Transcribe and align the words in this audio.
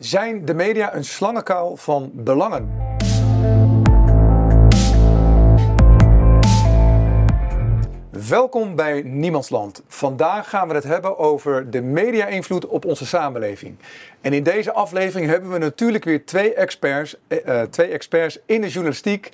Zijn 0.00 0.44
de 0.44 0.54
media 0.54 0.94
een 0.94 1.04
slangenkuil 1.04 1.76
van 1.76 2.10
belangen? 2.14 2.70
Welkom 8.28 8.76
bij 8.76 9.02
Niemandsland. 9.02 9.82
Vandaag 9.86 10.48
gaan 10.48 10.68
we 10.68 10.74
het 10.74 10.84
hebben 10.84 11.18
over 11.18 11.70
de 11.70 11.82
media-invloed 11.82 12.66
op 12.66 12.84
onze 12.84 13.06
samenleving. 13.06 13.76
En 14.20 14.32
in 14.32 14.42
deze 14.42 14.72
aflevering 14.72 15.30
hebben 15.30 15.50
we 15.50 15.58
natuurlijk 15.58 16.04
weer 16.04 16.26
twee 16.26 16.54
experts, 16.54 17.16
eh, 17.28 17.60
eh 17.60 17.68
twee 17.68 17.88
experts 17.88 18.38
in 18.46 18.60
de 18.60 18.68
journalistiek. 18.68 19.30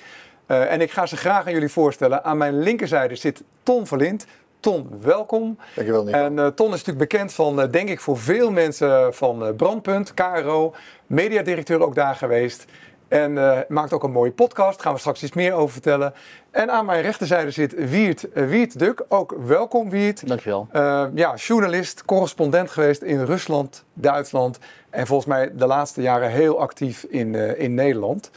Uh, 0.47 0.71
en 0.71 0.81
ik 0.81 0.91
ga 0.91 1.05
ze 1.05 1.17
graag 1.17 1.45
aan 1.45 1.53
jullie 1.53 1.69
voorstellen. 1.69 2.23
Aan 2.23 2.37
mijn 2.37 2.59
linkerzijde 2.59 3.15
zit 3.15 3.43
Ton 3.63 3.87
Verlind. 3.87 4.25
Ton, 4.59 4.87
welkom. 5.01 5.57
Dankjewel, 5.75 6.03
Nico. 6.03 6.17
En 6.17 6.33
uh, 6.33 6.47
Ton 6.47 6.67
is 6.67 6.71
natuurlijk 6.71 7.09
bekend 7.09 7.33
van, 7.33 7.59
uh, 7.59 7.71
denk 7.71 7.89
ik, 7.89 7.99
voor 7.99 8.17
veel 8.17 8.51
mensen 8.51 9.13
van 9.13 9.55
Brandpunt, 9.55 10.13
KRO, 10.13 10.73
mediadirecteur 11.07 11.81
ook 11.81 11.95
daar 11.95 12.15
geweest. 12.15 12.65
En 13.07 13.31
uh, 13.31 13.59
maakt 13.67 13.93
ook 13.93 14.03
een 14.03 14.11
mooie 14.11 14.31
podcast, 14.31 14.73
daar 14.73 14.83
gaan 14.83 14.93
we 14.93 14.99
straks 14.99 15.23
iets 15.23 15.33
meer 15.33 15.53
over 15.53 15.71
vertellen. 15.71 16.13
En 16.51 16.71
aan 16.71 16.85
mijn 16.85 17.01
rechterzijde 17.01 17.51
zit 17.51 17.89
Wiert, 17.89 18.27
uh, 18.33 18.47
Wiert 18.47 18.79
Duk. 18.79 19.05
Ook 19.07 19.35
welkom 19.45 19.89
Wiert. 19.89 20.27
Dankjewel. 20.27 20.67
Uh, 20.73 21.05
ja, 21.13 21.35
journalist, 21.35 22.05
correspondent 22.05 22.71
geweest 22.71 23.01
in 23.01 23.25
Rusland, 23.25 23.83
Duitsland. 23.93 24.59
En 24.89 25.07
volgens 25.07 25.29
mij 25.29 25.51
de 25.55 25.65
laatste 25.65 26.01
jaren 26.01 26.29
heel 26.29 26.59
actief 26.59 27.03
in, 27.03 27.35
in 27.57 27.73
Nederland. 27.73 28.31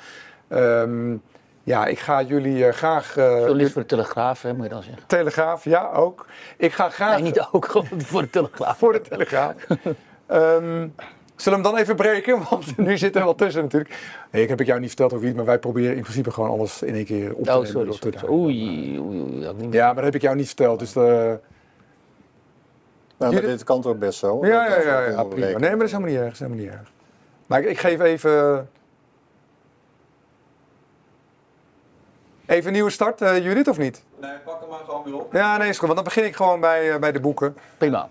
Um, 0.49 1.23
ja, 1.63 1.87
ik 1.87 1.99
ga 1.99 2.23
jullie 2.23 2.73
graag... 2.73 3.15
journalist 3.15 3.73
voor 3.73 3.83
de 3.83 3.89
Telegraaf, 3.89 4.43
hè, 4.43 4.55
moet 4.55 4.65
je 4.65 4.71
dan 4.71 4.83
zeggen. 4.83 5.03
Telegraaf, 5.07 5.65
ja, 5.65 5.91
ook. 5.91 6.27
Ik 6.57 6.73
ga 6.73 6.89
graag... 6.89 7.15
Nee, 7.15 7.23
niet 7.23 7.49
ook, 7.53 7.67
gewoon 7.71 7.87
voor 7.97 8.23
de 8.23 8.31
Telegraaf. 8.31 8.79
voor 8.79 8.93
de 8.93 9.01
Telegraaf. 9.01 9.55
um, 10.29 10.95
Zullen 11.41 11.59
we 11.59 11.65
hem 11.65 11.75
dan 11.75 11.83
even 11.83 11.97
breken? 11.97 12.43
Want 12.51 12.77
nu 12.77 12.99
zit 12.99 13.17
er 13.17 13.25
wel 13.25 13.35
tussen 13.35 13.63
natuurlijk. 13.63 13.95
Nee, 14.31 14.43
ik 14.43 14.49
heb 14.49 14.61
ik 14.61 14.67
jou 14.67 14.81
niet 14.81 14.89
verteld 14.89 15.13
over 15.13 15.25
wie, 15.25 15.35
maar 15.35 15.45
wij 15.45 15.59
proberen 15.59 15.97
in 15.97 16.03
principe 16.03 16.31
gewoon 16.31 16.51
alles 16.51 16.83
in 16.83 16.95
één 16.95 17.05
keer 17.05 17.35
op 17.35 17.45
te 17.45 17.51
oh, 17.51 17.57
nemen. 17.57 17.71
Sorry, 17.71 17.93
sorry, 17.93 18.19
sorry. 18.19 18.35
Oei, 18.35 19.01
oei, 19.01 19.21
oei. 19.21 19.41
Dat 19.41 19.57
niet 19.57 19.73
ja, 19.73 19.87
maar 19.87 19.95
dat 19.95 20.05
heb 20.05 20.15
ik 20.15 20.23
jou 20.23 20.37
niet 20.37 20.47
verteld. 20.47 20.79
Dus 20.79 20.93
de... 20.93 21.39
nou, 23.17 23.33
maar 23.33 23.43
dit 23.43 23.65
kan 23.65 23.81
toch 23.81 23.97
best 23.97 24.19
zo? 24.19 24.47
Ja, 24.47 24.67
ja, 24.69 24.81
ja, 24.81 25.01
ja, 25.01 25.25
prima. 25.25 25.47
Nee, 25.47 25.59
maar 25.59 25.71
dat 25.71 25.83
is 25.83 25.93
helemaal 25.93 26.11
niet 26.11 26.21
erg. 26.21 26.25
Dat 26.25 26.33
is 26.33 26.39
helemaal 26.39 26.65
niet 26.65 26.73
erg. 26.73 26.91
Maar 27.47 27.61
ik, 27.61 27.69
ik 27.69 27.79
geef 27.79 28.01
even... 28.01 28.69
Even 32.51 32.67
een 32.67 32.73
nieuwe 32.73 32.91
start, 32.91 33.21
uh, 33.21 33.45
Judith, 33.45 33.69
of 33.69 33.79
niet? 33.79 34.05
Nee, 34.21 34.39
pak 34.45 34.61
hem 34.61 34.69
maar 34.69 34.79
gewoon 34.85 35.05
weer 35.05 35.15
op. 35.15 35.33
Ja, 35.33 35.57
nee, 35.57 35.69
is 35.69 35.79
goed. 35.79 35.87
Want 35.87 35.95
dan 35.95 36.05
begin 36.05 36.25
ik 36.25 36.37
gewoon 36.37 36.61
bij, 36.61 36.93
uh, 36.93 36.99
bij 36.99 37.13
de 37.13 37.21
boeken. 37.21 37.57
Prima. 37.79 38.09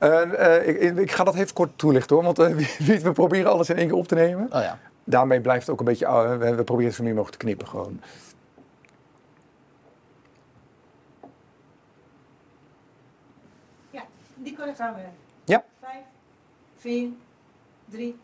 Uh, 0.00 0.20
uh, 0.32 0.68
ik, 0.68 0.96
ik, 0.96 1.10
ga 1.10 1.24
dat 1.24 1.34
even 1.34 1.54
kort 1.54 1.78
toelichten 1.78 2.16
hoor, 2.16 2.24
want 2.24 2.38
uh, 2.40 2.56
we 3.02 3.12
proberen 3.12 3.50
alles 3.50 3.70
in 3.70 3.76
één 3.76 3.86
keer 3.86 3.96
op 3.96 4.08
te 4.08 4.14
nemen. 4.14 4.44
Oh 4.52 4.60
ja. 4.60 4.78
Daarmee 5.04 5.40
blijft 5.40 5.60
het 5.60 5.70
ook 5.70 5.78
een 5.78 5.84
beetje, 5.84 6.04
uh, 6.04 6.36
we, 6.36 6.54
we 6.54 6.64
proberen 6.64 6.86
het 6.86 6.94
zo 6.94 7.02
min 7.02 7.14
mogelijk 7.14 7.38
te 7.38 7.44
knippen 7.44 7.68
gewoon. 7.68 8.00
Ja, 13.90 14.02
die 14.34 14.54
kunnen 14.54 14.74
gaan 14.74 14.94
we. 14.94 15.00
Ja. 15.44 15.64
Vijf, 15.80 16.04
vier, 16.76 17.08
drie. 17.84 18.18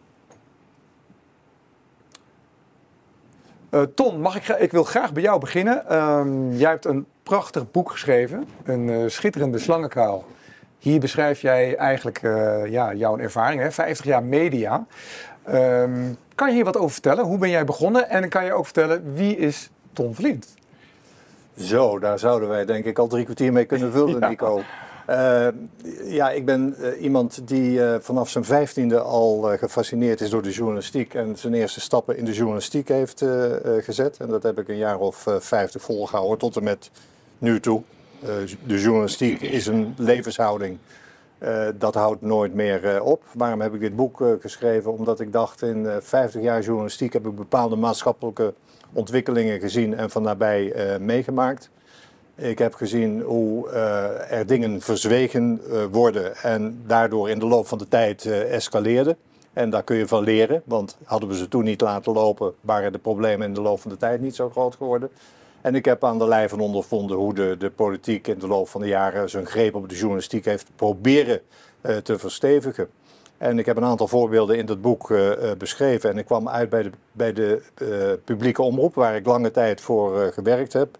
Uh, 3.74 3.82
Ton, 3.94 4.20
mag 4.20 4.36
ik, 4.36 4.48
ik 4.48 4.72
wil 4.72 4.84
graag 4.84 5.12
bij 5.12 5.22
jou 5.22 5.40
beginnen. 5.40 5.98
Um, 5.98 6.52
jij 6.52 6.70
hebt 6.70 6.84
een 6.84 7.06
prachtig 7.22 7.70
boek 7.70 7.90
geschreven, 7.90 8.48
een 8.64 8.88
uh, 8.88 9.08
schitterende 9.08 9.58
slangenkuil. 9.58 10.24
Hier 10.78 11.00
beschrijf 11.00 11.40
jij 11.40 11.76
eigenlijk 11.76 12.22
uh, 12.22 12.66
ja, 12.66 12.94
jouw 12.94 13.18
ervaring, 13.18 13.60
hè? 13.60 13.70
50 13.70 14.06
jaar 14.06 14.22
media. 14.22 14.86
Um, 15.50 16.16
kan 16.34 16.48
je 16.48 16.54
hier 16.54 16.64
wat 16.64 16.76
over 16.76 16.90
vertellen? 16.90 17.24
Hoe 17.24 17.38
ben 17.38 17.50
jij 17.50 17.64
begonnen? 17.64 18.08
En 18.08 18.28
kan 18.28 18.44
je 18.44 18.52
ook 18.52 18.64
vertellen, 18.64 19.14
wie 19.14 19.36
is 19.36 19.70
Ton 19.92 20.14
Vlint? 20.14 20.54
Zo, 21.56 21.98
daar 21.98 22.18
zouden 22.18 22.48
wij 22.48 22.64
denk 22.64 22.84
ik 22.84 22.98
al 22.98 23.06
drie 23.06 23.24
kwartier 23.24 23.52
mee 23.52 23.64
kunnen 23.64 23.92
vullen, 23.92 24.20
ja. 24.20 24.28
Nico. 24.28 24.62
Uh, 25.10 25.46
ja, 26.04 26.30
ik 26.30 26.44
ben 26.44 26.74
uh, 26.78 27.02
iemand 27.02 27.48
die 27.48 27.70
uh, 27.70 27.94
vanaf 28.00 28.30
zijn 28.30 28.44
vijftiende 28.44 29.00
al 29.00 29.40
gefascineerd 29.58 30.20
is 30.20 30.30
door 30.30 30.42
de 30.42 30.50
journalistiek 30.50 31.14
en 31.14 31.36
zijn 31.36 31.54
eerste 31.54 31.80
stappen 31.80 32.16
in 32.16 32.24
de 32.24 32.32
journalistiek 32.32 32.88
heeft 32.88 33.24
gezet. 33.80 34.16
En 34.16 34.28
dat 34.28 34.42
heb 34.42 34.58
ik 34.58 34.68
een 34.68 34.76
jaar 34.76 34.98
of 34.98 35.26
vijftig 35.38 35.82
volgehouden 35.82 36.38
tot 36.38 36.56
en 36.56 36.64
met 36.64 36.90
nu 37.38 37.60
toe. 37.60 37.82
De 38.66 38.80
journalistiek 38.80 39.40
is 39.40 39.66
een 39.66 39.94
levenshouding. 39.96 40.78
Dat 41.78 41.94
houdt 41.94 42.22
nooit 42.22 42.54
meer 42.54 43.02
op. 43.02 43.22
Waarom 43.32 43.60
heb 43.60 43.74
ik 43.74 43.80
dit 43.80 43.96
boek 43.96 44.24
geschreven? 44.40 44.92
Omdat 44.92 45.20
ik 45.20 45.32
dacht, 45.32 45.62
in 45.62 45.88
50 46.00 46.42
jaar 46.42 46.62
journalistiek 46.62 47.12
heb 47.12 47.26
ik 47.26 47.36
bepaalde 47.36 47.76
maatschappelijke 47.76 48.54
ontwikkelingen 48.92 49.60
gezien 49.60 49.96
en 49.96 50.10
van 50.10 50.22
nabij 50.22 50.98
meegemaakt. 51.00 51.70
Ik 52.34 52.58
heb 52.58 52.74
gezien 52.74 53.20
hoe 53.20 53.70
er 54.28 54.46
dingen 54.46 54.80
verzwegen 54.80 55.60
worden 55.90 56.36
en 56.36 56.82
daardoor 56.86 57.30
in 57.30 57.38
de 57.38 57.46
loop 57.46 57.66
van 57.66 57.78
de 57.78 57.88
tijd 57.88 58.26
escaleerden. 58.26 59.16
En 59.52 59.70
daar 59.70 59.82
kun 59.82 59.96
je 59.96 60.08
van 60.08 60.24
leren, 60.24 60.62
want 60.64 60.96
hadden 61.04 61.28
we 61.28 61.36
ze 61.36 61.48
toen 61.48 61.64
niet 61.64 61.80
laten 61.80 62.12
lopen, 62.12 62.54
waren 62.60 62.92
de 62.92 62.98
problemen 62.98 63.46
in 63.46 63.54
de 63.54 63.60
loop 63.60 63.80
van 63.80 63.90
de 63.90 63.96
tijd 63.96 64.20
niet 64.20 64.34
zo 64.34 64.50
groot 64.50 64.74
geworden. 64.74 65.10
En 65.60 65.74
ik 65.74 65.84
heb 65.84 66.04
aan 66.04 66.18
de 66.18 66.28
lijf 66.28 66.50
van 66.50 66.60
ondervonden 66.60 67.16
hoe 67.16 67.34
de, 67.34 67.56
de 67.58 67.70
politiek 67.70 68.26
in 68.26 68.38
de 68.38 68.46
loop 68.46 68.68
van 68.68 68.80
de 68.80 68.86
jaren 68.86 69.30
zijn 69.30 69.46
greep 69.46 69.74
op 69.74 69.88
de 69.88 69.94
journalistiek 69.94 70.44
heeft 70.44 70.66
proberen 70.76 71.40
uh, 71.82 71.96
te 71.96 72.18
verstevigen. 72.18 72.88
En 73.38 73.58
ik 73.58 73.66
heb 73.66 73.76
een 73.76 73.84
aantal 73.84 74.08
voorbeelden 74.08 74.58
in 74.58 74.66
dat 74.66 74.80
boek 74.80 75.10
uh, 75.10 75.28
uh, 75.28 75.34
beschreven. 75.58 76.10
En 76.10 76.18
ik 76.18 76.24
kwam 76.24 76.48
uit 76.48 76.70
bij 76.70 76.82
de, 76.82 76.90
bij 77.12 77.32
de 77.32 77.62
publieke 78.24 78.62
omroep, 78.62 78.94
waar 78.94 79.16
ik 79.16 79.26
lange 79.26 79.50
tijd 79.50 79.80
voor 79.80 80.32
gewerkt 80.32 80.72
heb. 80.72 80.98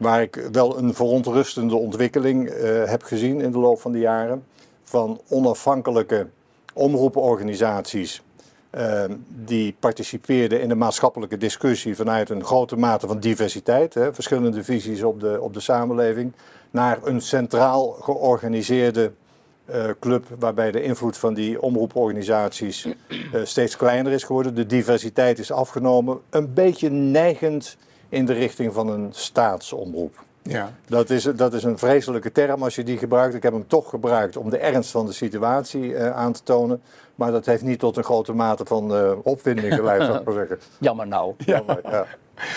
Waar 0.00 0.22
ik 0.22 0.48
wel 0.52 0.78
een 0.78 0.94
verontrustende 0.94 1.76
ontwikkeling 1.76 2.52
heb 2.86 3.02
gezien 3.02 3.40
in 3.40 3.50
de 3.50 3.58
loop 3.58 3.80
van 3.80 3.92
de 3.92 3.98
jaren. 3.98 4.44
Van 4.82 5.20
onafhankelijke 5.28 6.26
omroeporganisaties 6.72 8.22
uh, 8.74 9.04
die 9.28 9.76
participeerden 9.78 10.60
in 10.60 10.68
de 10.68 10.74
maatschappelijke 10.74 11.36
discussie 11.36 11.96
vanuit 11.96 12.30
een 12.30 12.44
grote 12.44 12.76
mate 12.76 13.06
van 13.06 13.18
diversiteit, 13.18 13.94
hè, 13.94 14.14
verschillende 14.14 14.64
visies 14.64 15.02
op 15.02 15.20
de, 15.20 15.38
op 15.40 15.54
de 15.54 15.60
samenleving, 15.60 16.32
naar 16.70 16.98
een 17.02 17.20
centraal 17.20 17.90
georganiseerde 17.90 19.12
uh, 19.70 19.84
club 20.00 20.26
waarbij 20.38 20.70
de 20.70 20.82
invloed 20.82 21.16
van 21.16 21.34
die 21.34 21.62
omroeporganisaties 21.62 22.88
steeds 23.44 23.76
kleiner 23.76 24.12
is 24.12 24.24
geworden. 24.24 24.54
De 24.54 24.66
diversiteit 24.66 25.38
is 25.38 25.52
afgenomen, 25.52 26.20
een 26.30 26.54
beetje 26.54 26.90
neigend 26.90 27.76
in 28.10 28.26
de 28.26 28.32
richting 28.32 28.72
van 28.72 28.88
een 28.88 29.08
staatsomroep. 29.10 30.22
Ja. 30.42 30.72
Dat, 30.86 31.10
is, 31.10 31.22
dat 31.22 31.54
is 31.54 31.64
een 31.64 31.78
vreselijke 31.78 32.32
term 32.32 32.62
als 32.62 32.74
je 32.74 32.84
die 32.84 32.98
gebruikt. 32.98 33.34
Ik 33.34 33.42
heb 33.42 33.52
hem 33.52 33.66
toch 33.66 33.88
gebruikt 33.88 34.36
om 34.36 34.50
de 34.50 34.58
ernst 34.58 34.90
van 34.90 35.06
de 35.06 35.12
situatie 35.12 35.80
uh, 35.80 36.16
aan 36.16 36.32
te 36.32 36.42
tonen. 36.42 36.82
Maar 37.14 37.32
dat 37.32 37.46
heeft 37.46 37.62
niet 37.62 37.78
tot 37.78 37.96
een 37.96 38.04
grote 38.04 38.32
mate 38.32 38.64
van 38.64 38.96
uh, 38.96 39.12
opwinding 39.22 39.74
geleid, 39.74 40.02
zou 40.02 40.18
ik 40.18 40.24
maar 40.24 40.34
zeggen. 40.34 40.58
Jammer 40.78 41.06
nou. 41.06 41.34
Ja. 41.38 41.44
Jammer, 41.56 41.80
ja. 41.82 42.06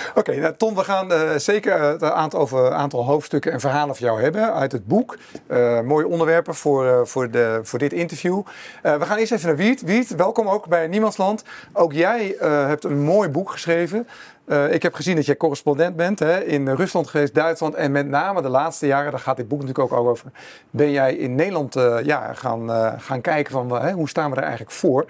Oké, 0.10 0.20
okay, 0.20 0.38
nou, 0.38 0.54
Tom, 0.56 0.76
we 0.76 0.84
gaan 0.84 1.12
uh, 1.12 1.36
zeker 1.36 1.82
het 1.82 2.04
aantal, 2.04 2.40
over, 2.40 2.72
aantal 2.72 3.06
hoofdstukken 3.06 3.52
en 3.52 3.60
verhalen 3.60 3.96
van 3.96 4.08
jou 4.08 4.22
hebben 4.22 4.54
uit 4.54 4.72
het 4.72 4.88
boek. 4.88 5.18
Uh, 5.48 5.82
mooie 5.82 6.08
onderwerpen 6.08 6.56
voor, 6.56 6.86
uh, 6.86 7.00
voor, 7.04 7.32
de, 7.32 7.60
voor 7.64 7.80
dit 7.80 7.94
interview. 7.94 8.42
we 8.82 9.06
gaan 9.06 9.18
eerst 9.18 9.32
even 9.32 9.48
naar 9.48 9.58
Wiert. 9.58 9.82
Wiert, 9.82 10.16
welkom 10.16 10.48
ook 10.48 10.68
bij 10.68 10.88
Niemandsland. 10.88 11.44
Ook 11.74 11.94
jij 11.94 12.36
hebt 12.40 12.84
een 12.84 13.02
mooi 13.02 13.30
boek 13.30 13.52
geschreven. 13.52 14.08
Uh, 14.46 14.74
ik 14.74 14.84
heb 14.84 14.94
gezien 14.94 15.16
dat 15.16 15.26
jij 15.26 15.38
correspondent 15.38 15.96
bent 15.96 16.20
hè, 16.20 16.44
in 16.44 16.70
Rusland 16.70 17.08
geweest, 17.08 17.34
Duitsland 17.34 17.76
en 17.76 17.92
met 17.92 18.08
name 18.08 18.42
de 18.42 18.50
laatste 18.50 18.88
jaren, 18.88 19.12
daar 19.12 19.20
gaat 19.20 19.38
dit 19.38 19.48
boek 19.48 19.62
natuurlijk 19.62 19.94
ook 19.94 20.00
over, 20.00 20.32
ben 20.70 20.92
jij 20.92 21.16
in 21.16 21.36
Nederland 21.36 21.76
uh, 21.76 21.98
ja, 22.04 22.34
gaan, 22.34 22.70
uh, 22.70 22.94
gaan 22.98 23.22
kijken 23.22 23.52
van 23.52 23.82
hè, 23.82 23.92
hoe 23.92 24.10
staan 24.10 24.30
we 24.30 24.36
er 24.36 24.42
eigenlijk 24.42 24.72
voor. 24.72 25.06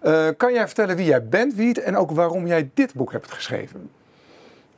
-huh. 0.00 0.28
kan 0.36 0.52
jij 0.52 0.66
vertellen 0.66 0.96
wie 0.96 1.06
jij 1.06 1.28
bent, 1.28 1.54
Wiet, 1.54 1.78
en 1.78 1.96
ook 1.96 2.10
waarom 2.10 2.46
jij 2.46 2.70
dit 2.74 2.94
boek 2.94 3.12
hebt 3.12 3.32
geschreven? 3.32 3.90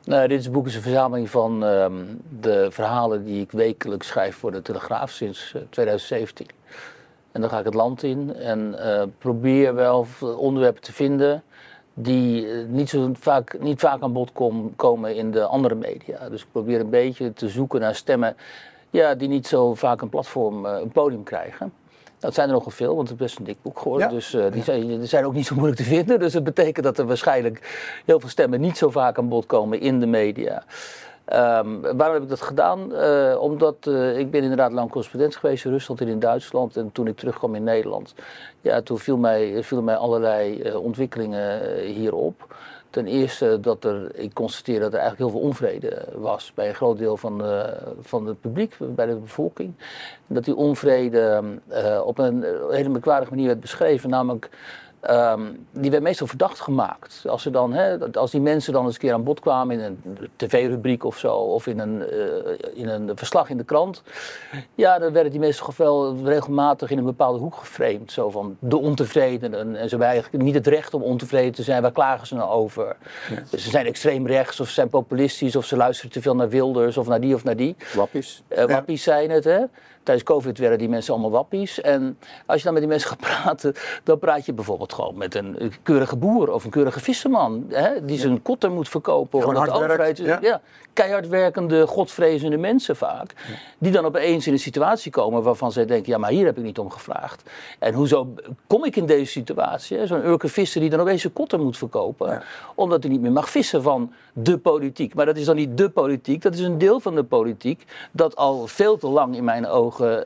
Nou, 0.03 0.27
dit 0.27 0.51
boek 0.51 0.67
is 0.67 0.75
een 0.75 0.81
verzameling 0.81 1.29
van 1.29 1.63
um, 1.63 2.21
de 2.39 2.67
verhalen 2.71 3.23
die 3.23 3.41
ik 3.41 3.51
wekelijks 3.51 4.07
schrijf 4.07 4.35
voor 4.35 4.51
de 4.51 4.61
Telegraaf 4.61 5.11
sinds 5.11 5.55
2017. 5.69 6.47
En 7.31 7.41
dan 7.41 7.49
ga 7.49 7.59
ik 7.59 7.65
het 7.65 7.73
land 7.73 8.03
in 8.03 8.35
en 8.35 8.75
probeer 9.17 9.75
wel 9.75 10.07
onderwerpen 10.37 10.81
te 10.81 10.93
vinden 10.93 11.43
die 11.97 12.47
niet 12.67 12.89
zo 12.89 13.09
vaak, 13.13 13.59
niet 13.59 13.79
vaak 13.79 14.01
aan 14.01 14.13
bod 14.13 14.31
kom, 14.31 14.75
komen 14.75 15.15
in 15.15 15.31
de 15.31 15.43
andere 15.43 15.75
media. 15.75 16.29
Dus 16.29 16.41
ik 16.41 16.47
probeer 16.51 16.79
een 16.79 16.89
beetje 16.89 17.33
te 17.33 17.49
zoeken 17.49 17.79
naar 17.79 17.95
stemmen 17.95 18.35
ja, 18.89 19.15
die 19.15 19.27
niet 19.27 19.47
zo 19.47 19.73
vaak 19.73 20.01
een 20.01 20.09
platform, 20.09 20.65
een 20.65 20.91
podium 20.91 21.23
krijgen. 21.23 21.73
Dat 22.19 22.33
zijn 22.33 22.47
er 22.47 22.53
nogal 22.53 22.71
veel, 22.71 22.95
want 22.95 23.09
het 23.09 23.19
is 23.19 23.25
best 23.25 23.39
een 23.39 23.45
dik 23.45 23.57
boek 23.61 23.79
geworden. 23.79 24.07
Ja. 24.07 24.13
Dus 24.13 24.33
uh, 24.33 24.51
die, 24.51 24.63
zijn, 24.63 24.87
die 24.87 25.05
zijn 25.05 25.25
ook 25.25 25.33
niet 25.33 25.45
zo 25.45 25.55
moeilijk 25.55 25.79
te 25.79 25.87
vinden. 25.87 26.19
Dus 26.19 26.33
het 26.33 26.43
betekent 26.43 26.85
dat 26.85 26.97
er 26.97 27.05
waarschijnlijk 27.05 27.85
heel 28.05 28.19
veel 28.19 28.29
stemmen 28.29 28.61
niet 28.61 28.77
zo 28.77 28.89
vaak 28.89 29.17
aan 29.17 29.29
bod 29.29 29.45
komen 29.45 29.79
in 29.79 29.99
de 29.99 30.05
media. 30.05 30.63
Ehm, 31.25 31.81
waarom 31.81 32.13
heb 32.13 32.23
ik 32.23 32.29
dat 32.29 32.41
gedaan? 32.41 32.91
Uh, 32.93 33.35
omdat 33.39 33.75
uh, 33.87 34.17
ik 34.17 34.31
ben 34.31 34.41
inderdaad 34.41 34.71
lang 34.71 34.89
correspondent 34.89 35.35
geweest 35.35 35.65
in 35.65 35.71
Rusland 35.71 36.01
en 36.01 36.07
in 36.07 36.19
Duitsland. 36.19 36.77
En 36.77 36.91
toen 36.91 37.07
ik 37.07 37.17
terugkwam 37.17 37.55
in 37.55 37.63
Nederland, 37.63 38.13
ja, 38.61 38.81
toen 38.81 38.99
viel 38.99 39.17
mij, 39.17 39.63
viel 39.63 39.81
mij 39.81 39.95
allerlei 39.95 40.61
uh, 40.63 40.83
ontwikkelingen 40.83 41.77
hierop. 41.79 42.55
Ten 42.89 43.07
eerste 43.07 43.59
dat 43.59 43.83
er, 43.83 44.15
ik 44.15 44.33
constateer 44.33 44.79
dat 44.79 44.93
er 44.93 44.99
eigenlijk 44.99 45.31
heel 45.31 45.39
veel 45.39 45.47
onvrede 45.47 46.05
was 46.15 46.51
bij 46.53 46.67
een 46.67 46.75
groot 46.75 46.97
deel 46.97 47.17
van, 47.17 47.43
van 48.01 48.27
het 48.27 48.41
publiek, 48.41 48.75
bij 48.79 49.05
de 49.05 49.15
bevolking. 49.15 49.73
Dat 50.27 50.45
die 50.45 50.55
onvrede 50.55 51.43
op 52.03 52.17
een 52.17 52.45
hele 52.69 52.89
merkwaardige 52.89 53.31
manier 53.31 53.47
werd 53.47 53.59
beschreven, 53.59 54.09
namelijk 54.09 54.49
Um, 55.09 55.67
die 55.71 55.91
werd 55.91 56.03
meestal 56.03 56.27
verdacht 56.27 56.59
gemaakt. 56.59 57.23
Als, 57.27 57.41
ze 57.41 57.49
dan, 57.49 57.73
hè, 57.73 58.11
als 58.11 58.31
die 58.31 58.41
mensen 58.41 58.73
dan 58.73 58.85
eens 58.85 58.93
een 58.93 58.99
keer 58.99 59.13
aan 59.13 59.23
bod 59.23 59.39
kwamen 59.39 59.79
in 59.79 59.99
een 60.03 60.17
tv-rubriek 60.35 61.03
of 61.03 61.17
zo, 61.17 61.35
of 61.35 61.67
in 61.67 61.79
een, 61.79 62.03
uh, 62.13 62.57
in 62.73 62.87
een 62.87 63.11
verslag 63.15 63.49
in 63.49 63.57
de 63.57 63.63
krant, 63.63 64.01
ja, 64.75 64.99
dan 64.99 65.13
werden 65.13 65.31
die 65.31 65.53
toch 65.53 65.77
wel 65.77 66.15
regelmatig 66.23 66.89
in 66.89 66.97
een 66.97 67.03
bepaalde 67.05 67.39
hoek 67.39 67.55
geframed. 67.55 68.11
Zo 68.11 68.29
van 68.29 68.57
de 68.59 68.77
ontevredenen. 68.77 69.75
En 69.75 69.83
ze 69.83 69.89
hebben 69.89 70.07
eigenlijk 70.07 70.43
niet 70.43 70.55
het 70.55 70.67
recht 70.67 70.93
om 70.93 71.01
ontevreden 71.01 71.53
te 71.53 71.63
zijn. 71.63 71.81
Waar 71.81 71.91
klagen 71.91 72.27
ze 72.27 72.35
nou 72.35 72.49
over? 72.49 72.95
Ja. 73.29 73.43
Dus 73.51 73.63
ze 73.63 73.69
zijn 73.69 73.85
extreem 73.85 74.27
rechts, 74.27 74.59
of 74.59 74.67
ze 74.67 74.73
zijn 74.73 74.89
populistisch, 74.89 75.55
of 75.55 75.65
ze 75.65 75.75
luisteren 75.75 76.11
te 76.11 76.21
veel 76.21 76.35
naar 76.35 76.49
Wilders, 76.49 76.97
of 76.97 77.07
naar 77.07 77.21
die 77.21 77.35
of 77.35 77.43
naar 77.43 77.55
die. 77.55 77.75
Wappies. 77.95 78.43
Uh, 78.49 78.65
wappies 78.65 79.03
ja. 79.03 79.11
zijn 79.11 79.29
het, 79.29 79.43
hè? 79.43 79.59
Tijdens 80.05 80.25
COVID 80.25 80.57
werden 80.57 80.77
die 80.77 80.89
mensen 80.89 81.13
allemaal 81.13 81.31
wappies. 81.31 81.81
En 81.81 82.17
als 82.45 82.57
je 82.57 82.63
dan 82.63 82.73
met 82.73 82.81
die 82.81 82.91
mensen 82.91 83.09
gaat 83.09 83.19
praten, 83.19 83.73
dan 84.03 84.19
praat 84.19 84.45
je 84.45 84.53
bijvoorbeeld 84.53 84.93
gewoon 84.93 85.17
met 85.17 85.35
een 85.35 85.73
keurige 85.83 86.15
boer 86.15 86.51
of 86.51 86.63
een 86.63 86.69
keurige 86.69 86.99
visserman. 86.99 87.65
Hè, 87.69 88.05
die 88.05 88.19
zijn 88.19 88.41
kotter 88.41 88.71
moet 88.71 88.89
verkopen. 88.89 89.39
Gewoon 89.39 89.55
hard 89.55 89.71
overheid, 89.71 90.17
ja. 90.17 90.39
ja. 90.41 90.61
keihard 90.93 91.27
werkende, 91.27 91.87
godvrezende 91.87 92.57
mensen 92.57 92.95
vaak. 92.95 93.33
Die 93.77 93.91
dan 93.91 94.05
opeens 94.05 94.47
in 94.47 94.53
een 94.53 94.59
situatie 94.59 95.11
komen 95.11 95.43
waarvan 95.43 95.71
zij 95.71 95.85
denken, 95.85 96.11
ja 96.11 96.17
maar 96.17 96.29
hier 96.29 96.45
heb 96.45 96.57
ik 96.57 96.63
niet 96.63 96.79
om 96.79 96.89
gevraagd. 96.89 97.49
En 97.79 97.93
hoezo 97.93 98.33
kom 98.67 98.85
ik 98.85 98.95
in 98.95 99.05
deze 99.05 99.31
situatie? 99.31 100.05
Zo'n 100.05 100.25
Urke 100.25 100.47
visser 100.47 100.81
die 100.81 100.89
dan 100.89 100.99
opeens 100.99 101.21
zijn 101.21 101.33
kotter 101.33 101.59
moet 101.59 101.77
verkopen. 101.77 102.43
Omdat 102.75 103.03
hij 103.03 103.11
niet 103.11 103.21
meer 103.21 103.31
mag 103.31 103.49
vissen 103.49 103.81
van 103.81 104.13
de 104.33 104.57
politiek. 104.57 105.13
Maar 105.13 105.25
dat 105.25 105.37
is 105.37 105.45
dan 105.45 105.55
niet 105.55 105.77
de 105.77 105.89
politiek, 105.89 106.41
dat 106.41 106.53
is 106.53 106.59
een 106.59 106.77
deel 106.77 106.99
van 106.99 107.15
de 107.15 107.23
politiek. 107.23 107.85
Dat 108.11 108.35
al 108.35 108.67
veel 108.67 108.97
te 108.97 109.07
lang 109.07 109.35
in 109.35 109.43
mijn 109.43 109.67
ogen 109.67 109.94
uh, 109.99 110.17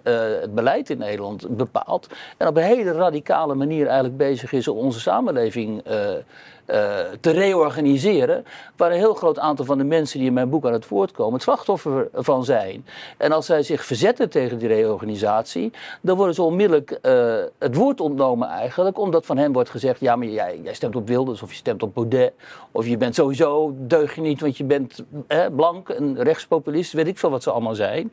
het 0.41 0.55
beleid 0.55 0.89
in 0.89 0.97
Nederland 0.97 1.57
bepaalt. 1.57 2.07
En 2.37 2.47
op 2.47 2.57
een 2.57 2.63
hele 2.63 2.91
radicale 2.91 3.55
manier 3.55 3.85
eigenlijk 3.85 4.17
bezig 4.17 4.51
is 4.51 4.67
om 4.67 4.77
onze 4.77 4.99
samenleving 4.99 5.87
uh, 5.87 5.93
uh, 5.93 6.99
te 7.19 7.31
reorganiseren. 7.31 8.45
Waar 8.75 8.91
een 8.91 8.97
heel 8.97 9.13
groot 9.13 9.39
aantal 9.39 9.65
van 9.65 9.77
de 9.77 9.83
mensen 9.83 10.19
die 10.19 10.27
in 10.27 10.33
mijn 10.33 10.49
boek 10.49 10.65
aan 10.65 10.73
het 10.73 10.87
woord 10.87 11.11
komen, 11.11 11.33
het 11.33 11.41
slachtoffer 11.41 12.07
van 12.13 12.43
zijn. 12.43 12.85
En 13.17 13.31
als 13.31 13.45
zij 13.45 13.63
zich 13.63 13.85
verzetten 13.85 14.29
tegen 14.29 14.57
die 14.57 14.67
reorganisatie, 14.67 15.71
dan 16.01 16.17
worden 16.17 16.35
ze 16.35 16.41
onmiddellijk 16.41 16.99
het 17.59 17.75
woord 17.75 18.01
ontnomen 18.01 18.47
eigenlijk. 18.47 18.99
Omdat 18.99 19.25
van 19.25 19.37
hen 19.37 19.51
wordt 19.51 19.69
gezegd, 19.69 19.99
ja 19.99 20.15
maar 20.15 20.27
jij, 20.27 20.59
jij 20.63 20.73
stemt 20.73 20.95
op 20.95 21.07
Wilders 21.07 21.41
of 21.41 21.49
je 21.49 21.55
stemt 21.55 21.83
op 21.83 21.93
Baudet. 21.93 22.33
Of 22.71 22.87
je 22.87 22.97
bent 22.97 23.15
sowieso, 23.15 23.73
deug 23.77 24.15
je 24.15 24.21
niet, 24.21 24.41
want 24.41 24.57
je 24.57 24.63
bent 24.63 25.03
blank, 25.55 25.89
een 25.89 26.23
rechtspopulist, 26.23 26.93
weet 26.93 27.07
ik 27.07 27.17
veel 27.17 27.29
wat 27.29 27.43
ze 27.43 27.51
allemaal 27.51 27.75
zijn. 27.75 28.11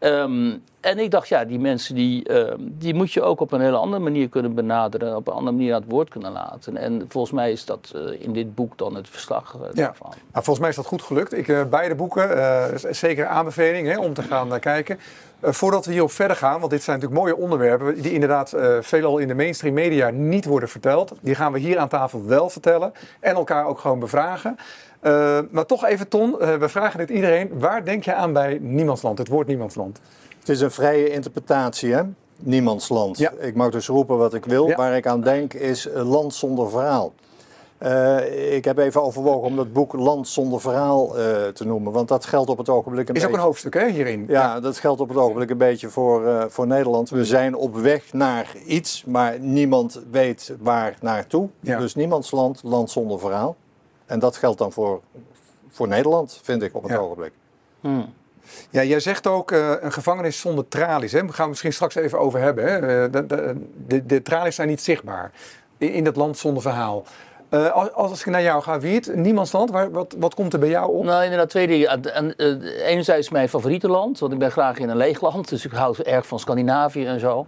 Um, 0.00 0.62
en 0.80 0.98
ik 0.98 1.10
dacht, 1.10 1.28
ja, 1.28 1.44
die 1.44 1.58
mensen 1.58 1.94
die, 1.94 2.28
uh, 2.30 2.52
die 2.58 2.94
moet 2.94 3.12
je 3.12 3.22
ook 3.22 3.40
op 3.40 3.52
een 3.52 3.60
hele 3.60 3.76
andere 3.76 4.02
manier 4.02 4.28
kunnen 4.28 4.54
benaderen, 4.54 5.16
op 5.16 5.26
een 5.26 5.32
andere 5.32 5.56
manier 5.56 5.74
aan 5.74 5.80
het 5.80 5.90
woord 5.90 6.08
kunnen 6.08 6.32
laten. 6.32 6.76
En 6.76 7.04
volgens 7.08 7.32
mij 7.32 7.52
is 7.52 7.64
dat 7.64 7.92
uh, 7.96 8.20
in 8.20 8.32
dit 8.32 8.54
boek 8.54 8.78
dan 8.78 8.94
het 8.94 9.08
verslag 9.08 9.54
uh, 9.54 9.60
ja. 9.72 9.84
daarvan. 9.84 10.10
Nou, 10.10 10.44
volgens 10.44 10.58
mij 10.58 10.68
is 10.68 10.76
dat 10.76 10.86
goed 10.86 11.02
gelukt. 11.02 11.32
Ik, 11.32 11.70
beide 11.70 11.94
boeken, 11.94 12.94
zeker 12.94 13.26
aanbeveling 13.26 13.88
hè, 13.88 13.98
om 13.98 14.14
te 14.14 14.22
gaan 14.22 14.60
kijken. 14.60 14.98
voordat 15.40 15.86
we 15.86 15.92
hierop 15.92 16.10
verder 16.10 16.36
gaan, 16.36 16.58
want 16.58 16.70
dit 16.70 16.82
zijn 16.82 16.98
natuurlijk 17.00 17.22
mooie 17.26 17.42
onderwerpen 17.42 18.02
die 18.02 18.12
inderdaad 18.12 18.54
veelal 18.80 19.18
in 19.18 19.28
de 19.28 19.34
mainstream 19.34 19.74
media 19.74 20.10
niet 20.10 20.44
worden 20.44 20.68
verteld. 20.68 21.12
Die 21.20 21.34
gaan 21.34 21.52
we 21.52 21.58
hier 21.58 21.78
aan 21.78 21.88
tafel 21.88 22.26
wel 22.26 22.50
vertellen 22.50 22.92
en 23.20 23.34
elkaar 23.34 23.66
ook 23.66 23.78
gewoon 23.78 23.98
bevragen. 23.98 24.56
Uh, 25.02 25.38
maar 25.50 25.66
toch 25.66 25.84
even, 25.84 26.08
Ton, 26.08 26.36
uh, 26.40 26.54
we 26.54 26.68
vragen 26.68 26.98
dit 26.98 27.10
iedereen. 27.10 27.58
Waar 27.58 27.84
denk 27.84 28.04
je 28.04 28.14
aan 28.14 28.32
bij 28.32 28.58
niemandsland, 28.60 29.18
het 29.18 29.28
woord 29.28 29.46
niemandsland? 29.46 30.00
Het 30.38 30.48
is 30.48 30.60
een 30.60 30.70
vrije 30.70 31.10
interpretatie, 31.10 31.94
hè? 31.94 32.02
Niemandsland. 32.36 33.18
Ja. 33.18 33.32
Ik 33.38 33.54
mag 33.54 33.70
dus 33.70 33.86
roepen 33.86 34.18
wat 34.18 34.34
ik 34.34 34.44
wil. 34.44 34.66
Ja. 34.66 34.76
Waar 34.76 34.96
ik 34.96 35.06
aan 35.06 35.20
denk 35.20 35.54
is 35.54 35.88
land 35.94 36.34
zonder 36.34 36.70
verhaal. 36.70 37.12
Uh, 37.82 38.54
ik 38.54 38.64
heb 38.64 38.78
even 38.78 39.02
overwogen 39.02 39.42
om 39.42 39.56
dat 39.56 39.72
boek 39.72 39.92
Land 39.92 40.28
zonder 40.28 40.60
verhaal 40.60 41.08
te 41.54 41.64
noemen. 41.64 41.92
Want 41.92 42.08
dat 42.08 42.24
geldt 42.24 42.50
op 42.50 42.58
het 42.58 42.68
ogenblik 42.68 43.08
een 43.08 43.14
is 43.14 43.20
beetje... 43.20 43.28
ook 43.28 43.40
een 43.40 43.46
hoofdstuk 43.46 43.74
hè, 43.74 43.88
hierin. 43.88 44.24
Ja, 44.28 44.42
ja, 44.42 44.60
dat 44.60 44.78
geldt 44.78 45.00
op 45.00 45.08
het 45.08 45.18
ogenblik 45.18 45.50
een 45.50 45.56
beetje 45.56 45.88
voor, 45.88 46.46
voor 46.48 46.66
Nederland. 46.66 47.10
We 47.10 47.24
zijn 47.24 47.54
op 47.54 47.76
weg 47.76 48.12
naar 48.12 48.52
iets, 48.66 49.04
maar 49.04 49.40
niemand 49.40 50.00
weet 50.10 50.54
waar 50.60 50.96
naartoe. 51.00 51.48
Ja. 51.60 51.78
Dus 51.78 51.94
niemandsland, 51.94 52.60
land 52.62 52.90
zonder 52.90 53.18
verhaal. 53.18 53.56
En 54.08 54.18
dat 54.18 54.36
geldt 54.36 54.58
dan 54.58 54.72
voor, 54.72 55.00
voor 55.68 55.88
Nederland, 55.88 56.40
vind 56.42 56.62
ik, 56.62 56.74
op 56.74 56.82
het 56.82 56.92
Ja. 56.92 56.98
ogenblik. 56.98 57.32
Hmm. 57.80 58.14
Ja, 58.70 58.82
jij 58.82 59.00
zegt 59.00 59.26
ook 59.26 59.50
uh, 59.50 59.72
een 59.80 59.92
gevangenis 59.92 60.40
zonder 60.40 60.68
tralies. 60.68 61.12
Hè? 61.12 61.20
We 61.20 61.26
gaan 61.26 61.40
het 61.40 61.48
misschien 61.48 61.72
straks 61.72 61.94
even 61.94 62.18
over 62.18 62.40
hebben. 62.40 62.64
Hè? 62.64 63.04
Uh, 63.04 63.12
de, 63.12 63.26
de, 63.26 63.66
de, 63.86 64.06
de, 64.06 64.22
tralies 64.22 64.54
zijn 64.54 64.68
niet 64.68 64.80
zichtbaar 64.82 65.32
in, 65.78 65.92
in 65.92 66.04
dat 66.04 66.16
land 66.16 66.38
zonder 66.38 66.62
verhaal. 66.62 67.04
Uh, 67.50 67.72
als, 67.72 67.92
als 67.92 68.20
ik 68.20 68.26
naar 68.26 68.42
jou 68.42 68.62
ga, 68.62 68.80
Wiert, 68.80 69.14
niemandsland, 69.14 69.70
waar, 69.70 69.90
wat, 69.90 70.14
wat 70.18 70.34
komt 70.34 70.52
er 70.52 70.58
bij 70.58 70.68
jou 70.68 70.92
op? 70.92 71.04
Nou, 71.04 71.22
inderdaad, 71.22 71.48
twee 71.48 71.66
dingen. 71.66 72.14
En, 72.14 72.34
uh, 72.36 72.86
enerzijds 72.88 73.28
mijn 73.28 73.48
favoriete 73.48 73.88
land, 73.88 74.18
want 74.18 74.32
ik 74.32 74.38
ben 74.38 74.50
graag 74.50 74.78
in 74.78 74.88
een 74.88 74.96
leeg 74.96 75.20
land. 75.20 75.48
Dus 75.58 75.64
ik 75.64 75.72
hou 75.72 76.02
erg 76.02 76.26
van 76.26 76.38
Scandinavië 76.38 77.06
en 77.06 77.20
zo. 77.20 77.46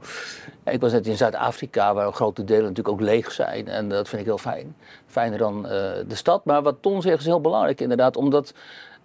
Ik 0.65 0.81
was 0.81 0.93
net 0.93 1.07
in 1.07 1.17
Zuid-Afrika, 1.17 1.95
waar 1.95 2.13
grote 2.13 2.45
delen 2.45 2.63
natuurlijk 2.63 2.89
ook 2.89 3.01
leeg 3.01 3.33
zijn. 3.33 3.69
En 3.69 3.89
dat 3.89 4.09
vind 4.09 4.21
ik 4.21 4.27
heel 4.27 4.39
fijn. 4.39 4.77
Fijner 5.07 5.39
dan 5.39 5.59
uh, 5.65 5.71
de 6.09 6.15
stad. 6.15 6.45
Maar 6.45 6.63
wat 6.63 6.77
Ton 6.81 7.03
zegt 7.03 7.19
is 7.19 7.27
heel 7.27 7.41
belangrijk 7.41 7.81
inderdaad, 7.81 8.17
omdat... 8.17 8.53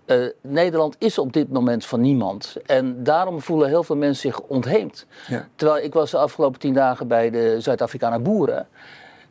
Uh, 0.06 0.30
Nederland 0.42 0.96
is 1.00 1.18
op 1.18 1.34
dit 1.34 1.52
moment 1.52 1.86
van 1.86 2.02
niemand. 2.02 2.56
En 2.66 3.04
daarom 3.04 3.42
voelen 3.42 3.68
heel 3.68 3.84
veel 3.84 3.96
mensen 3.96 4.32
zich 4.32 4.42
ontheemd. 4.42 5.06
Ja. 5.28 5.48
Terwijl 5.56 5.84
ik 5.84 5.94
was 5.94 6.12
de 6.12 6.18
afgelopen 6.18 6.60
tien 6.60 6.74
dagen 6.74 7.08
bij 7.08 7.30
de 7.30 7.56
Zuid-Afrikaanse 7.60 8.20
boeren. 8.20 8.68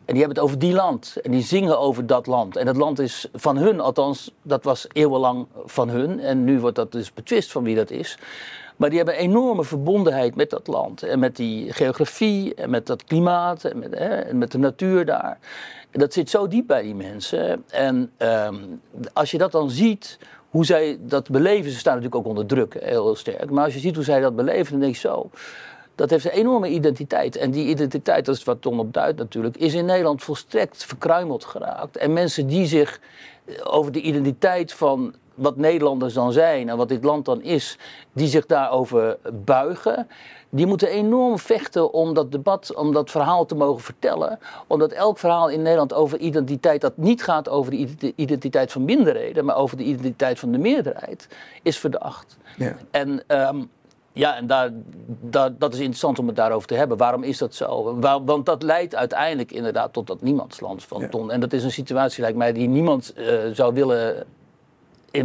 En 0.05 0.15
die 0.15 0.19
hebben 0.25 0.37
het 0.37 0.45
over 0.45 0.59
die 0.59 0.73
land. 0.73 1.17
En 1.23 1.31
die 1.31 1.43
zingen 1.43 1.79
over 1.79 2.07
dat 2.07 2.27
land. 2.27 2.57
En 2.57 2.67
dat 2.67 2.77
land 2.77 2.99
is 2.99 3.29
van 3.33 3.57
hun, 3.57 3.81
althans, 3.81 4.31
dat 4.43 4.65
was 4.65 4.87
eeuwenlang 4.93 5.47
van 5.65 5.89
hun. 5.89 6.21
En 6.21 6.45
nu 6.45 6.61
wordt 6.61 6.77
dat 6.77 6.93
dus 6.93 7.13
betwist 7.13 7.53
van 7.53 7.65
wie 7.65 7.77
dat 7.77 7.91
is. 7.91 8.19
Maar 8.77 8.89
die 8.89 8.99
hebben 8.99 9.19
een 9.19 9.29
enorme 9.29 9.65
verbondenheid 9.65 10.35
met 10.35 10.51
dat 10.51 10.67
land. 10.67 11.03
En 11.03 11.19
met 11.19 11.37
die 11.37 11.73
geografie, 11.73 12.55
en 12.55 12.71
met 12.71 12.87
dat 12.87 13.05
klimaat, 13.05 13.65
en 13.65 13.79
met, 13.79 13.95
hè, 13.95 14.09
en 14.09 14.39
met 14.39 14.53
de 14.53 14.59
natuur 14.59 15.05
daar. 15.05 15.39
Dat 15.91 16.13
zit 16.13 16.31
zo 16.31 16.49
diep 16.49 16.67
bij 16.67 16.83
die 16.83 16.95
mensen. 16.95 17.65
En 17.71 18.13
um, 18.19 18.81
als 19.13 19.31
je 19.31 19.39
dat 19.39 19.53
dan 19.53 19.71
ziet, 19.71 20.19
hoe 20.51 20.65
zij 20.65 20.99
dat 21.01 21.31
beleven, 21.31 21.71
ze 21.71 21.79
staan 21.79 21.95
natuurlijk 21.95 22.21
ook 22.21 22.31
onder 22.31 22.47
druk, 22.47 22.75
heel, 22.75 23.05
heel 23.05 23.17
sterk. 23.17 23.51
Maar 23.51 23.65
als 23.65 23.75
je 23.75 23.81
ziet 23.81 23.95
hoe 23.95 24.05
zij 24.05 24.21
dat 24.21 24.37
beleven, 24.37 24.73
dan 24.73 24.81
denk 24.81 24.95
je 24.95 25.01
zo. 25.01 25.31
Dat 25.95 26.11
heeft 26.11 26.25
een 26.25 26.31
enorme 26.31 26.69
identiteit. 26.69 27.37
En 27.37 27.51
die 27.51 27.67
identiteit, 27.67 28.25
dat 28.25 28.35
is 28.35 28.45
wat 28.45 28.63
Tom 28.63 28.79
op 28.79 28.93
duidt 28.93 29.19
natuurlijk, 29.19 29.57
is 29.57 29.75
in 29.75 29.85
Nederland 29.85 30.23
volstrekt 30.23 30.85
verkruimeld 30.85 31.45
geraakt. 31.45 31.97
En 31.97 32.13
mensen 32.13 32.47
die 32.47 32.67
zich 32.67 33.01
over 33.65 33.93
de 33.93 34.01
identiteit 34.01 34.73
van 34.73 35.15
wat 35.35 35.57
Nederlanders 35.57 36.15
dan 36.15 36.33
zijn 36.33 36.69
en 36.69 36.77
wat 36.77 36.89
dit 36.89 37.05
land 37.05 37.25
dan 37.25 37.43
is, 37.43 37.79
die 38.13 38.27
zich 38.27 38.47
daarover 38.47 39.17
buigen, 39.33 40.09
die 40.51 40.67
moeten 40.67 40.89
enorm 40.89 41.39
vechten 41.39 41.93
om 41.93 42.15
dat 42.15 42.33
debat, 42.33 42.75
om 42.75 42.93
dat 42.93 43.11
verhaal 43.11 43.47
te 43.47 43.55
mogen 43.55 43.83
vertellen. 43.83 44.39
Omdat 44.67 44.93
elk 44.93 45.19
verhaal 45.19 45.49
in 45.49 45.63
Nederland 45.63 45.93
over 45.93 46.19
identiteit, 46.19 46.81
dat 46.81 46.97
niet 46.97 47.23
gaat 47.23 47.49
over 47.49 47.71
de 47.99 48.13
identiteit 48.17 48.73
van 48.73 48.85
minderheden, 48.85 49.45
maar 49.45 49.57
over 49.57 49.77
de 49.77 49.83
identiteit 49.83 50.39
van 50.39 50.53
de 50.53 50.59
meerderheid, 50.59 51.29
is 51.63 51.79
verdacht. 51.79 52.37
Ja. 52.57 52.77
En 52.91 53.23
um, 53.29 53.71
ja, 54.15 54.37
en 54.37 54.47
daar, 54.47 54.71
daar, 55.21 55.51
dat 55.59 55.73
is 55.73 55.79
interessant 55.79 56.19
om 56.19 56.27
het 56.27 56.37
daarover 56.37 56.69
te 56.69 56.75
hebben. 56.75 56.97
Waarom 56.97 57.23
is 57.23 57.39
dat 57.39 57.55
zo? 57.55 57.97
Waar, 58.01 58.25
want 58.25 58.47
dat 58.47 58.63
leidt 58.63 58.95
uiteindelijk 58.95 59.53
inderdaad 59.53 59.93
tot 59.93 60.07
dat 60.07 60.23
niemandsland 60.23 60.85
van 60.85 61.01
Ja. 61.01 61.09
Ton. 61.09 61.31
En 61.31 61.41
dat 61.41 61.53
is 61.53 61.65
een 61.65 61.71
situatie, 61.71 62.23
lijkt 62.23 62.37
mij, 62.37 62.53
die 62.53 62.69
niemand 62.69 63.15
uh, 63.17 63.27
zou 63.53 63.75
willen. 63.75 64.25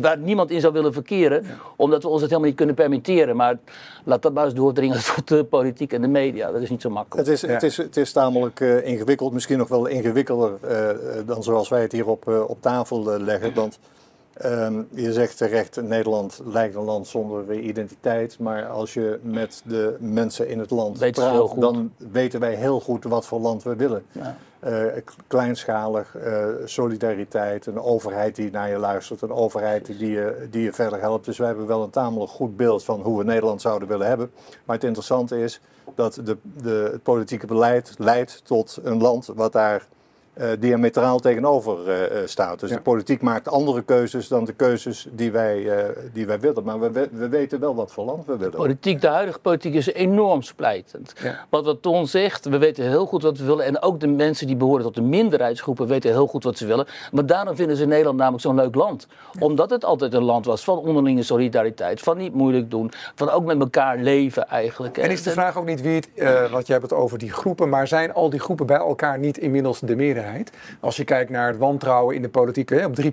Waar 0.02 0.18
niemand 0.18 0.52
in 0.52 0.62
zou 0.62 0.74
willen 0.74 0.94
verkeren, 0.94 1.46
omdat 1.76 2.04
we 2.04 2.10
ons 2.10 2.22
het 2.22 2.30
helemaal 2.30 2.50
niet 2.50 2.58
kunnen 2.58 2.76
permitteren. 2.76 3.36
Maar 3.36 3.58
laat 4.04 4.22
dat 4.22 4.34
maar 4.34 4.46
eens 4.46 4.54
doordringen 4.54 5.00
tot 5.16 5.28
de 5.28 5.44
politiek 5.44 5.94
en 5.94 6.02
de 6.02 6.08
media. 6.08 6.52
Dat 6.52 6.62
is 6.62 6.70
niet 6.70 6.82
zo 6.82 6.90
makkelijk. 6.90 7.28
Het 7.28 7.36
is, 7.36 7.42
Ja. 7.42 7.48
het 7.48 7.64
is, 7.64 7.78
het 7.78 7.98
is 7.98 8.12
tamelijk 8.12 8.60
uh, 8.60 8.86
ingewikkeld, 8.86 9.34
misschien 9.34 9.58
nog 9.58 9.68
wel 9.68 9.86
ingewikkelder 9.86 10.58
uh, 10.64 10.90
dan 11.26 11.44
zoals 11.44 11.70
wij 11.70 11.82
het 11.82 11.92
hier 11.92 12.08
op, 12.08 12.28
uh, 12.30 12.50
op 12.50 12.62
tafel 12.62 13.20
leggen. 13.20 13.54
Want 13.54 13.80
Ehm, 14.40 14.82
je 14.90 15.14
zegt 15.14 15.38
terecht, 15.38 15.82
Nederland 15.82 16.42
lijkt 16.46 16.76
een 16.76 16.84
land 16.84 17.08
zonder 17.08 17.60
identiteit. 17.60 18.40
Maar 18.40 18.68
als 18.68 18.94
je 18.94 19.20
met 19.22 19.62
de 19.66 19.96
mensen 20.00 20.48
in 20.48 20.60
het 20.60 20.70
land 20.70 20.98
Weet 20.98 21.14
praat, 21.14 21.62
dan 21.62 21.94
weten 22.12 22.40
wij 22.40 22.56
heel 22.56 22.80
goed 22.80 23.04
wat 23.04 23.26
voor 23.26 23.40
land 23.40 23.64
we 23.64 23.76
willen. 23.76 24.06
Ja. 24.12 24.38
Eh, 24.60 24.84
kleinschalig, 25.28 26.16
eh, 26.16 26.46
solidariteit, 26.66 27.66
een 27.66 27.80
overheid 27.80 28.36
die 28.36 28.52
naar 28.52 28.70
je 28.70 28.78
luistert, 28.78 29.22
een 29.22 29.32
overheid 29.32 29.86
die 29.86 30.12
je, 30.12 30.48
die 30.50 30.64
je 30.64 30.74
verder 30.74 31.00
helpt. 31.00 31.26
Dus 31.26 31.38
wij 31.38 31.48
hebben 31.48 31.68
wel 31.68 31.84
een 31.84 31.90
tamelijk 31.90 32.32
goed 32.32 32.58
beeld 32.58 32.84
van 32.84 33.02
hoe 33.02 33.18
we 33.18 33.24
Nederland 33.24 33.62
zouden 33.62 33.88
willen 33.88 34.08
hebben. 34.08 34.32
Maar 34.66 34.76
het 34.76 34.86
interessante 34.86 35.42
is 35.42 35.62
dat 35.96 36.20
de, 36.24 36.38
de, 36.62 36.90
het 36.92 37.04
politieke 37.04 37.46
beleid 37.46 37.94
leidt 37.98 38.42
tot 38.46 38.80
een 38.84 39.02
land 39.02 39.26
wat 39.36 39.52
daar 39.52 39.88
eh, 40.40 40.50
diametraal 40.60 41.20
tegenover 41.20 41.88
eh, 41.90 42.04
eh, 42.22 42.28
staat. 42.28 42.60
Dus 42.60 42.70
Ja. 42.70 42.76
de 42.76 42.82
politiek 42.82 43.22
maakt 43.22 43.48
andere 43.50 43.82
keuzes 43.82 44.28
dan 44.28 44.46
de 44.46 44.54
keuzes 44.54 45.08
die 45.12 45.32
wij, 45.32 45.70
eh, 45.78 45.86
die 46.14 46.26
wij 46.26 46.40
willen. 46.40 46.64
Maar 46.64 46.80
we, 46.80 46.92
we- 46.92 47.10
we 47.12 47.30
weten 47.30 47.60
wel 47.60 47.76
wat 47.76 47.92
voor 47.92 48.06
land 48.06 48.26
we 48.26 48.38
willen. 48.38 48.56
Politiek, 48.56 49.02
de 49.02 49.08
huidige 49.08 49.40
politiek 49.40 49.74
is 49.74 49.94
enorm 49.94 50.42
splijtend. 50.42 51.14
Ja. 51.24 51.46
Wat 51.50 51.66
wat 51.66 51.82
Ton 51.82 52.08
zegt, 52.08 52.46
we 52.46 52.58
weten 52.58 52.84
heel 52.88 53.06
goed 53.06 53.24
wat 53.24 53.38
we 53.38 53.46
willen. 53.46 53.66
En 53.66 53.82
ook 53.82 54.00
de 54.00 54.08
mensen 54.08 54.48
die 54.48 54.56
behoren 54.56 54.84
tot 54.84 54.96
de 54.96 55.02
minderheidsgroepen 55.02 55.88
weten 55.88 56.12
heel 56.12 56.28
goed 56.28 56.44
wat 56.44 56.58
ze 56.58 56.66
willen. 56.66 56.88
Maar 57.12 57.26
daarom 57.26 57.56
vinden 57.56 57.78
ze 57.78 57.86
Nederland 57.86 58.18
namelijk 58.18 58.44
zo'n 58.44 58.56
leuk 58.56 58.76
land. 58.76 59.08
Omdat 59.40 59.70
het 59.70 59.86
altijd 59.86 60.14
een 60.14 60.24
land 60.24 60.46
was 60.46 60.64
van 60.64 60.78
onderlinge 60.78 61.24
solidariteit. 61.24 62.02
Van 62.02 62.18
niet 62.18 62.34
moeilijk 62.34 62.72
doen. 62.72 62.92
Van 63.16 63.30
ook 63.30 63.46
met 63.46 63.60
elkaar 63.60 63.98
leven 63.98 64.48
eigenlijk. 64.48 64.98
En 64.98 65.12
is 65.12 65.24
de 65.24 65.30
vraag 65.32 65.58
ook 65.58 65.66
niet 65.66 65.82
wie 65.82 65.96
het, 65.96 66.10
eh 66.16 66.52
want 66.52 66.68
jij 66.68 66.78
hebt 66.78 66.90
het 66.90 67.00
over 67.00 67.18
die 67.18 67.32
groepen, 67.32 67.70
maar 67.70 67.88
zijn 67.88 68.14
al 68.14 68.30
die 68.30 68.40
groepen 68.40 68.66
bij 68.66 68.78
elkaar 68.78 69.20
niet 69.20 69.38
inmiddels 69.38 69.80
de 69.80 69.96
meerderheid? 69.96 70.28
Als 70.80 70.96
je 70.96 71.04
kijkt 71.04 71.30
naar 71.30 71.48
het 71.48 71.58
wantrouwen 71.58 72.16
in 72.16 72.22
de 72.22 72.30
politiek 72.30 72.70
hè, 72.70 72.86
op 72.86 73.02
3.3. 73.02 73.06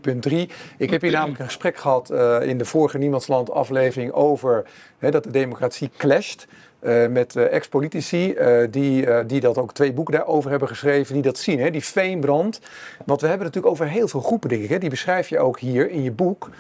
Ik 0.79 0.91
heb 0.91 1.01
hier 1.01 1.11
namelijk 1.13 1.39
een 1.39 1.45
gesprek 1.45 1.77
gehad 1.77 2.11
eh, 2.11 2.43
in 2.43 2.59
de 2.59 2.65
vorige 2.65 2.99
Niemandsland 2.99 3.51
aflevering 3.51 4.13
over 4.13 4.65
hè, 4.99 5.11
dat 5.11 5.25
de 5.25 5.31
democratie 5.31 5.91
clasht. 5.97 6.47
eh, 6.81 7.07
met 7.07 7.37
eh, 7.37 7.53
ex-politici 7.53 8.35
die, 8.71 9.25
die 9.27 9.41
dat 9.41 9.59
ook 9.59 9.73
twee 9.73 9.93
boeken 9.93 10.15
daarover 10.15 10.51
hebben 10.51 10.69
geschreven, 10.69 11.15
die 11.15 11.23
dat 11.23 11.39
zien, 11.39 11.61
hè, 11.61 11.71
die 11.71 11.85
veenbrand. 11.85 12.61
Want 13.05 13.21
we 13.21 13.27
hebben 13.27 13.47
het 13.47 13.55
natuurlijk 13.55 13.83
over 13.83 13.95
heel 13.95 14.09
veel 14.09 14.21
groepen, 14.21 14.49
denk 14.49 14.63
ik. 14.63 14.69
Hè, 14.69 14.79
die 14.79 14.91
beschrijf 14.91 15.29
je 15.29 15.39
ook 15.39 15.59
hier 15.59 15.91
in 15.91 16.03
je 16.03 16.13
boek. 16.13 16.51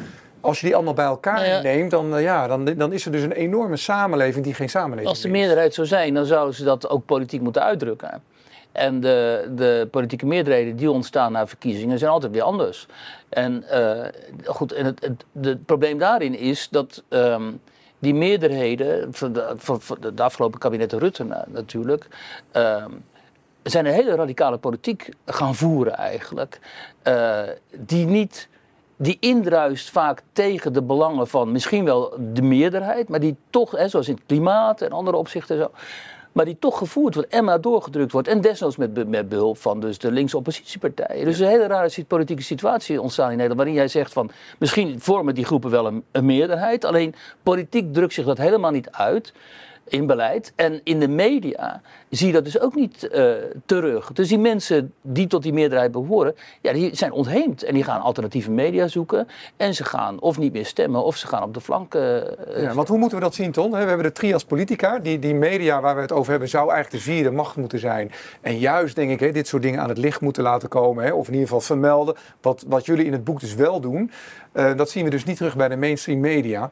Als 0.41 0.61
je 0.61 0.67
die 0.67 0.75
allemaal 0.75 0.95
bij 0.95 1.05
elkaar 1.05 1.35
Nou 1.35 1.47
ja. 1.47 1.61
neemt, 1.63 1.91
dan, 1.91 2.23
ja, 2.23 2.47
dan, 2.47 2.65
dan 2.65 2.93
is 2.93 3.07
er 3.07 3.13
dus 3.13 3.23
een 3.23 3.33
enorme 3.33 3.77
samenleving 3.77 4.45
die 4.45 4.55
geen 4.55 4.69
samenleving 4.69 5.09
Als 5.09 5.21
de 5.21 5.29
meer 5.29 5.37
is. 5.37 5.43
meerderheid 5.43 5.75
zou 5.75 5.87
zijn, 5.87 6.15
dan 6.15 6.27
zouden 6.27 6.55
ze 6.55 6.65
dat 6.65 6.89
ook 6.89 7.05
politiek 7.05 7.41
moeten 7.41 7.63
uitdrukken. 7.63 8.23
En 8.77 9.01
de, 9.01 9.49
de 9.55 9.89
politieke 9.91 10.27
meerderheden 10.27 10.77
die 10.77 10.91
ontstaan 10.91 11.33
na 11.33 11.47
verkiezingen 11.47 11.99
zijn 11.99 12.11
altijd 12.11 12.33
weer 12.33 12.43
anders. 12.43 12.87
En 13.29 13.69
eh, 13.69 14.09
goed, 14.45 14.73
en 14.73 14.85
het, 14.85 15.01
het, 15.01 15.25
het 15.41 15.67
probleem 15.67 15.99
daarin 15.99 16.39
is 16.39 16.69
dat 16.71 17.03
ehm, 17.09 17.53
die 17.99 18.15
meerderheden, 18.15 19.15
van 19.15 19.33
de, 19.33 19.53
van, 19.57 19.81
afgelopen 20.17 20.59
kabinetten 20.59 20.99
Rutte 20.99 21.25
na- 21.25 21.45
natuurlijk, 21.49 22.07
ehm, 22.53 22.91
zijn 23.63 23.87
een 23.87 23.93
hele 23.93 24.15
radicale 24.15 24.59
politiek 24.59 25.09
gaan 25.27 25.55
voeren 25.55 25.95
eigenlijk. 25.97 26.59
eh, 27.03 27.43
die 27.79 28.07
niet. 28.07 28.49
Die 28.99 29.17
indruist 29.21 29.91
vaak 29.91 30.23
tegen 30.33 30.73
de 30.73 30.83
belangen 30.83 31.29
van 31.29 31.53
misschien 31.53 31.85
wel 31.85 32.15
de 32.33 32.43
meerderheid, 32.43 33.09
maar 33.09 33.21
die 33.21 33.37
toch, 33.51 33.71
hè, 33.71 33.89
zoals 33.89 34.09
in 34.09 34.15
het 34.15 34.23
klimaat 34.27 34.81
en 34.81 34.91
andere 34.93 35.17
opzichten 35.17 35.59
zo, 35.59 35.71
maar 36.37 36.45
die 36.45 36.59
toch 36.59 36.79
gevoerd 36.79 37.15
wordt 37.15 37.29
en 37.29 37.45
maar 37.45 37.61
doorgedrukt 37.61 38.13
wordt. 38.13 38.29
En 38.29 38.41
desnoods 38.41 38.77
met, 38.77 39.09
met 39.09 39.29
behulp 39.29 39.59
van 39.59 39.81
dus 39.81 39.99
de 39.99 40.13
linkse 40.13 40.37
oppositiepartijen. 40.37 41.25
Dus 41.25 41.39
een 41.39 41.47
hele 41.47 41.67
rare 41.67 42.05
politieke 42.05 42.43
situatie 42.43 43.01
ontstaan 43.01 43.31
in 43.31 43.31
Nederland. 43.31 43.57
Waarin 43.57 43.75
jij 43.75 43.89
zegt 43.89 44.13
van 44.13 44.31
misschien 44.59 45.01
vormen 45.01 45.35
die 45.35 45.45
groepen 45.45 45.71
wel 45.71 45.87
een, 45.87 46.05
een 46.13 46.25
meerderheid. 46.25 46.85
Alleen 46.85 47.15
politiek 47.43 47.93
drukt 47.93 48.13
zich 48.13 48.25
dat 48.25 48.39
helemaal 48.39 48.71
niet 48.71 48.91
uit 48.91 49.33
in 49.89 50.07
beleid. 50.07 50.53
En 50.57 50.81
in 50.85 51.01
de 51.01 51.09
media 51.09 51.81
zie 52.11 52.27
je 52.27 52.33
dat 52.33 52.45
dus 52.45 52.61
ook 52.61 52.75
niet 52.75 53.09
eh, 53.09 53.31
terug. 53.67 54.13
Dus 54.13 54.29
die 54.29 54.39
mensen 54.39 54.93
die 55.03 55.27
tot 55.27 55.43
die 55.43 55.53
meerderheid 55.53 55.93
behoren, 55.93 56.35
ja, 56.61 56.73
die 56.73 56.97
zijn 56.97 57.13
ontheemd. 57.13 57.63
En 57.63 57.75
die 57.75 57.85
gaan 57.85 58.01
alternatieve 58.01 58.51
media 58.51 58.89
zoeken. 58.89 59.29
En 59.57 59.75
ze 59.75 59.85
gaan 59.85 60.21
of 60.21 60.39
niet 60.39 60.53
meer 60.53 60.67
stemmen, 60.67 61.05
of 61.05 61.17
ze 61.17 61.27
gaan 61.27 61.43
op 61.43 61.55
de 61.55 61.61
flanken. 61.61 62.39
eh, 62.55 62.63
Ja, 62.63 62.75
want 62.75 62.89
hoe 62.89 62.99
moeten 62.99 63.19
we 63.19 63.25
dat 63.25 63.35
zien, 63.35 63.53
Ton? 63.53 63.71
We 63.71 63.77
hebben 63.77 64.03
de 64.07 64.13
trias 64.13 64.45
politica. 64.45 64.99
Die, 64.99 65.19
die 65.19 65.35
media 65.35 65.81
waar 65.81 65.95
we 65.95 66.01
het 66.01 66.13
over 66.13 66.31
hebben, 66.31 66.49
zou 66.49 66.71
eigenlijk 66.73 67.05
de 67.05 67.11
vierde 67.11 67.31
macht 67.31 67.57
moeten 67.57 67.79
zijn. 67.79 68.13
En 68.41 68.59
juist, 68.59 68.95
denk 68.95 69.11
ik, 69.11 69.21
hè, 69.21 69.33
dit 69.33 69.47
soort 69.49 69.63
dingen 69.63 69.81
aan 69.81 69.89
het 69.89 69.99
licht 69.99 70.21
moeten 70.21 70.43
laten 70.43 70.69
komen. 70.69 71.05
Hè, 71.05 71.13
of 71.13 71.27
in 71.27 71.33
ieder 71.33 71.47
geval 71.49 71.61
vermelden. 71.63 72.15
Wat, 72.41 72.65
wat 72.69 72.87
jullie 72.87 73.05
in 73.05 73.13
het 73.13 73.25
boek 73.25 73.41
dus 73.41 73.55
wel 73.55 73.81
doen. 73.81 74.11
Eh, 74.53 74.75
dat 74.77 74.91
zien 74.91 75.05
we 75.05 75.11
dus 75.11 75.25
niet 75.25 75.37
terug 75.37 75.57
bij 75.57 75.69
de 75.69 75.77
mainstream 75.77 76.21
media. 76.21 76.71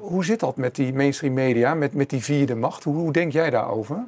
Hoe 0.00 0.24
zit 0.24 0.40
dat 0.40 0.56
met 0.56 0.74
die 0.74 0.94
mainstream 0.94 1.34
media, 1.34 1.74
met, 1.74 1.94
met 1.94 2.10
die 2.10 2.22
vierde 2.22 2.54
macht? 2.54 2.84
Hoe, 2.84 3.12
denk 3.12 3.32
jij 3.32 3.50
daarover? 3.50 4.04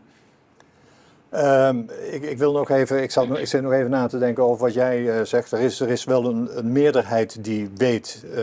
Ehm, 1.30 1.78
ik, 2.10 2.22
ik 2.22 2.38
wil 2.38 2.52
nog 2.52 2.70
even, 2.70 3.02
ik, 3.02 3.10
zal, 3.10 3.38
ik 3.38 3.46
zit 3.46 3.62
nog 3.62 3.72
even 3.72 3.90
na 3.90 4.06
te 4.06 4.18
denken 4.18 4.42
over 4.42 4.64
wat 4.64 4.74
jij 4.74 5.18
eh, 5.18 5.24
zegt. 5.24 5.52
Er 5.52 5.60
is, 5.60 5.80
er 5.80 5.88
is 5.88 6.04
wel 6.04 6.24
een, 6.24 6.72
meerderheid 6.72 7.44
die 7.44 7.70
weet 7.76 8.24
eh, 8.34 8.42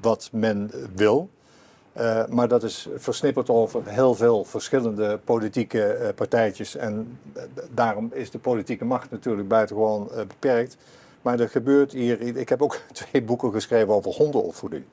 wat 0.00 0.28
men 0.32 0.70
wil. 0.94 1.28
Eh, 1.92 2.26
maar 2.26 2.48
dat 2.48 2.62
is 2.62 2.88
versnipperd 2.96 3.50
over 3.50 3.82
heel 3.84 4.14
veel 4.14 4.44
verschillende 4.44 5.18
politieke 5.24 6.12
partijtjes. 6.14 6.76
En 6.76 7.18
daarom 7.70 8.10
is 8.12 8.30
de 8.30 8.38
politieke 8.38 8.84
macht 8.84 9.10
natuurlijk 9.10 9.48
buitengewoon 9.48 10.10
beperkt. 10.28 10.76
Maar 11.22 11.40
er 11.40 11.48
gebeurt 11.48 11.92
hier, 11.92 12.36
ik 12.36 12.48
heb 12.48 12.62
ook 12.62 12.78
twee 12.92 13.22
boeken 13.22 13.52
geschreven 13.52 13.94
over 13.94 14.10
hondenopvoeding. 14.10 14.84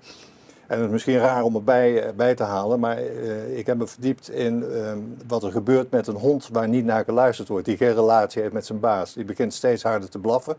En 0.70 0.76
het 0.76 0.86
is 0.86 0.92
misschien 0.92 1.18
raar 1.18 1.44
om 1.44 1.56
erbij 1.56 2.04
eh, 2.04 2.14
bij 2.16 2.36
te 2.36 2.44
halen, 2.44 2.80
maar 2.80 2.98
eh, 2.98 3.58
ik 3.58 3.66
heb 3.66 3.78
me 3.78 3.88
verdiept 3.88 4.30
in 4.30 4.64
eh, 4.64 4.94
wat 5.28 5.44
er 5.44 5.52
gebeurt 5.52 5.92
met 5.92 6.08
een 6.08 6.16
hond 6.16 6.50
waar 6.52 6.68
niet 6.68 6.86
naar 6.86 7.04
geluisterd 7.04 7.48
wordt. 7.48 7.66
Die 7.66 7.78
geen 7.78 7.94
relatie 7.94 8.42
heeft 8.42 8.54
met 8.54 8.66
zijn 8.66 8.80
baas. 8.80 9.14
Die 9.14 9.26
begint 9.26 9.54
steeds 9.54 9.84
harder 9.84 10.10
te 10.10 10.20
blaffen. 10.20 10.56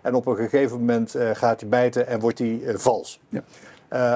En 0.00 0.14
op 0.14 0.26
een 0.26 0.36
gegeven 0.36 0.78
moment 0.78 1.14
eh, 1.14 1.30
gaat 1.32 1.60
hij 1.60 1.68
bijten 1.68 2.06
en 2.06 2.20
wordt 2.20 2.38
hij 2.38 2.60
vals. 2.66 3.20
Ja. 3.28 3.42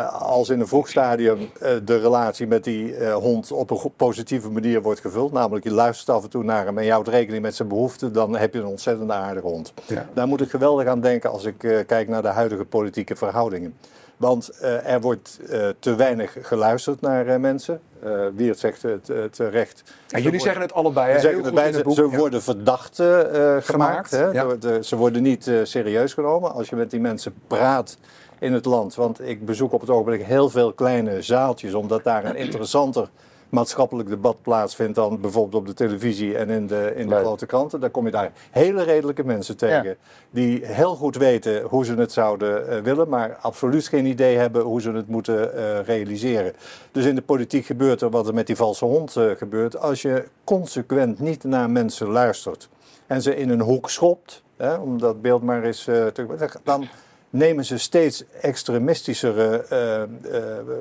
Als 0.07 0.49
in 0.49 0.61
een 0.61 0.67
vroeg 0.67 0.89
stadium 0.89 1.39
de 1.85 1.99
relatie 1.99 2.47
met 2.47 2.65
die 2.65 3.05
hond 3.05 3.53
op 3.53 3.71
een 3.71 3.93
positieve 3.97 4.51
manier 4.51 4.83
wordt 4.83 5.01
gevuld, 5.01 5.33
namelijk 5.33 5.65
je 5.65 5.73
luistert 5.73 6.11
af 6.11 6.23
en 6.23 6.31
toe 6.31 6.45
naar 6.45 6.67
hem 6.67 6.79
en 6.79 6.85
je 6.85 6.91
houdt 6.91 7.09
rekening 7.09 7.43
met 7.43 7.55
zijn 7.55 7.69
behoeften, 7.69 8.13
dan 8.13 8.37
heb 8.37 8.55
je 8.55 8.61
een 8.61 8.67
ontzettend 8.67 9.11
aardige 9.11 9.47
hond. 9.47 9.73
Ja. 9.87 10.09
Daar 10.15 10.27
moet 10.27 10.41
ik 10.41 10.51
geweldig 10.51 10.87
aan 10.87 11.01
denken 11.01 11.31
als 11.31 11.45
ik 11.45 11.59
kijk 11.87 12.09
naar 12.09 12.23
de 12.23 12.29
huidige 12.29 12.65
politieke 12.65 13.17
verhoudingen. 13.17 13.75
Want 14.17 14.49
eh, 14.49 14.93
er 14.93 15.01
wordt 15.01 15.39
eh, 15.51 15.69
te 15.79 15.95
weinig 15.95 16.37
geluisterd 16.43 17.01
naar 17.01 17.27
eh, 17.27 17.39
mensen. 17.39 17.81
Eh 18.03 18.11
Wiert 18.35 18.59
zegt 18.59 18.83
het 18.83 19.11
terecht. 19.31 19.83
En 20.09 20.23
jullie 20.23 20.41
zeggen 20.41 20.63
het 20.63 20.73
allebei, 20.73 21.13
hè? 21.13 21.21
Zeggen 21.21 21.45
het 21.45 21.55
bij, 21.55 21.65
het 21.67 21.75
ze, 21.75 21.83
boek. 21.83 21.95
ze 21.95 22.09
Ja. 22.11 22.17
worden 22.17 22.43
verdacht 22.43 22.99
eh, 22.99 23.07
gemaakt. 23.07 23.65
Gemaakt, 23.65 24.11
hè? 24.11 24.25
ja. 24.31 24.43
Door 24.43 24.59
de- 24.59 24.85
ze 24.85 24.97
worden 24.97 25.23
niet 25.23 25.51
serieus 25.63 26.13
genomen. 26.15 26.53
Als 26.53 26.69
je 26.69 26.77
met 26.77 26.91
die 26.91 27.01
mensen 27.01 27.35
praat 27.47 27.99
in 28.39 28.53
het 28.53 28.65
land. 28.65 28.95
Want 28.95 29.21
ik 29.29 29.45
bezoek 29.47 29.73
op 29.73 29.81
het 29.81 29.91
ogenblik 29.91 30.23
heel 30.23 30.51
veel 30.51 30.73
kleine 30.73 31.23
zaaltjes. 31.23 31.75
Omdat 31.75 32.05
daar 32.05 32.25
een 32.25 32.37
interessanter 32.37 33.09
maatschappelijk 33.49 34.09
debat 34.09 34.43
plaatsvindt 34.43 34.95
dan 34.95 35.21
bijvoorbeeld 35.21 35.63
op 35.63 35.67
de 35.67 35.75
televisie 35.75 36.37
en 36.37 36.51
in 36.51 36.67
de, 36.67 36.93
in 36.97 37.09
de 37.09 37.17
grote 37.17 37.47
kranten. 37.47 37.81
Dan 37.81 37.91
kom 37.91 38.05
je 38.05 38.11
daar 38.11 38.33
hele 38.51 38.83
redelijke 38.83 39.25
mensen 39.25 39.57
tegen. 39.57 39.85
Ja. 39.85 39.95
Die 40.31 40.65
heel 40.65 40.95
goed 40.95 41.17
weten 41.17 41.63
hoe 41.63 41.85
ze 41.85 41.95
het 41.95 42.13
zouden 42.13 42.69
eh, 42.69 42.81
willen. 42.81 43.09
Maar 43.09 43.37
absoluut 43.41 43.87
geen 43.87 44.07
idee 44.07 44.37
hebben 44.37 44.63
hoe 44.63 44.81
ze 44.81 44.91
het 44.91 45.09
moeten 45.09 45.57
eh, 45.57 45.81
realiseren. 45.85 46.53
Dus 46.93 47.05
in 47.05 47.15
de 47.15 47.23
politiek 47.23 47.67
gebeurt 47.67 48.01
er 48.01 48.11
wat 48.11 48.29
er 48.29 48.35
met 48.35 48.47
die 48.47 48.57
valse 48.57 48.85
hond 48.85 49.17
eh, 49.17 49.31
gebeurt. 49.37 49.79
Als 49.79 50.03
je 50.03 50.25
consequent 50.45 51.19
niet 51.19 51.45
naar 51.45 51.71
mensen 51.71 52.09
luistert 52.09 52.69
en 53.07 53.23
ze 53.23 53.37
in 53.37 53.49
een 53.49 53.61
hoek 53.61 53.91
schopt, 53.91 54.43
hè, 54.57 54.75
om 54.75 54.99
dat 54.99 55.23
beeld 55.23 55.43
maar 55.43 55.63
eens 55.63 55.85
te 55.85 56.51
dan 56.63 56.89
nemen 57.37 57.65
ze 57.65 57.79
steeds 57.79 58.25
extremistischere 58.41 59.65
eh, 59.69 60.03
eh, 60.03 60.09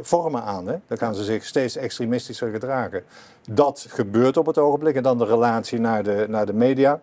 vormen 0.01 0.43
aan. 0.43 0.67
Hè? 0.67 0.75
Dan 0.88 0.97
gaan 0.97 1.15
ze 1.15 1.24
zich 1.24 1.45
steeds 1.45 1.75
extremistischer 1.75 2.51
gedragen. 2.51 3.03
Dat 3.50 3.85
gebeurt 3.89 4.38
op 4.38 4.45
het 4.45 4.57
ogenblik. 4.57 4.95
En 4.95 5.03
dan 5.03 5.17
de 5.17 5.25
relatie 5.25 5.79
naar 5.79 6.03
de, 6.03 6.25
naar 6.29 6.45
de 6.45 6.53
media. 6.53 7.01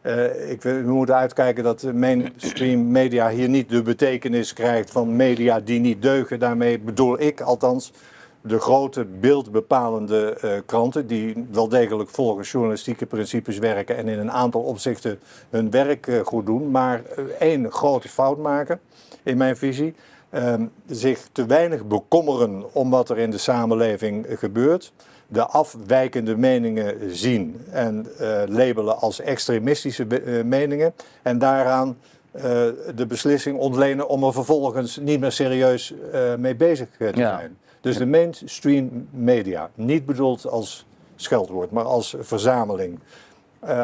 Eh, 0.00 0.50
ik, 0.50 0.62
we 0.62 0.82
moeten 0.84 1.14
uitkijken 1.14 1.64
dat 1.64 1.82
mainstream 1.92 2.90
media 2.90 3.28
hier 3.28 3.48
niet 3.48 3.68
de 3.68 3.82
betekenis 3.82 4.52
krijgt 4.52 4.90
van 4.90 5.16
media 5.16 5.60
die 5.60 5.80
niet 5.80 6.02
deugen. 6.02 6.38
Daarmee 6.38 6.78
bedoel 6.78 7.20
ik 7.20 7.40
althans 7.40 7.92
de 8.40 8.58
grote 8.58 9.04
beeldbepalende 9.04 10.62
kranten 10.66 11.06
die 11.06 11.46
wel 11.50 11.68
degelijk 11.68 12.10
volgens 12.10 12.50
journalistieke 12.50 13.06
principes 13.06 13.58
werken 13.58 13.96
en 13.96 14.08
in 14.08 14.18
een 14.18 14.30
aantal 14.30 14.60
opzichten 14.60 15.18
hun 15.50 15.70
werk 15.70 16.20
goed 16.24 16.46
doen, 16.46 16.70
maar 16.70 17.02
één 17.38 17.72
grote 17.72 18.08
fout 18.08 18.38
maken 18.38 18.80
in 19.22 19.36
mijn 19.36 19.56
visie. 19.56 19.94
Ehm, 20.30 20.66
zich 20.86 21.28
te 21.32 21.46
weinig 21.46 21.86
bekommeren 21.86 22.74
om 22.74 22.90
wat 22.90 23.10
er 23.10 23.18
in 23.18 23.30
de 23.30 23.38
samenleving 23.38 24.26
gebeurt. 24.28 24.92
De 25.26 25.46
afwijkende 25.46 26.36
meningen 26.36 27.16
zien 27.16 27.60
en 27.70 28.06
eh, 28.18 28.42
labelen 28.46 28.98
als 28.98 29.20
extremistische 29.20 30.06
eh, 30.06 30.44
meningen. 30.44 30.92
En 31.22 31.38
daaraan 31.38 31.96
eh, 32.30 32.42
de 32.94 33.06
beslissing 33.08 33.58
ontlenen 33.58 34.08
om 34.08 34.24
er 34.24 34.32
vervolgens 34.32 34.96
niet 34.96 35.20
meer 35.20 35.32
serieus 35.32 35.94
mee 36.38 36.54
bezig 36.56 36.88
te 36.98 37.04
Ja. 37.14 37.38
zijn. 37.38 37.56
Dus 37.80 37.96
de 37.96 38.06
mainstream 38.06 39.08
media, 39.10 39.70
niet 39.74 40.06
bedoeld 40.06 40.46
als 40.46 40.86
scheldwoord, 41.16 41.70
maar 41.70 41.84
als 41.84 42.14
verzameling, 42.20 42.98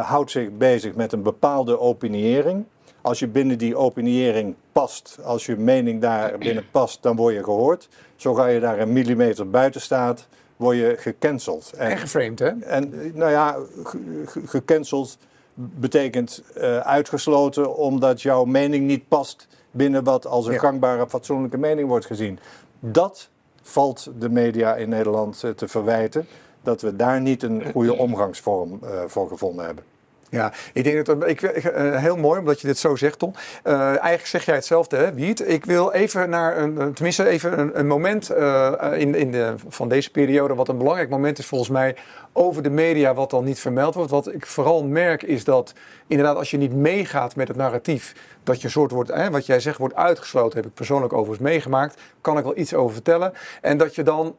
houdt 0.03 0.31
zich 0.31 0.49
bezig 0.57 0.95
met 0.95 1.13
een 1.13 1.23
bepaalde 1.23 1.79
opiniëring. 1.81 2.65
Als 3.03 3.19
je 3.19 3.29
binnen 3.29 3.59
die 3.59 3.77
opiniëring 3.77 4.55
past, 4.73 5.19
als 5.25 5.47
je 5.47 5.57
mening 5.57 6.01
daar 6.01 6.39
binnen 6.39 6.65
past, 6.71 7.03
dan 7.03 7.17
word 7.17 7.35
je 7.35 7.45
gehoord. 7.45 7.89
Zo 8.17 8.35
ga 8.35 8.47
je 8.47 8.61
daar 8.61 8.79
een 8.81 8.93
millimeter 8.93 9.51
buiten 9.51 9.81
staat, 9.81 10.29
word 10.57 10.77
je 10.77 10.95
gecanceld. 10.99 11.73
En- 11.77 11.91
En 11.91 11.99
geframed, 11.99 12.39
hè? 12.39 12.47
en 12.49 13.11
nou 13.15 13.31
ja, 13.31 13.57
ge- 13.85 14.23
ge- 14.27 14.47
gecanceld 14.47 15.19
betekent 15.55 16.43
eh, 16.55 16.79
uitgesloten 16.79 17.77
omdat 17.77 18.23
jouw 18.23 18.45
mening 18.45 18.87
niet 18.87 19.09
past 19.09 19.47
binnen 19.71 20.05
wat 20.05 20.27
als 20.27 20.47
een 20.47 20.53
Ja. 20.53 20.59
gangbare, 20.59 21.09
fatsoenlijke 21.09 21.59
mening 21.59 21.89
wordt 21.89 22.07
gezien. 22.07 22.39
Dat 22.81 23.29
valt 23.63 24.11
de 24.19 24.29
media 24.29 24.75
in 24.77 24.89
Nederland 24.89 25.43
eh, 25.45 25.51
te 25.51 25.69
verwijten. 25.69 26.27
Dat 26.63 26.81
we 26.81 26.97
daar 26.97 27.21
niet 27.21 27.43
een 27.43 27.65
goede 27.73 27.97
omgangsvorm 27.97 28.79
eh, 28.83 28.89
voor 29.07 29.29
gevonden 29.29 29.65
hebben. 29.65 29.85
Ja, 30.31 30.53
ik 30.73 30.85
denk 30.85 31.07
dat 31.07 31.29
ik, 31.29 31.43
eh, 31.43 31.97
heel 31.97 32.17
mooi 32.17 32.39
omdat 32.39 32.61
je 32.61 32.67
dit 32.67 32.79
zo 32.79 32.97
zegt, 32.97 33.19
Tom. 33.19 33.33
Eh, 33.63 33.81
eigenlijk 33.83 34.27
zeg 34.27 34.45
jij 34.45 34.55
hetzelfde, 34.55 34.97
hè, 34.97 35.13
Wiet. 35.13 35.49
Ik 35.49 35.65
wil 35.65 35.93
even 35.93 36.31
naar 36.31 36.59
een, 36.59 36.93
tenminste 36.95 37.27
even 37.27 37.79
een, 37.79 37.87
moment 37.87 38.31
eh, 38.31 38.73
in, 38.97 39.15
in 39.15 39.33
de, 39.33 39.55
van 39.69 39.89
deze 39.89 40.11
periode, 40.11 40.55
wat 40.55 40.69
een 40.69 40.79
belangrijk 40.79 41.11
moment 41.11 41.39
is 41.39 41.47
volgens 41.47 41.71
mij 41.71 41.97
over 42.33 42.63
de 42.63 42.71
media, 42.71 43.15
wat 43.15 43.31
dan 43.31 43.45
niet 43.45 43.61
vermeld 43.61 43.95
wordt. 43.95 44.11
Wat 44.11 44.33
ik 44.33 44.47
vooral 44.47 44.85
merk 44.85 45.23
is 45.23 45.45
dat 45.45 45.73
inderdaad, 46.07 46.37
als 46.37 46.51
je 46.51 46.57
niet 46.57 46.75
meegaat 46.75 47.37
met 47.37 47.49
het 47.49 47.57
narratief, 47.57 48.15
dat 48.45 48.63
je 48.63 48.69
soort 48.69 48.91
wordt, 48.91 49.29
wat 49.31 49.47
jij 49.47 49.61
zegt, 49.61 49.79
wordt 49.79 49.95
uitgesloten. 49.95 50.59
Heb 50.59 50.67
ik 50.67 50.75
persoonlijk 50.75 51.13
overigens 51.13 51.49
meegemaakt. 51.49 52.01
Kan 52.21 52.39
ik 52.39 52.45
wel 52.45 52.59
iets 52.59 52.75
over 52.75 52.95
vertellen. 52.95 53.33
En 53.61 53.77
dat 53.79 53.95
je 53.95 54.03
dan 54.03 54.37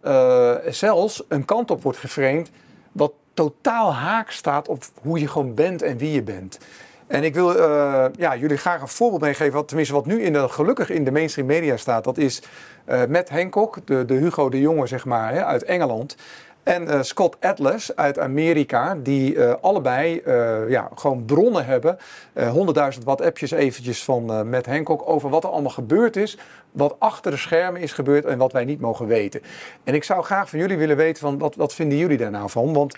zelfs 0.69 1.23
een 1.27 1.45
kant 1.45 1.71
op 1.71 1.83
wordt 1.83 1.97
geframed 1.97 2.49
wat 2.91 3.11
totaal 3.39 3.93
haak 3.93 4.31
staat 4.31 4.67
op 4.67 4.83
hoe 5.01 5.19
je 5.19 5.27
gewoon 5.27 5.53
bent 5.53 5.81
en 5.81 5.97
wie 5.97 6.11
je 6.11 6.23
bent. 6.23 6.59
En 7.07 7.23
ik 7.23 7.33
wil 7.33 7.57
eh, 7.57 8.05
ja, 8.15 8.35
jullie 8.35 8.57
graag 8.57 8.81
een 8.81 8.87
voorbeeld 8.87 9.21
meegeven, 9.21 9.53
wat, 9.53 9.67
tenminste 9.67 9.93
wat 9.93 10.05
nu 10.05 10.21
in 10.21 10.33
de, 10.33 10.49
gelukkig 10.49 10.89
in 10.89 11.03
de 11.03 11.11
mainstream 11.11 11.47
media 11.47 11.77
staat. 11.77 12.03
Dat 12.03 12.17
is 12.17 12.41
eh 12.85 13.05
Matt 13.09 13.29
Hancock, 13.29 13.77
de, 13.85 14.05
de 14.05 14.13
Hugo 14.13 14.49
de 14.49 14.59
Jonge 14.59 14.87
zeg 14.87 15.05
maar, 15.05 15.33
hè, 15.33 15.45
uit 15.45 15.63
Engeland. 15.63 16.15
En 16.63 16.87
eh, 16.87 17.01
Scott 17.01 17.37
Atlas 17.39 17.95
uit 17.95 18.19
Amerika, 18.19 18.95
die 18.95 19.35
eh, 19.35 19.55
allebei 19.61 20.19
eh, 20.19 20.69
ja, 20.69 20.89
gewoon 20.95 21.25
bronnen 21.25 21.65
hebben. 21.65 21.97
eh 22.33 22.55
100.000 22.55 23.03
WhatsAppjes 23.03 23.51
eventjes 23.51 24.03
van 24.03 24.49
Matt 24.49 24.65
Hancock 24.65 25.09
over 25.09 25.29
wat 25.29 25.43
er 25.43 25.49
allemaal 25.49 25.71
gebeurd 25.71 26.15
is. 26.15 26.37
Wat 26.71 26.95
achter 26.99 27.31
de 27.31 27.37
schermen 27.37 27.81
is 27.81 27.93
gebeurd 27.93 28.25
en 28.25 28.37
wat 28.37 28.51
wij 28.51 28.65
niet 28.65 28.79
mogen 28.79 29.07
weten. 29.07 29.41
En 29.83 29.93
ik 29.93 30.03
zou 30.03 30.23
graag 30.23 30.49
van 30.49 30.59
jullie 30.59 30.77
willen 30.77 30.97
weten, 30.97 31.21
van 31.21 31.37
wat, 31.37 31.55
wat 31.55 31.73
vinden 31.73 31.97
jullie 31.97 32.17
daar 32.17 32.31
nou 32.31 32.49
van? 32.49 32.73
Want 32.73 32.97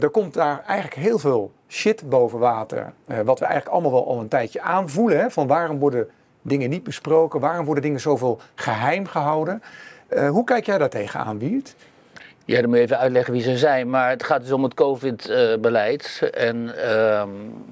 er 0.00 0.10
komt 0.10 0.34
daar 0.34 0.62
eigenlijk 0.66 1.00
heel 1.00 1.18
veel 1.18 1.52
shit 1.68 2.08
boven 2.08 2.38
water. 2.38 2.92
wat 3.24 3.38
we 3.38 3.44
eigenlijk 3.44 3.74
allemaal 3.74 3.92
wel 3.92 4.06
al 4.06 4.20
een 4.20 4.28
tijdje 4.28 4.60
aanvoelen. 4.60 5.18
Hè, 5.18 5.30
van 5.30 5.46
waarom 5.46 5.78
worden 5.78 6.08
dingen 6.42 6.70
niet 6.70 6.82
besproken? 6.82 7.40
Waarom 7.40 7.64
worden 7.64 7.82
dingen 7.82 8.00
zoveel 8.00 8.40
geheim 8.54 9.06
gehouden? 9.06 9.62
Eh, 10.08 10.28
hoe 10.28 10.44
kijk 10.44 10.66
jij 10.66 10.78
daar 10.78 10.88
tegenaan, 10.88 11.38
Wiert? 11.38 11.74
Ja, 12.46 12.60
dan 12.60 12.68
moet 12.68 12.78
je 12.78 12.84
even 12.84 12.98
uitleggen 12.98 13.32
wie 13.32 13.42
ze 13.42 13.58
zijn. 13.58 13.90
Maar 13.90 14.10
het 14.10 14.22
gaat 14.22 14.40
dus 14.42 14.52
om 14.52 14.62
het 14.62 14.74
COVID-beleid. 14.74 16.30
En, 16.34 16.78
ehm, 16.78 17.28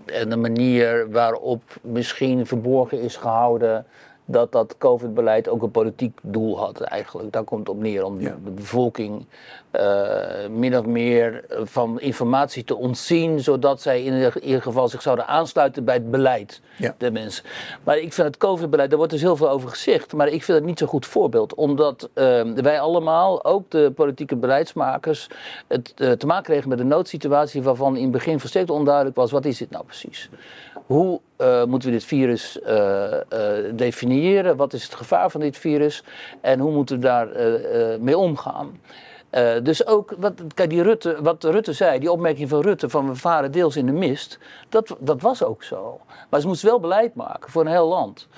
en 0.07 0.29
de 0.29 0.37
manier 0.37 1.11
waarop 1.11 1.63
misschien 1.81 2.47
verborgen 2.47 3.01
is 3.01 3.17
gehouden. 3.17 3.87
Dat 4.25 4.53
dat 4.53 4.75
COVID-beleid 4.79 5.49
ook 5.49 5.63
een 5.63 5.71
politiek 5.71 6.19
doel 6.23 6.59
had, 6.59 6.81
eigenlijk. 6.81 7.33
Daar 7.33 7.45
komt 7.45 7.61
het 7.61 7.77
op 7.77 7.83
neer. 7.83 8.05
Om 8.05 8.21
Ja. 8.21 8.37
de 8.45 8.51
bevolking 8.51 9.27
eh, 9.71 10.49
min 10.51 10.79
of 10.79 10.87
meer 10.87 11.45
van 11.63 12.01
informatie 12.01 12.65
te 12.65 12.77
ontzien. 12.77 13.41
zodat 13.41 13.81
zij 13.83 14.03
in 14.03 14.33
ieder 14.43 14.63
geval 14.63 14.89
zich 14.89 15.03
zouden 15.03 15.27
aansluiten 15.27 15.85
bij 15.85 15.95
het 15.95 16.11
beleid. 16.11 16.61
Ja. 16.79 16.95
De 16.99 17.11
mensen. 17.11 17.45
Maar 17.85 17.99
ik 17.99 18.13
vind 18.13 18.27
het 18.27 18.37
COVID-beleid, 18.37 18.89
daar 18.89 18.99
wordt 18.99 19.13
dus 19.13 19.23
heel 19.23 19.37
veel 19.37 19.51
over 19.51 19.69
gezegd. 19.69 20.13
Maar 20.13 20.29
ik 20.29 20.43
vind 20.43 20.59
het 20.59 20.67
niet 20.67 20.79
zo'n 20.79 20.89
goed 20.89 21.07
voorbeeld. 21.07 21.55
Omdat 21.55 22.09
ehm, 22.15 22.55
wij 22.55 22.81
allemaal, 22.81 23.45
ook 23.45 23.71
de 23.71 23.93
politieke 23.95 24.37
beleidsmakers, 24.37 25.29
het 25.69 25.93
eh, 25.97 26.11
te 26.13 26.27
maken 26.27 26.45
kregen 26.45 26.69
met 26.69 26.81
een 26.81 26.87
noodsituatie 26.89 27.63
waarvan 27.63 27.97
in 27.97 28.03
het 28.03 28.13
begin 28.13 28.41
volstrekt 28.41 28.71
onduidelijk 28.71 29.17
was: 29.17 29.31
wat 29.31 29.45
is 29.45 29.59
dit 29.59 29.71
nou 29.71 29.85
precies? 29.85 30.31
Hoe 30.87 31.21
eh, 31.37 31.65
moeten 31.65 31.89
we 31.89 31.95
dit 31.95 32.05
virus 32.05 32.61
eh, 32.61 33.15
eh, 33.15 33.77
definiëren? 33.77 34.57
Wat 34.57 34.73
is 34.73 34.85
het 34.85 34.95
gevaar 34.95 35.31
van 35.31 35.41
dit 35.41 35.57
virus? 35.57 36.05
En 36.41 36.59
hoe 36.59 36.73
moeten 36.73 36.97
we 36.97 37.03
daar 37.03 37.29
mee 38.01 38.19
omgaan? 38.19 38.81
Dus 39.63 39.87
ook, 39.87 40.15
wat, 40.19 40.33
kijk, 40.55 40.71
die 40.71 40.83
Rutte, 40.83 41.17
wat 41.23 41.45
Rutte 41.45 41.73
zei, 41.73 41.99
die 41.99 42.11
opmerking 42.11 42.49
van 42.49 42.61
Rutte 42.61 42.89
van 42.89 43.09
we 43.09 43.15
varen 43.15 43.53
deels 43.53 43.77
in 43.77 43.87
de 43.87 43.93
mist, 43.93 44.39
dat, 44.69 44.97
dat 44.99 45.21
was 45.21 45.43
ook 45.43 45.63
zo. 45.63 46.01
Maar 46.31 46.41
ze 46.41 46.47
moesten 46.47 46.69
wel 46.69 46.81
beleid 46.81 47.15
maken 47.15 47.51
voor 47.51 47.63
een 47.63 47.71
heel 47.71 47.89
land. 47.89 48.29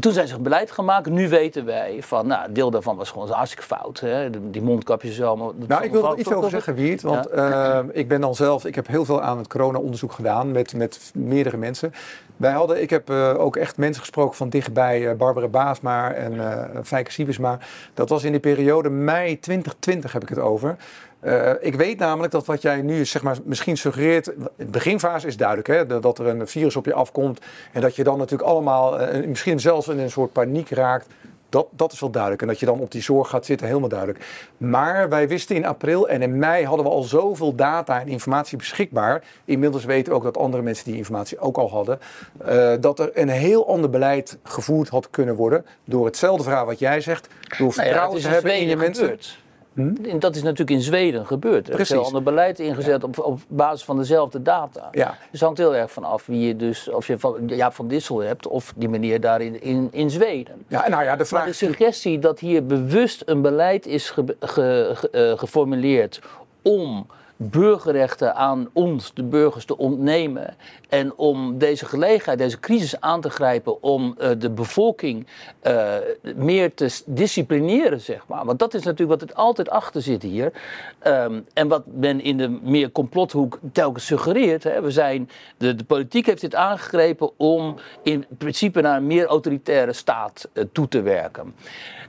Toen 0.00 0.12
zijn 0.12 0.28
ze 0.28 0.38
beleid 0.40 0.70
gemaakt. 0.70 1.08
Nu 1.10 1.28
weten 1.28 1.64
wij 1.64 1.98
van, 2.02 2.26
nou, 2.26 2.52
deel 2.52 2.70
daarvan 2.70 2.96
was 2.96 3.10
gewoon 3.10 3.30
hartstikke 3.30 3.64
fout. 3.64 4.00
Hè? 4.00 4.30
Die- 4.50 4.62
mondkapjes 4.62 5.22
allemaal. 5.22 5.54
dat 5.58 5.68
Nou, 5.68 5.84
ik 5.84 5.90
wil 5.90 6.00
er 6.00 6.06
allemaal 6.06 6.24
iets 6.24 6.32
over 6.34 6.50
zeggen, 6.50 6.74
Wiert. 6.74 7.02
Want 7.02 7.28
Ja. 7.34 7.80
eh, 7.80 7.84
ik 7.92 8.08
ben 8.08 8.20
dan 8.20 8.34
zelf, 8.34 8.64
ik 8.64 8.74
heb 8.74 8.86
heel 8.86 9.04
veel 9.04 9.22
aan 9.22 9.38
het 9.38 9.48
corona-onderzoek 9.48 10.12
gedaan 10.12 10.52
met, 10.52 10.74
met 10.76 11.10
meerdere 11.14 11.56
mensen. 11.56 11.92
Wij 12.36 12.52
hadden, 12.52 12.82
ik 12.82 12.90
heb 12.90 13.10
eh, 13.10 13.34
ook 13.38 13.56
echt 13.56 13.76
mensen 13.76 14.00
gesproken 14.00 14.36
van 14.36 14.48
dichtbij, 14.48 15.08
eh, 15.08 15.16
Barbara 15.16 15.48
Baasma 15.48 16.12
en 16.12 16.40
eh 16.40 16.80
Fijke 16.82 17.10
Siebesma. 17.12 17.58
Dat 17.94 18.08
was 18.08 18.24
in 18.24 18.32
de 18.32 18.40
periode 18.40 18.90
mei 18.90 19.40
2020 19.40 20.12
heb 20.12 20.22
ik 20.22 20.28
het 20.28 20.38
over. 20.38 20.76
Eh, 21.24 21.50
ik 21.60 21.74
weet 21.74 21.98
namelijk 21.98 22.32
dat 22.32 22.46
wat 22.46 22.62
jij 22.62 22.82
nu 22.82 23.04
zeg 23.04 23.22
maar, 23.22 23.36
misschien 23.44 23.76
suggereert, 23.76 24.24
de 24.56 24.64
beginfase 24.64 25.26
is 25.26 25.36
duidelijk, 25.36 25.68
hè, 25.68 25.86
dat- 26.00 26.18
er 26.18 26.26
een 26.26 26.48
virus 26.48 26.76
op 26.76 26.84
je 26.84 26.94
afkomt 26.94 27.40
en 27.72 27.80
dat 27.80 27.96
je 27.96 28.04
dan 28.04 28.18
natuurlijk 28.18 28.50
allemaal, 28.50 28.98
eh, 29.00 29.26
misschien 29.26 29.60
zelfs 29.60 29.88
in 29.88 29.98
een 29.98 30.10
soort 30.10 30.32
paniek 30.32 30.70
raakt. 30.70 31.06
Dat, 31.48 31.66
dat 31.70 31.92
is 31.92 32.00
wel 32.00 32.10
duidelijk. 32.10 32.42
En 32.42 32.48
dat 32.48 32.60
je 32.60 32.66
dan 32.66 32.78
op 32.80 32.90
die 32.90 33.02
zorg 33.02 33.28
gaat 33.28 33.44
zitten, 33.46 33.66
helemaal 33.66 33.88
duidelijk. 33.88 34.24
Maar 34.56 35.08
wij 35.08 35.28
wisten 35.28 35.56
in 35.56 35.64
april 35.66 36.08
en 36.08 36.22
in 36.22 36.38
mei 36.38 36.64
hadden 36.66 36.84
we 36.86 36.90
al 36.92 37.02
zoveel 37.02 37.54
data 37.54 38.00
en 38.00 38.08
informatie 38.08 38.58
beschikbaar. 38.58 39.22
Inmiddels 39.44 39.84
weten 39.84 40.12
we 40.12 40.18
ook 40.18 40.24
dat 40.24 40.36
andere 40.36 40.62
mensen 40.62 40.84
die 40.84 40.96
informatie 40.96 41.38
ook 41.38 41.56
al 41.56 41.70
hadden. 41.70 41.98
eh, 42.44 42.72
dat 42.80 42.98
er 42.98 43.10
een 43.14 43.28
heel 43.28 43.68
ander 43.68 43.90
beleid 43.90 44.38
gevoerd 44.42 44.88
had 44.88 45.10
kunnen 45.10 45.34
worden. 45.34 45.66
Door 45.84 46.04
hetzelfde 46.06 46.44
verhaal 46.44 46.66
wat 46.66 46.78
jij 46.78 47.00
zegt. 47.00 47.28
Door 47.58 47.58
Nou 47.58 47.68
ja, 47.68 47.72
vertrouwen 47.82 48.20
te 48.20 48.26
in 48.26 48.32
hebben 48.32 48.50
in 48.52 48.56
je 48.58 48.62
Zweden 48.64 48.84
mensen. 48.84 49.04
gebeurd. 49.04 49.42
En 49.74 50.18
dat 50.18 50.36
is 50.36 50.42
natuurlijk 50.42 50.70
in 50.70 50.82
Zweden 50.82 51.26
gebeurd. 51.26 51.68
Er 51.68 51.80
is 51.80 51.88
heel 51.88 52.04
ander 52.04 52.22
beleid 52.22 52.58
ingezet 52.58 53.04
op, 53.04 53.18
op 53.18 53.40
basis 53.48 53.84
van 53.84 53.96
dezelfde 53.96 54.42
data. 54.42 54.88
Ja. 54.92 55.08
Dus 55.08 55.16
het 55.30 55.40
hangt 55.40 55.58
heel 55.58 55.76
erg 55.76 55.92
van 55.92 56.04
af 56.04 56.26
wie 56.26 56.46
je 56.46 56.56
dus, 56.56 56.88
of 56.88 57.06
je 57.06 57.18
van 57.18 57.42
Jaap 57.46 57.74
van 57.74 57.88
Dissel 57.88 58.18
hebt 58.18 58.46
of 58.46 58.72
die 58.76 58.88
meneer 58.88 59.20
daar 59.20 59.40
in, 59.40 59.62
in, 59.62 59.88
in 59.90 60.10
Zweden. 60.10 60.64
Ja, 60.68 60.88
nou 60.88 61.04
ja, 61.04 61.10
de 61.10 61.16
Maar 61.16 61.26
vraag 61.26 61.44
de 61.44 61.50
is 61.50 61.58
suggestie 61.58 62.18
dat 62.18 62.38
hier 62.40 62.66
bewust 62.66 63.22
een 63.26 63.42
beleid 63.42 63.86
is 63.86 64.10
ge- 64.10 64.36
ge- 64.40 64.90
ge- 64.94 65.10
eh, 65.10 65.38
geformuleerd 65.38 66.20
om 66.62 67.06
burgerrechten 67.36 68.34
aan 68.34 68.68
ons, 68.72 69.14
de 69.14 69.22
burgers, 69.22 69.64
te 69.64 69.76
ontnemen. 69.76 70.56
En 70.88 71.16
om 71.16 71.58
deze 71.58 71.86
gelegenheid, 71.86 72.38
deze 72.38 72.60
crisis 72.60 73.00
aan 73.00 73.20
te 73.20 73.30
grijpen 73.30 73.82
om 73.82 74.14
eh, 74.18 74.30
de 74.38 74.50
bevolking 74.50 75.26
eh, 75.60 75.94
meer 76.36 76.74
te 76.74 77.02
disciplineren, 77.06 78.00
zeg 78.00 78.26
maar. 78.26 78.44
Want 78.44 78.58
dat 78.58 78.74
is 78.74 78.82
natuurlijk 78.82 79.20
wat 79.20 79.30
er 79.30 79.36
altijd 79.36 79.70
achter 79.70 80.02
zit 80.02 80.22
hier. 80.22 80.52
Ehm, 80.98 81.40
en 81.52 81.68
wat 81.68 81.82
men 81.86 82.20
in 82.20 82.36
de 82.36 82.48
meer 82.62 82.90
complothoek 82.90 83.58
telkens 83.72 84.06
suggereert. 84.06 84.64
Hè. 84.64 84.80
We 84.80 84.90
zijn, 84.90 85.30
de, 85.56 85.74
de 85.74 85.84
politiek 85.84 86.26
heeft 86.26 86.40
dit 86.40 86.54
aangegrepen 86.54 87.30
om 87.36 87.74
in 88.02 88.26
principe 88.38 88.80
naar 88.80 88.96
een 88.96 89.06
meer 89.06 89.26
autoritaire 89.26 89.92
staat 89.92 90.48
eh, 90.52 90.64
toe 90.72 90.88
te 90.88 91.02
werken. 91.02 91.54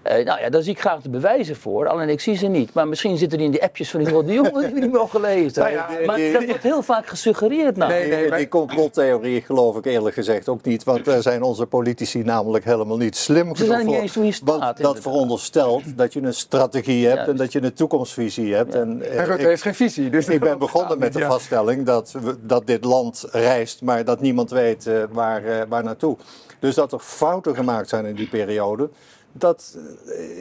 Eh, 0.05 0.25
nou 0.25 0.39
ja, 0.41 0.49
daar 0.49 0.61
zie 0.61 0.71
ik 0.71 0.79
graag 0.79 1.01
de 1.01 1.09
bewijzen 1.09 1.55
voor, 1.55 1.87
alleen 1.87 2.09
ik 2.09 2.19
zie 2.19 2.35
ze 2.35 2.47
niet. 2.47 2.73
Maar 2.73 2.87
misschien 2.87 3.17
zitten 3.17 3.37
die 3.37 3.47
in 3.47 3.53
die 3.53 3.63
appjes 3.63 3.89
van 3.89 3.99
die 4.03 4.09
jongen 4.09 4.25
die 4.25 4.73
we 4.73 4.79
niet 4.79 4.91
meer 4.91 5.07
gelezen. 5.09 5.61
Nou 5.63 5.73
ja, 5.73 5.89
maar 6.05 6.15
die- 6.15 6.31
dat 6.33 6.45
wordt 6.45 6.63
heel 6.63 6.81
vaak 6.81 7.07
gesuggereerd. 7.07 7.77
Nou. 7.77 7.91
Nee, 7.91 8.07
nee, 8.09 8.19
die, 8.19 8.29
maar- 8.29 8.37
die 8.37 8.47
complottheorie 8.47 9.41
geloof 9.41 9.77
ik 9.77 9.85
eerlijk 9.85 10.15
gezegd 10.15 10.49
ook 10.49 10.63
niet. 10.63 10.83
Want 10.83 11.05
daar 11.05 11.21
zijn 11.21 11.41
onze 11.43 11.65
politici 11.65 12.23
namelijk 12.23 12.65
helemaal 12.65 12.97
niet 12.97 13.15
slim 13.15 13.55
Ze 13.55 13.65
zijn 13.65 13.79
genoeg 13.79 13.85
niet 13.85 13.93
voor. 13.93 14.03
eens 14.03 14.15
hoe 14.15 14.25
je 14.25 14.31
staat, 14.31 14.59
Want 14.59 14.77
dat 14.77 14.99
veronderstelt 14.99 15.97
dat 15.97 16.13
je 16.13 16.21
een 16.21 16.33
strategie 16.33 17.07
hebt 17.07 17.27
en 17.27 17.35
dat 17.35 17.51
je 17.51 17.63
een 17.63 17.73
toekomstvisie 17.73 18.53
hebt. 18.55 18.75
En, 18.75 19.01
eh, 19.01 19.19
En 19.19 19.25
Rutte 19.25 19.41
ik- 19.41 19.47
heeft 19.47 19.61
geen 19.61 19.75
visie. 19.75 20.09
Dus 20.09 20.27
Ik 20.27 20.39
ben 20.39 20.57
begonnen 20.57 20.89
met 20.99 20.99
niet, 20.99 21.13
de 21.13 21.19
ja. 21.19 21.27
vaststelling 21.29 21.85
dat, 21.85 22.11
we, 22.21 22.35
dat 22.41 22.67
dit 22.67 22.83
land 22.83 23.25
reist, 23.31 23.81
maar 23.81 24.05
dat 24.05 24.21
niemand 24.21 24.49
weet 24.49 24.87
eh, 24.87 25.03
waar, 25.11 25.45
eh, 25.45 25.61
waar 25.69 25.83
naartoe. 25.83 26.17
Dus 26.59 26.75
dat 26.75 26.91
er 26.93 26.99
fouten 26.99 27.55
gemaakt 27.55 27.89
zijn 27.89 28.05
in 28.05 28.15
die 28.15 28.27
periode, 28.29 28.89
dat 29.37 29.77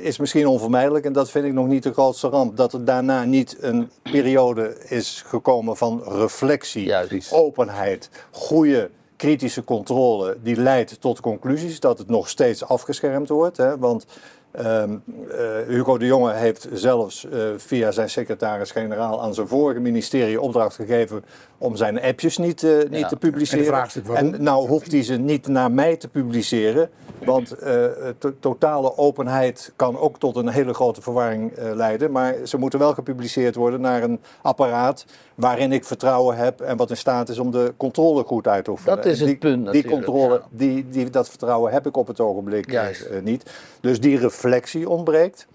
is 0.02 0.18
misschien 0.18 0.46
onvermijdelijk 0.46 1.04
en 1.04 1.12
dat 1.12 1.30
vind 1.30 1.44
ik 1.44 1.52
nog 1.52 1.66
niet 1.66 1.83
de 1.83 1.92
grootste 1.92 2.28
ramp. 2.28 2.57
Dat 2.57 2.72
er 2.72 2.85
daarna 2.85 3.24
niet 3.24 3.57
een 3.61 3.90
periode 4.02 4.76
is 4.88 5.22
gekomen 5.26 5.76
van 5.76 6.02
reflectie, 6.07 6.85
Juist. 6.85 7.33
openheid, 7.33 8.11
goede 8.30 8.90
kritische 9.16 9.64
controle 9.64 10.37
die 10.42 10.57
leidt 10.57 11.00
tot 11.00 11.20
conclusies 11.20 11.80
dat 11.80 11.98
het 11.98 12.09
nog 12.09 12.28
steeds 12.28 12.64
afgeschermd 12.64 13.28
wordt. 13.28 13.57
Hè? 13.57 13.78
Want 13.78 14.07
ehm, 14.55 14.97
eh, 15.31 15.38
Hugo 15.69 15.99
de 15.99 16.07
Jonge 16.07 16.33
heeft 16.33 16.69
zelfs 16.73 17.29
eh, 17.29 17.38
via 17.57 17.90
zijn 17.90 18.11
secretaris-generaal 18.11 19.23
aan 19.23 19.35
zijn 19.35 19.49
vorige 19.49 19.81
ministerie 19.81 20.40
opdracht 20.40 20.75
gegeven 20.75 21.25
om 21.59 21.77
zijn 21.77 22.03
appjes 22.03 22.38
niet, 22.38 22.62
eh, 22.62 22.71
niet 22.90 23.01
Ja. 23.01 23.09
te 23.09 23.17
publiceren. 23.17 23.59
En 23.59 23.64
de 23.64 23.71
vraag 23.77 23.87
is 23.87 23.95
natuurlijk 23.95 24.21
waarom. 24.23 24.38
En 24.38 24.43
nou 24.45 24.69
hoeft 24.69 24.93
hij 24.93 25.03
ze 25.03 25.14
niet 25.17 25.47
naar 25.47 25.71
mij 25.71 25.97
te 25.97 26.09
publiceren. 26.09 26.90
Want 27.25 27.53
eh, 27.53 27.85
to- 28.19 28.33
totale 28.40 28.97
openheid 28.97 29.73
kan 29.77 29.99
ook 29.99 30.19
tot 30.19 30.37
een 30.37 30.49
hele 30.49 30.75
grote 30.75 31.03
verwarring 31.03 31.53
eh, 31.53 31.75
leiden. 31.75 32.11
Maar 32.12 32.35
ze 32.45 32.59
moeten 32.59 32.79
wel 32.79 32.95
gepubliceerd 32.95 33.55
worden 33.55 33.81
naar 33.81 34.03
een 34.03 34.21
apparaat 34.43 35.05
waarin 35.35 35.73
ik 35.73 35.85
vertrouwen 35.85 36.37
heb 36.37 36.61
en 36.61 36.77
wat 36.77 36.90
in 36.90 36.97
staat 36.97 37.29
is 37.29 37.38
om 37.38 37.51
de 37.51 37.75
controle 37.77 38.25
goed 38.25 38.49
uit 38.49 38.64
te 38.64 38.70
oefenen. 38.70 38.97
Dat 38.97 39.07
is 39.07 39.18
het 39.18 39.29
die, 39.29 39.37
punt 39.38 39.73
Die 39.73 39.85
controle, 39.85 40.35
ja. 40.35 40.47
die, 40.51 40.88
die, 40.88 41.11
dat 41.11 41.29
vertrouwen 41.29 41.73
heb 41.73 41.87
ik 41.87 41.97
op 41.97 42.07
het 42.07 42.20
ogenblik 42.20 42.70
Juist. 42.70 43.03
eh, 43.03 43.23
niet. 43.23 43.51
Dus 43.81 44.01
die 44.01 44.18
reflectie 44.18 44.88
ontbreekt. 44.88 45.47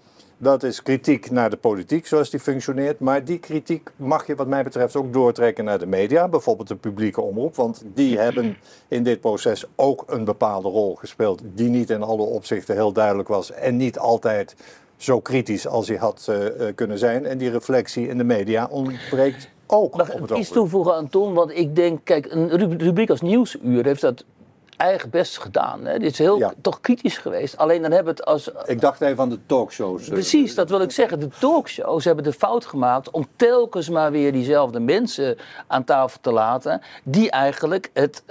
Dat 0.42 0.62
is 0.62 0.82
kritiek 0.82 1.30
naar 1.30 1.50
de 1.50 1.56
politiek 1.56 2.06
zoals 2.06 2.30
die 2.30 2.40
functioneert. 2.40 3.00
Maar 3.00 3.24
die 3.24 3.38
kritiek 3.38 3.90
mag 3.96 4.26
je 4.26 4.34
wat 4.34 4.46
mij 4.46 4.62
betreft 4.62 4.96
ook 4.96 5.12
doortrekken 5.12 5.64
naar 5.64 5.78
de 5.78 5.86
media. 5.86 6.28
Bijvoorbeeld 6.28 6.68
de 6.68 6.76
publieke 6.76 7.20
omroep. 7.20 7.56
Want 7.56 7.82
die 7.94 8.18
hebben 8.18 8.56
in 8.88 9.02
dit 9.02 9.20
proces 9.20 9.64
ook 9.76 10.04
een 10.06 10.24
bepaalde 10.24 10.68
rol 10.68 10.94
gespeeld. 10.94 11.42
Die 11.54 11.68
niet 11.68 11.90
in 11.90 12.02
alle 12.02 12.22
opzichten 12.22 12.74
heel 12.74 12.92
duidelijk 12.92 13.28
was. 13.28 13.52
En 13.52 13.76
niet 13.76 13.98
altijd 13.98 14.54
zo 15.00 15.20
kritisch 15.20 15.66
als 15.66 15.88
hij 15.88 15.96
had 15.96 16.26
eh, 16.28 16.68
eh, 16.68 16.74
kunnen 16.74 16.98
zijn. 16.98 17.26
En 17.26 17.38
die 17.38 17.50
reflectie 17.50 18.08
in 18.08 18.18
de 18.18 18.24
media 18.24 18.66
ontbreekt 18.70 19.48
ook 19.66 19.96
Mag 19.96 20.12
ik 20.14 20.36
iets 20.36 20.48
toevoegen 20.48 20.94
aan 20.94 21.08
Ton? 21.08 21.34
Want 21.34 21.50
ik 21.56 21.76
denk, 21.76 22.00
kijk, 22.04 22.26
een 22.32 22.48
ru- 22.50 22.76
rubriek 22.76 23.10
als 23.10 23.20
Nieuwsuur 23.20 23.84
heeft 23.84 24.00
dat 24.00 24.24
eigen 24.76 25.10
best 25.10 25.38
gedaan. 25.38 25.84
Hè? 25.86 25.98
Dit 25.98 26.10
is 26.12 26.18
heel 26.18 26.38
Ja. 26.38 26.52
toch 26.60 26.80
kritisch 26.80 27.18
geweest. 27.18 27.56
Alleen 27.56 27.82
dan 27.82 27.90
hebben 27.90 28.14
we 28.14 28.20
het 28.20 28.28
als... 28.28 28.50
Ik 28.66 28.80
dacht 28.80 29.00
even 29.00 29.18
aan 29.22 29.28
de 29.28 29.38
talkshows. 29.46 30.02
eh, 30.06 30.12
Precies, 30.12 30.54
dat 30.54 30.70
wil 30.70 30.80
ik 30.80 30.90
zeggen. 30.90 31.20
De 31.20 31.28
talkshows 31.40 32.04
hebben 32.04 32.24
de 32.24 32.32
fout 32.32 32.66
gemaakt 32.66 33.10
om 33.10 33.26
telkens 33.36 33.88
maar 33.88 34.10
weer 34.10 34.32
diezelfde 34.32 34.80
mensen 34.80 35.36
aan 35.66 35.84
tafel 35.84 36.18
te 36.20 36.32
laten. 36.32 36.80
die 37.04 37.30
eigenlijk 37.30 37.90
het 37.92 38.22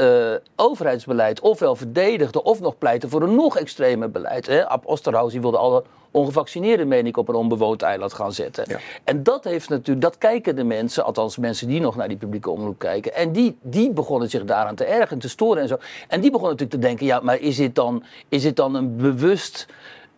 overheidsbeleid 0.55 1.39
ofwel 1.39 1.75
verdedigden. 1.75 2.43
of 2.45 2.59
nog 2.59 2.77
pleiten 2.77 3.09
voor 3.09 3.21
een 3.21 3.35
nog 3.35 3.57
extremer 3.57 4.11
beleid. 4.11 4.47
Hè? 4.47 4.67
Ab 4.67 4.85
Osterhaus 4.85 5.31
die 5.31 5.41
wilde 5.41 5.57
alle 5.57 5.83
ongevaccineerden, 6.11 6.87
meen 6.87 7.05
ik, 7.05 7.17
op 7.17 7.29
een 7.29 7.35
onbewoond 7.35 7.81
eiland 7.81 8.13
gaan 8.13 8.33
zetten. 8.33 8.65
Ja. 8.67 8.79
En 9.03 9.23
dat 9.23 9.43
heeft 9.43 9.69
natuurlijk, 9.69 10.01
dat 10.01 10.17
kijken 10.17 10.55
de 10.55 10.63
mensen, 10.63 11.05
althans 11.05 11.37
mensen 11.37 11.67
die 11.67 11.79
nog 11.79 11.95
naar 11.95 12.07
die 12.07 12.17
publieke 12.17 12.49
omroep 12.49 12.79
kijken. 12.79 13.13
En 13.13 13.31
die, 13.31 13.57
die 13.61 13.91
begonnen 13.91 14.29
zich 14.29 14.45
daaraan 14.45 14.75
te 14.75 14.85
ergeren, 14.85 15.19
te 15.19 15.29
storen 15.29 15.61
en 15.61 15.67
zo. 15.67 15.77
En 16.07 16.21
die 16.21 16.31
begonnen 16.31 16.57
natuurlijk 16.57 16.81
te 16.81 16.87
denken, 16.87 17.05
ja, 17.05 17.19
maar 17.19 17.39
is 17.39 17.55
dit 17.55 17.75
dan, 17.75 18.03
is 18.29 18.41
dit 18.41 18.55
dan 18.55 18.75
een 18.75 18.97
bewust 18.97 19.67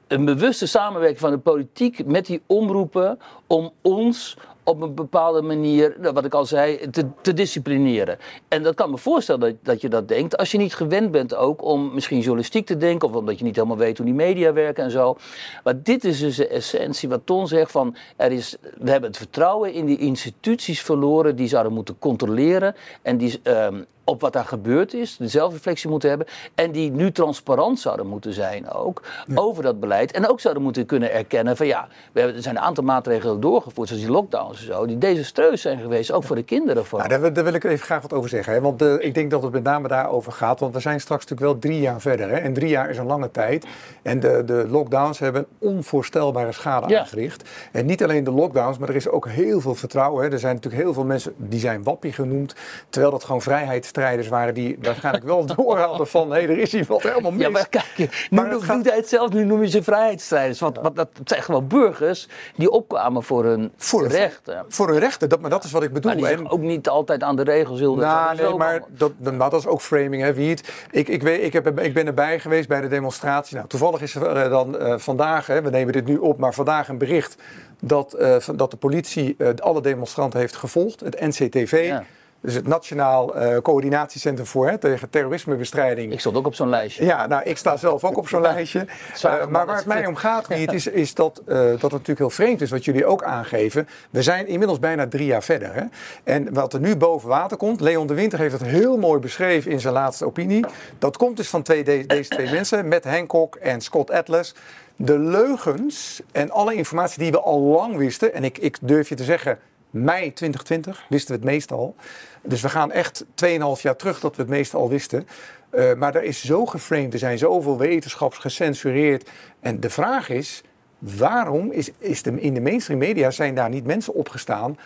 een 0.07 0.25
bewuste 0.25 0.65
samenwerking 0.65 1.19
van 1.19 1.31
de 1.31 1.37
politiek 1.37 2.05
met 2.05 2.25
die 2.25 2.41
omroepen 2.45 3.19
om 3.47 3.71
ons 3.81 4.37
op 4.63 4.81
een 4.81 4.95
bepaalde 4.95 5.41
manier, 5.41 5.95
nou, 5.99 6.13
wat 6.13 6.25
ik 6.25 6.33
al 6.33 6.45
zei, 6.45 6.89
te, 6.89 7.05
te 7.21 7.33
disciplineren. 7.33 8.17
En 8.47 8.63
dat 8.63 8.75
kan 8.75 8.89
me 8.89 8.97
voorstellen 8.97 9.41
dat, 9.41 9.55
dat 9.61 9.81
je 9.81 9.89
dat 9.89 10.07
denkt. 10.07 10.37
Als 10.37 10.51
je 10.51 10.57
niet 10.57 10.75
gewend 10.75 11.11
bent 11.11 11.35
ook 11.35 11.63
om 11.63 11.93
misschien 11.93 12.19
journalistiek 12.19 12.65
te 12.65 12.77
denken, 12.77 13.07
of 13.07 13.15
omdat 13.15 13.37
je 13.37 13.43
niet 13.43 13.55
helemaal 13.55 13.77
weet 13.77 13.97
hoe 13.97 14.05
die 14.05 14.15
media 14.15 14.53
werken 14.53 14.83
en 14.83 14.91
zo. 14.91 15.17
Maar 15.63 15.81
dit 15.83 16.03
is 16.03 16.19
dus 16.19 16.35
de 16.35 16.47
essentie 16.47 17.09
wat 17.09 17.21
Ton 17.25 17.47
zegt 17.47 17.71
van, 17.71 17.95
er 18.15 18.31
is, 18.31 18.57
we 18.61 18.91
hebben 18.91 19.09
het 19.09 19.17
vertrouwen 19.17 19.73
in 19.73 19.85
die 19.85 19.97
instituties 19.97 20.81
verloren 20.81 21.35
die 21.35 21.47
zouden 21.47 21.73
moeten 21.73 21.99
controleren 21.99 22.75
en 23.01 23.17
die 23.17 23.39
ehm, 23.43 23.81
op 24.03 24.21
wat 24.21 24.33
daar 24.33 24.45
gebeurd 24.45 24.93
is, 24.93 25.17
de 25.17 25.27
zelfreflectie 25.27 25.89
moeten 25.89 26.09
hebben. 26.09 26.27
En 26.55 26.71
die 26.71 26.91
nu 26.91 27.11
transparant 27.11 27.79
zouden 27.79 28.07
moeten 28.07 28.33
zijn 28.33 28.69
ook 28.69 29.01
over 29.35 29.63
dat 29.63 29.79
beleid. 29.79 30.11
En 30.11 30.29
ook 30.29 30.39
zouden 30.39 30.63
moeten 30.63 30.85
kunnen 30.85 31.11
erkennen 31.13 31.57
van 31.57 31.67
ja, 31.67 31.87
we 32.11 32.19
hebben, 32.19 32.37
er 32.37 32.43
zijn 32.43 32.55
een 32.55 32.61
aantal 32.61 32.83
maatregelen 32.83 33.39
doorgevoerd, 33.39 33.87
zoals 33.87 34.03
die 34.03 34.11
lockdowns 34.11 34.59
en 34.59 34.65
zo, 34.65 34.85
die 34.85 34.97
desastreus 34.97 35.61
zijn 35.61 35.79
geweest, 35.79 36.11
ook 36.11 36.23
voor 36.23 36.35
de 36.35 36.43
kinderen 36.43 36.85
vooral. 36.85 37.07
Nou, 37.07 37.09
daar, 37.09 37.21
wil- 37.21 37.33
daar 37.33 37.43
wil 37.43 37.53
ik 37.53 37.63
even 37.63 37.85
graag 37.85 38.01
wat 38.01 38.13
over 38.13 38.29
zeggen. 38.29 38.53
Hè? 38.53 38.61
Want 38.61 38.81
eh, 38.81 38.93
ik 38.99 39.13
denk 39.13 39.31
dat 39.31 39.43
het 39.43 39.51
met 39.51 39.63
name 39.63 39.87
daarover 39.87 40.31
gaat. 40.31 40.59
Want 40.59 40.73
we 40.73 40.79
zijn 40.79 40.99
straks 41.01 41.25
natuurlijk 41.25 41.51
wel 41.51 41.71
drie 41.71 41.81
jaar 41.81 42.01
verder. 42.01 42.29
Hè? 42.29 42.35
En 42.35 42.53
drie 42.53 42.69
jaar 42.69 42.89
is 42.89 42.97
een 42.97 43.05
lange 43.05 43.31
tijd. 43.31 43.65
En 44.01 44.19
de, 44.19 44.43
de 44.45 44.65
lockdowns 44.69 45.19
hebben 45.19 45.45
onvoorstelbare 45.57 46.51
schade 46.51 46.87
Ja. 46.89 46.99
aangericht. 46.99 47.49
En 47.71 47.85
niet 47.85 48.03
alleen 48.03 48.23
de 48.23 48.31
lockdowns, 48.31 48.77
maar 48.77 48.89
er 48.89 48.95
is 48.95 49.07
ook 49.09 49.27
heel 49.27 49.61
veel 49.61 49.75
vertrouwen. 49.75 50.23
Hè? 50.23 50.31
Er 50.31 50.39
zijn 50.39 50.55
natuurlijk 50.55 50.83
heel 50.83 50.93
veel 50.93 51.05
mensen 51.05 51.33
die 51.37 51.59
zijn 51.59 51.83
wappie 51.83 52.13
genoemd. 52.13 52.55
Terwijl 52.89 53.11
dat 53.11 53.23
gewoon 53.23 53.41
vrijheidsstrijders 53.91 54.27
waren 54.27 54.53
die 54.53 54.77
waarschijnlijk 54.81 55.25
wel 55.25 55.45
door 55.55 55.77
hadden 55.77 56.07
van... 56.07 56.31
hé, 56.31 56.39
er 56.39 56.57
is 56.57 56.71
hier 56.71 56.85
wat 56.87 57.01
helemaal 57.01 57.31
mis. 57.31 57.41
Ja, 57.41 57.49
maar 57.49 57.67
kijk, 57.69 57.85
nu 57.97 58.07
Maar 58.29 58.49
het 58.51 58.63
gaat- 58.63 58.85
hij 58.85 58.95
het 58.95 59.09
zelf, 59.09 59.31
nu 59.31 59.45
noem 59.45 59.61
je 59.61 59.69
ze 59.69 59.83
vrijheidsstrijders. 59.83 60.59
Want, 60.59 60.77
want 60.81 60.95
dat 60.95 61.07
zijn 61.23 61.43
gewoon 61.43 61.67
burgers 61.67 62.27
die 62.55 62.69
opkwamen 62.69 63.23
voor 63.23 63.45
hun 63.45 63.71
Voor 63.77 64.01
hun- 64.01 64.11
rechten. 64.11 64.65
Voor 64.67 64.89
hun 64.89 64.99
rechten, 64.99 65.29
dat, 65.29 65.39
maar 65.39 65.49
dat 65.49 65.63
is 65.63 65.71
wat 65.71 65.83
ik 65.83 65.93
bedoel. 65.93 66.11
Maar 66.11 66.19
die 66.29 66.37
En- 66.37 66.49
ook 66.49 66.59
niet 66.59 66.89
altijd 66.89 67.23
aan 67.23 67.35
de 67.35 67.43
regels 67.43 67.79
hielden. 67.79 68.05
Nou, 68.05 68.35
nee, 68.35 68.53
maar 68.55 68.81
dat, 68.87 69.11
dat 69.37 69.53
is 69.53 69.67
ook 69.67 69.81
framing, 69.81 70.21
hè, 70.23 70.33
Wiert. 70.33 70.71
Ik, 70.91 71.07
ik, 71.07 71.21
weet, 71.21 71.43
ik, 71.43 71.53
heb, 71.53 71.79
ik 71.79 71.93
ben 71.93 72.07
erbij 72.07 72.39
geweest 72.39 72.67
bij 72.67 72.81
de 72.81 72.87
demonstratie. 72.87 73.55
Nou, 73.55 73.67
toevallig 73.67 74.01
is 74.01 74.15
er 74.15 74.25
eh, 74.35 74.49
dan 74.49 74.77
eh, 74.79 74.97
vandaag, 74.97 75.47
hè, 75.47 75.61
we 75.61 75.69
nemen 75.69 75.93
dit 75.93 76.05
nu 76.05 76.17
op, 76.17 76.37
maar 76.37 76.53
vandaag 76.53 76.87
een 76.87 76.97
bericht 76.97 77.35
dat, 77.81 78.13
eh, 78.13 78.35
dat 78.55 78.71
de 78.71 78.77
politie 78.77 79.35
alle 79.59 79.81
demonstranten 79.81 80.39
heeft 80.39 80.55
gevolgd. 80.55 80.99
Het 80.99 81.19
NCTV, 81.19 81.83
Ja. 81.87 82.03
Dus 82.41 82.53
het 82.53 82.67
Nationaal 82.67 83.35
eh, 83.35 83.57
Coördinatiecentrum 83.57 84.45
voor 84.45 84.69
hè, 84.69 84.77
tegen 84.77 85.09
terrorismebestrijding. 85.09 86.11
Ik 86.11 86.19
stond 86.19 86.37
ook 86.37 86.45
op 86.45 86.55
zo'n 86.55 86.69
lijstje. 86.69 87.05
Ja, 87.05 87.27
nou, 87.27 87.43
ik 87.43 87.57
sta 87.57 87.77
zelf 87.77 88.03
ook 88.03 88.17
op 88.17 88.27
zo'n 88.27 88.41
lijstje. 88.41 88.85
Eh, 89.21 89.47
maar 89.47 89.65
waar 89.65 89.75
het 89.75 89.85
mij 89.85 90.05
om 90.05 90.15
gaat, 90.15 90.47
Riet, 90.47 90.73
is, 90.73 90.87
is 90.87 91.13
dat, 91.13 91.41
eh, 91.45 91.55
dat 91.57 91.81
het 91.81 91.91
natuurlijk 91.91 92.19
heel 92.19 92.29
vreemd 92.29 92.61
is, 92.61 92.69
wat 92.69 92.85
jullie 92.85 93.05
ook 93.05 93.23
aangeven. 93.23 93.87
We 94.09 94.21
zijn 94.21 94.47
inmiddels 94.47 94.79
bijna 94.79 95.07
drie 95.07 95.25
jaar 95.25 95.43
verder. 95.43 95.73
Hè? 95.73 95.83
En 96.23 96.53
wat 96.53 96.73
er 96.73 96.79
nu 96.79 96.95
boven 96.95 97.29
water 97.29 97.57
komt, 97.57 97.81
Leon 97.81 98.07
de 98.07 98.13
Winter 98.13 98.39
heeft 98.39 98.59
het 98.59 98.63
heel 98.63 98.97
mooi 98.97 99.19
beschreven 99.19 99.71
in 99.71 99.79
zijn 99.79 99.93
laatste 99.93 100.25
opinie. 100.25 100.65
Dat 100.99 101.17
komt 101.17 101.37
dus 101.37 101.49
van 101.49 101.61
twee, 101.61 101.83
de- 101.83 102.03
deze 102.07 102.29
twee 102.29 102.51
mensen, 102.51 102.87
Matt 102.87 103.05
Hancock 103.05 103.55
en 103.55 103.81
Scott 103.81 104.11
Atlas. 104.11 104.55
De 104.95 105.19
leugens 105.19 106.21
en 106.31 106.51
alle 106.51 106.73
informatie 106.73 107.19
die 107.19 107.31
we 107.31 107.39
al 107.39 107.59
lang 107.59 107.95
wisten, 107.95 108.33
en 108.33 108.43
ik, 108.43 108.57
ik 108.57 108.77
durf 108.81 109.09
je 109.09 109.15
te 109.15 109.23
zeggen, 109.23 109.59
mei 109.91 110.33
2020 110.33 111.05
wisten 111.09 111.35
we 111.35 111.41
het 111.41 111.49
meest 111.51 111.71
al. 111.71 111.95
Dus 112.43 112.61
we 112.61 112.69
gaan 112.69 112.91
echt 112.91 113.25
2,5 113.45 113.81
jaar 113.81 113.95
terug 113.95 114.19
dat 114.19 114.35
we 114.35 114.41
het 114.41 114.51
meeste 114.51 114.77
al 114.77 114.89
wisten. 114.89 115.27
Eh, 115.69 115.93
maar 115.93 116.15
er 116.15 116.23
is 116.23 116.41
zo 116.45 116.65
geframed, 116.65 117.13
er 117.13 117.19
zijn 117.19 117.37
zoveel 117.37 117.77
wetenschaps 117.77 118.37
gecensureerd. 118.37 119.29
En 119.59 119.79
de 119.79 119.89
vraag 119.89 120.29
is, 120.29 120.61
waarom 120.99 121.71
is, 121.71 121.91
is 121.97 122.21
de, 122.21 122.41
in 122.41 122.53
de 122.53 122.61
mainstream 122.61 122.99
media 122.99 123.31
zijn 123.31 123.55
daar 123.55 123.69
niet 123.69 123.85
mensen 123.85 124.13
opgestaan 124.13 124.77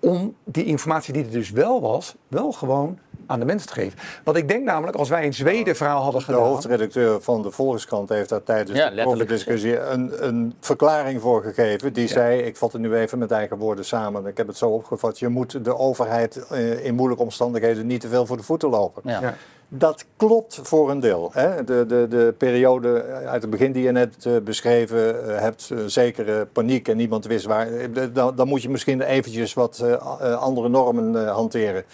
om 0.00 0.34
die 0.44 0.64
informatie 0.64 1.12
die 1.12 1.24
er 1.24 1.30
dus 1.30 1.50
wel 1.50 1.80
was, 1.80 2.14
wel 2.28 2.52
gewoon 2.52 2.98
aan 3.26 3.38
de 3.38 3.44
mensen 3.44 3.68
te 3.68 3.74
geven? 3.74 3.98
Want 4.24 4.36
ik 4.36 4.48
denk 4.48 4.64
namelijk, 4.64 4.96
als 4.96 5.08
wij 5.08 5.26
een 5.26 5.34
Zweden 5.34 5.76
verhaal 5.76 6.02
hadden 6.02 6.20
De 6.20 6.26
gedaan... 6.26 6.42
hoofdredacteur 6.42 7.20
van 7.20 7.42
de 7.42 7.50
Volkskrant 7.50 8.08
heeft 8.08 8.28
daar 8.28 8.42
tijdens 8.42 8.78
Ja, 8.78 8.90
de 8.90 9.24
discussie 9.24 9.80
een, 9.80 10.26
een 10.26 10.54
verklaring 10.60 11.20
voor 11.20 11.42
gegeven. 11.42 11.92
Die 11.92 12.08
zei, 12.08 12.40
ik 12.40 12.56
vat 12.56 12.72
het 12.72 12.80
nu 12.80 12.94
even 12.94 13.18
met 13.18 13.30
eigen 13.30 13.56
woorden 13.56 13.84
samen. 13.84 14.26
Ik 14.26 14.36
heb 14.36 14.46
het 14.46 14.56
zo 14.56 14.68
opgevat, 14.70 15.18
je 15.18 15.28
moet 15.28 15.64
de 15.64 15.76
overheid 15.78 16.46
eh, 16.48 16.84
in 16.84 16.94
moeilijke 16.94 17.22
omstandigheden 17.24 17.86
niet 17.86 18.00
te 18.00 18.08
veel 18.08 18.26
voor 18.26 18.36
de 18.36 18.42
voeten 18.42 18.68
lopen. 18.68 19.02
Ja. 19.04 19.20
Ja. 19.20 19.34
Dat 19.68 20.04
klopt 20.16 20.60
voor 20.62 20.90
een 20.90 21.00
deel. 21.00 21.30
Hè? 21.32 21.64
De, 21.64 21.86
de, 21.86 22.06
de 22.08 22.34
periode 22.38 23.02
uit 23.26 23.42
het 23.42 23.50
begin 23.50 23.72
die 23.72 23.82
je 23.82 23.90
net 23.92 24.26
eh, 24.26 24.32
beschreven 24.44 25.28
eh, 25.34 25.40
hebt, 25.40 25.70
eh, 25.72 25.78
zekere 25.86 26.46
paniek 26.46 26.88
en 26.88 26.96
niemand 26.96 27.26
wist 27.26 27.46
waar. 27.46 27.68
eh, 27.72 27.88
Dan, 28.12 28.36
dan 28.36 28.48
moet 28.48 28.62
je 28.62 28.70
misschien 28.70 29.00
eventjes 29.00 29.54
wat 29.54 29.78
eh, 29.82 29.92
eh, 29.92 29.98
andere 30.40 30.68
normen 30.68 31.26
eh, 31.26 31.34
hanteren. 31.34 31.84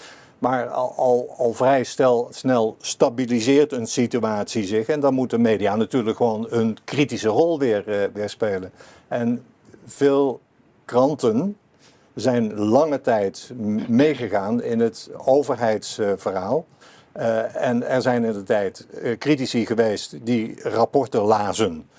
Maar 0.40 0.68
al, 0.68 1.34
al, 1.36 1.52
vrij 1.52 1.84
snel 2.30 2.76
stabiliseert 2.80 3.72
een 3.72 3.86
situatie 3.86 4.64
zich. 4.64 4.86
En 4.86 5.00
dan 5.00 5.14
moet 5.14 5.30
de 5.30 5.38
media 5.38 5.76
natuurlijk 5.76 6.16
gewoon 6.16 6.46
een 6.50 6.76
kritische 6.84 7.28
rol 7.28 7.58
weer, 7.58 7.88
eh, 7.88 8.08
weer 8.12 8.28
spelen. 8.28 8.72
En 9.08 9.44
veel 9.86 10.40
kranten 10.84 11.56
zijn 12.14 12.54
lange 12.54 13.00
tijd 13.00 13.50
meegegaan 13.88 14.62
in 14.62 14.80
het 14.80 15.10
overheidsverhaal. 15.16 16.66
Eh, 17.12 17.66
en 17.66 17.88
er 17.88 18.02
zijn 18.02 18.24
in 18.24 18.32
de 18.32 18.42
tijd 18.42 18.86
eh, 19.02 19.18
critici 19.18 19.66
geweest 19.66 20.26
die 20.26 20.60
rapporten 20.62 21.20
lazen. 21.20 21.89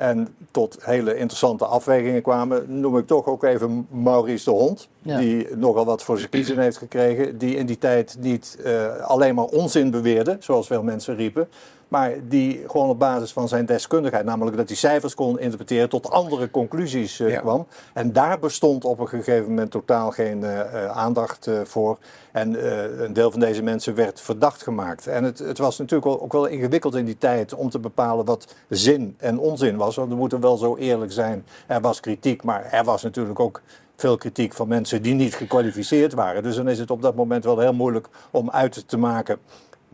En 0.00 0.28
tot 0.50 0.78
hele 0.80 1.16
interessante 1.16 1.64
afwegingen 1.64 2.22
kwamen. 2.22 2.80
Noem 2.80 2.98
ik 2.98 3.06
toch 3.06 3.26
ook 3.26 3.44
even 3.44 3.86
Maurice 3.90 4.44
de 4.44 4.50
Hond. 4.50 4.88
Ja. 5.02 5.18
die 5.18 5.56
nogal 5.56 5.84
wat 5.84 6.02
voor 6.02 6.18
zijn 6.18 6.30
kiezen 6.30 6.58
heeft 6.58 6.76
gekregen, 6.76 7.38
die 7.38 7.56
in 7.56 7.66
die 7.66 7.78
tijd 7.78 8.16
niet 8.20 8.58
eh, 8.64 8.96
alleen 8.96 9.34
maar 9.34 9.44
onzin 9.44 9.90
beweerde, 9.90 10.36
zoals 10.40 10.66
veel 10.66 10.82
mensen 10.82 11.16
riepen, 11.16 11.48
maar 11.90 12.12
die 12.28 12.64
gewoon 12.66 12.88
op 12.88 12.98
basis 12.98 13.32
van 13.32 13.48
zijn 13.48 13.66
deskundigheid, 13.66 14.24
namelijk 14.24 14.56
dat 14.56 14.68
hij 14.68 14.76
cijfers 14.76 15.14
kon 15.14 15.38
interpreteren, 15.38 15.88
tot 15.88 16.10
andere 16.10 16.50
conclusies 16.50 17.20
eh, 17.20 17.30
Ja. 17.30 17.40
kwam. 17.40 17.66
En 17.94 18.12
daar 18.12 18.38
bestond 18.38 18.84
op 18.84 18.98
een 18.98 19.08
gegeven 19.08 19.48
moment 19.48 19.70
totaal 19.70 20.10
geen 20.10 20.44
eh, 20.44 20.60
eh, 20.84 20.90
aandacht 20.90 21.48
voor. 21.64 21.98
En 22.32 22.66
een 23.04 23.12
deel 23.12 23.30
van 23.30 23.40
deze 23.40 23.62
mensen 23.62 23.94
werd 23.94 24.20
verdacht 24.20 24.62
gemaakt. 24.62 25.06
En 25.06 25.24
het, 25.24 25.38
het 25.38 25.58
was 25.58 25.78
natuurlijk 25.78 26.10
ook- 26.12 26.22
ook 26.22 26.32
wel 26.32 26.46
ingewikkeld 26.46 26.94
in 26.94 27.04
die 27.04 27.18
tijd 27.18 27.54
om 27.54 27.70
te 27.70 27.78
bepalen 27.78 28.24
wat 28.24 28.54
zin 28.68 29.14
en 29.18 29.38
onzin 29.38 29.76
was. 29.76 29.96
Want 29.96 30.08
we 30.08 30.14
moeten 30.14 30.40
wel 30.40 30.56
zo 30.56 30.76
eerlijk 30.76 31.12
zijn. 31.12 31.44
Er 31.66 31.80
was 31.80 32.00
kritiek, 32.00 32.42
maar 32.42 32.64
er 32.64 32.84
was 32.84 33.02
natuurlijk 33.02 33.40
ook 33.40 33.60
veel 33.96 34.16
kritiek 34.16 34.52
van 34.54 34.68
mensen 34.68 35.02
die 35.02 35.14
niet 35.14 35.34
gekwalificeerd 35.34 36.12
waren. 36.12 36.42
Dus 36.42 36.56
dan 36.56 36.68
is 36.68 36.78
het 36.78 36.90
op 36.90 37.02
dat 37.02 37.14
moment 37.14 37.44
wel 37.44 37.58
heel 37.58 37.72
moeilijk 37.74 38.08
om 38.30 38.50
uit 38.50 38.88
te 38.88 38.96
maken 38.98 39.38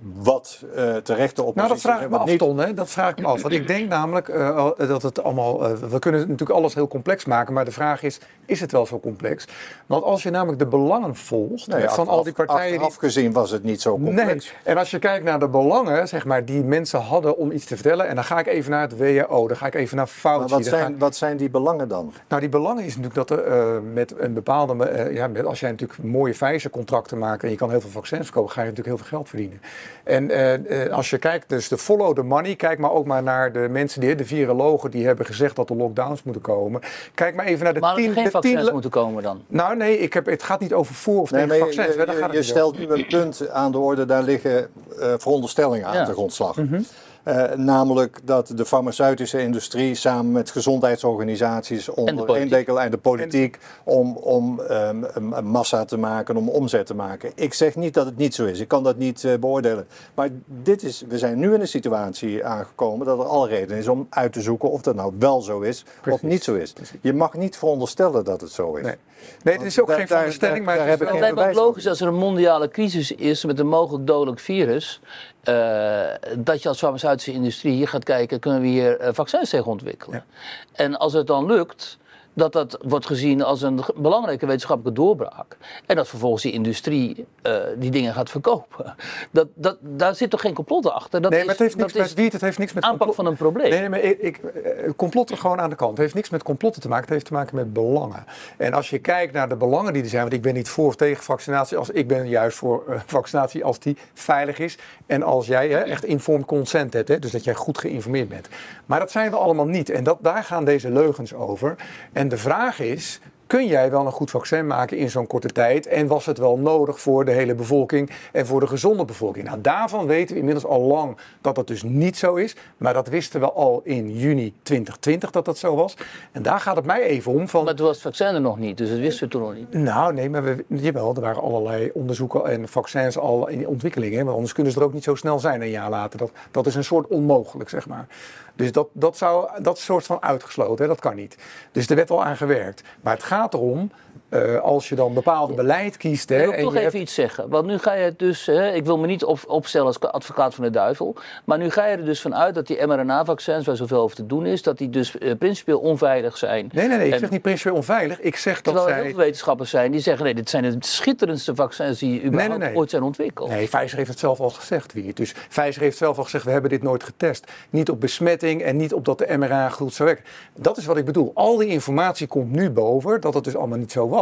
wat 0.02 0.64
eh 0.74 0.96
terecht 0.96 1.36
de 1.36 1.42
oppositie 1.42 1.54
Nou, 1.54 1.68
dat 1.68 1.80
vraag 1.80 2.02
ik 2.02 2.10
me 2.10 2.16
af, 2.18 2.26
niet. 2.28 2.38
Ton. 2.38 2.58
Hè? 2.58 2.74
Dat 2.74 2.90
vraag 2.90 3.10
ik 3.10 3.18
me 3.20 3.26
af. 3.26 3.42
Want 3.42 3.54
ik 3.54 3.66
denk 3.66 3.88
namelijk 3.88 4.28
eh, 4.28 4.56
al- 4.56 4.74
dat 4.76 5.02
het 5.02 5.22
allemaal... 5.22 5.64
eh, 5.64 5.72
we 5.72 5.98
kunnen 5.98 6.20
natuurlijk 6.20 6.50
alles 6.50 6.74
heel 6.74 6.88
complex 6.88 7.24
maken. 7.24 7.54
Maar 7.54 7.64
de 7.64 7.70
vraag 7.70 8.02
is, 8.02 8.18
is 8.46 8.60
het 8.60 8.72
wel 8.72 8.86
zo 8.86 9.00
complex? 9.00 9.44
Want 9.86 10.04
als 10.04 10.22
je 10.22 10.30
namelijk 10.30 10.58
de 10.58 10.66
belangen 10.66 11.16
volgt 11.16 11.66
Nee, 11.66 11.88
van 11.88 12.08
al 12.08 12.22
die 12.22 12.32
partijen... 12.32 12.62
die- 12.64 12.72
Achteraf 12.72 12.96
gezien 12.96 13.32
was 13.32 13.50
het 13.50 13.62
niet 13.62 13.80
zo 13.80 13.96
Nee, 13.98 14.14
complex. 14.14 14.54
en 14.62 14.76
als 14.76 14.90
je 14.90 14.98
kijkt 14.98 15.24
naar 15.24 15.38
de 15.38 15.48
belangen, 15.48 16.08
zeg 16.08 16.24
maar, 16.24 16.44
die 16.44 16.62
mensen 16.64 17.00
hadden 17.00 17.36
om 17.36 17.50
iets 17.50 17.64
te 17.64 17.74
vertellen, 17.74 18.08
en 18.08 18.14
dan 18.14 18.24
ga 18.24 18.38
ik 18.38 18.46
even 18.46 18.70
naar 18.70 18.80
het 18.82 18.96
WHO, 18.96 19.48
dan 19.48 19.56
ga 19.56 19.66
ik 19.66 19.74
even 19.74 19.96
naar 19.96 20.06
Fauci. 20.06 20.40
Maar 20.40 20.48
wat 20.48 20.64
zijn, 20.64 20.98
wat 20.98 21.16
zijn 21.16 21.36
die 21.36 21.50
belangen 21.50 21.88
dan? 21.88 22.12
nou, 22.28 22.40
die 22.40 22.50
belangen 22.50 22.84
is 22.84 22.96
natuurlijk 22.96 23.28
dat 23.28 23.38
er 23.38 23.44
eh, 23.44 23.78
met 23.92 24.14
een 24.18 24.32
bepaalde, 24.34 24.84
eh, 24.84 25.14
ja, 25.14 25.26
met, 25.26 25.44
als 25.44 25.60
jij 25.60 25.70
natuurlijk 25.70 26.02
mooie 26.02 26.32
Pfizer-contracten 26.32 27.18
maakt 27.18 27.42
en 27.42 27.50
je 27.50 27.56
kan 27.56 27.70
heel 27.70 27.80
veel 27.80 27.90
vaccins 27.90 28.24
verkopen, 28.24 28.50
ga 28.52 28.60
je 28.62 28.68
natuurlijk 28.68 28.96
heel 28.96 29.04
veel 29.06 29.16
geld 29.16 29.28
verdienen. 29.28 29.60
En 30.04 30.30
eh, 30.30 30.84
eh, 30.84 30.92
als 30.92 31.10
je 31.10 31.18
kijkt, 31.18 31.48
dus 31.48 31.68
de 31.68 31.78
follow 31.78 32.14
the 32.14 32.22
money, 32.22 32.54
kijk 32.56 32.78
maar 32.78 32.90
ook 32.92 33.06
maar 33.06 33.22
naar 33.22 33.52
de 33.52 33.66
mensen, 33.70 34.00
die, 34.00 34.14
de 34.14 34.24
virologen 34.24 34.90
die 34.90 35.06
hebben 35.06 35.26
gezegd 35.26 35.56
dat 35.56 35.70
er 35.70 35.76
lockdowns 35.76 36.22
moeten 36.22 36.42
komen. 36.42 36.80
Kijk 37.14 37.34
maar 37.34 37.46
even 37.46 37.64
naar 37.64 37.74
de 37.74 37.80
Maar 37.80 37.90
er 37.90 37.96
tien, 38.02 38.12
geen 38.12 38.24
de 38.24 38.30
vaccins 38.30 38.62
tien- 38.64 38.72
moeten 38.72 38.90
komen 38.90 39.22
dan. 39.22 39.42
Nou 39.46 39.76
nee, 39.76 39.98
ik 39.98 40.12
heb, 40.12 40.26
het 40.26 40.42
gaat 40.42 40.60
niet 40.60 40.72
over 40.74 40.94
voor 40.94 41.20
of 41.20 41.30
Nee, 41.30 41.40
tegen 41.46 41.48
maar 41.58 41.68
je, 41.68 41.74
vaccins. 41.74 42.26
je- 42.30 42.36
je 42.36 42.42
stelt 42.42 42.78
nu 42.78 42.86
een 42.88 43.06
punt 43.06 43.48
aan 43.50 43.72
de 43.72 43.78
orde, 43.78 44.06
daar 44.06 44.22
liggen 44.22 44.68
eh, 45.00 45.14
veronderstellingen 45.18 45.86
aan 45.86 45.94
Ja. 45.96 46.04
de 46.04 46.12
grondslag. 46.12 46.56
Mhm. 46.56 46.80
Eh, 47.26 47.52
namelijk 47.56 48.18
dat 48.24 48.52
de 48.54 48.64
farmaceutische 48.66 49.40
industrie 49.42 49.94
samen 49.94 50.32
met 50.32 50.50
gezondheidsorganisaties 50.50 51.88
onder 51.88 52.34
één 52.34 52.48
dekel 52.48 52.80
en 52.80 52.90
de 52.90 52.98
politiek 52.98 53.58
om, 53.84 54.16
om 54.16 54.60
ehm, 54.60 55.04
massa 55.44 55.84
te 55.84 55.96
maken, 55.98 56.36
om 56.36 56.48
omzet 56.48 56.86
te 56.86 56.94
maken. 56.94 57.32
Ik 57.34 57.54
zeg 57.54 57.76
niet 57.76 57.94
dat 57.94 58.06
het 58.06 58.16
niet 58.16 58.34
zo 58.34 58.44
is, 58.44 58.60
ik 58.60 58.68
kan 58.68 58.82
dat 58.82 58.96
niet 58.96 59.24
eh, 59.24 59.34
beoordelen. 59.38 59.86
Maar 60.14 60.28
dit 60.46 60.82
is, 60.82 61.04
we 61.08 61.18
zijn 61.18 61.38
nu 61.38 61.54
in 61.54 61.60
een 61.60 61.68
situatie 61.68 62.44
aangekomen 62.44 63.06
dat 63.06 63.18
er 63.18 63.24
alle 63.24 63.48
reden 63.48 63.76
is 63.76 63.88
om 63.88 64.06
uit 64.10 64.32
te 64.32 64.40
zoeken 64.40 64.70
of 64.70 64.80
dat 64.80 64.94
nou 64.94 65.12
wel 65.18 65.40
zo 65.42 65.60
is 65.60 65.84
Precies. 66.00 66.22
of 66.22 66.28
niet 66.28 66.44
zo 66.44 66.54
is. 66.54 66.72
Je 67.00 67.12
mag 67.12 67.34
niet 67.34 67.56
veronderstellen 67.56 68.24
dat 68.24 68.40
het 68.40 68.50
zo 68.50 68.74
is. 68.74 68.82
Nee. 68.84 68.94
Nee, 69.42 69.54
het 69.56 69.66
is 69.66 69.80
ook 69.80 69.88
geen 69.88 69.96
daar- 69.98 70.06
veronderstelling, 70.06 70.64
maar 70.64 70.76
daar 70.76 70.88
het 70.88 71.00
is 71.00 71.10
wel- 71.10 71.18
lijkt 71.20 71.36
me 71.36 71.52
logisch 71.54 71.86
als 71.86 72.00
er 72.00 72.06
een 72.06 72.14
mondiale 72.14 72.68
crisis 72.68 73.12
is 73.12 73.44
met 73.44 73.58
een 73.58 73.68
mogelijk 73.68 74.06
dodelijk 74.06 74.40
virus. 74.40 75.00
Eh, 75.46 76.38
dat 76.38 76.62
je 76.62 76.68
als 76.68 76.78
farmaceutische 76.78 77.32
industrie 77.32 77.72
hier 77.72 77.88
gaat 77.88 78.04
kijken, 78.04 78.40
kunnen 78.40 78.60
we 78.60 78.66
hier 78.66 78.98
eh, 78.98 79.08
vaccins 79.12 79.50
tegen 79.50 79.66
ontwikkelen? 79.66 80.24
En 80.72 80.96
als 80.96 81.12
het 81.12 81.26
dan 81.26 81.46
lukt, 81.46 81.98
dat 82.36 82.52
dat 82.52 82.78
wordt 82.82 83.06
gezien 83.06 83.42
als 83.42 83.62
een 83.62 83.80
belangrijke 83.96 84.46
wetenschappelijke 84.46 85.00
doorbraak. 85.00 85.56
En 85.86 85.96
dat 85.96 86.08
vervolgens 86.08 86.42
die 86.42 86.52
industrie 86.52 87.26
eh, 87.42 87.56
die 87.76 87.90
dingen 87.90 88.14
gaat 88.14 88.30
verkopen. 88.30 88.94
Dat, 89.30 89.46
dat, 89.54 89.76
daar 89.80 90.14
zit 90.14 90.30
toch 90.30 90.40
geen 90.40 90.54
complot 90.54 90.90
achter? 90.90 91.20
Dat 91.20 91.30
nee, 91.30 91.40
is, 91.40 91.46
maar 91.46 91.54
het 91.54 91.64
heeft 91.64 91.76
niks 91.76 91.92
met 91.92 92.14
Wiet, 92.14 92.32
het 92.32 92.40
heeft 92.40 92.58
niks 92.58 92.72
met 92.72 92.84
aanpak 92.84 93.14
van 93.14 93.26
een 93.26 93.36
probleem. 93.36 93.70
Nee, 93.70 93.80
nee, 93.80 93.88
maar 93.88 94.00
ik, 94.00 94.18
ik, 94.18 94.36
eh, 94.36 94.90
complotten 94.96 95.38
gewoon 95.38 95.60
aan 95.60 95.70
de 95.70 95.76
kant. 95.76 95.90
Het 95.90 96.00
heeft 96.00 96.14
niks 96.14 96.30
met 96.30 96.42
complotten 96.42 96.82
te 96.82 96.88
maken, 96.88 97.04
het 97.04 97.12
heeft 97.12 97.26
te 97.26 97.32
maken 97.32 97.56
met 97.56 97.72
belangen. 97.72 98.24
En 98.56 98.72
als 98.72 98.90
je 98.90 98.98
kijkt 98.98 99.32
naar 99.32 99.48
de 99.48 99.56
belangen 99.56 99.92
die 99.92 100.02
er 100.02 100.08
zijn, 100.08 100.22
want 100.22 100.34
ik 100.34 100.42
ben 100.42 100.54
niet 100.54 100.68
voor 100.68 100.86
of 100.86 100.96
tegen 100.96 101.22
vaccinatie, 101.22 101.76
als, 101.76 101.90
ik 101.90 102.08
ben 102.08 102.28
juist 102.28 102.56
voor 102.56 102.84
eh, 102.88 103.00
vaccinatie 103.06 103.64
als 103.64 103.78
die 103.78 103.96
veilig 104.14 104.58
is 104.58 104.78
en 105.06 105.22
als 105.22 105.46
jij 105.46 105.68
hè, 105.68 105.78
echt 105.78 106.04
informed 106.04 106.46
consent 106.46 106.92
hebt, 106.92 107.08
hè, 107.08 107.18
dus 107.18 107.30
dat 107.30 107.44
jij 107.44 107.54
goed 107.54 107.78
geïnformeerd 107.78 108.28
bent. 108.28 108.48
Maar 108.86 108.98
dat 109.00 109.10
zijn 109.10 109.30
we 109.30 109.36
allemaal 109.36 109.66
niet 109.66 109.90
en 109.90 110.04
dat, 110.04 110.18
daar 110.20 110.44
gaan 110.44 110.64
deze 110.64 110.90
leugens 110.90 111.34
over. 111.34 111.76
En 112.12 112.25
de 112.28 112.36
vraag 112.36 112.80
is, 112.80 113.20
kun 113.46 113.66
jij 113.66 113.90
wel 113.90 114.06
een 114.06 114.12
goed 114.12 114.30
vaccin 114.30 114.66
maken 114.66 114.96
in 114.96 115.10
zo'n 115.10 115.26
korte 115.26 115.48
tijd? 115.48 115.86
En 115.86 116.06
was 116.06 116.26
het 116.26 116.38
wel 116.38 116.58
nodig 116.58 117.00
voor 117.00 117.24
de 117.24 117.30
hele 117.30 117.54
bevolking 117.54 118.10
en 118.32 118.46
voor 118.46 118.60
de 118.60 118.66
gezonde 118.66 119.04
bevolking? 119.04 119.46
Nou, 119.46 119.60
daarvan 119.60 120.06
weten 120.06 120.32
we 120.34 120.38
inmiddels 120.38 120.66
al 120.66 120.80
lang 120.80 121.16
dat 121.40 121.54
dat 121.54 121.66
dus 121.66 121.82
niet 121.82 122.16
zo 122.16 122.34
is. 122.34 122.56
Maar 122.76 122.94
dat 122.94 123.08
wisten 123.08 123.40
we 123.40 123.52
al 123.52 123.80
in 123.84 124.10
juni 124.18 124.54
2020 124.62 125.30
dat 125.30 125.44
dat 125.44 125.58
zo 125.58 125.74
was. 125.74 125.96
En 126.32 126.42
daar 126.42 126.60
gaat 126.60 126.76
het 126.76 126.84
mij 126.84 127.02
even 127.02 127.32
om 127.32 127.48
van... 127.48 127.64
Maar 127.64 127.74
toen 127.74 127.86
was 127.86 127.94
het 127.94 128.04
vaccin 128.04 128.34
er 128.34 128.40
nog 128.40 128.58
niet, 128.58 128.78
dus 128.78 128.88
dat 128.90 128.98
wisten 128.98 129.24
we 129.24 129.30
toen 129.30 129.42
nog 129.42 129.54
niet. 129.54 129.72
Nou, 129.72 130.12
nee, 130.12 130.30
maar 130.30 130.44
we, 130.44 130.64
jawel, 130.68 131.14
er 131.14 131.20
waren 131.20 131.42
allerlei 131.42 131.90
onderzoeken 131.94 132.44
en 132.44 132.68
vaccins 132.68 133.18
al 133.18 133.48
in 133.48 133.66
ontwikkeling. 133.66 134.14
Hè, 134.14 134.24
want 134.24 134.34
anders 134.34 134.52
kunnen 134.52 134.72
ze 134.72 134.78
er 134.78 134.84
ook 134.84 134.92
niet 134.92 135.04
zo 135.04 135.14
snel 135.14 135.38
zijn 135.38 135.62
een 135.62 135.70
jaar 135.70 135.90
later. 135.90 136.18
Dat, 136.18 136.30
dat 136.50 136.66
is 136.66 136.74
een 136.74 136.84
soort 136.84 137.06
onmogelijk, 137.06 137.68
zeg 137.68 137.88
maar. 137.88 138.06
Dus 138.54 138.72
dat, 138.72 138.88
dat, 138.92 139.16
zou, 139.16 139.48
dat 139.62 139.74
is 139.74 139.80
een 139.80 139.86
soort 139.86 140.06
van 140.06 140.22
uitgesloten, 140.22 140.84
hè, 140.84 140.90
dat 140.90 141.00
kan 141.00 141.14
niet. 141.14 141.36
Dus 141.72 141.88
er 141.88 141.96
werd 141.96 142.10
al 142.10 142.24
aan 142.24 142.36
gewerkt. 142.36 142.82
Maar 143.00 143.14
het 143.14 143.22
gaat 143.22 143.35
erom, 143.44 143.90
eh, 144.28 144.60
als 144.60 144.88
je 144.88 144.94
dan 144.94 145.14
bepaalde 145.14 145.54
beleid 145.54 145.96
kiest... 145.96 146.28
Hè, 146.28 146.36
Ik 146.36 146.44
wil 146.44 146.52
en 146.52 146.62
toch 146.62 146.70
even 146.72 146.82
hebt- 146.82 146.94
iets 146.94 147.14
zeggen. 147.14 147.48
Want 147.48 147.66
nu 147.66 147.78
ga 147.78 147.92
je 147.92 148.02
het 148.04 148.18
dus, 148.18 148.46
hè, 148.46 148.72
ik 148.72 148.84
wil 148.84 148.98
me 148.98 149.06
niet 149.06 149.24
op, 149.24 149.40
opstellen 149.46 149.86
als 149.86 150.00
advocaat 150.00 150.54
van 150.54 150.64
de 150.64 150.70
duivel. 150.70 151.14
Maar 151.44 151.58
nu 151.58 151.70
ga 151.70 151.86
je 151.86 151.96
er 151.96 152.04
dus 152.04 152.20
vanuit 152.20 152.54
dat 152.54 152.66
die 152.66 152.86
mRNA-vaccins, 152.86 153.66
waar 153.66 153.76
zoveel 153.76 154.00
over 154.00 154.16
te 154.16 154.26
doen 154.26 154.46
is, 154.46 154.62
dat 154.62 154.78
die 154.78 154.90
dus 154.90 155.18
eh, 155.18 155.36
principieel 155.38 155.78
onveilig 155.78 156.36
zijn. 156.36 156.70
Nee, 156.72 156.88
nee, 156.88 156.96
nee, 156.98 157.08
ik 157.08 157.18
zeg 157.18 157.30
niet 157.30 157.42
principieel 157.42 157.74
onveilig. 157.74 158.20
Ik 158.20 158.36
zeg 158.36 158.54
dat 158.54 158.64
Terwijl 158.64 158.86
er 158.86 158.92
zij... 158.92 159.02
heel 159.02 159.10
veel 159.14 159.22
wetenschappers 159.22 159.70
zijn 159.70 159.90
die 159.92 160.00
zeggen: 160.00 160.24
nee, 160.24 160.34
dit 160.34 160.50
zijn 160.50 160.62
de 160.62 160.76
schitterendste 160.78 161.54
vaccins 161.54 161.98
die 161.98 162.24
überhaupt 162.24 162.58
nee, 162.58 162.68
nee. 162.68 162.76
ooit 162.76 162.90
zijn 162.90 163.02
ontwikkeld. 163.02 163.48
Nee, 163.48 163.66
Pfizer 163.66 163.96
heeft 163.96 164.10
het 164.10 164.18
zelf 164.18 164.40
al 164.40 164.50
gezegd, 164.50 164.92
wie. 164.92 165.12
Dus 165.14 165.32
Pfizer 165.48 165.82
heeft 165.82 165.96
zelf 165.96 166.18
al 166.18 166.24
gezegd, 166.24 166.44
we 166.44 166.50
hebben 166.50 166.70
dit 166.70 166.82
nooit 166.82 167.04
getest. 167.04 167.52
Niet 167.70 167.90
op 167.90 168.00
besmetting 168.00 168.62
en 168.62 168.76
niet 168.76 168.94
op 168.94 169.04
dat 169.04 169.18
de 169.18 169.36
mRNA 169.38 169.68
goed 169.68 169.94
zou 169.94 170.08
werken. 170.08 170.24
Dat 170.54 170.76
is 170.76 170.84
wat 170.86 170.96
ik 170.96 171.04
bedoel. 171.04 171.30
Al 171.34 171.56
die 171.56 171.68
informatie 171.68 172.26
komt 172.26 172.52
nu 172.52 172.70
boven 172.70 173.20
dat 173.20 173.34
het 173.34 173.44
dus 173.44 173.56
allemaal 173.56 173.78
niet 173.78 173.92
zo 173.92 174.08
was. 174.08 174.14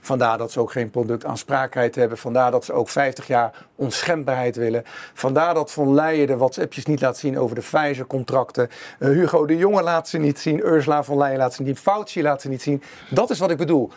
Vandaar 0.00 0.38
dat 0.38 0.52
ze 0.52 0.60
ook 0.60 0.72
geen 0.72 0.90
productaansprakelijkheid 0.90 1.94
hebben. 1.94 2.18
Vandaar 2.18 2.50
dat 2.50 2.64
ze 2.64 2.72
ook 2.72 2.88
50 2.88 3.26
jaar 3.26 3.52
onschendbaarheid 3.74 4.56
willen. 4.56 4.82
Vandaar 5.14 5.54
dat 5.54 5.70
Von 5.72 5.94
Leyen 5.94 6.26
de 6.26 6.36
WhatsAppjes 6.36 6.84
niet 6.86 7.00
laat 7.00 7.16
zien 7.18 7.38
over 7.38 7.54
de 7.54 7.60
Pfizer-contracten. 7.60 8.68
Eh, 8.98 9.08
Hugo 9.08 9.46
de 9.46 9.56
Jonge 9.56 9.82
laat 9.82 10.08
ze 10.08 10.18
niet 10.18 10.38
zien. 10.38 10.58
Ursula 10.66 11.04
von 11.04 11.18
Leyen 11.18 11.38
laat 11.38 11.54
ze 11.54 11.62
niet 11.62 11.78
Fauci 11.78 12.22
laat 12.22 12.42
ze 12.42 12.48
niet 12.48 12.62
zien. 12.62 12.82
Dat 13.10 13.30
is 13.30 13.38
wat 13.38 13.50
ik 13.50 13.56
bedoel. 13.56 13.90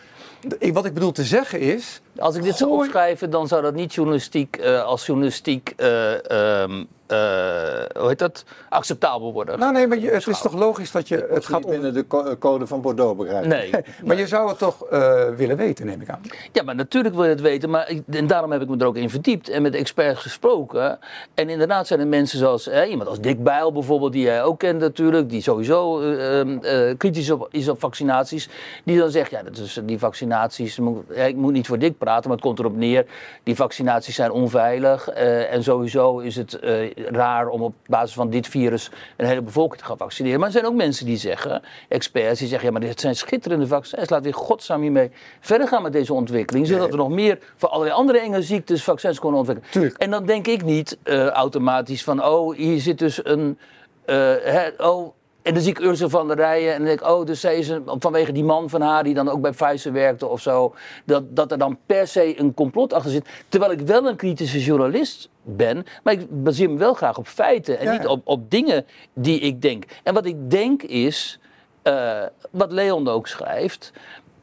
Ik- 0.59 0.73
Wat 0.73 0.85
ik 0.85 0.93
bedoel 0.93 1.11
te 1.11 1.23
zeggen 1.23 1.59
is... 1.59 2.01
Als 2.17 2.35
ik 2.35 2.43
dit 2.43 2.55
zou 2.57 2.71
opschrijven, 2.71 3.29
dan 3.29 3.47
zou 3.47 3.61
dat 3.61 3.73
niet 3.73 3.93
journalistiek 3.93 4.55
eh, 4.57 4.83
als 4.83 5.05
journalistiek. 5.05 5.73
eh, 5.77 6.13
ehm, 6.31 6.71
eh, 6.71 6.83
hoe 7.07 8.05
heet 8.07 8.19
dat? 8.19 8.43
acceptabel 8.69 9.33
worden. 9.33 9.59
Nou 9.59 9.73
nee, 9.73 9.87
maar 9.87 9.97
je- 9.97 10.09
het 10.09 10.27
is 10.27 10.41
toch 10.41 10.53
logisch 10.53 10.91
dat 10.91 11.07
je... 11.07 11.27
Het 11.31 11.45
gaat 11.45 11.63
om 11.65 11.71
binnen 11.71 11.93
de 11.93 12.07
co- 12.07 12.37
code 12.37 12.67
van 12.67 12.81
Bordeaux, 12.81 13.17
begrijp 13.17 13.43
ik. 13.43 13.49
nee. 13.49 13.71
Maar 14.05 14.17
je 14.17 14.27
zou 14.27 14.49
het 14.49 14.57
toch 14.57 14.85
eh, 14.85 15.23
willen 15.35 15.57
weten, 15.57 15.85
neem 15.85 16.01
ik 16.01 16.09
aan. 16.09 16.21
Ja, 16.51 16.63
maar 16.63 16.75
natuurlijk 16.75 17.15
wil 17.15 17.23
je 17.23 17.29
het 17.29 17.41
weten. 17.41 17.69
Maar 17.69 17.89
ik, 17.89 18.01
en 18.11 18.27
daarom 18.27 18.51
heb 18.51 18.61
ik 18.61 18.67
me 18.69 18.77
er 18.77 18.85
ook 18.85 18.95
in 18.97 19.09
verdiept 19.09 19.49
en 19.49 19.61
met 19.61 19.75
experts 19.75 20.21
gesproken. 20.21 20.99
En 21.33 21.49
inderdaad 21.49 21.87
zijn 21.87 21.99
er 21.99 22.07
mensen 22.07 22.39
zoals 22.39 22.65
hè, 22.65 22.85
iemand 22.85 23.09
als 23.09 23.19
Dick 23.19 23.43
Bijl 23.43 23.71
bijvoorbeeld, 23.71 24.11
die 24.13 24.23
jij 24.23 24.43
ook 24.43 24.59
kent 24.59 24.79
natuurlijk, 24.79 25.29
die 25.29 25.41
sowieso 25.41 26.01
eh, 26.01 26.39
ehm, 26.39 26.57
eh, 26.61 26.97
kritisch 26.97 27.31
op, 27.31 27.47
is 27.51 27.69
op 27.69 27.79
vaccinaties. 27.79 28.49
Die 28.83 28.97
dan 28.97 29.09
zegt, 29.09 29.31
ja, 29.31 29.43
dat 29.43 29.57
is, 29.57 29.79
die 29.83 29.99
vaccinaties, 29.99 30.79
moet- 30.79 31.03
ja, 31.15 31.23
ik 31.23 31.35
moet 31.35 31.53
niet 31.53 31.67
voor 31.67 31.79
Dick 31.79 31.97
praten, 31.97 32.23
maar 32.27 32.37
het 32.37 32.45
komt 32.45 32.59
erop 32.59 32.75
neer. 32.75 33.05
Die 33.43 33.55
vaccinaties 33.55 34.15
zijn 34.15 34.31
onveilig. 34.31 35.09
eh, 35.09 35.53
en 35.53 35.63
sowieso 35.63 36.17
is 36.19 36.35
het 36.35 36.59
eh, 36.59 36.91
raar 36.95 37.47
om 37.47 37.61
op 37.61 37.73
basis 37.85 38.13
van 38.13 38.29
dit 38.29 38.47
virus 38.47 38.91
een 39.17 39.25
hele 39.25 39.41
bevolking 39.41 39.81
te 39.81 39.87
gaan 39.87 39.97
vaccineren. 39.97 40.39
Maar 40.39 40.47
er 40.47 40.53
zijn 40.53 40.65
ook 40.65 40.73
mensen 40.73 41.05
die 41.05 41.17
zeggen, 41.17 41.61
experts, 41.89 42.39
die 42.39 42.47
zeggen, 42.47 42.67
ja, 42.67 42.73
maar 42.73 42.87
dit 42.87 42.99
zijn 42.99 43.15
schitterende 43.15 43.67
vaccins. 43.67 44.09
Laten 44.09 44.21
we 44.21 44.37
in 44.37 44.43
godsnaam 44.43 44.81
hiermee 44.81 45.11
verder 45.39 45.67
gaan 45.67 45.81
met 45.81 45.93
deze 45.93 46.13
ontwikkeling. 46.13 46.67
Zodat 46.67 46.89
we 46.89 46.95
nog 46.95 47.09
meer 47.09 47.39
voor 47.55 47.69
allerlei 47.69 47.97
andere 47.97 48.19
enge 48.19 48.41
ziektes 48.41 48.83
vaccins 48.83 49.19
kunnen 49.19 49.39
ontwikkelen. 49.39 49.71
Tuurlijk. 49.71 49.97
En 49.97 50.11
dan 50.11 50.25
denk 50.25 50.47
ik 50.47 50.63
niet 50.63 50.97
eh, 51.03 51.27
automatisch 51.27 52.03
van, 52.03 52.25
oh, 52.25 52.55
hier 52.55 52.79
zit 52.79 52.99
dus 52.99 53.25
een, 53.25 53.57
eh, 54.05 54.67
oh, 54.77 55.13
en 55.43 55.53
dan 55.53 55.63
zie 55.63 55.71
ik 55.71 55.79
Ursula 55.79 56.09
van 56.09 56.27
der 56.27 56.35
Rijen 56.37 56.71
en 56.71 56.77
dan 56.77 56.85
denk 56.87 56.99
ik, 57.01 57.07
oh, 57.07 57.25
dus 57.25 57.39
zij 57.39 57.57
is 57.57 57.69
een, 57.69 57.83
vanwege 57.85 58.31
die 58.31 58.43
man 58.43 58.69
van 58.69 58.81
haar 58.81 59.03
die 59.03 59.13
dan 59.13 59.29
ook 59.29 59.41
bij 59.41 59.51
Pfizer 59.51 59.91
werkte 59.93 60.27
of 60.27 60.41
zo, 60.41 60.75
dat, 61.05 61.35
dat 61.35 61.51
er 61.51 61.57
dan 61.57 61.77
per 61.85 62.07
se 62.07 62.39
een 62.39 62.53
complot 62.53 62.93
achter 62.93 63.11
zit. 63.11 63.29
Terwijl 63.49 63.71
ik 63.71 63.81
wel 63.81 64.07
een 64.07 64.15
kritische 64.15 64.63
journalist 64.63 65.29
ben, 65.41 65.85
maar 66.03 66.13
ik 66.13 66.43
baseer 66.43 66.69
me 66.69 66.77
wel 66.77 66.93
graag 66.93 67.17
op 67.17 67.27
feiten 67.27 67.79
en 67.79 67.85
Ja. 67.85 67.91
niet 67.91 68.07
op, 68.07 68.21
op 68.23 68.51
dingen 68.51 68.85
die 69.13 69.39
ik 69.39 69.61
denk. 69.61 69.83
En 70.03 70.13
wat 70.13 70.25
ik 70.25 70.49
denk 70.49 70.83
is, 70.83 71.39
eh, 71.81 72.21
wat 72.51 72.71
Leon 72.71 73.07
ook 73.07 73.27
schrijft, 73.27 73.91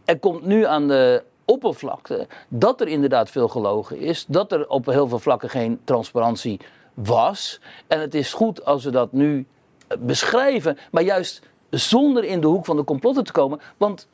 er 0.05 0.19
komt 0.19 0.45
nu 0.45 0.67
aan 0.67 0.89
de 0.89 1.23
oppervlakte 1.45 2.27
dat 2.49 2.81
er 2.81 2.89
inderdaad 2.89 3.31
veel 3.31 3.49
gelogen 3.49 3.99
is, 3.99 4.25
dat 4.29 4.53
er 4.53 4.69
op 4.69 4.87
heel 4.87 5.09
veel 5.09 5.19
vlakken 5.19 5.51
geen 5.51 5.81
transparantie 5.85 6.61
was. 6.95 7.61
En 7.87 8.01
het 8.01 8.15
is 8.15 8.33
goed 8.33 8.65
als 8.65 8.85
we 8.85 8.91
dat 8.91 9.13
nu 9.13 9.47
beschrijven, 9.99 10.79
maar 10.91 11.03
juist 11.03 11.43
zonder 11.71 12.25
in 12.25 12.41
de 12.41 12.47
hoek 12.47 12.65
van 12.65 12.77
de 12.77 12.85
complotten 12.85 13.25
te 13.25 13.33
komen. 13.33 13.61
Want 13.77 14.09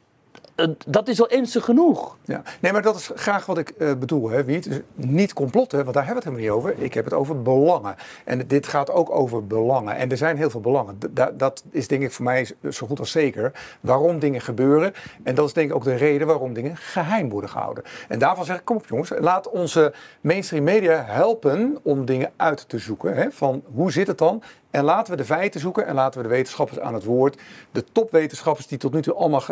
eh, 0.56 0.66
dat 0.86 1.08
is 1.08 1.20
al 1.20 1.28
ernstig 1.28 1.64
genoeg. 1.64 2.16
Ja. 2.24 2.42
Nee, 2.60 2.72
maar 2.72 2.82
dat 2.82 2.96
is 2.96 3.10
graag 3.14 3.46
wat 3.46 3.58
ik 3.58 3.68
eh, 3.68 3.94
bedoel, 3.94 4.30
hè, 4.30 4.44
Wiet. 4.44 4.64
Dus 4.64 4.80
niet 4.94 5.32
complotten, 5.32 5.82
want 5.82 5.94
daar 5.94 6.04
hebben 6.04 6.22
we 6.22 6.28
het 6.28 6.38
helemaal 6.38 6.62
niet 6.64 6.72
over. 6.74 6.84
Ik 6.84 6.94
heb 6.94 7.04
het 7.04 7.14
over 7.14 7.42
belangen. 7.42 7.96
En 8.24 8.46
dit 8.46 8.66
gaat 8.66 8.90
ook 8.90 9.10
over 9.10 9.46
belangen. 9.46 9.96
En 9.96 10.10
er 10.10 10.16
zijn 10.16 10.36
heel 10.36 10.50
veel 10.50 10.60
belangen. 10.60 10.98
Dat 11.34 11.64
is 11.70 11.88
denk 11.88 12.02
ik 12.02 12.12
voor 12.12 12.24
mij 12.24 12.50
zo 12.70 12.86
goed 12.86 12.98
als 12.98 13.10
zeker 13.10 13.52
waarom 13.80 14.18
dingen 14.18 14.40
gebeuren. 14.40 14.94
En 15.22 15.34
dat 15.34 15.46
is 15.46 15.52
denk 15.52 15.70
ik 15.70 15.76
ook 15.76 15.84
de 15.84 15.94
reden 15.94 16.26
waarom 16.26 16.52
dingen 16.52 16.76
geheim 16.76 17.28
worden 17.28 17.50
gehouden. 17.50 17.84
En 18.08 18.18
daarvan 18.18 18.44
zeg 18.44 18.56
ik, 18.56 18.64
kom 18.64 18.76
op 18.76 18.86
jongens, 18.86 19.12
laat 19.18 19.50
onze 19.50 19.92
mainstream 20.20 20.64
media 20.64 21.04
helpen 21.06 21.78
om 21.82 22.04
dingen 22.04 22.32
uit 22.36 22.68
te 22.68 22.78
zoeken. 22.78 23.14
Hè, 23.14 23.30
van 23.30 23.62
hoe 23.74 23.92
zit 23.92 24.06
het 24.06 24.18
dan? 24.18 24.42
En 24.70 24.84
laten 24.84 25.12
we 25.12 25.16
de 25.16 25.24
feiten 25.24 25.60
zoeken 25.60 25.86
en 25.86 25.94
laten 25.94 26.20
we 26.20 26.28
de 26.28 26.34
wetenschappers 26.34 26.80
aan 26.80 26.94
het 26.94 27.04
woord. 27.04 27.40
De 27.72 27.84
topwetenschappers 27.92 28.66
die 28.66 28.78
tot 28.78 28.92
nu 28.92 29.02
toe 29.02 29.14
allemaal 29.14 29.42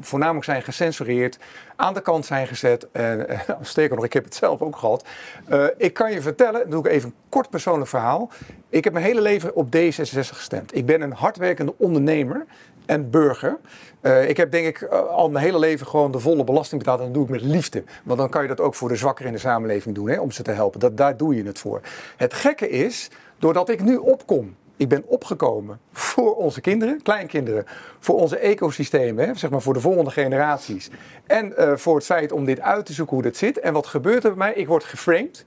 voornamelijk 0.00 0.44
zijn 0.44 0.62
gecensureerd, 0.62 1.38
aan 1.76 1.94
de 1.94 2.00
kant 2.00 2.26
zijn 2.26 2.46
gezet. 2.46 2.88
En, 2.92 3.28
eh, 3.28 3.38
sterker 3.60 3.96
nog, 3.96 4.04
ik 4.04 4.12
heb 4.12 4.24
het 4.24 4.34
zelf 4.34 4.60
ook 4.60 4.76
gehad. 4.76 5.04
Eh, 5.48 5.64
ik 5.76 5.94
kan 5.94 6.12
je 6.12 6.22
vertellen, 6.22 6.60
dan 6.60 6.70
doe 6.70 6.84
ik 6.84 6.86
even 6.86 7.08
een 7.08 7.14
kort 7.28 7.50
persoonlijk 7.50 7.90
verhaal. 7.90 8.30
Ik 8.68 8.84
heb 8.84 8.92
mijn 8.92 9.04
hele 9.04 9.20
leven 9.20 9.54
op 9.54 9.66
D66 9.76 10.36
gestemd. 10.36 10.76
Ik 10.76 10.86
ben 10.86 11.00
een 11.00 11.12
hardwerkende 11.12 11.74
ondernemer 11.76 12.46
en 12.86 13.10
burger. 13.10 13.58
Eh, 14.00 14.28
ik 14.28 14.36
heb 14.36 14.50
denk 14.50 14.66
ik 14.66 14.82
al 14.92 15.30
mijn 15.30 15.44
hele 15.44 15.58
leven 15.58 15.86
gewoon 15.86 16.10
de 16.10 16.18
volle 16.18 16.44
belasting 16.44 16.80
betaald. 16.80 16.98
En 16.98 17.04
dat 17.04 17.14
doe 17.14 17.24
ik 17.24 17.30
met 17.30 17.42
liefde. 17.42 17.84
Want 18.04 18.18
dan 18.18 18.28
kan 18.28 18.42
je 18.42 18.48
dat 18.48 18.60
ook 18.60 18.74
voor 18.74 18.88
de 18.88 18.96
zwakkeren 18.96 19.30
in 19.30 19.36
de 19.36 19.42
samenleving 19.42 19.94
doen, 19.94 20.08
hè, 20.08 20.20
om 20.20 20.30
ze 20.30 20.42
te 20.42 20.50
helpen. 20.50 20.80
Dat, 20.80 20.96
daar 20.96 21.16
doe 21.16 21.36
je 21.36 21.44
het 21.44 21.58
voor. 21.58 21.80
Het 22.16 22.34
gekke 22.34 22.68
is, 22.68 23.10
doordat 23.38 23.68
ik 23.68 23.82
nu 23.82 23.96
opkom. 23.96 24.56
Ik 24.76 24.88
ben 24.88 25.04
opgekomen 25.06 25.80
voor 25.92 26.36
onze 26.36 26.60
kinderen, 26.60 27.02
kleinkinderen, 27.02 27.64
voor 27.98 28.20
onze 28.20 28.36
ecosystemen, 28.36 29.36
zeg 29.36 29.50
maar 29.50 29.60
voor 29.60 29.74
de 29.74 29.80
volgende 29.80 30.10
generaties. 30.10 30.90
En 31.26 31.56
eh, 31.56 31.76
voor 31.76 31.96
het 31.96 32.04
feit 32.04 32.32
om 32.32 32.44
dit 32.44 32.60
uit 32.60 32.86
te 32.86 32.92
zoeken 32.92 33.14
hoe 33.14 33.24
dit 33.24 33.36
zit. 33.36 33.60
En 33.60 33.72
wat 33.72 33.86
gebeurt 33.86 34.24
er 34.24 34.34
bij 34.34 34.38
mij? 34.38 34.54
Ik 34.54 34.66
word 34.66 34.84
geframed. 34.84 35.44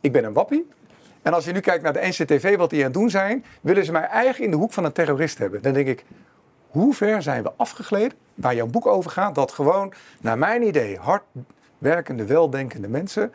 Ik 0.00 0.12
ben 0.12 0.24
een 0.24 0.32
wappie. 0.32 0.66
En 1.22 1.32
als 1.32 1.44
je 1.44 1.52
nu 1.52 1.60
kijkt 1.60 1.82
naar 1.82 1.92
de 1.92 2.06
NCTV, 2.06 2.56
wat 2.56 2.70
die 2.70 2.78
aan 2.78 2.84
het 2.84 2.94
doen 2.94 3.10
zijn, 3.10 3.44
willen 3.60 3.84
ze 3.84 3.92
mij 3.92 4.06
eigenlijk 4.06 4.44
in 4.44 4.50
de 4.50 4.56
hoek 4.56 4.72
van 4.72 4.84
een 4.84 4.92
terrorist 4.92 5.38
hebben. 5.38 5.62
Dan 5.62 5.72
denk 5.72 5.86
ik, 5.86 6.04
hoe 6.68 6.94
ver 6.94 7.22
zijn 7.22 7.42
we 7.42 7.52
afgegleden, 7.56 8.18
waar 8.34 8.54
jouw 8.54 8.66
boek 8.66 8.86
over 8.86 9.10
gaat, 9.10 9.34
dat 9.34 9.52
gewoon, 9.52 9.92
naar 10.20 10.38
mijn 10.38 10.62
idee, 10.62 10.98
hardwerkende, 10.98 12.24
weldenkende 12.24 12.88
mensen 12.88 13.32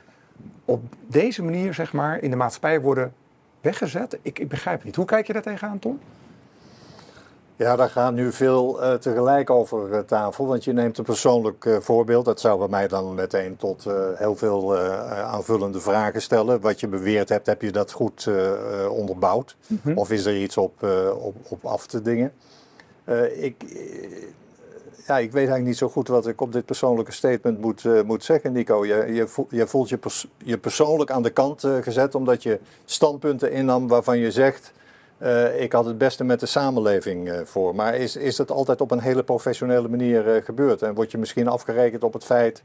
op 0.65 0.84
deze 1.08 1.43
manier, 1.43 1.73
zeg 1.73 1.93
maar, 1.93 2.21
in 2.21 2.30
de 2.30 2.36
maatschappij 2.36 2.82
worden 2.82 3.13
weggezet? 3.62 4.19
Ik, 4.21 4.39
ik 4.39 4.47
begrijp 4.47 4.76
het 4.76 4.86
niet. 4.86 4.95
Hoe 4.95 5.06
kijk 5.06 5.28
je 5.28 5.34
daar 5.34 5.41
tegenaan, 5.41 5.80
Tom? 5.80 6.00
Ja, 7.62 7.76
daar 7.76 7.89
gaan 7.89 8.13
nu 8.13 8.32
veel 8.32 8.82
eh, 8.82 8.93
tegelijk 8.93 9.50
over 9.50 9.93
eh, 9.93 10.00
tafel. 10.00 10.47
Want 10.47 10.63
je 10.63 10.74
neemt 10.74 10.97
een 10.97 11.04
persoonlijk 11.04 11.65
eh, 11.65 11.78
voorbeeld. 11.80 12.26
Dat 12.26 12.39
zou 12.39 12.60
bij 12.60 12.67
mij 12.67 12.88
dan 12.88 13.15
meteen 13.15 13.56
tot 13.56 13.88
heel 14.15 14.36
veel 14.36 14.78
aanvullende 15.08 15.80
vragen 15.80 16.21
stellen. 16.21 16.62
Wat 16.62 16.80
je 16.80 16.88
beweerd 16.88 17.30
hebt, 17.30 17.45
heb 17.45 17.62
je 17.62 17.71
dat 17.71 17.91
goed 17.91 18.30
onderbouwd? 18.89 19.56
Of 19.95 20.12
is 20.12 20.26
er 20.26 20.38
iets 20.38 20.58
op, 20.58 20.84
op, 21.19 21.36
op 21.47 21.65
af 21.65 21.88
te 21.88 22.02
dingen? 22.02 22.34
Ik, 23.36 23.63
ja, 25.08 25.18
ik 25.18 25.32
weet 25.32 25.36
eigenlijk 25.36 25.66
niet 25.66 25.78
zo 25.78 25.90
goed 25.90 26.08
wat 26.08 26.28
ik 26.28 26.42
op 26.42 26.54
dit 26.54 26.66
persoonlijke 26.66 27.12
statement 27.12 27.62
moet, 27.62 27.86
eh, 27.86 28.02
moet 28.02 28.24
zeggen, 28.24 28.52
Nico. 28.52 28.86
Je, 28.86 29.14
je, 29.14 29.28
voelt, 29.28 29.52
je 29.52 29.68
voelt 29.68 29.90
je, 29.90 30.00
je 30.38 30.58
persoonlijk 30.58 31.12
aan 31.12 31.24
de 31.24 31.30
kant 31.30 31.64
eh, 31.64 31.76
gezet 31.82 32.16
omdat 32.16 32.44
je 32.44 32.60
standpunten 32.86 33.52
innam 33.52 33.88
waarvan 33.88 34.18
je 34.18 34.32
zegt... 34.32 34.72
eh, 35.18 35.62
ik 35.62 35.72
had 35.72 35.86
het 35.86 35.98
beste 35.98 36.24
met 36.24 36.40
de 36.40 36.46
samenleving 36.46 37.42
voor. 37.46 37.76
Maar 37.76 37.96
is, 37.96 38.16
is 38.16 38.36
dat 38.36 38.52
altijd 38.52 38.82
op 38.82 38.92
een 38.92 39.00
hele 39.00 39.24
professionele 39.24 39.88
manier 39.88 40.42
gebeurd? 40.44 40.82
En 40.82 40.94
word 40.94 41.12
je 41.12 41.18
misschien 41.18 41.48
afgerekend 41.48 42.04
op 42.04 42.14
het 42.14 42.24
feit 42.24 42.64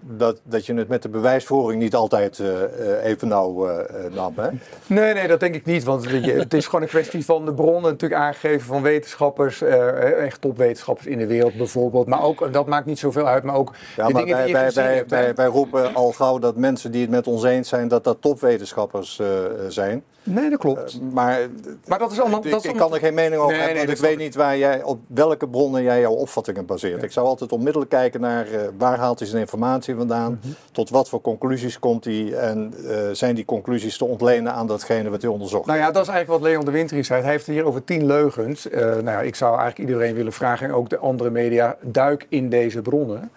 dat, 0.00 0.40
dat 0.42 0.66
je 0.66 0.74
het 0.74 0.88
met 0.88 1.02
de 1.02 1.08
bewijsvoering 1.08 1.82
niet 1.82 1.94
altijd 1.94 2.38
eh, 2.38 2.62
eh, 2.62 3.04
even 3.04 3.28
nauw 3.28 3.68
eh, 3.68 4.14
nam? 4.14 4.32
Hè? 4.36 4.48
Nee, 4.86 5.14
nee, 5.14 5.28
dat 5.28 5.40
denk 5.40 5.54
ik 5.54 5.64
niet. 5.64 5.84
Want 5.84 6.10
het 6.10 6.54
is 6.54 6.64
gewoon 6.64 6.82
een 6.82 6.88
kwestie 6.88 7.24
van 7.24 7.44
de 7.44 7.54
bronnen 7.54 7.90
natuurlijk 7.90 8.20
aangegeven 8.20 8.66
van 8.66 8.82
wetenschappers, 8.82 9.62
echt 9.62 10.40
topwetenschappers 10.40 11.06
in 11.06 11.18
de 11.18 11.26
wereld 11.26 11.56
bijvoorbeeld. 11.56 12.06
Maar 12.06 12.22
ook, 12.22 12.52
dat 12.52 12.66
maakt 12.66 12.86
niet 12.86 12.98
zoveel 12.98 13.26
uit, 13.26 13.42
maar 13.42 13.54
ook 13.54 13.74
Ja, 13.96 14.06
de 14.06 14.12
maar 14.12 14.22
dingen 14.22 14.36
wij, 14.36 14.46
die 14.46 14.54
je 14.56 14.60
wij, 14.60 14.72
wij, 14.72 14.94
hebt, 14.94 15.10
hè. 15.10 15.16
wij, 15.16 15.34
wij 15.34 15.46
roepen 15.46 15.94
al 15.94 16.12
gauw 16.12 16.38
dat 16.38 16.56
mensen 16.56 16.90
die 16.90 17.00
het 17.00 17.10
met 17.10 17.26
ons 17.26 17.44
eens 17.44 17.68
zijn, 17.68 17.88
dat 17.88 18.04
dat 18.04 18.16
topwetenschappers 18.20 19.20
zijn. 19.68 20.04
Nee, 20.22 20.50
dat 20.50 20.58
klopt. 20.58 20.92
Eh, 20.92 21.00
maar 21.12 21.38
maar 21.86 21.98
dat 21.98 22.12
is 22.12 22.20
allemaal... 22.20 22.44
ik, 22.44 22.50
Dat 22.50 22.64
ik 22.64 22.70
allemaal- 22.70 22.88
kan 22.88 22.98
er 22.98 23.04
geen 23.04 23.14
mening 23.14 23.34
over 23.40 23.46
Nee, 23.46 23.56
hebben, 23.56 23.76
nee, 23.76 23.86
want 23.86 23.98
dat 23.98 24.10
ik 24.10 24.16
weet 24.16 24.26
niet 24.26 24.34
waar 24.34 24.58
jij, 24.58 24.82
op 24.82 25.00
welke 25.06 25.48
bronnen 25.48 25.82
jij 25.82 26.00
jouw 26.00 26.12
opvattingen 26.12 26.66
baseert. 26.66 27.02
Ik 27.02 27.12
zou 27.12 27.26
altijd 27.26 27.52
onmiddellijk 27.52 27.90
kijken 27.90 28.20
naar 28.20 28.46
eh, 28.46 28.60
waar 28.78 28.98
haalt 28.98 29.18
hij 29.18 29.28
zijn 29.28 29.40
informatie 29.40 29.94
vandaan, 29.94 30.38
Mhm. 30.42 30.52
tot 30.72 30.90
wat 30.90 31.08
voor 31.08 31.20
conclusies 31.20 31.78
komt 31.78 32.04
hij 32.04 32.32
en 32.32 32.74
eh, 32.88 32.96
zijn 33.12 33.34
die 33.34 33.44
conclusies 33.44 33.96
te 33.96 34.04
ontlenen 34.04 34.52
aan 34.52 34.66
datgene 34.66 35.10
wat 35.10 35.22
hij 35.22 35.30
onderzocht. 35.30 35.66
Nou 35.66 35.78
ja, 35.78 35.90
dat 35.90 36.02
is 36.02 36.08
eigenlijk 36.08 36.40
wat 36.42 36.50
Leon 36.50 36.64
de 36.64 36.70
Winter 36.70 37.04
zei. 37.04 37.22
Hij 37.22 37.30
heeft 37.30 37.46
het 37.46 37.54
hier 37.54 37.64
over 37.64 37.84
tien 37.84 38.06
leugens. 38.06 38.68
Eh, 38.68 38.80
nou 38.80 39.04
ja, 39.04 39.20
ik 39.20 39.34
zou 39.34 39.58
eigenlijk 39.58 39.90
iedereen 39.90 40.14
willen 40.14 40.32
vragen, 40.32 40.68
en 40.68 40.74
ook 40.74 40.88
de 40.90 40.98
andere 40.98 41.30
media, 41.30 41.76
duik 41.82 42.26
in 42.28 42.48
deze 42.48 42.82
bronnen. 42.82 43.30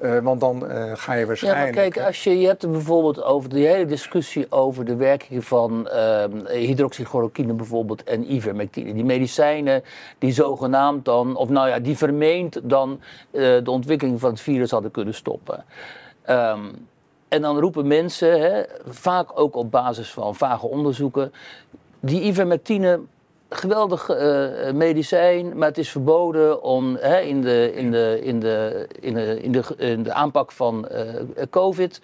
Eh, 0.00 0.18
want 0.18 0.40
dan 0.40 0.68
eh, 0.68 0.92
ga 0.94 1.12
je 1.12 1.20
Ja, 1.20 1.26
waarschijnlijk... 1.26 1.74
maar 1.74 1.90
kijk, 1.90 2.06
als 2.06 2.24
je, 2.24 2.40
je 2.40 2.46
hebt 2.46 2.62
het 2.62 2.70
bijvoorbeeld 2.70 3.22
over 3.22 3.50
die 3.50 3.66
hele 3.66 3.86
discussie 3.86 4.46
over 4.52 4.84
de 4.84 4.96
werking 4.96 5.44
van 5.44 5.88
ehm 5.88 6.46
hydroxychloroquine 6.46 7.52
bijvoorbeeld 7.52 8.04
en 8.04 8.32
ivermectine. 8.32 8.94
Die 8.94 9.04
medicijnen 9.04 9.82
die 10.18 10.32
zogenaamd 10.32 11.04
dan, 11.04 11.36
of 11.36 11.48
nou 11.48 11.68
ja, 11.68 11.78
die 11.78 11.96
vermeend 11.96 12.60
dan 12.62 13.00
eh, 13.30 13.42
de 13.42 13.70
ontwikkeling 13.70 14.20
van 14.20 14.30
het 14.30 14.40
virus 14.40 14.70
hadden 14.70 14.90
kunnen 14.90 15.14
stoppen. 15.14 15.64
Ehm, 16.22 16.64
en 17.28 17.42
dan 17.42 17.58
roepen 17.58 17.86
mensen, 17.86 18.40
hè, 18.40 18.62
vaak 18.88 19.40
ook 19.40 19.56
op 19.56 19.70
basis 19.70 20.12
van 20.12 20.34
vage 20.34 20.66
onderzoeken, 20.66 21.32
die 22.00 22.22
ivermectine 22.22 23.00
geweldig 23.50 24.08
eh, 24.08 24.72
medicijn, 24.72 25.58
maar 25.58 25.68
het 25.68 25.78
is 25.78 25.90
verboden 25.90 26.62
om 26.62 26.96
hè, 26.96 27.20
in, 27.20 27.42
de, 27.42 27.72
in, 27.74 27.90
de, 27.90 28.20
in, 28.22 28.40
de, 28.40 28.86
in, 29.00 29.14
de, 29.14 29.40
in, 29.42 29.52
de, 29.52 29.62
in 29.76 30.02
de 30.02 30.12
aanpak 30.12 30.52
van 30.52 30.88
eh, 30.88 31.04
COVID. 31.50 32.00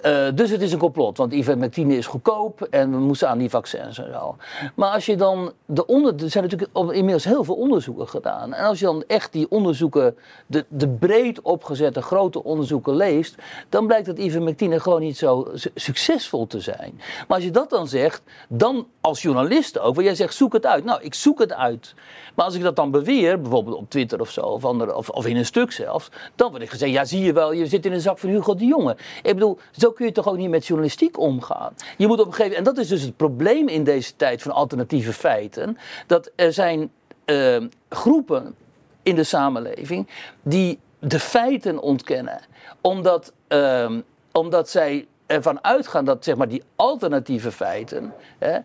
Eh, 0.00 0.26
dus 0.34 0.50
het 0.50 0.60
is 0.62 0.72
een 0.72 0.78
complot, 0.78 1.16
want 1.16 1.32
ivermectine 1.32 1.96
is 1.96 2.06
goedkoop 2.06 2.62
en 2.70 2.90
we 2.90 2.96
moesten 2.96 3.28
aan 3.28 3.38
die 3.38 3.50
vaccins 3.50 3.98
en 3.98 4.12
zo. 4.12 4.36
Maar 4.74 4.90
als 4.90 5.06
je 5.06 5.16
dan 5.16 5.52
de 5.66 5.86
onder, 5.86 6.14
er 6.22 6.30
zijn 6.30 6.44
natuurlijk 6.44 6.72
inmiddels 6.76 7.24
heel 7.24 7.44
veel 7.44 7.54
onderzoeken 7.54 8.08
gedaan. 8.08 8.54
En 8.54 8.64
als 8.64 8.78
je 8.78 8.84
dan 8.84 9.04
echt 9.06 9.32
die 9.32 9.50
onderzoeken, 9.50 10.16
de, 10.46 10.64
de 10.68 10.88
breed 10.88 11.40
opgezette 11.40 12.02
grote 12.02 12.44
onderzoeken 12.44 12.96
leest, 12.96 13.34
dan 13.68 13.86
blijkt 13.86 14.06
dat 14.06 14.18
ivermectine 14.18 14.80
gewoon 14.80 15.00
niet 15.00 15.16
zo 15.16 15.48
su- 15.54 15.70
succesvol 15.74 16.46
te 16.46 16.60
zijn. 16.60 16.94
Maar 17.28 17.36
als 17.36 17.44
je 17.44 17.50
dat 17.50 17.70
dan 17.70 17.88
zegt, 17.88 18.22
dan 18.48 18.86
als 19.00 19.22
journalist 19.22 19.78
ook, 19.78 19.94
want 19.94 20.06
jij 20.06 20.16
zegt 20.16 20.34
zoek 20.34 20.52
het 20.52 20.66
uit. 20.66 20.84
Nou, 20.84 21.02
ik 21.02 21.14
zoek 21.14 21.38
het 21.38 21.52
uit. 21.52 21.94
Maar 22.34 22.44
als 22.44 22.54
ik 22.54 22.62
dat 22.62 22.76
dan 22.76 22.90
beweer, 22.90 23.40
bijvoorbeeld 23.40 23.76
op 23.76 23.90
Twitter 23.90 24.20
of 24.20 24.30
zo, 24.30 24.40
of, 24.40 24.64
andere, 24.64 24.96
of, 24.96 25.08
of 25.08 25.26
in 25.26 25.36
een 25.36 25.46
stuk 25.46 25.72
zelfs, 25.72 26.08
dan 26.34 26.50
word 26.50 26.62
ik 26.62 26.70
gezegd, 26.70 26.92
ja 26.92 27.04
zie 27.04 27.24
je 27.24 27.32
wel, 27.32 27.52
je 27.52 27.66
zit 27.66 27.86
in 27.86 27.92
een 27.92 28.00
zak 28.00 28.18
van 28.18 28.28
Hugo 28.28 28.54
de 28.54 28.66
Jonge. 28.66 28.96
Ik 29.22 29.34
bedoel, 29.34 29.58
zo 29.76 29.90
kun 29.90 30.06
je 30.06 30.12
toch 30.12 30.28
ook 30.28 30.36
niet 30.36 30.50
met 30.50 30.66
journalistiek 30.66 31.18
omgaan. 31.18 31.74
Je 31.96 32.06
moet 32.06 32.20
op 32.20 32.26
een 32.26 32.32
gegeven 32.32 32.56
en 32.56 32.64
dat 32.64 32.78
is 32.78 32.88
dus 32.88 33.02
het 33.02 33.16
probleem 33.16 33.68
in 33.68 33.84
deze 33.84 34.16
tijd 34.16 34.42
van 34.42 34.52
alternatieve 34.52 35.12
feiten, 35.12 35.78
dat 36.06 36.30
er 36.36 36.52
zijn 36.52 36.90
eh, 37.24 37.62
groepen 37.88 38.54
in 39.02 39.14
de 39.14 39.24
samenleving 39.24 40.08
die 40.42 40.78
de 40.98 41.20
feiten 41.20 41.80
ontkennen. 41.80 42.40
Omdat, 42.80 43.32
ehm, 43.48 44.00
omdat 44.32 44.68
zij 44.70 45.06
ervan 45.26 45.64
uitgaan 45.64 46.04
dat 46.04 46.24
zeg 46.24 46.36
maar, 46.36 46.48
die 46.48 46.62
alternatieve 46.76 47.52
feiten. 47.52 48.12
Hè, 48.38 48.58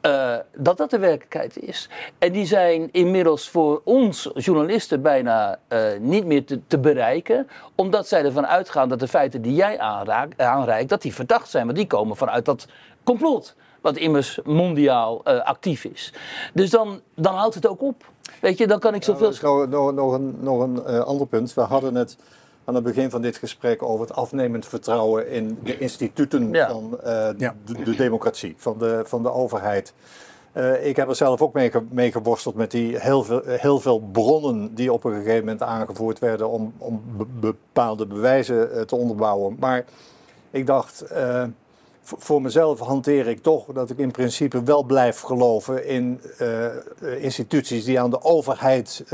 eh, 0.00 0.34
dat 0.56 0.76
dat 0.76 0.90
de 0.90 0.98
werkelijkheid 0.98 1.58
is. 1.58 1.88
En 2.18 2.32
die 2.32 2.46
zijn 2.46 2.88
inmiddels 2.92 3.48
voor 3.48 3.80
ons 3.84 4.30
journalisten 4.34 5.02
bijna 5.02 5.58
eh, 5.68 5.80
niet 6.00 6.24
meer 6.24 6.44
te, 6.44 6.60
te 6.66 6.78
bereiken, 6.78 7.48
omdat 7.74 8.08
zij 8.08 8.24
ervan 8.24 8.46
uitgaan 8.46 8.88
dat 8.88 9.00
de 9.00 9.08
feiten 9.08 9.42
die 9.42 9.54
jij 9.54 9.78
aanraakt, 9.78 10.40
aanreikt, 10.40 10.88
dat 10.88 11.02
die 11.02 11.14
verdacht 11.14 11.50
zijn, 11.50 11.64
want 11.64 11.76
die 11.76 11.86
komen 11.86 12.16
vanuit 12.16 12.44
dat 12.44 12.66
complot, 13.04 13.54
wat 13.80 13.96
immers 13.96 14.38
mondiaal 14.44 15.20
eh, 15.24 15.44
actief 15.44 15.84
is. 15.84 16.12
Dus 16.54 16.70
dan, 16.70 17.00
dan 17.14 17.34
houdt 17.34 17.54
het 17.54 17.66
ook 17.66 17.82
op. 17.82 18.10
Weet 18.40 18.58
je, 18.58 18.66
dan 18.66 18.78
kan 18.78 18.94
ik 18.94 19.02
zoveel... 19.02 19.32
Nog, 19.40 19.66
nog, 19.66 19.92
nog 19.92 20.12
een, 20.12 20.36
nog 20.40 20.60
een 20.60 20.84
ander 21.02 21.26
punt. 21.26 21.54
We 21.54 21.60
hadden 21.60 21.94
het 21.94 22.16
aan 22.68 22.74
het 22.74 22.84
begin 22.84 23.10
van 23.10 23.22
dit 23.22 23.36
gesprek 23.36 23.82
over 23.82 24.06
het 24.06 24.16
afnemend 24.16 24.66
vertrouwen 24.66 25.30
in 25.30 25.58
de 25.62 25.78
instituten 25.78 26.52
Ja. 26.52 26.70
van 26.70 27.00
eh, 27.00 27.28
Ja. 27.36 27.54
de, 27.64 27.82
de 27.82 27.96
democratie, 27.96 28.54
van 28.56 28.78
de, 28.78 29.02
van 29.04 29.22
de 29.22 29.32
overheid. 29.32 29.92
Uh, 30.54 30.86
ik 30.86 30.96
heb 30.96 31.08
er 31.08 31.16
zelf 31.16 31.42
ook 31.42 31.52
mee, 31.52 31.70
mee, 31.90 32.12
geworsteld 32.12 32.54
met 32.54 32.70
die 32.70 32.98
heel 32.98 33.22
veel, 33.24 33.42
heel 33.44 33.80
veel 33.80 34.00
bronnen 34.12 34.74
die 34.74 34.92
op 34.92 35.04
een 35.04 35.12
gegeven 35.14 35.38
moment 35.38 35.62
aangevoerd 35.62 36.18
werden 36.18 36.48
om, 36.48 36.72
om 36.78 37.02
bepaalde 37.40 38.06
bewijzen 38.06 38.68
uh, 38.74 38.80
te 38.80 38.96
onderbouwen. 38.96 39.56
Maar 39.60 39.84
ik 40.50 40.66
dacht, 40.66 41.04
uh, 41.12 41.44
voor 42.02 42.42
mezelf 42.42 42.80
hanteer 42.80 43.26
ik 43.26 43.42
toch 43.42 43.64
dat 43.66 43.90
ik 43.90 43.98
in 43.98 44.10
principe 44.10 44.62
wel 44.62 44.82
blijf 44.82 45.20
geloven 45.20 45.86
in 45.86 46.20
instituties 47.18 47.84
die 47.84 48.00
aan 48.00 48.10
de 48.10 48.22
overheid 48.22 49.04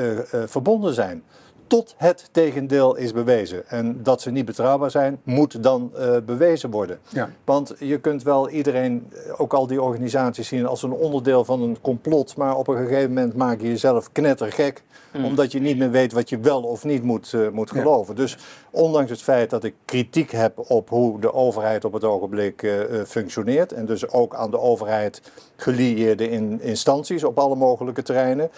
verbonden 0.46 0.94
zijn 0.94 1.22
tot 1.66 1.94
het 1.96 2.28
tegendeel 2.32 2.96
is 2.96 3.12
bewezen. 3.12 3.68
En 3.68 4.02
dat 4.02 4.20
ze 4.20 4.30
niet 4.30 4.44
betrouwbaar 4.44 4.90
zijn, 4.90 5.20
moet 5.22 5.62
dan 5.62 5.92
uh, 5.98 6.16
bewezen 6.26 6.70
worden. 6.70 6.98
Ja. 7.08 7.30
Want 7.44 7.74
je 7.78 7.98
kunt 7.98 8.22
wel 8.22 8.48
iedereen, 8.48 9.10
eh, 9.12 9.40
ook 9.40 9.54
al 9.54 9.66
die 9.66 9.82
organisaties 9.82 10.48
zien 10.48 10.66
als 10.66 10.82
een 10.82 10.92
onderdeel 10.92 11.44
van 11.44 11.62
een 11.62 11.80
complot, 11.80 12.36
maar 12.36 12.56
op 12.56 12.68
een 12.68 12.76
gegeven 12.76 13.08
moment 13.08 13.34
maak 13.34 13.60
je 13.60 13.68
jezelf 13.68 14.12
knettergek, 14.12 14.82
mm. 15.12 15.24
omdat 15.24 15.52
je 15.52 15.60
niet 15.60 15.78
meer 15.78 15.90
weet 15.90 16.12
wat 16.12 16.28
je 16.28 16.38
wel 16.38 16.62
of 16.62 16.84
niet 16.84 17.02
moet, 17.02 17.32
uh, 17.32 17.48
moet 17.48 17.70
geloven. 17.70 18.14
Dus 18.14 18.36
ondanks 18.70 19.10
het 19.10 19.22
feit 19.22 19.50
dat 19.50 19.64
ik 19.64 19.74
kritiek 19.84 20.30
heb 20.30 20.70
op 20.70 20.88
hoe 20.88 21.20
de 21.20 21.32
overheid 21.32 21.84
op 21.84 21.92
het 21.92 22.04
ogenblik 22.04 22.62
uh, 22.62 23.02
functioneert, 23.06 23.72
en 23.72 23.86
dus 23.86 24.08
ook 24.10 24.34
aan 24.34 24.50
de 24.50 24.58
overheid 24.58 25.22
gelieerde 25.56 26.30
in 26.30 26.60
instanties 26.60 27.24
op 27.24 27.38
alle 27.38 27.56
mogelijke 27.56 28.02
terreinen, 28.02 28.50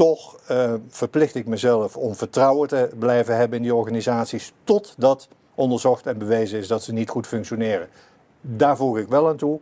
toch 0.00 0.36
uh, 0.50 0.74
verplicht 0.88 1.34
ik 1.34 1.46
mezelf 1.46 1.96
om 1.96 2.14
vertrouwen 2.14 2.68
te 2.68 2.90
blijven 2.98 3.36
hebben 3.36 3.56
in 3.56 3.62
die 3.62 3.74
organisaties 3.74 4.52
totdat 4.64 5.28
onderzocht 5.54 6.06
en 6.06 6.18
bewezen 6.18 6.58
is 6.58 6.68
dat 6.68 6.82
ze 6.82 6.92
niet 6.92 7.08
goed 7.08 7.26
functioneren. 7.26 7.88
Daar 8.40 8.76
voeg 8.76 8.98
ik 8.98 9.08
wel 9.08 9.28
aan 9.28 9.36
toe 9.36 9.60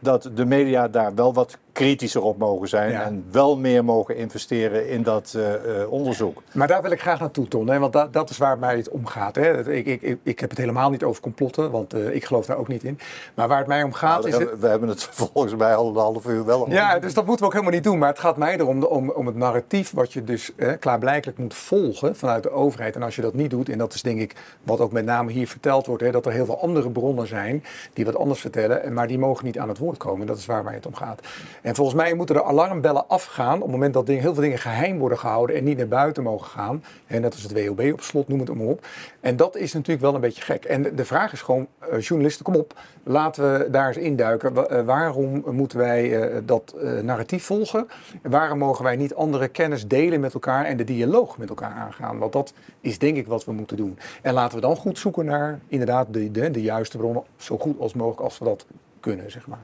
dat 0.00 0.30
de 0.34 0.44
media 0.44 0.88
daar 0.88 1.14
wel 1.14 1.34
wat 1.34 1.56
kritischer 1.80 2.22
op 2.22 2.38
mogen 2.38 2.68
zijn 2.68 2.94
en 2.94 3.24
wel 3.30 3.58
meer 3.58 3.84
mogen 3.84 4.16
investeren 4.16 4.88
in 4.88 5.02
dat 5.02 5.34
uh, 5.36 5.92
onderzoek. 5.92 6.42
Maar 6.52 6.68
daar 6.68 6.82
wil 6.82 6.90
ik 6.90 7.00
graag 7.00 7.20
naartoe, 7.20 7.48
Ton, 7.48 7.68
hè? 7.68 7.78
want 7.78 7.92
dat, 7.92 8.12
dat 8.12 8.30
is 8.30 8.38
waar 8.38 8.58
mij 8.58 8.76
het 8.76 8.88
om 8.88 9.06
gaat. 9.06 9.34
Hè? 9.34 9.72
Ik, 9.72 9.86
ik, 9.86 10.18
ik, 10.22 10.40
heb 10.40 10.50
het 10.50 10.58
helemaal 10.58 10.90
niet 10.90 11.02
over 11.02 11.22
complotten, 11.22 11.70
want 11.70 11.94
uh, 11.94 12.14
ik 12.14 12.24
geloof 12.24 12.46
daar 12.46 12.56
ook 12.56 12.68
niet 12.68 12.84
in. 12.84 12.98
Maar 13.34 13.48
waar 13.48 13.58
het 13.58 13.66
mij 13.66 13.82
om 13.82 13.92
gaat 13.92 14.22
nou, 14.22 14.28
is... 14.28 14.38
We, 14.38 14.56
we 14.60 14.66
hebben 14.66 14.88
het 14.88 15.02
volgens 15.32 15.54
mij 15.54 15.74
al 15.74 15.88
een 15.88 15.96
half 15.96 16.26
uur 16.26 16.44
wel 16.44 16.60
om. 16.60 16.72
Ja, 16.72 16.98
dus 16.98 17.14
dat 17.14 17.26
moeten 17.26 17.44
we 17.44 17.46
ook 17.46 17.58
helemaal 17.58 17.74
niet 17.74 17.84
doen. 17.84 17.98
Maar 17.98 18.08
het 18.08 18.18
gaat 18.18 18.36
mij 18.36 18.58
erom 18.58 18.82
om, 18.82 19.10
om 19.10 19.26
het 19.26 19.36
narratief 19.36 19.90
wat 19.90 20.12
je 20.12 20.24
dus 20.24 20.54
eh, 20.56 20.72
klaarblijkelijk 20.80 21.38
moet 21.38 21.54
volgen 21.54 22.16
vanuit 22.16 22.42
de 22.42 22.50
overheid. 22.50 22.94
En 22.94 23.02
als 23.02 23.16
je 23.16 23.22
dat 23.22 23.34
niet 23.34 23.50
doet, 23.50 23.68
en 23.68 23.78
dat 23.78 23.94
is 23.94 24.02
denk 24.02 24.20
ik 24.20 24.34
wat 24.62 24.80
ook 24.80 24.92
met 24.92 25.04
name 25.04 25.32
hier 25.32 25.48
verteld 25.48 25.86
wordt, 25.86 26.02
hè, 26.02 26.10
dat 26.10 26.26
er 26.26 26.32
heel 26.32 26.44
veel 26.44 26.60
andere 26.60 26.90
bronnen 26.90 27.26
zijn 27.26 27.64
die 27.92 28.04
wat 28.04 28.16
anders 28.16 28.40
vertellen, 28.40 28.92
maar 28.92 29.06
die 29.06 29.18
mogen 29.18 29.44
niet 29.44 29.58
aan 29.58 29.68
het 29.68 29.78
woord 29.78 29.96
komen. 29.96 30.26
Dat 30.26 30.38
is 30.38 30.46
waar 30.46 30.64
mij 30.64 30.74
het 30.74 30.86
om 30.86 30.94
gaat. 30.94 31.20
En 31.62 31.69
volgens 31.74 31.96
mij 31.96 32.14
moeten 32.14 32.34
de 32.34 32.44
alarmbellen 32.44 33.08
afgaan 33.08 33.54
op 33.54 33.62
het 33.62 33.70
moment 33.70 33.94
dat 33.94 34.08
heel 34.08 34.20
veel 34.34 34.42
dingen 34.42 34.58
geheim 34.58 34.98
worden 34.98 35.18
gehouden 35.18 35.56
en 35.56 35.64
niet 35.64 35.76
naar 35.76 35.88
buiten 35.88 36.22
mogen 36.22 36.46
gaan. 36.46 36.84
En 37.06 37.20
net 37.20 37.32
als 37.32 37.42
het 37.42 37.52
WOB 37.52 37.92
op 37.92 38.00
slot, 38.00 38.28
noem 38.28 38.40
het 38.40 38.54
maar 38.54 38.66
op. 38.66 38.86
En 39.20 39.36
dat 39.36 39.56
is 39.56 39.72
natuurlijk 39.72 40.00
wel 40.00 40.14
een 40.14 40.20
beetje 40.20 40.42
gek. 40.42 40.64
En 40.64 40.96
de 40.96 41.04
vraag 41.04 41.32
is 41.32 41.42
gewoon, 41.42 41.66
uh, 41.92 42.00
journalisten, 42.00 42.44
kom 42.44 42.54
op, 42.54 42.74
laten 43.02 43.52
we 43.52 43.70
daar 43.70 43.86
eens 43.86 43.96
induiken. 43.96 44.52
Uh, 44.56 44.80
waarom 44.80 45.42
moeten 45.50 45.78
wij 45.78 46.30
uh, 46.30 46.36
dat 46.44 46.74
narratief 47.02 47.44
volgen? 47.44 47.88
En 48.22 48.30
waarom 48.30 48.58
mogen 48.58 48.84
wij 48.84 48.96
niet 48.96 49.14
andere 49.14 49.48
kennis 49.48 49.86
delen 49.86 50.20
met 50.20 50.34
elkaar 50.34 50.64
en 50.64 50.76
de 50.76 50.84
dialoog 50.84 51.38
met 51.38 51.48
elkaar 51.48 51.72
aangaan? 51.72 52.18
Want 52.18 52.32
dat 52.32 52.52
is 52.80 52.98
denk 52.98 53.16
ik 53.16 53.26
wat 53.26 53.44
we 53.44 53.52
moeten 53.52 53.76
doen. 53.76 53.98
En 54.22 54.34
laten 54.34 54.54
we 54.54 54.60
dan 54.60 54.76
goed 54.76 54.98
zoeken 54.98 55.24
naar 55.24 55.60
inderdaad 55.68 56.06
de, 56.10 56.30
de, 56.30 56.50
de 56.50 56.62
juiste 56.62 56.96
bronnen, 56.96 57.22
zo 57.36 57.58
goed 57.58 57.80
als 57.80 57.94
mogelijk 57.94 58.20
als 58.20 58.38
we 58.38 58.44
dat 58.44 58.66
kunnen, 59.00 59.30
zeg 59.30 59.46
maar. 59.46 59.62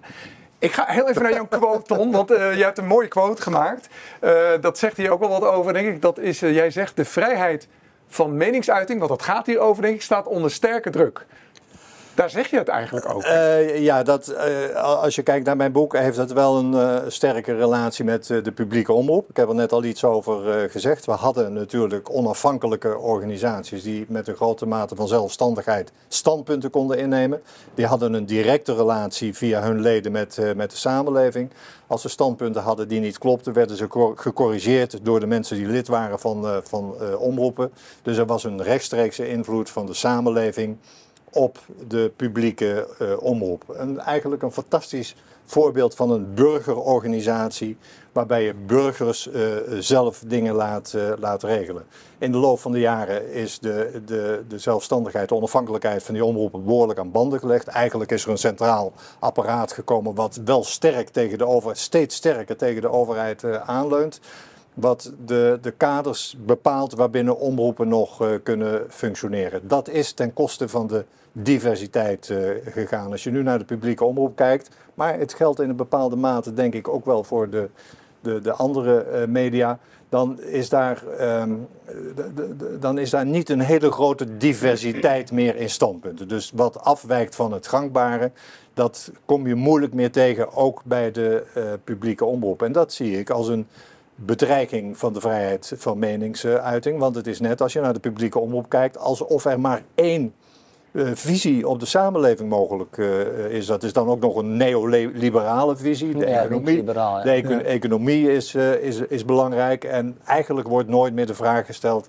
Ik 0.66 0.72
ga 0.72 0.84
heel 0.86 1.08
even 1.08 1.22
naar 1.22 1.32
jouw 1.32 1.46
quote, 1.46 1.82
Ton, 1.82 2.12
want 2.12 2.30
uh, 2.30 2.56
je 2.56 2.62
hebt 2.62 2.78
een 2.78 2.86
mooie 2.86 3.08
quote 3.08 3.42
gemaakt. 3.42 3.88
Uh, 4.20 4.50
dat 4.60 4.78
zegt 4.78 4.96
hier 4.96 5.10
ook 5.10 5.20
wel 5.20 5.28
wat 5.28 5.44
over, 5.44 5.72
denk 5.72 5.88
ik. 5.88 6.02
Dat 6.02 6.18
is, 6.18 6.42
uh, 6.42 6.54
jij 6.54 6.70
zegt, 6.70 6.96
de 6.96 7.04
vrijheid 7.04 7.68
van 8.08 8.36
meningsuiting, 8.36 8.98
want 8.98 9.10
dat 9.10 9.22
gaat 9.22 9.46
hier 9.46 9.58
over, 9.58 9.82
denk 9.82 9.94
ik, 9.94 10.02
staat 10.02 10.26
onder 10.26 10.50
sterke 10.50 10.90
druk. 10.90 11.26
Daar 12.16 12.30
zeg 12.30 12.50
je 12.50 12.58
het 12.58 12.68
eigenlijk 12.68 13.14
ook. 13.14 13.24
Uh, 13.24 13.78
ja, 13.78 14.02
dat, 14.02 14.34
uh, 14.72 14.74
als 14.74 15.14
je 15.14 15.22
kijkt 15.22 15.46
naar 15.46 15.56
mijn 15.56 15.72
boek, 15.72 15.96
heeft 15.96 16.16
dat 16.16 16.32
wel 16.32 16.56
een 16.56 16.72
uh, 16.72 16.96
sterke 17.08 17.54
relatie 17.54 18.04
met 18.04 18.26
de 18.26 18.52
publieke 18.54 18.92
omroep. 18.92 19.30
Ik 19.30 19.36
heb 19.36 19.48
er 19.48 19.54
net 19.54 19.72
al 19.72 19.84
iets 19.84 20.04
over 20.04 20.70
gezegd. 20.70 21.06
We 21.06 21.12
hadden 21.12 21.52
natuurlijk 21.52 22.10
onafhankelijke 22.10 22.98
organisaties 22.98 23.82
die 23.82 24.04
met 24.08 24.28
een 24.28 24.34
grote 24.34 24.66
mate 24.66 24.94
van 24.94 25.08
zelfstandigheid 25.08 25.92
standpunten 26.08 26.70
konden 26.70 26.98
innemen. 26.98 27.42
Die 27.74 27.86
hadden 27.86 28.12
een 28.12 28.26
directe 28.26 28.74
relatie 28.74 29.34
via 29.34 29.62
hun 29.62 29.80
leden 29.80 30.12
met, 30.12 30.38
met 30.56 30.70
de 30.70 30.76
samenleving. 30.76 31.50
Als 31.86 32.02
ze 32.02 32.08
standpunten 32.08 32.62
hadden 32.62 32.88
die 32.88 33.00
niet 33.00 33.18
klopten, 33.18 33.52
werden 33.52 33.76
ze 33.76 34.12
gecorrigeerd 34.14 34.98
door 35.02 35.20
de 35.20 35.26
mensen 35.26 35.56
die 35.56 35.66
lid 35.66 35.88
waren 35.88 36.18
van, 36.18 36.62
van 36.62 36.94
omroepen. 37.18 37.72
Dus 38.02 38.16
er 38.16 38.26
was 38.26 38.44
een 38.44 38.62
rechtstreekse 38.62 39.28
invloed 39.28 39.70
van 39.70 39.86
de 39.86 39.94
samenleving 39.94 40.78
op 41.36 41.58
de 41.88 42.12
publieke 42.16 42.88
uh, 43.02 43.22
omroep. 43.22 43.70
En 43.70 43.98
eigenlijk 43.98 44.42
een 44.42 44.52
fantastisch 44.52 45.16
voorbeeld 45.44 45.94
van 45.94 46.10
een 46.10 46.34
burgerorganisatie 46.34 47.76
waarbij 48.12 48.42
je 48.42 48.54
burgers 48.54 49.26
uh, 49.26 49.42
zelf 49.78 50.22
dingen 50.26 50.54
laat, 50.54 50.92
uh, 50.96 51.34
regelen. 51.38 51.84
In 52.18 52.32
de 52.32 52.38
loop 52.38 52.60
van 52.60 52.72
de 52.72 52.80
jaren 52.80 53.32
is 53.32 53.58
de, 53.58 54.02
de, 54.06 54.44
de 54.48 54.58
zelfstandigheid, 54.58 55.28
de 55.28 55.34
onafhankelijkheid 55.34 56.02
van 56.02 56.14
die 56.14 56.24
omroepen 56.24 56.64
behoorlijk 56.64 56.98
aan 56.98 57.10
banden 57.10 57.38
gelegd. 57.38 57.66
Eigenlijk 57.66 58.10
is 58.10 58.24
er 58.24 58.30
een 58.30 58.38
centraal 58.38 58.92
apparaat 59.18 59.72
gekomen 59.72 60.14
wat 60.14 60.40
wel 60.44 60.64
sterk 60.64 61.08
tegen 61.08 61.38
de 61.38 61.46
overheid, 61.46 61.78
steeds 61.78 62.16
sterker 62.16 62.56
tegen 62.56 62.82
de 62.82 62.90
overheid 62.90 63.44
aanleunt 63.60 64.20
wat 64.76 65.12
de, 65.26 65.58
de 65.62 65.70
kaders 65.70 66.36
bepaalt 66.46 66.94
waarbinnen 66.94 67.38
omroepen 67.38 67.88
nog 67.88 68.22
uh, 68.22 68.28
kunnen 68.42 68.84
functioneren. 68.88 69.68
Dat 69.68 69.88
is 69.88 70.12
ten 70.12 70.32
koste 70.32 70.68
van 70.68 70.86
de 70.86 71.04
diversiteit 71.32 72.28
uh, 72.28 72.48
gegaan. 72.64 73.10
Als 73.10 73.24
je 73.24 73.30
nu 73.30 73.42
naar 73.42 73.58
de 73.58 73.64
publieke 73.64 74.04
omroep 74.04 74.36
kijkt, 74.36 74.68
maar 74.94 75.18
het 75.18 75.34
geldt 75.34 75.60
in 75.60 75.68
een 75.68 75.76
bepaalde 75.76 76.16
mate 76.16 76.54
denk 76.54 76.74
ik 76.74 76.88
ook 76.88 77.04
wel 77.04 77.24
voor 77.24 77.50
de, 77.50 77.68
de, 78.20 78.40
de 78.40 78.52
andere 78.52 79.06
uh, 79.12 79.26
media, 79.26 79.78
dan 80.08 80.40
is, 80.40 80.68
daar, 80.68 81.02
um, 81.40 81.66
de, 82.14 82.34
de, 82.34 82.78
dan 82.78 82.98
is 82.98 83.10
daar 83.10 83.26
niet 83.26 83.48
een 83.48 83.60
hele 83.60 83.90
grote 83.90 84.36
diversiteit 84.36 85.32
meer 85.32 85.56
in 85.56 85.70
standpunten. 85.70 86.28
Dus 86.28 86.52
wat 86.54 86.80
afwijkt 86.80 87.34
van 87.34 87.52
het 87.52 87.66
gangbare, 87.66 88.30
dat 88.74 89.10
kom 89.24 89.46
je 89.46 89.54
moeilijk 89.54 89.94
meer 89.94 90.10
tegen, 90.10 90.52
ook 90.52 90.80
bij 90.84 91.10
de 91.10 91.44
publieke 91.84 92.24
omroep. 92.24 92.62
En 92.62 92.72
dat 92.72 92.92
zie 92.92 93.18
ik 93.18 93.30
als 93.30 93.48
een 93.48 93.66
bedreiging 94.16 94.98
van 94.98 95.12
de 95.12 95.20
vrijheid 95.20 95.72
van 95.76 95.98
meningsuiting. 95.98 96.98
Want 96.98 97.14
het 97.14 97.26
is 97.26 97.40
net 97.40 97.60
als 97.60 97.72
je 97.72 97.80
naar 97.80 97.92
de 97.92 98.00
publieke 98.00 98.38
omroep 98.38 98.68
kijkt, 98.68 98.98
alsof 98.98 99.44
er 99.44 99.60
maar 99.60 99.82
één 99.94 100.34
uh, 100.92 101.10
visie 101.14 101.68
op 101.68 101.80
de 101.80 101.86
samenleving 101.86 102.48
mogelijk 102.48 102.96
uh, 102.96 103.50
is. 103.50 103.66
Dat 103.66 103.82
is 103.82 103.92
dan 103.92 104.08
ook 104.08 104.20
nog 104.20 104.36
een 104.36 104.56
neoliberale 104.56 105.76
visie. 105.76 106.14
De 106.14 106.26
ja, 106.26 106.42
economie, 106.42 106.84
ja. 106.84 107.22
de 107.22 107.30
eco 107.30 107.58
economie 107.58 108.32
is, 108.32 108.54
uh, 108.54 108.82
is, 108.82 108.98
is 108.98 109.24
belangrijk. 109.24 109.84
En 109.84 110.18
eigenlijk 110.24 110.68
wordt 110.68 110.88
nooit 110.88 111.14
meer 111.14 111.26
de 111.26 111.34
vraag 111.34 111.66
gesteld. 111.66 112.08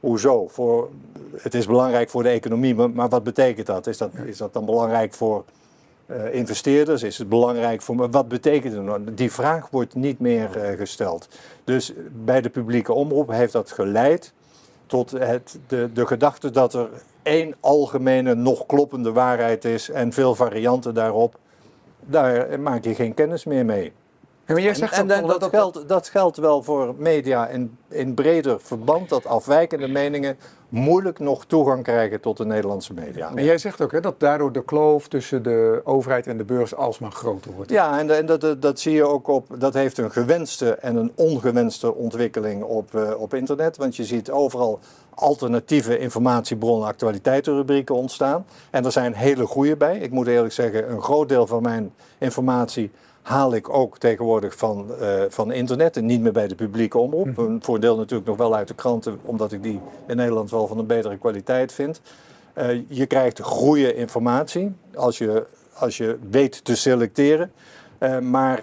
Hoezo? 0.00 0.48
Voor, 0.48 0.88
het 1.36 1.54
is 1.54 1.66
belangrijk 1.66 2.10
voor 2.10 2.22
de 2.22 2.28
economie, 2.28 2.74
maar, 2.74 2.90
maar 2.90 3.08
wat 3.08 3.24
betekent 3.24 3.66
dat? 3.66 3.86
Is, 3.86 3.98
dat? 3.98 4.10
is 4.24 4.36
dat 4.36 4.52
dan 4.52 4.64
belangrijk 4.64 5.14
voor 5.14 5.44
uh, 6.10 6.34
investeerders? 6.34 7.02
Is 7.02 7.18
het 7.18 7.28
belangrijk 7.28 7.82
voor 7.82 8.10
Wat 8.10 8.28
betekent 8.28 8.74
het 8.74 8.82
nou? 8.82 9.14
Die 9.14 9.32
vraag 9.32 9.70
wordt 9.70 9.94
niet 9.94 10.18
meer 10.18 10.50
uh, 10.56 10.78
gesteld. 10.78 11.28
Dus 11.64 11.92
bij 12.12 12.40
de 12.40 12.48
publieke 12.48 12.92
omroep 12.92 13.30
heeft 13.30 13.52
dat 13.52 13.72
geleid 13.72 14.32
tot 14.86 15.10
het, 15.10 15.58
de, 15.66 15.90
de 15.92 16.06
gedachte 16.06 16.50
dat 16.50 16.74
er 16.74 16.88
één 17.22 17.54
algemene, 17.60 18.34
nog 18.34 18.66
kloppende 18.66 19.12
waarheid 19.12 19.64
is 19.64 19.90
en 19.90 20.12
veel 20.12 20.34
varianten 20.34 20.94
daarop. 20.94 21.38
Daar 22.00 22.60
maak 22.60 22.84
je 22.84 22.94
geen 22.94 23.14
kennis 23.14 23.44
meer 23.44 23.64
mee. 23.64 23.92
Ja, 24.48 24.54
maar 24.54 24.62
jij 24.62 24.74
zegt 24.74 24.92
en, 24.92 25.10
en, 25.10 25.26
dat, 25.26 25.40
dat, 25.40 25.50
geldt, 25.50 25.88
dat 25.88 26.08
geldt 26.08 26.36
wel 26.36 26.62
voor 26.62 26.94
media 26.96 27.48
in, 27.48 27.78
in 27.88 28.14
breder 28.14 28.60
verband, 28.60 29.08
dat 29.08 29.26
afwijkende 29.26 29.88
meningen 29.88 30.36
moeilijk 30.68 31.18
nog 31.18 31.44
toegang 31.44 31.82
krijgen 31.82 32.20
tot 32.20 32.36
de 32.36 32.44
Nederlandse 32.44 32.92
media. 32.92 33.30
En 33.34 33.44
jij 33.44 33.58
zegt 33.58 33.80
ook 33.80 33.92
hè, 33.92 34.00
dat 34.00 34.20
daardoor 34.20 34.52
de 34.52 34.64
kloof 34.64 35.08
tussen 35.08 35.42
de 35.42 35.80
overheid 35.84 36.26
en 36.26 36.36
de 36.36 36.44
beurs 36.44 36.74
alsmaar 36.74 37.10
groter 37.10 37.52
wordt. 37.52 37.70
Ja, 37.70 37.98
en, 37.98 38.16
en 38.16 38.26
dat, 38.26 38.40
dat, 38.40 38.62
dat, 38.62 38.80
zie 38.80 38.92
je 38.92 39.04
ook 39.04 39.28
op, 39.28 39.46
dat 39.58 39.74
heeft 39.74 39.98
een 39.98 40.10
gewenste 40.10 40.74
en 40.74 40.96
een 40.96 41.12
ongewenste 41.14 41.94
ontwikkeling 41.94 42.62
op, 42.62 42.94
uh, 42.94 43.20
op 43.20 43.34
internet. 43.34 43.76
Want 43.76 43.96
je 43.96 44.04
ziet 44.04 44.30
overal 44.30 44.78
alternatieve 45.14 45.98
informatiebronnen, 45.98 46.88
actualiteitenrubrieken 46.88 47.94
ontstaan. 47.94 48.46
En 48.70 48.84
er 48.84 48.92
zijn 48.92 49.14
hele 49.14 49.46
goede 49.46 49.76
bij. 49.76 49.98
Ik 49.98 50.10
moet 50.10 50.26
eerlijk 50.26 50.54
zeggen, 50.54 50.90
een 50.90 51.02
groot 51.02 51.28
deel 51.28 51.46
van 51.46 51.62
mijn 51.62 51.92
informatie 52.18 52.90
haal 53.28 53.54
ik 53.54 53.68
ook 53.68 53.98
tegenwoordig 53.98 54.56
van, 54.56 54.86
uh, 55.00 55.22
van 55.28 55.52
internet 55.52 55.96
en 55.96 56.06
niet 56.06 56.20
meer 56.20 56.32
bij 56.32 56.48
de 56.48 56.54
publieke 56.54 56.98
omroep. 56.98 57.26
Mhm. 57.26 57.40
Een 57.40 57.62
voordeel 57.62 57.96
natuurlijk 57.96 58.28
nog 58.28 58.36
wel 58.36 58.54
uit 58.54 58.68
de 58.68 58.74
kranten, 58.74 59.18
omdat 59.22 59.52
ik 59.52 59.62
die 59.62 59.80
in 60.06 60.16
Nederland 60.16 60.50
wel 60.50 60.66
van 60.66 60.78
een 60.78 60.86
betere 60.86 61.18
kwaliteit 61.18 61.72
vind. 61.72 62.00
Uh, 62.58 62.82
je 62.88 63.06
krijgt 63.06 63.40
goede 63.40 63.94
informatie 63.94 64.74
als 64.94 65.18
je, 65.18 65.46
als 65.72 65.96
je 65.96 66.18
weet 66.30 66.64
te 66.64 66.76
selecteren. 66.76 67.52
Uh, 68.00 68.18
maar 68.18 68.60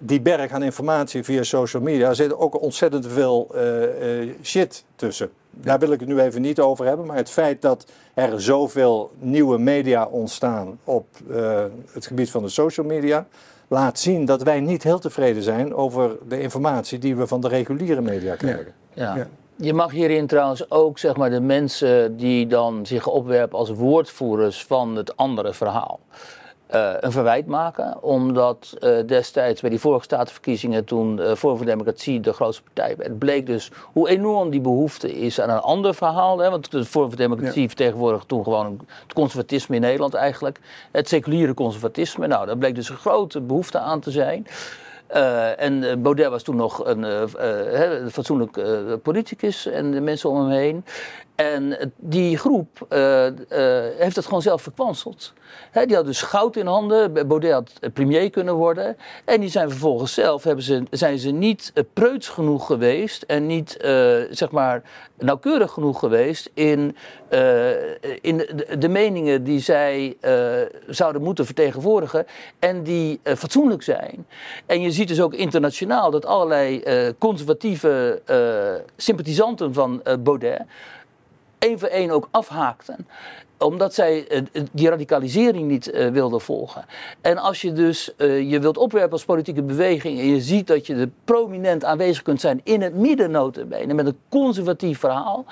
die 0.00 0.20
berg 0.20 0.52
aan 0.52 0.62
informatie 0.62 1.24
via 1.24 1.42
social 1.42 1.82
media 1.82 2.14
zit 2.14 2.34
ook 2.34 2.62
ontzettend 2.62 3.06
veel 3.06 3.48
eh, 3.54 4.22
eh, 4.22 4.28
shit 4.42 4.84
tussen. 4.96 5.30
Daar 5.50 5.78
wil 5.78 5.92
ik 5.92 6.00
het 6.00 6.08
nu 6.08 6.20
even 6.20 6.40
niet 6.40 6.60
over 6.60 6.86
hebben, 6.86 7.06
maar 7.06 7.16
het 7.16 7.30
feit 7.30 7.62
dat 7.62 7.86
er 8.14 8.42
zoveel 8.42 9.10
nieuwe 9.18 9.58
media 9.58 10.06
ontstaan 10.06 10.78
op 10.84 11.06
eh, 11.30 11.64
het 11.92 12.06
gebied 12.06 12.30
van 12.30 12.42
de 12.42 12.48
social 12.48 12.86
media, 12.86 13.26
laat 13.68 13.98
zien 13.98 14.24
dat 14.24 14.42
wij 14.42 14.60
niet 14.60 14.82
heel 14.82 14.98
tevreden 14.98 15.42
zijn 15.42 15.74
over 15.74 16.16
de 16.28 16.40
informatie 16.40 16.98
die 16.98 17.16
we 17.16 17.26
van 17.26 17.40
de 17.40 17.48
reguliere 17.48 18.00
media 18.00 18.34
krijgen. 18.34 18.72
Ja. 18.92 19.16
Ja. 19.16 19.26
Je 19.56 19.74
mag 19.74 19.90
hierin 19.90 20.26
trouwens 20.26 20.70
ook 20.70 20.98
zeg 20.98 21.16
maar, 21.16 21.30
de 21.30 21.40
mensen 21.40 22.16
die 22.16 22.46
dan 22.46 22.86
zich 22.86 23.06
opwerpen 23.06 23.58
als 23.58 23.70
woordvoerders 23.70 24.64
van 24.64 24.96
het 24.96 25.16
andere 25.16 25.54
verhaal. 25.54 26.00
Eh, 26.70 26.92
een 27.00 27.12
verwijt 27.12 27.46
maken, 27.46 28.02
omdat 28.02 28.76
eh, 28.80 28.90
destijds 29.06 29.60
bij 29.60 29.70
die 29.70 29.80
vorige 29.80 30.04
statenverkiezingen, 30.04 30.84
toen 30.84 31.20
eh 31.20 31.34
Forum 31.34 31.56
voor 31.56 31.66
Democratie 31.66 32.20
de 32.20 32.32
grootste 32.32 32.62
partij 32.62 32.96
werd, 32.96 33.18
bleek 33.18 33.46
dus 33.46 33.70
hoe 33.92 34.08
enorm 34.08 34.50
die 34.50 34.60
behoefte 34.60 35.12
is 35.12 35.40
aan 35.40 35.50
een 35.50 35.60
ander 35.60 35.94
verhaal. 35.94 36.38
Hè? 36.38 36.50
Want 36.50 36.70
de 36.70 36.84
Forum 36.84 37.08
voor 37.08 37.18
Democratie 37.18 37.66
vertegenwoordigde 37.66 38.26
toen 38.26 38.44
gewoon 38.44 38.80
het 39.02 39.12
conservatisme 39.12 39.74
in 39.74 39.80
Nederland 39.80 40.14
eigenlijk, 40.14 40.60
het 40.92 41.08
seculiere 41.08 41.54
conservatisme. 41.54 42.26
Nou, 42.26 42.46
daar 42.46 42.58
bleek 42.58 42.74
dus 42.74 42.88
een 42.88 42.96
grote 42.96 43.40
behoefte 43.40 43.78
aan 43.78 44.00
te 44.00 44.10
zijn. 44.10 44.46
En 45.56 46.02
Baudet 46.02 46.28
was 46.28 46.42
toen 46.42 46.56
nog 46.56 46.86
een, 46.86 47.28
fatsoenlijk 48.10 48.58
politicus 49.02 49.66
en 49.66 49.90
de 49.90 50.00
mensen 50.00 50.30
om 50.30 50.36
hem 50.36 50.50
heen. 50.50 50.84
En 51.40 51.92
die 51.96 52.38
groep 52.38 52.86
eh, 52.88 53.26
eh, 53.26 53.34
heeft 53.98 54.16
het 54.16 54.24
gewoon 54.24 54.42
zelf 54.42 54.62
verkwanseld. 54.62 55.32
Hè, 55.70 55.86
die 55.86 55.96
had 55.96 56.04
dus 56.04 56.22
goud 56.22 56.56
in 56.56 56.66
handen. 56.66 57.12
Baudet 57.28 57.52
had 57.52 57.70
eh, 57.80 57.90
premier 57.92 58.30
kunnen 58.30 58.54
worden. 58.54 58.96
En 59.24 59.40
die 59.40 59.50
zijn 59.50 59.70
vervolgens 59.70 60.14
zelf 60.14 60.44
hebben 60.44 60.64
ze, 60.64 60.82
zijn 60.90 61.18
ze 61.18 61.30
niet 61.30 61.72
preuts 61.92 62.28
genoeg 62.28 62.66
geweest 62.66 63.22
en 63.22 63.46
niet 63.46 63.76
zeg 64.30 64.50
maar 64.50 64.82
nauwkeurig 65.18 65.72
genoeg 65.72 65.98
geweest 65.98 66.50
in, 66.54 66.96
in 68.20 68.36
de, 68.36 68.76
de 68.78 68.88
meningen 68.88 69.44
die 69.44 69.60
zij 69.60 70.16
zouden 70.88 71.22
moeten 71.22 71.46
vertegenwoordigen 71.46 72.26
en 72.58 72.82
die 72.82 73.20
fatsoenlijk 73.24 73.82
zijn. 73.82 74.26
En 74.66 74.80
je 74.80 74.90
ziet 74.90 75.08
dus 75.08 75.20
ook 75.20 75.34
internationaal 75.34 76.10
dat 76.10 76.26
allerlei 76.26 76.82
conservatieve 77.18 78.22
sympathisanten 78.96 79.74
van 79.74 80.02
Baudet 80.20 80.62
één 81.60 81.78
voor 81.78 81.88
één 81.88 82.10
ook 82.10 82.28
afhaakten 82.30 83.06
omdat 83.60 83.94
zij 83.94 84.28
eh, 84.28 84.42
die 84.72 84.88
radicalisering 84.88 85.68
niet 85.68 85.90
eh, 85.90 86.08
wilden 86.08 86.40
volgen. 86.40 86.84
En 87.20 87.38
als 87.38 87.60
je 87.60 87.72
dus 87.72 88.16
eh, 88.16 88.50
je 88.50 88.60
wilt 88.60 88.76
opwerpen 88.76 89.12
als 89.12 89.24
politieke 89.24 89.62
beweging 89.62 90.18
en 90.18 90.26
je 90.26 90.40
ziet 90.40 90.66
dat 90.66 90.86
je 90.86 90.94
er 90.94 91.10
prominent 91.24 91.84
aanwezig 91.84 92.22
kunt 92.22 92.40
zijn 92.40 92.60
in 92.64 92.82
het 92.82 92.94
midden 92.94 93.30
notabene, 93.30 93.94
met 93.94 94.06
een 94.06 94.18
conservatief 94.28 94.98
verhaal. 94.98 95.44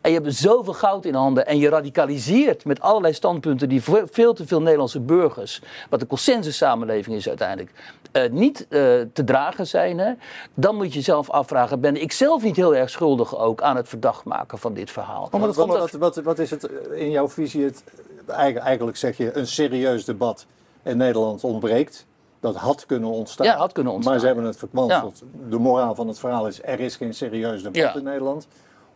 En 0.00 0.10
je 0.12 0.20
hebt 0.20 0.34
zoveel 0.34 0.72
goud 0.72 1.04
in 1.04 1.14
handen 1.14 1.46
en 1.46 1.58
je 1.58 1.68
radicaliseert 1.68 2.64
met 2.64 2.80
allerlei 2.80 3.12
standpunten 3.14 3.68
die 3.68 3.82
voor 3.82 4.08
veel 4.10 4.32
te 4.32 4.46
veel 4.46 4.60
Nederlandse 4.62 5.00
burgers, 5.00 5.62
wat 5.90 6.00
de 6.00 6.06
consensussamenleving 6.06 7.16
is 7.16 7.28
uiteindelijk, 7.28 7.70
eh, 8.12 8.30
niet 8.30 8.60
eh, 8.68 8.80
te 9.12 9.24
dragen 9.24 9.66
zijn. 9.66 9.98
Hè, 9.98 10.12
dan 10.54 10.76
moet 10.76 10.88
je 10.88 10.94
jezelf 10.98 11.30
afvragen, 11.30 11.80
ben 11.80 12.00
ik 12.02 12.12
zelf 12.12 12.42
niet 12.42 12.56
heel 12.56 12.74
erg 12.74 12.90
schuldig 12.90 13.38
ook 13.38 13.62
aan 13.62 13.76
het 13.76 13.88
verdacht 13.88 14.24
maken 14.24 14.58
van 14.58 14.74
dit 14.74 14.90
verhaal? 14.90 15.28
Wat, 15.30 15.32
Omdat- 15.42 15.56
wat, 15.78 15.90
wat, 15.90 16.16
wat 16.16 16.38
is 16.38 16.50
het 16.50 16.64
eh, 16.64 17.00
in 17.00 17.10
jouw 17.10 17.28
visie? 17.28 17.64
Het, 17.64 17.84
eigenlijk, 18.26 18.96
zeg 18.96 19.16
je 19.16 19.36
een 19.36 19.46
serieus 19.46 20.04
debat 20.04 20.46
in 20.82 20.96
Nederland 20.96 21.44
ontbreekt. 21.44 22.06
Dat 22.40 22.54
had 22.56 22.86
kunnen 22.86 23.10
ontstaan. 23.10 23.46
Ja, 23.46 23.56
had 23.56 23.72
kunnen 23.72 23.92
ontstaan. 23.92 24.12
Maar 24.12 24.22
ze 24.22 24.26
hebben 24.28 24.44
het 24.44 24.56
verkwanseld. 24.56 25.22
De 25.48 25.58
moraal 25.58 25.94
van 25.94 26.08
het 26.08 26.18
verhaal 26.18 26.46
is: 26.46 26.62
er 26.62 26.80
is 26.80 26.96
geen 26.96 27.14
serieus 27.14 27.62
debat 27.62 27.76
Ja. 27.76 27.94
in 27.94 28.02
Nederland. 28.04 28.46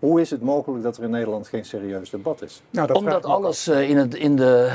Hoe 0.05 0.21
is 0.21 0.31
het 0.31 0.43
mogelijk 0.43 0.83
dat 0.83 0.97
er 0.97 1.03
in 1.03 1.11
Nederland 1.11 1.49
geen 1.49 1.65
serieus 1.65 2.11
debat 2.11 2.43
is? 2.43 2.63
Nou, 2.71 2.87
dat 2.87 2.97
Omdat 2.97 3.25
alles 3.25 3.69
eh, 3.69 3.91
in, 3.91 3.97
het, 3.97 4.15
in 4.15 4.37
de, 4.37 4.73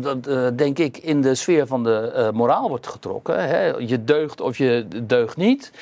dat, 0.00 0.26
eh, 0.26 0.46
denk 0.56 0.78
ik, 0.78 0.96
in 0.96 1.20
de 1.20 1.34
sfeer 1.34 1.66
van 1.66 1.84
de 1.84 2.12
eh, 2.14 2.30
moraal 2.30 2.68
wordt 2.68 2.86
getrokken. 2.86 3.48
Hè? 3.48 3.66
Je 3.66 4.04
deugt 4.04 4.40
of 4.40 4.58
je 4.58 4.86
deugt 5.06 5.36
niet. 5.36 5.72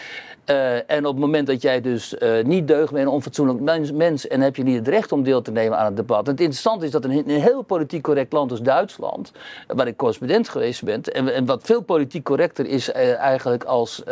Eh, 0.51 0.91
en 0.91 1.07
op 1.07 1.13
het 1.13 1.21
moment 1.21 1.47
dat 1.47 1.63
jij 1.63 1.81
dus 1.81 2.19
eh, 2.19 2.45
niet 2.45 2.69
deugt, 2.69 2.91
ben 2.91 3.01
je 3.01 3.07
een 3.07 3.13
onfatsoenlijk 3.13 3.61
mens, 3.93 4.29
en 4.29 4.41
heb 4.41 4.57
je 4.57 4.63
niet 4.63 4.77
het 4.77 4.89
recht 4.89 5.13
om 5.13 5.23
deel 5.23 5.43
te 5.43 5.51
nemen 5.51 5.79
aan 5.79 5.85
het 5.85 5.97
debat. 5.97 6.27
Het 6.27 6.41
interessante 6.41 6.85
is 6.85 6.91
dat 6.91 7.05
in 7.05 7.11
een 7.11 7.41
heel 7.41 7.63
politiek 7.63 8.03
correct 8.03 8.33
land 8.33 8.51
als 8.51 8.63
Duitsland, 8.63 9.33
waar 9.67 9.87
ik 9.87 9.97
correspondent 9.97 10.49
geweest 10.49 10.85
ben, 10.85 11.03
en, 11.03 11.35
en 11.35 11.45
wat 11.45 11.63
veel 11.63 11.81
politiek 11.81 12.25
correcter 12.25 12.67
is 12.67 12.93
eh, 12.93 13.19
eigenlijk 13.19 13.65
als 13.65 14.03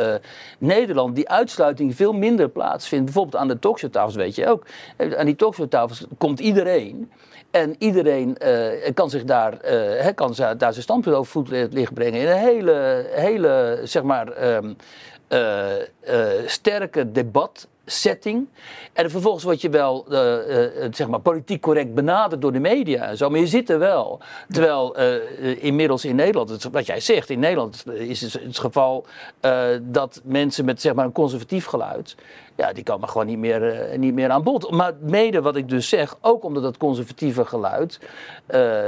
Nederland, 0.58 1.14
die 1.14 1.28
uitsluiting 1.28 1.96
veel 1.96 2.12
minder 2.12 2.48
plaatsvindt. 2.48 3.04
Bijvoorbeeld 3.04 3.36
aan 3.36 3.48
de 3.48 3.58
talkshowtafels, 3.58 4.14
weet 4.14 4.34
je 4.34 4.46
ook. 4.46 4.66
Aan 5.16 5.26
die 5.26 5.36
talkshowtafels 5.36 6.04
komt 6.18 6.40
iedereen. 6.40 7.10
En 7.50 7.74
iedereen 7.78 8.36
kan 8.94 9.10
zich 9.10 9.24
daar, 9.24 9.56
kan 10.14 10.34
daar 10.36 10.72
zijn 10.72 10.82
standpunt 10.82 11.16
over 11.16 11.32
voet 11.32 11.48
liggen 11.48 11.94
brengen. 11.94 12.20
In 12.20 12.28
een 12.28 12.36
hele, 12.36 13.06
hele 13.10 13.80
zeg 13.84 14.02
maar, 14.02 14.28
ehm, 14.28 14.72
eh, 15.28 15.80
eh, 15.80 16.46
sterke 16.46 17.12
debatsetting. 17.12 18.48
En 18.92 19.10
vervolgens 19.10 19.44
word 19.44 19.60
je 19.60 19.68
wel 19.68 20.06
eh, 20.10 20.88
zeg 20.90 21.08
maar, 21.08 21.20
politiek 21.20 21.60
correct 21.60 21.94
benaderd 21.94 22.42
door 22.42 22.52
de 22.52 22.58
media 22.58 23.06
en 23.06 23.16
zo. 23.16 23.30
Maar 23.30 23.40
je 23.40 23.46
zit 23.46 23.70
er 23.70 23.78
wel. 23.78 24.20
Terwijl 24.48 24.96
inmiddels 25.38 26.04
in 26.04 26.16
Nederland, 26.16 26.68
wat 26.72 26.86
jij 26.86 27.00
zegt, 27.00 27.30
in 27.30 27.38
Nederland 27.38 27.84
is 27.86 28.20
het 28.20 28.32
het 28.32 28.58
geval 28.58 29.06
dat 29.82 30.20
mensen 30.24 30.64
met 30.64 30.80
zeg 30.80 30.94
maar, 30.94 31.04
een 31.04 31.12
conservatief 31.12 31.64
geluid. 31.64 32.16
Ja, 32.58 32.72
die 32.72 32.84
komen 32.84 33.08
gewoon 33.08 33.26
niet 33.26 33.38
meer, 33.38 33.80
eh, 33.80 33.98
niet 33.98 34.14
meer 34.14 34.30
aan 34.30 34.42
bod. 34.42 34.70
Maar 34.70 34.92
mede 35.00 35.40
wat 35.40 35.56
ik 35.56 35.68
dus 35.68 35.88
zeg, 35.88 36.16
ook 36.20 36.44
omdat 36.44 36.62
dat 36.62 36.76
conservatieve 36.76 37.44
geluid 37.44 38.00
eh, 38.46 38.84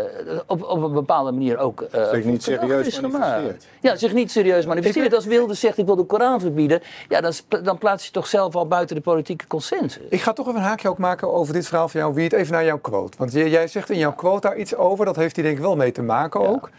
op, 0.46 0.62
op 0.62 0.82
een 0.82 0.92
bepaalde 0.92 1.32
manier 1.32 1.58
ook 1.58 1.80
eh, 1.82 2.08
Zich 2.08 2.24
niet 2.24 2.42
serieus 2.42 2.86
is 2.86 3.00
manifesteert. 3.00 3.66
Ja, 3.80 3.96
zich 3.96 4.12
niet 4.12 4.30
serieus 4.30 4.66
manifesteert. 4.66 5.14
Als 5.14 5.24
Wilde 5.24 5.54
zegt, 5.54 5.78
ik 5.78 5.86
wil 5.86 5.96
de 5.96 6.04
Koran 6.04 6.40
verbieden, 6.40 6.82
ja, 7.08 7.20
dan, 7.20 7.32
dan 7.62 7.78
plaats 7.78 8.04
je 8.04 8.10
toch 8.10 8.26
zelf 8.26 8.54
al 8.54 8.66
buiten 8.66 8.96
de 8.96 9.02
politieke 9.02 9.46
consensus. 9.46 10.02
Ik 10.08 10.20
ga 10.20 10.32
toch 10.32 10.48
even 10.48 10.58
een 10.58 10.66
haakje 10.66 10.88
ook 10.88 10.98
maken 10.98 11.32
over 11.32 11.52
dit 11.52 11.66
verhaal 11.66 11.88
van 11.88 12.00
jou, 12.00 12.14
Wiert. 12.14 12.32
Even 12.32 12.52
naar 12.52 12.64
jouw 12.64 12.78
quote. 12.78 13.18
Want 13.18 13.32
jij, 13.32 13.48
jij 13.48 13.68
zegt 13.68 13.90
in 13.90 13.98
jouw 13.98 14.14
quote 14.14 14.48
daar 14.48 14.56
iets 14.56 14.74
over. 14.74 15.04
Dat 15.04 15.16
heeft 15.16 15.36
hier 15.36 15.44
denk 15.44 15.56
ik 15.56 15.62
wel 15.62 15.76
mee 15.76 15.92
te 15.92 16.02
maken 16.02 16.40
ook. 16.40 16.70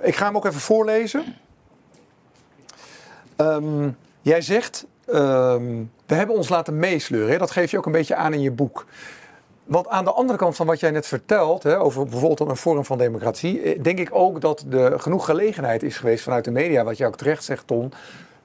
Ik 0.00 0.14
ga 0.14 0.26
hem 0.26 0.36
ook 0.36 0.44
even 0.44 0.60
voorlezen. 0.60 1.36
Ehm, 3.36 3.88
jij 4.22 4.40
zegt, 4.40 4.86
ehm, 5.06 5.84
we 6.06 6.14
hebben 6.14 6.36
ons 6.36 6.48
laten 6.48 6.78
meesleuren. 6.78 7.30
Hè? 7.30 7.38
Dat 7.38 7.50
geef 7.50 7.70
je 7.70 7.78
ook 7.78 7.86
een 7.86 7.92
beetje 7.92 8.14
aan 8.14 8.32
in 8.32 8.40
je 8.40 8.50
boek. 8.50 8.86
Want 9.64 9.88
aan 9.88 10.04
de 10.04 10.12
andere 10.12 10.38
kant 10.38 10.56
van 10.56 10.66
wat 10.66 10.80
jij 10.80 10.90
net 10.90 11.06
vertelt, 11.06 11.62
hè, 11.62 11.80
over 11.80 12.04
bijvoorbeeld 12.04 12.50
een 12.50 12.56
vorm 12.56 12.84
van 12.84 12.98
democratie, 12.98 13.62
eh, 13.62 13.82
denk 13.82 13.98
ik 13.98 14.08
ook 14.12 14.40
dat 14.40 14.64
er 14.70 15.00
genoeg 15.00 15.24
gelegenheid 15.24 15.82
is 15.82 15.96
geweest 15.96 16.24
vanuit 16.24 16.44
de 16.44 16.50
media, 16.50 16.84
wat 16.84 16.96
je 16.96 17.06
ook 17.06 17.16
terecht 17.16 17.44
zegt, 17.44 17.66
Ton. 17.66 17.92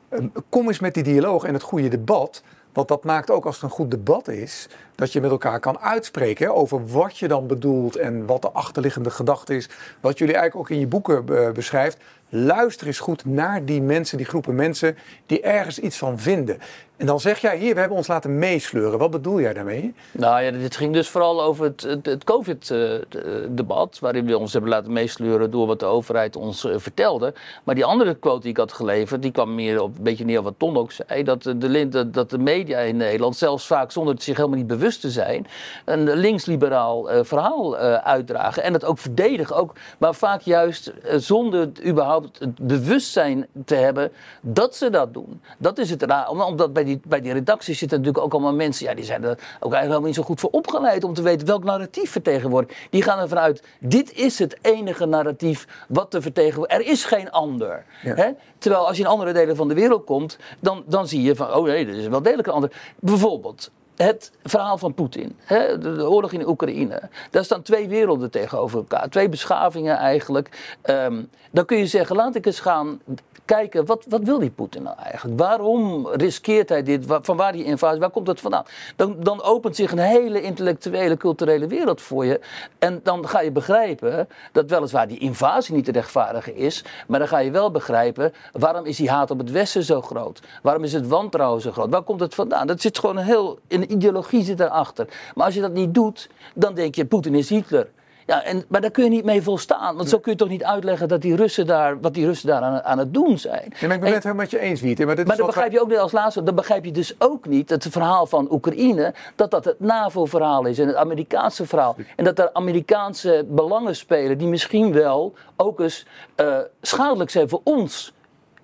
Ehm, 0.09 0.27
Kom 0.49 0.67
eens 0.67 0.79
met 0.79 0.93
die 0.93 1.03
dialoog 1.03 1.43
en 1.43 1.53
het 1.53 1.63
goede 1.63 1.87
debat. 1.87 2.43
Want 2.73 2.87
dat 2.87 3.03
maakt 3.03 3.31
ook 3.31 3.45
als 3.45 3.55
het 3.55 3.63
een 3.63 3.69
goed 3.69 3.91
debat 3.91 4.27
is, 4.27 4.67
dat 4.95 5.11
je 5.11 5.21
met 5.21 5.31
elkaar 5.31 5.59
kan 5.59 5.79
uitspreken 5.79 6.55
over 6.55 6.87
wat 6.87 7.17
je 7.17 7.27
dan 7.27 7.47
bedoelt 7.47 7.95
en 7.95 8.25
wat 8.25 8.41
de 8.41 8.51
achterliggende 8.51 9.09
gedachte 9.09 9.55
is. 9.55 9.69
Wat 9.99 10.17
jullie 10.17 10.35
eigenlijk 10.35 10.65
ook 10.65 10.75
in 10.75 10.81
je 10.81 10.87
boeken 10.87 11.25
eh, 11.27 11.51
beschrijft. 11.51 11.97
Luister 12.33 12.87
eens 12.87 12.99
goed 12.99 13.25
naar 13.25 13.65
die 13.65 13.81
mensen, 13.81 14.17
die 14.17 14.25
groepen 14.25 14.55
mensen 14.55 14.97
die 15.25 15.41
ergens 15.41 15.79
iets 15.79 15.97
van 15.97 16.19
vinden. 16.19 16.57
En 16.97 17.07
dan 17.07 17.19
zeg 17.19 17.39
jij 17.39 17.57
hier, 17.57 17.73
we 17.73 17.79
hebben 17.79 17.97
ons 17.97 18.07
laten 18.07 18.39
meesleuren. 18.39 18.99
Wat 18.99 19.11
bedoel 19.11 19.39
jij 19.41 19.53
daarmee? 19.53 19.93
Nou 20.11 20.41
ja, 20.43 20.51
dit 20.51 20.75
ging 20.75 20.93
dus 20.93 21.09
vooral 21.09 21.43
over 21.43 21.63
het, 21.65 21.99
het, 22.03 22.23
COVID-debat, 22.23 23.99
waarin 23.99 24.25
we 24.25 24.37
ons 24.37 24.51
hebben 24.53 24.71
laten 24.71 24.93
meesleuren 24.93 25.51
door 25.51 25.67
wat 25.67 25.79
de 25.79 25.85
overheid 25.85 26.35
ons 26.35 26.65
eh, 26.65 26.73
vertelde. 26.77 27.33
Maar 27.63 27.75
die 27.75 27.85
andere 27.85 28.15
quote 28.15 28.41
die 28.41 28.49
ik 28.49 28.57
had 28.57 28.73
geleverd, 28.73 29.21
die 29.21 29.31
kwam 29.31 29.55
meer 29.55 29.81
op 29.81 29.97
een 29.97 30.03
beetje 30.03 30.25
neer 30.25 30.41
wat 30.41 30.53
Ton 30.57 30.77
ook 30.77 30.91
zei. 30.91 31.23
Dat 31.23 31.43
de, 31.43 32.09
dat- 32.11 32.29
de 32.29 32.37
media 32.37 32.79
in 32.79 32.97
Nederland, 32.97 33.35
zelfs 33.35 33.67
vaak 33.67 33.91
zonder 33.91 34.13
het 34.13 34.23
zich 34.23 34.37
helemaal 34.37 34.57
niet 34.57 34.67
bewust 34.67 35.01
te 35.01 35.09
zijn, 35.09 35.47
een 35.85 36.03
linksliberaal 36.13 37.09
eh, 37.11 37.19
verhaal 37.23 37.77
eh, 37.77 37.93
uitdragen. 37.93 38.63
En 38.63 38.73
dat 38.73 38.85
ook 38.85 38.97
verdedigen, 38.97 39.55
ook, 39.55 39.73
maar 39.97 40.15
vaak 40.15 40.41
juist 40.41 40.87
eh, 40.87 41.17
zonder 41.17 41.59
het 41.59 41.79
überhaupt 42.21 42.39
het 42.39 42.67
bewustzijn 42.67 43.47
te 43.65 43.75
hebben 43.75 44.11
dat 44.41 44.75
ze 44.75 44.89
dat 44.89 45.13
doen. 45.13 45.41
Dat 45.57 45.77
is 45.77 45.89
het 45.89 46.03
raar. 46.03 46.29
Om- 46.29 46.41
Omdat 46.41 46.73
bij 46.73 46.83
die, 46.83 46.99
bij 47.05 47.21
die 47.21 47.33
redacties 47.33 47.77
zitten 47.79 47.97
natuurlijk 47.97 48.25
ook 48.25 48.33
allemaal 48.33 48.53
mensen, 48.53 48.85
ja, 48.85 48.93
die 48.93 49.05
zijn 49.05 49.23
er 49.23 49.29
ook 49.29 49.37
eigenlijk 49.73 49.81
helemaal 49.81 50.01
niet 50.07 50.15
zo 50.15 50.23
goed 50.23 50.39
voor 50.39 50.49
opgeleid 50.49 51.03
om 51.03 51.13
te 51.13 51.21
weten 51.21 51.47
welk 51.47 51.63
narratief 51.63 52.11
vertegenwoordigt. 52.11 52.75
Die 52.89 53.01
gaan 53.03 53.19
ervan 53.19 53.37
uit, 53.39 53.63
dit 53.79 54.13
is 54.13 54.39
het 54.39 54.57
enige 54.61 55.05
narratief 55.05 55.67
wat 55.87 56.11
te 56.11 56.21
vertegenwoordigen. 56.21 56.83
Er 56.85 56.91
is 56.91 57.05
geen 57.05 57.31
ander. 57.31 57.85
Ja. 58.03 58.15
Hè? 58.15 58.29
Terwijl 58.57 58.87
als 58.87 58.97
je 58.97 59.03
in 59.03 59.09
andere 59.09 59.33
delen 59.33 59.55
van 59.55 59.67
de 59.67 59.73
wereld 59.73 60.03
komt, 60.05 60.37
dan, 60.59 60.83
dan 60.87 61.07
zie 61.07 61.21
je 61.21 61.35
van, 61.35 61.53
oh 61.53 61.63
nee, 61.65 61.87
er 61.87 61.97
is 61.97 62.07
wel 62.07 62.21
degelijk 62.21 62.47
een 62.47 62.53
ander. 62.53 62.71
Bijvoorbeeld, 62.99 63.71
het 64.03 64.31
verhaal 64.43 64.77
van 64.77 64.93
Poetin, 64.93 65.37
hè, 65.43 65.77
de, 65.77 66.09
oorlog 66.09 66.31
in 66.31 66.47
Oekraïne. 66.47 67.01
Daar 67.29 67.43
staan 67.43 67.61
twee 67.61 67.87
werelden 67.87 68.31
tegenover 68.31 68.77
elkaar, 68.77 69.09
twee 69.09 69.29
beschavingen 69.29 69.97
eigenlijk. 69.97 70.75
Ehm, 70.81 71.23
dan 71.51 71.65
kun 71.65 71.77
je 71.77 71.87
zeggen, 71.87 72.15
laat 72.15 72.35
ik 72.35 72.45
eens 72.45 72.59
gaan 72.59 72.99
kijken, 73.45 73.85
wat, 73.85 74.05
wat 74.09 74.23
wil 74.23 74.39
die 74.39 74.49
Poetin 74.49 74.83
nou 74.83 74.97
eigenlijk? 74.97 75.39
Waarom 75.39 76.07
riskeert 76.07 76.69
hij 76.69 76.83
dit? 76.83 77.05
Van 77.07 77.37
waar 77.37 77.51
die 77.51 77.63
invasie, 77.63 77.99
waar 77.99 78.09
komt 78.09 78.27
het 78.27 78.39
vandaan? 78.39 78.63
Dan, 78.95 79.15
dan 79.19 79.43
opent 79.43 79.75
zich 79.75 79.91
een 79.91 79.97
hele 79.97 80.41
intellectuele, 80.41 81.17
culturele 81.17 81.67
wereld 81.67 82.01
voor 82.01 82.25
je. 82.25 82.39
En 82.79 82.99
dan 83.03 83.27
ga 83.27 83.41
je 83.41 83.51
begrijpen 83.51 84.27
dat 84.51 84.69
weliswaar 84.69 85.07
die 85.07 85.19
invasie 85.19 85.75
niet 85.75 85.85
te 85.85 85.91
rechtvaardigen 85.91 86.55
is. 86.55 86.83
Maar 87.07 87.19
dan 87.19 87.27
ga 87.27 87.37
je 87.37 87.51
wel 87.51 87.71
begrijpen, 87.71 88.33
waarom 88.51 88.85
is 88.85 88.97
die 88.97 89.09
haat 89.09 89.31
op 89.31 89.37
het 89.37 89.51
Westen 89.51 89.83
zo 89.83 90.01
groot? 90.01 90.41
Waarom 90.61 90.83
is 90.83 90.93
het 90.93 91.07
wantrouwen 91.07 91.61
zo 91.61 91.71
groot? 91.71 91.89
Waar 91.89 92.01
komt 92.01 92.19
het 92.19 92.35
vandaan? 92.35 92.67
Dat 92.67 92.81
zit 92.81 92.99
gewoon 92.99 93.17
heel, 93.17 93.59
een 93.67 93.90
ideologie 93.91 94.43
zit 94.43 94.57
daarachter. 94.57 95.07
Maar 95.35 95.45
als 95.45 95.55
je 95.55 95.61
dat 95.61 95.73
niet 95.73 95.93
doet, 95.93 96.29
dan 96.55 96.73
denk 96.73 96.95
je, 96.95 97.05
Poetin 97.05 97.35
is 97.35 97.49
Hitler. 97.49 97.89
Ja, 98.25 98.43
en, 98.43 98.63
maar 98.67 98.81
daar 98.81 98.91
kun 98.91 99.03
je 99.03 99.09
niet 99.09 99.25
mee 99.25 99.41
volstaan. 99.41 99.95
Want 99.95 100.09
zo 100.09 100.19
kun 100.19 100.31
je 100.31 100.37
toch 100.37 100.49
niet 100.49 100.63
uitleggen 100.63 101.07
dat 101.07 101.21
die 101.21 101.35
Russen 101.35 101.67
daar, 101.67 101.99
wat 101.99 102.13
die 102.13 102.25
Russen 102.25 102.47
daar 102.47 102.61
aan, 102.61 102.81
aan 102.83 102.97
het 102.97 103.13
doen 103.13 103.37
zijn. 103.37 103.61
Nee, 103.61 103.87
maar 103.87 103.91
ik 103.91 103.99
ben 103.99 104.09
En- 104.09 104.13
het 104.13 104.23
helemaal 104.23 104.43
met 104.43 104.51
je 104.51 104.59
eens, 104.59 104.81
Wiet. 104.81 104.97
Maar, 105.05 105.15
dit 105.15 105.25
maar 105.25 105.33
is 105.33 105.37
dan 105.37 105.47
begrijp 105.47 105.71
je 105.71 105.81
ook 105.81 105.87
niet 105.89 105.97
als 105.97 106.11
laatste, 106.11 106.43
dan 106.43 106.55
begrijp 106.55 106.85
je 106.85 106.91
dus 106.91 107.15
ook 107.19 107.47
niet 107.47 107.69
het 107.69 107.87
verhaal 107.89 108.25
van 108.25 108.47
Oekraïne, 108.51 109.13
dat 109.35 109.51
dat 109.51 109.65
het 109.65 109.79
NAVO-verhaal 109.79 110.65
is 110.65 110.79
en 110.79 110.87
het 110.87 110.95
Amerikaanse 110.95 111.65
verhaal. 111.65 111.95
En 112.15 112.23
dat 112.23 112.39
er 112.39 112.53
Amerikaanse 112.53 113.45
belangen 113.47 113.95
spelen 113.95 114.37
die 114.37 114.47
misschien 114.47 114.93
wel 114.93 115.33
ook 115.57 115.79
eens 115.79 116.05
eh, 116.35 116.57
schadelijk 116.81 117.29
zijn 117.29 117.49
voor 117.49 117.61
ons. 117.63 118.13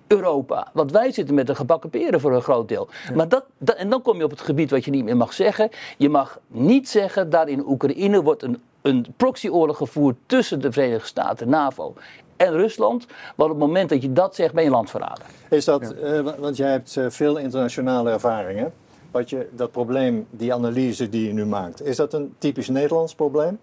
Europa. 0.08 0.68
Want 0.72 0.92
wij 0.92 1.12
zitten 1.12 1.34
met 1.34 1.46
de 1.46 1.54
gebakken 1.54 1.90
peren 1.90 2.20
voor 2.20 2.34
een 2.34 2.42
groot 2.42 2.68
deel. 2.68 2.88
Maar 3.14 3.28
dat, 3.28 3.44
dat- 3.58 3.76
en 3.76 3.90
dan 3.90 4.02
kom 4.02 4.16
je 4.18 4.24
op 4.24 4.30
het 4.30 4.40
gebied 4.40 4.70
wat 4.70 4.84
je 4.84 4.90
niet 4.90 5.04
meer 5.04 5.16
mag 5.16 5.32
zeggen. 5.32 5.68
Je 5.96 6.08
mag 6.08 6.38
niet 6.46 6.88
zeggen, 6.88 7.30
daar 7.30 7.48
in 7.48 7.66
Oekraïne 7.66 8.22
wordt 8.22 8.42
een, 8.42 8.62
een 8.82 9.06
proxyoorlog 9.16 9.76
gevoerd 9.76 10.16
tussen 10.26 10.60
de 10.60 10.72
Verenigde 10.72 11.06
Staten, 11.06 11.48
NAVO 11.48 11.94
en 12.36 12.52
Rusland. 12.52 13.06
Want 13.36 13.50
op 13.52 13.58
het 13.60 13.66
moment 13.66 13.88
dat 13.88 14.02
je 14.02 14.12
dat 14.12 14.34
zegt, 14.34 14.54
ben 14.54 14.64
je 14.64 14.70
landverrader. 14.70 15.24
Is 15.50 15.64
dat, 15.64 15.92
eh, 15.92 16.20
wa- 16.20 16.34
want 16.38 16.56
jij 16.56 16.70
hebt 16.70 16.96
eh, 16.96 17.04
veel 17.08 17.36
internationale 17.36 18.10
ervaringen. 18.10 18.72
Wat 19.10 19.30
je, 19.30 19.48
dat 19.52 19.70
probleem, 19.70 20.26
die 20.30 20.54
analyse 20.54 21.08
die 21.08 21.26
je 21.26 21.32
nu 21.32 21.46
maakt, 21.46 21.82
is 21.84 21.96
dat 21.96 22.12
een 22.12 22.34
typisch 22.38 22.68
Nederlands 22.68 23.14
probleem? 23.14 23.58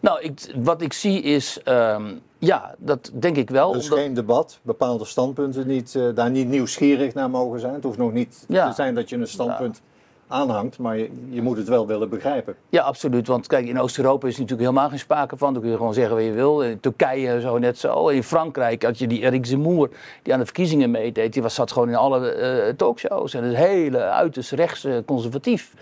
Nou, 0.00 0.20
ik, 0.20 0.52
wat 0.56 0.82
ik 0.82 0.92
zie 0.92 1.22
is, 1.22 1.58
ehm, 1.64 2.12
ja, 2.38 2.74
dat 2.78 3.10
denk 3.14 3.36
ik 3.36 3.50
wel. 3.50 3.72
Dus 3.72 3.84
omdat- 3.84 3.98
geen 3.98 4.14
debat, 4.14 4.58
bepaalde 4.62 5.04
standpunten 5.04 5.66
niet, 5.66 5.94
eh, 5.94 6.02
daar 6.14 6.30
niet 6.30 6.48
nieuwsgierig 6.48 7.14
naar 7.14 7.30
mogen 7.30 7.60
zijn. 7.60 7.74
Het 7.74 7.84
hoeft 7.84 7.98
nog 7.98 8.12
niet 8.12 8.44
Ja. 8.48 8.68
te 8.68 8.74
zijn 8.74 8.94
dat 8.94 9.08
je 9.08 9.16
een 9.16 9.26
standpunt 9.26 9.80
aanhangt, 10.28 10.78
maar 10.78 10.98
je, 10.98 11.10
je 11.28 11.42
moet 11.42 11.56
het 11.56 11.68
wel 11.68 11.86
willen 11.86 12.08
begrijpen. 12.08 12.54
Ja, 12.68 12.82
absoluut. 12.82 13.26
Want 13.26 13.46
kijk, 13.46 13.66
in 13.66 13.80
Oost-Europa 13.80 14.26
is 14.26 14.32
natuurlijk 14.38 14.68
helemaal 14.68 14.88
geen 14.88 14.98
sprake 14.98 15.36
van. 15.36 15.52
Dan 15.52 15.62
kun 15.62 15.70
je 15.70 15.76
gewoon 15.76 15.94
zeggen 15.94 16.14
wat 16.16 16.24
je 16.24 16.32
wil. 16.32 16.62
In 16.62 16.80
Turkije 16.80 17.40
zo 17.40 17.58
net 17.58 17.78
zo. 17.78 18.08
In 18.08 18.22
Frankrijk 18.22 18.82
had 18.82 18.98
je 18.98 19.06
die 19.06 19.22
Eric 19.22 19.46
Zemmour, 19.46 19.90
die 20.22 20.32
aan 20.32 20.38
de 20.38 20.44
verkiezingen 20.44 20.90
meedeed. 20.90 21.32
Die 21.32 21.42
was, 21.42 21.54
zat 21.54 21.72
gewoon 21.72 21.88
in 21.88 21.94
alle 21.96 22.30
eh, 22.32 22.74
talkshows. 22.74 23.34
En 23.34 23.44
het 23.44 23.56
hele 23.56 23.98
uiterst 23.98 24.50
rechts 24.52 24.84
eh, 24.84 24.94
conservatief. 25.06 25.74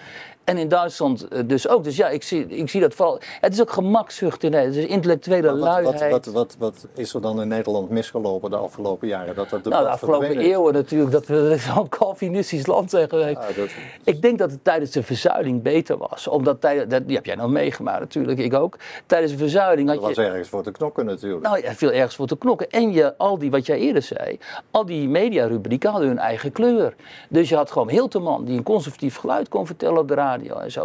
En 0.49 0.59
in 0.59 0.69
Duitsland 0.69 1.29
eh, 1.29 1.41
dus 1.47 1.69
ook. 1.69 1.85
Dus 1.85 1.97
ja, 1.97 2.09
ik 2.09 2.23
zie, 2.23 2.47
ik 2.47 2.69
zie 2.69 2.81
dat 2.81 2.95
vooral. 2.95 3.21
Het 3.41 3.53
is 3.53 3.61
ook 3.61 3.71
gemakzucht 3.71 4.43
in 4.43 4.51
Nederland. 4.51 4.77
Het 4.77 4.85
is 4.85 4.95
intellectuele 4.95 5.47
Wat, 5.49 5.59
wat, 5.59 5.69
luiheid. 5.69 6.11
wat, 6.11 6.27
wat, 6.27 6.57
wat 6.59 6.87
is 6.95 7.15
er 7.15 7.21
dan 7.21 7.41
in 7.41 7.49
Nederland 7.49 7.91
misgelopen 7.91 8.51
de 8.51 8.57
afgelopen 8.57 9.09
jaren? 9.09 9.35
Dat 9.35 9.51
dat 9.51 9.65
nou, 9.65 9.85
de 9.85 9.91
afgelopen 9.91 10.39
eeuwen 10.39 10.73
natuurlijk 10.73 11.11
dat 11.19 11.27
we 11.27 11.57
zo'n 11.59 11.89
Calvinistisch 11.89 12.67
land 12.67 12.91
zijn 12.91 13.09
geweest. 13.09 13.39
Ja, 13.49 13.55
dat, 13.57 13.69
Ik 14.05 14.23
denk 14.23 14.39
dat 14.39 14.51
het 14.51 14.65
tijdens 14.65 14.91
de 14.91 15.03
verzuiling 15.03 15.63
beter 15.63 15.99
was. 15.99 16.29
Omdat 16.29 16.61
tijdens, 16.61 16.91
dat, 16.91 17.07
die 17.07 17.17
heb 17.17 17.27
jij 17.27 17.35
nog 17.35 17.51
meegemaakt 17.51 18.01
natuurlijk, 18.01 18.39
ik 18.39 18.55
ook. 18.55 18.77
Tijdens 19.07 19.33
de 19.33 19.39
verzuiling 19.39 19.89
dat 19.89 19.97
had 19.97 20.15
je... 20.15 20.23
was 20.23 20.31
ergens 20.31 20.49
voor 20.49 20.63
te 20.63 20.71
knokken 20.71 21.05
natuurlijk. 21.05 21.43
Nou 21.43 21.63
ja, 21.63 21.75
veel 21.75 21.93
ergens 21.93 22.17
voor 22.17 22.27
te 22.27 22.39
knokken. 22.39 22.71
En 22.71 22.93
je, 22.93 23.17
al 23.17 23.39
die, 23.39 23.51
wat 23.51 23.67
jij 23.67 23.79
eerder 23.79 24.03
zei, 24.03 24.39
al 24.71 24.87
die 24.87 25.09
mediarubrieken 25.09 25.91
hadden 25.91 26.09
hun 26.09 26.19
eigen 26.19 26.53
kleur. 26.53 26.95
Dus 27.29 27.49
je 27.49 27.57
had 27.57 27.71
gewoon 27.71 27.91
Hilterman, 27.91 28.45
die 28.45 28.57
een 28.57 28.63
conservatief 28.63 29.17
geluid 29.17 29.49
kon 29.49 29.67
vertellen 29.67 29.99
op 29.99 30.09
de 30.09 30.15
radio 30.15 30.37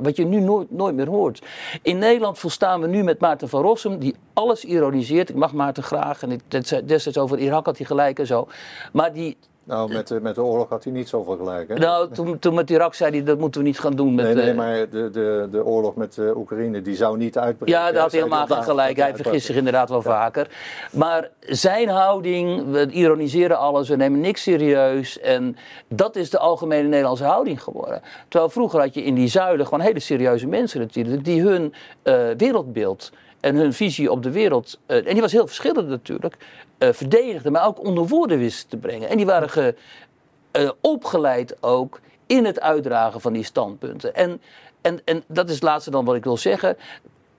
Wat 0.01 0.15
je 0.15 0.25
nu 0.25 0.39
nooit, 0.39 0.71
nooit 0.71 0.95
meer 0.95 1.07
hoort. 1.07 1.45
In 1.81 1.97
Nederland 1.97 2.39
volstaan 2.39 2.81
we 2.81 2.87
nu 2.87 3.03
met 3.03 3.19
Maarten 3.19 3.49
van 3.49 3.61
Rossum, 3.61 3.99
die 3.99 4.15
alles 4.33 4.65
ironiseert. 4.65 5.29
Ik 5.29 5.35
mag 5.35 5.53
Maarten 5.53 5.83
graag. 5.83 6.23
En 6.23 6.41
destijds 6.85 7.17
over 7.17 7.39
Irak 7.39 7.65
had 7.65 7.77
hij 7.77 7.85
gelijk 7.85 8.19
en 8.19 8.27
zo. 8.27 8.47
Maar 8.91 9.13
die, 9.13 9.37
Nou, 9.65 9.93
met, 9.93 10.07
de- 10.07 10.21
met 10.21 10.35
de 10.35 10.43
oorlog 10.43 10.69
had 10.69 10.83
hij 10.83 10.93
niet 10.93 11.09
zoveel 11.09 11.35
gelijk. 11.37 11.67
Hè? 11.67 11.75
nou, 11.75 12.11
toen, 12.11 12.39
toen 12.39 12.53
met 12.53 12.69
Irak 12.69 12.93
zei 12.93 13.11
hij, 13.11 13.23
dat 13.23 13.39
moeten 13.39 13.61
we 13.61 13.67
niet 13.67 13.79
gaan 13.79 13.95
doen. 13.95 14.15
Met, 14.15 14.25
nee, 14.25 14.35
nee, 14.35 14.49
eh, 14.49 14.55
maar 14.55 14.89
de, 14.89 15.09
de, 15.09 15.47
de 15.51 15.65
oorlog 15.65 15.95
met 15.95 16.17
eh, 16.17 16.37
Oekraïne, 16.37 16.81
die 16.81 16.95
zou 16.95 17.17
niet 17.17 17.37
uitbreken. 17.37 17.75
Ja, 17.79 17.91
daar 17.91 18.01
had 18.01 18.11
hij 18.11 18.21
helemaal 18.21 18.47
geen 18.47 18.63
gelijk. 18.63 18.97
Hij 18.97 19.15
vergist 19.15 19.45
zich 19.45 19.55
inderdaad 19.55 19.89
wel 19.89 20.01
vaker. 20.01 20.47
Maar 20.91 21.29
zijn 21.39 21.89
houding, 21.89 22.71
we 22.71 22.87
ironiseren 22.89 23.57
alles, 23.57 23.89
we 23.89 23.95
nemen 23.95 24.19
niks 24.19 24.41
serieus. 24.41 25.19
En 25.19 25.55
dat 25.87 26.15
is 26.15 26.29
de 26.29 26.39
algemene 26.39 26.87
Nederlandse 26.87 27.23
houding 27.23 27.63
geworden. 27.63 28.01
Terwijl 28.27 28.51
vroeger 28.51 28.79
had 28.79 28.93
je 28.93 29.03
in 29.03 29.15
die 29.15 29.27
zuilen 29.27 29.65
gewoon 29.65 29.85
hele 29.85 29.99
serieuze 29.99 30.47
mensen 30.47 30.79
natuurlijk, 30.79 31.23
die 31.25 31.41
hun 31.41 31.73
eh, 32.03 32.15
wereldbeeld 32.37 33.11
en 33.43 33.55
hun 33.55 33.73
visie 33.73 34.11
op 34.11 34.23
de 34.23 34.31
wereld, 34.31 34.79
eh, 34.85 34.97
en 34.97 35.13
die 35.13 35.21
was 35.21 35.31
heel 35.31 35.47
verschillend 35.47 35.87
natuurlijk, 35.87 36.37
eh 36.77 36.93
verdedigden, 36.93 37.51
maar 37.51 37.67
ook 37.67 37.85
onder 37.85 38.07
woorden 38.07 38.37
wisten 38.37 38.69
te 38.69 38.77
brengen. 38.77 39.09
En 39.09 39.17
die 39.17 39.25
waren 39.25 39.49
ge, 39.49 39.75
eh, 40.51 40.69
opgeleid 40.81 41.63
ook 41.63 41.99
in 42.27 42.45
het 42.45 42.59
uitdragen 42.59 43.21
van 43.21 43.33
die 43.33 43.43
standpunten. 43.43 44.15
En, 44.15 44.41
en, 44.81 45.01
en 45.05 45.23
dat 45.27 45.47
is 45.47 45.53
het 45.53 45.63
laatste 45.63 45.91
dan 45.91 46.05
wat 46.05 46.15
ik 46.15 46.23
wil 46.23 46.37
zeggen. 46.37 46.77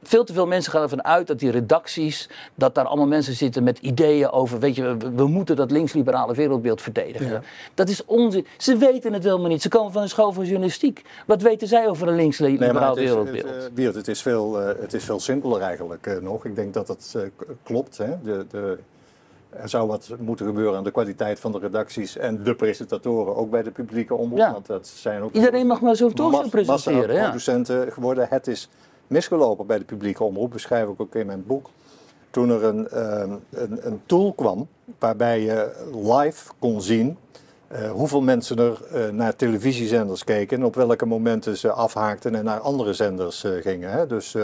Veel 0.09 0.25
te 0.25 0.33
veel 0.33 0.47
mensen 0.47 0.73
gaan 0.73 0.83
ervan 0.83 1.05
uit 1.05 1.27
dat 1.27 1.39
die 1.39 1.51
redacties, 1.51 2.29
dat 2.55 2.75
daar 2.75 2.85
allemaal 2.85 3.07
mensen 3.07 3.35
zitten 3.35 3.63
met 3.63 3.79
ideeën 3.79 4.31
over, 4.31 4.59
weet 4.59 4.77
je, 4.77 4.97
we, 4.97 5.11
we 5.11 5.27
moeten 5.27 5.57
dat 5.57 5.71
linksliberale 5.71 6.35
wereldbeeld 6.35 6.83
verdedigen. 6.83 7.31
Ja. 7.31 7.41
Dat 7.75 7.89
is 7.89 8.05
onzin. 8.05 8.47
Ze 8.59 8.77
weten 8.77 9.13
het 9.13 9.25
helemaal 9.25 9.49
niet. 9.49 9.63
Ze 9.63 9.69
komen 9.69 9.93
van 9.93 10.03
een 10.03 10.09
school 10.09 10.33
van 10.33 10.45
journalistiek. 10.45 11.03
Wat 11.27 11.43
weten 11.43 11.69
zij 11.69 11.89
over 11.89 12.07
een 12.09 12.13
Nee, 12.15 12.23
linksliberaal 12.23 12.91
het 12.95 12.99
is, 12.99 13.09
wereldbeeld? 13.09 13.45
het, 13.49 13.65
eh, 13.65 13.71
Wiert, 13.75 13.95
het 13.95 14.09
is 14.09 14.23
veel, 14.23 14.61
eh, 14.61 14.81
het 14.81 14.95
is 14.95 15.05
veel 15.05 15.21
simpeler 15.21 15.61
eigenlijk 15.61 16.07
eh, 16.07 16.17
nog. 16.19 16.45
Ik 16.45 16.57
denk 16.57 16.75
dat 16.75 16.89
het 16.89 17.13
eh, 17.17 17.23
k- 17.37 17.47
klopt. 17.63 17.99
Hè? 17.99 18.23
De, 18.23 18.47
de, 18.51 18.79
er 19.51 19.69
zou 19.69 19.87
wat 19.89 20.09
moeten 20.19 20.47
gebeuren 20.47 20.77
aan 20.77 20.85
de 20.85 20.91
kwaliteit 20.91 21.41
van 21.41 21.53
de 21.53 21.59
redacties 21.59 22.17
en 22.17 22.43
de 22.43 22.55
presentatoren, 22.55 23.37
ook 23.37 23.51
bij 23.51 23.63
de 23.63 23.71
publieke 23.71 24.15
omroep. 24.15 24.39
Ja. 24.39 24.53
Want 24.53 24.67
dat 24.67 24.87
zijn 24.87 25.23
ook 25.23 25.33
Iedereen 25.33 25.67
mag 25.67 25.81
maar 25.81 25.97
zo'n 25.97 26.13
talkshow 26.13 26.49
presenteren. 26.49 27.01
Ja. 27.01 27.07
massaproducenten 27.07 27.93
geworden. 27.93 28.27
Het 28.31 28.47
is 28.47 28.69
misgelopen 29.07 29.67
bij 29.67 29.79
de 29.79 29.85
publieke 29.85 30.25
omroep, 30.25 30.51
beschrijf 30.51 30.89
ik 30.89 31.01
ook 31.01 31.15
in 31.15 31.27
mijn 31.27 31.47
boek. 31.47 31.71
Toen 32.31 32.51
er 32.51 32.65
een, 32.65 32.89
ehm, 32.89 33.33
een, 33.51 33.87
een 33.87 34.01
tool 34.07 34.33
kwam 34.33 34.69
waarbij 34.99 35.41
je 35.41 35.87
live 35.93 36.53
kon 36.59 36.83
zien 36.83 37.17
eh, 37.75 37.91
hoeveel 37.91 38.21
mensen 38.21 38.59
er 38.59 38.81
eh, 38.93 39.09
naar 39.09 39.37
televisiezenders 39.37 40.25
keken 40.25 40.59
en 40.59 40.65
op 40.65 40.75
welke 40.75 41.07
momenten 41.07 41.57
ze 41.57 41.73
afhaakten 41.73 42.35
en 42.35 42.45
naar 42.45 42.61
andere 42.61 42.93
zenders 42.93 43.45
eh, 43.45 43.53
gingen. 43.63 43.91
Hè. 43.91 44.07
Dus 44.07 44.37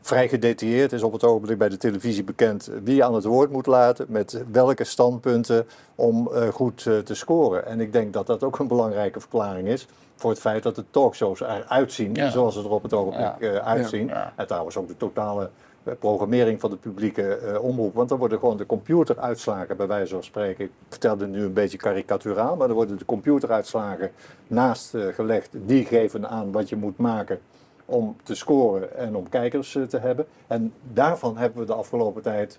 vrij 0.00 0.28
gedetailleerd 0.28 0.92
is 0.92 1.02
op 1.02 1.12
het 1.12 1.24
ogenblik 1.24 1.58
bij 1.58 1.68
de 1.68 1.76
televisie 1.76 2.24
bekend 2.24 2.70
wie 2.84 3.04
aan 3.04 3.14
het 3.14 3.24
woord 3.24 3.50
moet 3.50 3.66
laten, 3.66 4.06
met 4.08 4.42
welke 4.52 4.84
standpunten 4.84 5.66
om 5.94 6.30
goed 6.52 6.82
te 6.82 7.14
scoren. 7.14 7.66
En 7.66 7.80
ik 7.80 7.92
denk 7.92 8.12
dat 8.12 8.26
dat 8.26 8.42
ook 8.42 8.58
een 8.58 8.66
belangrijke 8.66 9.20
verklaring 9.20 9.68
is 9.68 9.86
voor 10.22 10.30
het 10.30 10.40
feit 10.40 10.62
dat 10.62 10.74
de 10.74 10.84
talkshows 10.90 11.40
eruit 11.40 11.92
zien 11.92 12.14
Ja. 12.14 12.30
zoals 12.30 12.54
ze 12.54 12.60
er 12.60 12.70
op 12.70 12.82
het 12.82 12.92
ogenblik 12.92 13.34
Ja. 13.40 13.48
eh, 13.48 13.66
uitzien. 13.66 14.06
Ja. 14.06 14.32
En 14.36 14.46
trouwens 14.46 14.76
ook 14.76 14.88
de 14.88 14.96
totale 14.96 15.50
eh, 15.84 15.94
programmering 15.98 16.60
van 16.60 16.70
de 16.70 16.76
publieke 16.76 17.34
eh, 17.36 17.62
omroep. 17.62 17.94
Want 17.94 18.08
dan 18.08 18.18
worden 18.18 18.38
gewoon 18.38 18.56
de 18.56 18.66
computeruitslagen, 18.66 19.76
bij 19.76 19.86
wijze 19.86 20.14
van 20.14 20.22
spreken. 20.24 20.64
Ik 20.64 20.70
vertelde 20.88 21.26
nu 21.26 21.42
een 21.44 21.52
beetje 21.52 21.78
karikaturaal, 21.78 22.56
maar 22.56 22.66
dan 22.66 22.76
worden 22.76 22.98
de 22.98 23.04
computeruitslagen 23.04 24.10
naast 24.46 24.96
gelegd. 25.10 25.50
Die 25.66 25.84
geven 25.84 26.28
aan 26.28 26.52
wat 26.52 26.68
je 26.68 26.76
moet 26.76 26.98
maken 26.98 27.40
om 27.84 28.16
te 28.22 28.34
scoren 28.34 28.96
en 28.96 29.16
om 29.16 29.28
kijkers 29.28 29.78
te 29.88 29.98
hebben. 29.98 30.26
En 30.46 30.72
daarvan 30.92 31.36
hebben 31.36 31.60
we 31.60 31.66
de 31.66 31.74
afgelopen 31.74 32.22
tijd 32.22 32.58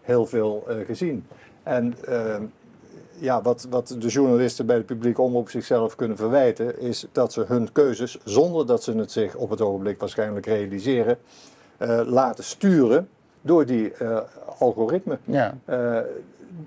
heel 0.00 0.26
veel 0.26 0.66
gezien. 0.86 1.26
En 1.62 1.94
ehm, 2.04 2.42
ja, 3.20 3.42
wat, 3.42 3.66
wat 3.70 3.96
de 3.98 4.08
journalisten 4.08 4.66
bij 4.66 4.76
de 4.76 4.82
publieke 4.82 5.22
omroep 5.22 5.50
zichzelf 5.50 5.96
kunnen 5.96 6.16
verwijten, 6.16 6.80
is 6.80 7.06
dat 7.12 7.32
ze 7.32 7.44
hun 7.46 7.72
keuzes, 7.72 8.18
zonder 8.24 8.66
dat 8.66 8.82
ze 8.82 8.92
het 8.96 9.12
zich 9.12 9.34
op 9.36 9.50
het 9.50 9.60
ogenblik 9.60 10.00
waarschijnlijk 10.00 10.46
realiseren, 10.46 11.18
eh, 11.76 12.00
laten 12.06 12.44
sturen 12.44 13.08
door 13.40 13.66
die 13.66 13.92
eh, 13.92 14.18
algoritmen. 14.58 15.18
Ja. 15.24 15.54
Eh, 15.64 15.98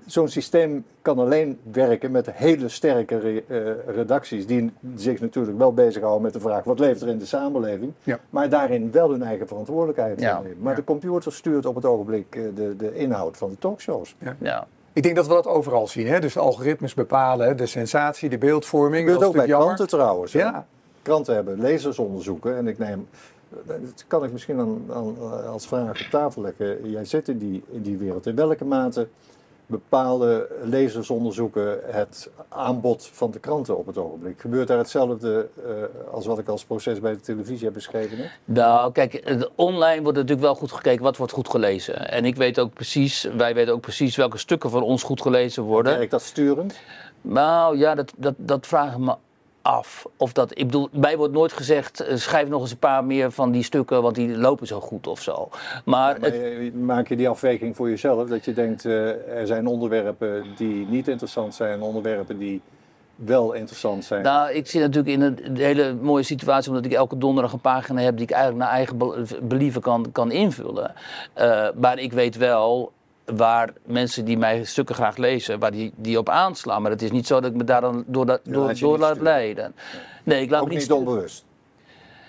Zo'n 0.05 0.27
systeem 0.27 0.85
kan 1.01 1.19
alleen 1.19 1.59
werken 1.71 2.11
met 2.11 2.31
hele 2.31 2.69
sterke 2.69 3.17
re- 3.17 3.43
eh, 3.47 3.95
redacties, 3.95 4.47
die 4.47 4.71
zich 4.95 5.19
natuurlijk 5.21 5.57
wel 5.57 5.73
bezighouden 5.73 6.21
met 6.21 6.33
de 6.33 6.39
vraag 6.39 6.63
wat 6.63 6.79
leeft 6.79 7.01
er 7.01 7.07
in 7.07 7.17
de 7.17 7.25
samenleving, 7.25 7.93
Ja. 8.03 8.19
maar 8.29 8.49
daarin 8.49 8.91
wel 8.91 9.09
hun 9.11 9.23
eigen 9.23 9.47
verantwoordelijkheid 9.47 10.19
Ja. 10.19 10.41
nemen. 10.41 10.57
Maar 10.59 10.71
Ja. 10.73 10.79
de 10.79 10.83
computer 10.85 11.33
stuurt 11.33 11.65
op 11.65 11.75
het 11.75 11.85
ogenblik 11.85 12.35
eh, 12.35 12.43
de, 12.55 12.75
de 12.75 12.95
inhoud 12.95 13.37
van 13.37 13.49
de 13.49 13.57
talkshows. 13.57 14.15
Ja. 14.39 14.67
Ik 14.93 15.03
denk 15.03 15.15
dat 15.15 15.27
we 15.27 15.33
dat 15.33 15.47
overal 15.47 15.87
zien. 15.87 16.07
Hè? 16.07 16.19
Dus 16.19 16.33
de 16.33 16.39
algoritmes 16.39 16.93
bepalen 16.93 17.57
de 17.57 17.65
sensatie, 17.65 18.29
de 18.29 18.37
beeldvorming. 18.37 19.07
Dat 19.09 19.23
ook 19.23 19.33
bij 19.33 19.47
kranten 19.47 19.87
trouwens. 19.87 20.33
hè? 20.33 20.39
Ja, 20.39 20.65
kranten 21.01 21.35
hebben 21.35 21.59
lezersonderzoeken. 21.59 22.57
En 22.57 22.67
ik 22.67 22.77
neem, 22.77 23.07
dat 23.65 24.05
kan 24.07 24.23
ik 24.23 24.31
misschien 24.31 24.59
aan, 24.59 24.81
aan, 24.93 25.15
als 25.47 25.67
vraag 25.67 25.89
op 25.89 26.07
tafel 26.09 26.41
leggen. 26.41 26.89
Jij 26.89 27.05
zit 27.05 27.27
in 27.27 27.37
die, 27.37 27.63
in 27.71 27.81
die 27.81 27.97
wereld. 27.97 28.25
In 28.25 28.35
welke 28.35 28.65
mate 28.65 29.07
bepaalde 29.71 30.47
lezersonderzoeken 30.63 31.79
het 31.83 32.29
aanbod 32.49 33.09
van 33.13 33.31
de 33.31 33.39
kranten 33.39 33.77
op 33.77 33.85
het 33.85 33.97
ogenblik? 33.97 34.39
Gebeurt 34.39 34.67
daar 34.67 34.77
hetzelfde 34.77 35.49
uh, 35.65 35.71
als 36.13 36.25
wat 36.25 36.39
ik 36.39 36.47
als 36.47 36.65
proces 36.65 36.99
bij 36.99 37.11
de 37.11 37.19
televisie 37.19 37.65
heb 37.65 37.73
beschreven? 37.73 38.17
Nou, 38.45 38.91
kijk, 38.91 39.39
online 39.55 40.01
wordt 40.01 40.17
natuurlijk 40.17 40.45
wel 40.45 40.55
goed 40.55 40.71
gekeken 40.71 41.03
wat 41.03 41.17
wordt 41.17 41.33
goed 41.33 41.49
gelezen. 41.49 42.09
En 42.09 42.25
ik 42.25 42.35
weet 42.35 42.59
ook 42.59 42.73
precies, 42.73 43.29
wij 43.37 43.53
weten 43.53 43.73
ook 43.73 43.81
precies 43.81 44.15
welke 44.15 44.37
stukken 44.37 44.69
van 44.69 44.83
ons 44.83 45.03
goed 45.03 45.21
gelezen 45.21 45.63
worden. 45.63 45.97
Werkt 45.97 46.11
dat 46.11 46.21
sturend? 46.21 46.79
Nou 47.21 47.77
ja, 47.77 47.95
dat, 47.95 48.13
dat, 48.17 48.33
dat 48.37 48.67
vragen 48.67 49.03
me 49.03 49.15
af. 49.61 50.05
Of 50.17 50.33
dat, 50.33 50.51
ik 50.57 50.65
bedoel, 50.65 50.89
mij 50.91 51.17
wordt 51.17 51.33
nooit 51.33 51.53
gezegd, 51.53 51.99
eh, 51.99 52.15
schrijf 52.15 52.47
nog 52.47 52.61
eens 52.61 52.71
een 52.71 52.77
paar 52.77 53.05
meer 53.05 53.31
van 53.31 53.51
die 53.51 53.63
stukken, 53.63 54.01
want 54.01 54.15
die 54.15 54.37
lopen 54.37 54.67
zo 54.67 54.79
goed 54.79 55.07
of 55.07 55.21
zo. 55.21 55.49
Maar, 55.85 56.19
maar 56.19 56.31
het, 56.31 56.75
maak 56.81 57.07
je 57.07 57.15
die 57.15 57.29
afweging 57.29 57.75
voor 57.75 57.89
jezelf, 57.89 58.29
dat 58.29 58.45
je 58.45 58.53
denkt, 58.53 58.85
uh, 58.85 59.37
er 59.39 59.47
zijn 59.47 59.67
onderwerpen 59.67 60.43
die 60.55 60.87
niet 60.87 61.07
interessant 61.07 61.55
zijn, 61.55 61.81
onderwerpen 61.81 62.37
die 62.37 62.61
wel 63.15 63.53
interessant 63.53 64.05
zijn? 64.05 64.23
Nou, 64.23 64.51
ik 64.51 64.67
zit 64.67 64.81
natuurlijk 64.81 65.15
in 65.15 65.21
een 65.21 65.57
hele 65.57 65.93
mooie 65.93 66.23
situatie, 66.23 66.69
omdat 66.69 66.85
ik 66.85 66.93
elke 66.93 67.17
donderdag 67.17 67.53
een 67.53 67.59
pagina 67.59 68.01
heb 68.01 68.15
die 68.15 68.25
ik 68.25 68.31
eigenlijk 68.31 68.63
naar 68.63 68.73
eigen 68.73 68.97
believen 69.41 69.81
kan, 69.81 70.11
kan 70.11 70.31
invullen. 70.31 70.93
Uh, 71.37 71.67
maar 71.75 71.99
ik 71.99 72.13
weet 72.13 72.37
wel, 72.37 72.91
waar 73.35 73.73
mensen 73.85 74.25
die 74.25 74.37
mij 74.37 74.63
stukken 74.63 74.95
graag 74.95 75.17
lezen, 75.17 75.59
waar 75.59 75.71
die, 75.71 75.93
die 75.95 76.17
op 76.17 76.29
aanslaan. 76.29 76.81
Maar 76.81 76.91
het 76.91 77.01
is 77.01 77.11
niet 77.11 77.27
zo 77.27 77.39
dat 77.39 77.51
ik 77.51 77.57
me 77.57 77.63
daar 77.63 77.81
dan 77.81 78.03
door, 78.07 78.25
dat, 78.25 78.39
door, 78.43 78.79
door 78.79 78.97
laat 78.97 79.21
leiden. 79.21 79.75
Nee, 80.23 80.41
ik 80.41 80.49
laat 80.49 80.61
Ook 80.61 80.67
me 80.67 80.73
niet, 80.73 80.81
niet 80.81 80.91
onbewust. 80.91 81.45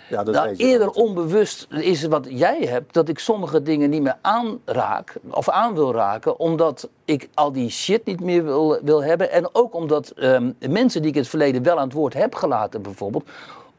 Ja, 0.09 0.25
dat 0.25 0.35
nou, 0.35 0.55
eerder 0.57 0.91
onbewust 0.91 1.67
is 1.71 2.05
wat 2.05 2.27
jij 2.29 2.59
hebt, 2.61 2.95
dat 2.95 3.09
ik 3.09 3.19
sommige 3.19 3.63
dingen 3.63 3.91
niet 3.91 4.03
meer 4.03 4.17
aanraak 4.21 5.17
of 5.31 5.49
aan 5.49 5.75
wil 5.75 5.93
raken, 5.93 6.39
omdat 6.39 6.89
ik 7.05 7.29
al 7.35 7.53
die 7.53 7.71
shit 7.71 8.05
niet 8.05 8.21
meer 8.21 8.45
wil, 8.45 8.79
wil 8.83 9.05
hebben. 9.05 9.31
En 9.31 9.55
ook 9.55 9.75
omdat 9.75 10.13
um, 10.17 10.57
mensen 10.69 11.01
die 11.01 11.11
ik 11.11 11.17
in 11.17 11.21
het 11.21 11.31
verleden 11.31 11.63
wel 11.63 11.79
aan 11.79 11.85
het 11.85 11.93
woord 11.93 12.15
heb 12.15 12.35
gelaten, 12.35 12.83
bijvoorbeeld, 12.83 13.29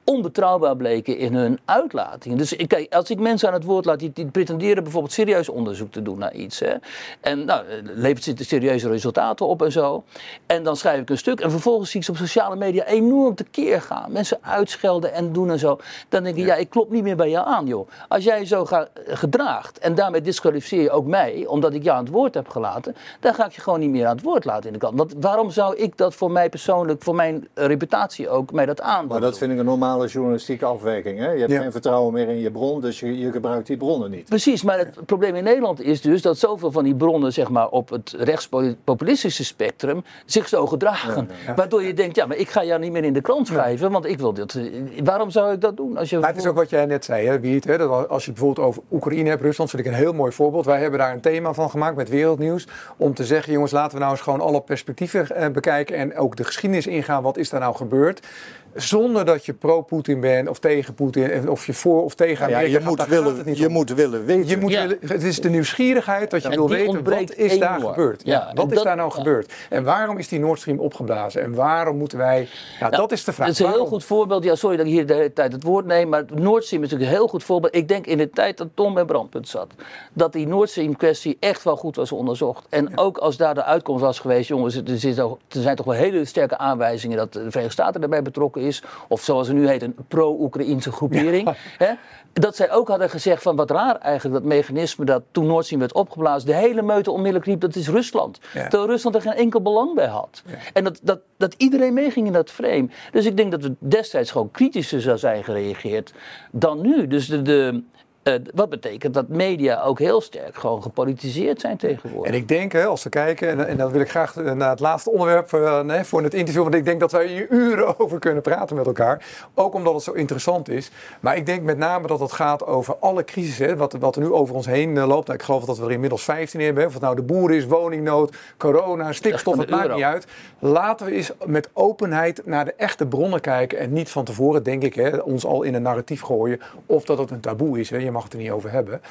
onbetrouwbaar 0.04 0.76
bleken 0.76 1.18
in 1.18 1.36
hun 1.36 1.60
uitlatingen. 1.66 2.38
Dus 2.38 2.56
kijk, 2.68 2.94
als 2.94 3.10
ik 3.10 3.20
mensen 3.20 3.48
aan 3.48 3.54
het 3.54 3.64
woord 3.64 3.86
laat 3.86 4.00
die, 4.00 4.12
die, 4.14 4.26
pretenderen 4.26 4.84
bijvoorbeeld 4.84 5.14
serieus 5.14 5.50
onderzoek 5.50 5.92
te 5.92 6.02
doen 6.02 6.18
naar 6.18 6.34
iets. 6.34 6.60
Hè, 6.60 6.74
en 7.22 7.46
nou, 7.46 7.66
levert 7.84 8.24
ze 8.24 8.34
serieuze 8.38 8.90
resultaten 8.90 9.48
op 9.48 9.62
en 9.62 9.72
zo. 9.72 10.04
En 10.46 10.64
dan 10.64 10.76
schrijf 10.76 11.02
ik 11.02 11.10
een 11.10 11.18
stuk 11.18 11.40
en 11.40 11.52
vervolgens 11.52 11.92
zie 11.92 12.00
ik 12.00 12.06
ze 12.06 12.12
op 12.12 12.18
sociale 12.18 12.56
media 12.56 12.86
enorm 12.86 13.36
tekeer 13.36 13.82
gaan. 13.82 14.12
Mensen 14.12 14.38
uitschelden 14.42 15.14
en 15.14 15.34
doen 15.34 15.52
en 15.52 15.60
zo. 15.60 15.80
Dan 16.10 16.24
denk 16.24 16.36
ik, 16.36 16.46
ja, 16.46 16.56
ik 16.56 16.70
klop 16.70 16.92
niet 16.92 17.04
meer 17.04 17.16
bij 17.16 17.30
jou 17.30 17.48
aan, 17.48 17.66
joh. 17.66 17.90
Als 18.08 18.24
jij 18.24 18.46
zo 18.46 18.66
gaat, 18.66 18.90
gedraagt 19.08 19.80
en 19.80 19.96
daarmee 19.96 20.22
disqualificeer 20.22 20.82
je 20.82 20.92
ook 20.92 21.06
mij, 21.06 21.46
omdat 21.46 21.74
ik 21.74 21.84
jou 21.84 21.98
aan 21.98 22.04
het 22.04 22.14
woord 22.14 22.34
heb 22.34 22.50
gelaten, 22.50 22.96
dan 23.20 23.34
ga 23.34 23.46
ik 23.46 23.52
je 23.52 23.62
gewoon 23.62 23.80
niet 23.80 23.90
meer 23.90 24.06
aan 24.06 24.16
het 24.16 24.26
woord 24.26 24.46
laten 24.46 24.68
in 24.68 24.74
de 24.74 24.80
kant. 24.80 24.98
Want 24.98 25.14
waarom 25.20 25.52
zou 25.52 25.76
ik 25.76 25.98
dat 25.98 26.16
voor 26.16 26.32
mij 26.32 26.50
persoonlijk, 26.50 27.04
voor 27.04 27.16
mijn 27.16 27.48
reputatie 27.54 28.30
ook, 28.30 28.52
mij 28.52 28.66
dat 28.66 28.82
aan? 28.82 29.08
Maar 29.08 29.22
dat 29.22 29.38
vind 29.38 29.52
ik 29.52 29.58
een 29.58 29.66
normaal 29.66 29.93
journalistieke 30.02 30.66
afwijking. 30.66 31.20
Hè? 31.20 31.32
Je 31.32 31.40
hebt 31.40 31.54
geen 31.54 31.72
vertrouwen 31.72 32.14
meer 32.14 32.30
in 32.30 32.40
je 32.40 32.52
bron, 32.52 32.82
dus 32.82 33.00
je, 33.00 33.20
je, 33.20 33.32
gebruikt 33.32 33.68
die 33.68 33.78
bronnen 33.78 34.12
niet. 34.12 34.30
Precies, 34.30 34.64
maar 34.64 34.78
het 34.78 35.06
probleem 35.06 35.36
in 35.36 35.44
Nederland 35.44 35.82
is 35.82 36.02
dus 36.02 36.22
dat 36.22 36.38
zoveel 36.38 36.72
van 36.72 36.84
die 36.84 36.96
bronnen 36.96 37.34
zeg 37.34 37.50
maar, 37.50 37.70
op 37.70 37.90
het 37.90 38.16
rechtspopulistische 38.18 39.46
spectrum 39.46 40.04
zich 40.26 40.48
zo 40.48 40.68
gedragen. 40.68 41.30
Waardoor 41.56 41.84
je 41.84 41.94
denkt, 41.94 42.16
ja, 42.16 42.26
maar 42.26 42.38
ik 42.38 42.50
ga 42.50 42.64
jou 42.64 42.80
niet 42.80 42.92
meer 42.92 43.04
in 43.04 43.14
de 43.14 43.22
krant 43.22 43.48
schrijven, 43.48 43.92
want 43.92 44.06
ik 44.06 44.20
wil 44.20 44.34
dit. 44.34 44.60
Waarom 45.04 45.30
zou 45.30 45.54
ik 45.54 45.62
dat 45.62 45.78
doen? 45.78 45.98
Als 45.98 46.10
je 46.10 46.20
maar 46.20 46.30
het 46.30 46.38
is 46.38 46.46
ook 46.46 46.56
wat 46.56 46.70
jij 46.70 46.86
net 46.86 47.06
zei, 47.06 47.28
hè, 47.28 47.40
Wiet, 47.40 47.64
hè, 47.64 47.78
dat 47.78 48.10
als 48.10 48.26
je 48.26 48.32
bijvoorbeeld 48.32 48.68
over 48.68 48.82
Oekraïne 48.92 49.30
hebt, 49.30 49.42
Rusland, 49.42 49.70
vind 49.70 49.86
ik 49.86 49.92
een 49.92 49.98
heel 49.98 50.14
mooi 50.14 50.32
voorbeeld. 50.32 50.66
Wij 50.66 50.82
hebben 50.82 51.00
daar 51.00 51.14
een 51.14 51.22
thema 51.22 51.54
van 51.54 51.70
gemaakt 51.70 51.96
met 51.96 52.10
Wereldnieuws, 52.10 52.68
om 52.98 53.14
te 53.14 53.26
zeggen, 53.26 53.54
jongens, 53.54 53.72
laten 53.72 53.94
we 53.94 54.00
nou 54.00 54.12
eens 54.12 54.22
gewoon 54.22 54.42
alle 54.42 54.62
perspectieven 54.62 55.30
eh, 55.30 55.50
bekijken 55.50 55.96
en 55.96 56.18
ook 56.18 56.36
de 56.36 56.44
geschiedenis 56.44 56.88
ingaan. 56.88 57.24
Wat 57.24 57.38
is 57.38 57.50
daar 57.50 57.60
nou 57.60 57.76
gebeurd? 57.76 58.28
Zonder 58.76 59.26
dat 59.26 59.46
je 59.46 59.54
pro-Poetin 59.54 60.20
bent 60.20 60.50
of 60.50 60.60
tegen 60.60 60.94
Poetin, 60.94 61.50
of 61.50 61.66
je 61.66 61.74
voor 61.74 62.04
of 62.04 62.16
tegen 62.16 62.46
Amerika 62.46 62.68
ja, 62.68 62.80
je, 62.80 62.86
moet 62.86 63.06
willen, 63.06 63.38
het 63.38 63.58
je 63.58 63.70
moet 63.70 63.90
willen 63.90 64.26
weten. 64.26 64.48
Je 64.48 64.58
moet 64.58 64.72
willen, 64.72 64.98
het 65.08 65.24
is 65.24 65.42
de 65.42 65.50
nieuwsgierigheid 65.50 66.32
dat 66.32 66.44
je 66.44 66.50
wil 66.50 66.70
weten, 66.70 67.04
wat 67.04 67.36
is 67.36 67.60
daar 67.60 67.80
gebeurd? 67.80 68.22
Ja, 68.26 68.52
wat 68.54 68.72
is 68.72 68.84
daar 68.84 68.96
nou 68.96 69.12
gebeurd? 69.12 69.54
En 69.70 69.84
waarom 69.84 70.18
is 70.18 70.28
die 70.28 70.40
Nord 70.40 70.60
Stream 70.60 70.80
opgeblazen? 70.80 71.42
En 71.42 71.54
waarom 71.56 71.98
moeten 71.98 72.18
wij... 72.18 72.48
Ja, 72.80 72.90
dat 72.90 73.12
is 73.12 73.24
de 73.24 73.34
vraag. 73.34 73.48
Dat 73.48 73.60
is 73.60 73.66
een 73.66 73.72
heel 73.72 73.86
goed 73.86 74.04
voorbeeld. 74.04 74.44
Ja, 74.44 74.56
sorry 74.56 74.78
dat 74.78 74.86
ik 74.86 74.92
hier 74.92 75.06
de 75.06 75.14
hele 75.14 75.34
tijd 75.34 75.52
het 75.52 75.64
woord 75.64 75.86
neem, 75.86 76.10
maar 76.10 76.24
Nord 76.34 76.64
Stream 76.64 76.84
is 76.84 76.90
natuurlijk 76.90 77.12
een 77.12 77.18
heel 77.18 77.28
goed 77.28 77.44
voorbeeld. 77.44 77.76
Ik 77.76 77.88
denk 77.88 78.06
in 78.06 78.18
de 78.18 78.30
tijd 78.30 78.58
dat 78.58 78.68
Tom 78.74 78.94
bij 78.94 79.06
Brandpunt 79.06 79.48
zat, 79.48 79.74
dat 80.14 80.34
die 80.34 80.48
Nord 80.48 80.70
Stream 80.70 80.98
kwestie 80.98 81.38
echt 81.40 81.64
wel 81.64 81.76
goed 81.76 81.96
was 81.96 82.12
onderzocht. 82.12 82.66
En 82.70 82.98
ook 82.98 83.18
als 83.18 83.38
daar 83.38 83.54
de 83.54 83.64
uitkomst 83.64 84.04
was 84.04 84.20
geweest, 84.20 84.48
jongens, 84.48 84.76
er, 84.76 85.38
zijn 85.48 85.76
toch 85.76 85.86
wel 85.86 85.96
hele 85.96 86.26
sterke 86.26 86.58
aanwijzingen 86.58 87.18
dat 87.18 87.34
de 87.34 87.40
Verenigde 87.40 87.70
Staten 87.70 88.00
daarbij 88.00 88.22
betrokken 88.22 88.62
is. 88.68 88.84
Of 89.08 89.22
zoals 89.22 89.48
ze 89.48 89.54
nu 89.54 89.68
heet, 89.68 89.82
een 89.82 89.96
pro-Oekraïnse 90.08 90.92
groepering. 90.92 91.56
Hè? 91.78 91.94
Dat 92.34 92.56
zij 92.56 92.72
ook 92.72 92.88
hadden 92.88 93.10
gezegd 93.10 93.42
van 93.42 93.56
wat 93.56 93.72
raar 93.72 93.96
eigenlijk, 93.96 94.36
dat 94.36 94.54
mechanisme 94.54 95.06
dat 95.06 95.24
toen 95.32 95.64
Stream 95.64 95.80
werd 95.80 95.94
opgeblazen, 95.94 96.48
de 96.48 96.56
hele 96.56 96.82
meute 96.82 97.12
onmiddellijk 97.12 97.46
riep, 97.46 97.60
dat 97.60 97.76
is 97.76 97.88
Rusland. 97.88 98.40
Terwijl 98.54 98.86
Rusland 98.86 99.16
er 99.16 99.22
geen 99.22 99.34
enkel 99.34 99.62
belang 99.62 99.96
bij 99.96 100.08
had. 100.08 100.44
En 100.74 100.84
dat, 100.84 101.00
dat, 101.04 101.20
dat 101.38 101.54
iedereen 101.58 101.94
meeging 101.94 102.28
in 102.28 102.34
dat 102.34 102.52
frame. 102.52 102.88
Dus 103.12 103.26
ik 103.26 103.38
denk 103.38 103.52
dat 103.52 103.62
we 103.62 103.76
destijds 103.80 104.32
gewoon 104.32 104.52
kritischer 104.52 105.02
zou 105.02 105.18
zijn 105.18 105.44
gereageerd 105.44 106.14
dan 106.52 106.82
nu. 106.82 107.08
Dus 107.08 107.28
de, 107.28 107.42
de, 107.42 107.84
uh, 108.24 108.34
wat 108.54 108.70
betekent 108.70 109.14
dat 109.14 109.28
media 109.28 109.82
ook 109.82 110.00
heel 110.00 110.22
sterk 110.22 110.56
gewoon 110.56 110.82
gepolitiseerd 110.82 111.62
zijn 111.62 111.78
tegenwoordig. 111.78 112.32
En 112.32 112.38
ik 112.38 112.48
denk, 112.48 112.72
hè, 112.72 112.86
als 112.86 113.04
we 113.04 113.10
kijken, 113.10 113.50
en, 113.50 113.68
en 113.68 113.78
dan 113.78 113.92
wil 113.92 114.02
ik 114.02 114.10
graag 114.10 114.36
naar 114.36 114.70
het 114.70 114.80
laatste 114.80 115.12
onderwerp 115.12 115.52
uh, 115.52 115.82
nee, 115.82 116.04
voor 116.04 116.24
het 116.24 116.34
interview, 116.34 116.64
want 116.64 116.76
ik 116.76 116.86
denk 116.86 117.00
dat 117.00 117.12
wij 117.12 117.28
hier 117.28 117.48
uren 117.50 118.00
over 118.00 118.20
kunnen 118.20 118.44
praten 118.44 118.76
met 118.76 118.86
elkaar. 118.86 119.26
Ook 119.54 119.74
omdat 119.74 119.94
het 119.94 120.04
zo 120.04 120.12
interessant 120.12 120.70
is. 120.70 120.92
Maar 121.20 121.36
ik 121.36 121.46
denk 121.46 121.64
met 121.64 121.78
name 121.78 122.08
dat 122.08 122.20
het 122.20 122.32
gaat 122.32 122.66
over 122.66 122.96
alle 122.96 123.24
crisissen, 123.24 123.78
wat, 123.78 123.94
wat 123.94 124.16
er 124.16 124.22
nu 124.22 124.32
over 124.32 124.56
ons 124.56 124.66
heen 124.66 124.96
uh, 124.96 125.08
loopt. 125.08 125.28
Nou, 125.28 125.40
ik 125.40 125.46
geloof 125.46 125.66
dat 125.66 125.78
we 125.78 125.86
er 125.86 125.92
inmiddels 125.92 126.24
15 126.24 126.62
hebben. 126.62 126.86
Of 126.86 126.94
het 126.94 127.02
nou 127.02 127.16
de 127.16 127.22
boer 127.22 127.54
is, 127.54 127.66
woningnood, 127.66 128.36
corona, 128.58 129.12
stikstof, 129.12 129.58
het 129.58 129.70
maakt 129.70 129.94
niet 129.94 130.04
uit. 130.04 130.28
Laten 130.60 131.06
we 131.06 131.12
eens 131.12 131.32
met 131.46 131.70
openheid 131.74 132.42
naar 132.46 132.66
de 132.66 132.74
echte 132.74 133.06
bronnen 133.08 133.42
kijken 133.42 133.80
en 133.80 133.94
niet 133.94 134.10
van 134.10 134.24
tevoren, 134.24 134.64
denk 134.64 134.84
ik, 134.84 134.94
hè, 134.94 135.18
ons 135.18 135.46
al 135.46 135.64
in 135.64 135.74
een 135.74 135.82
narratief 135.82 136.22
gooien 136.22 136.62
of 136.86 137.06
dat 137.06 137.18
het 137.18 137.32
een 137.32 137.40
taboe 137.40 137.80
is. 137.80 137.90
Hè 137.90 138.12
mag 138.14 138.24
het 138.24 138.34
er 138.34 138.40
niet 138.40 138.52
over 138.52 138.72
hebben. 138.72 139.02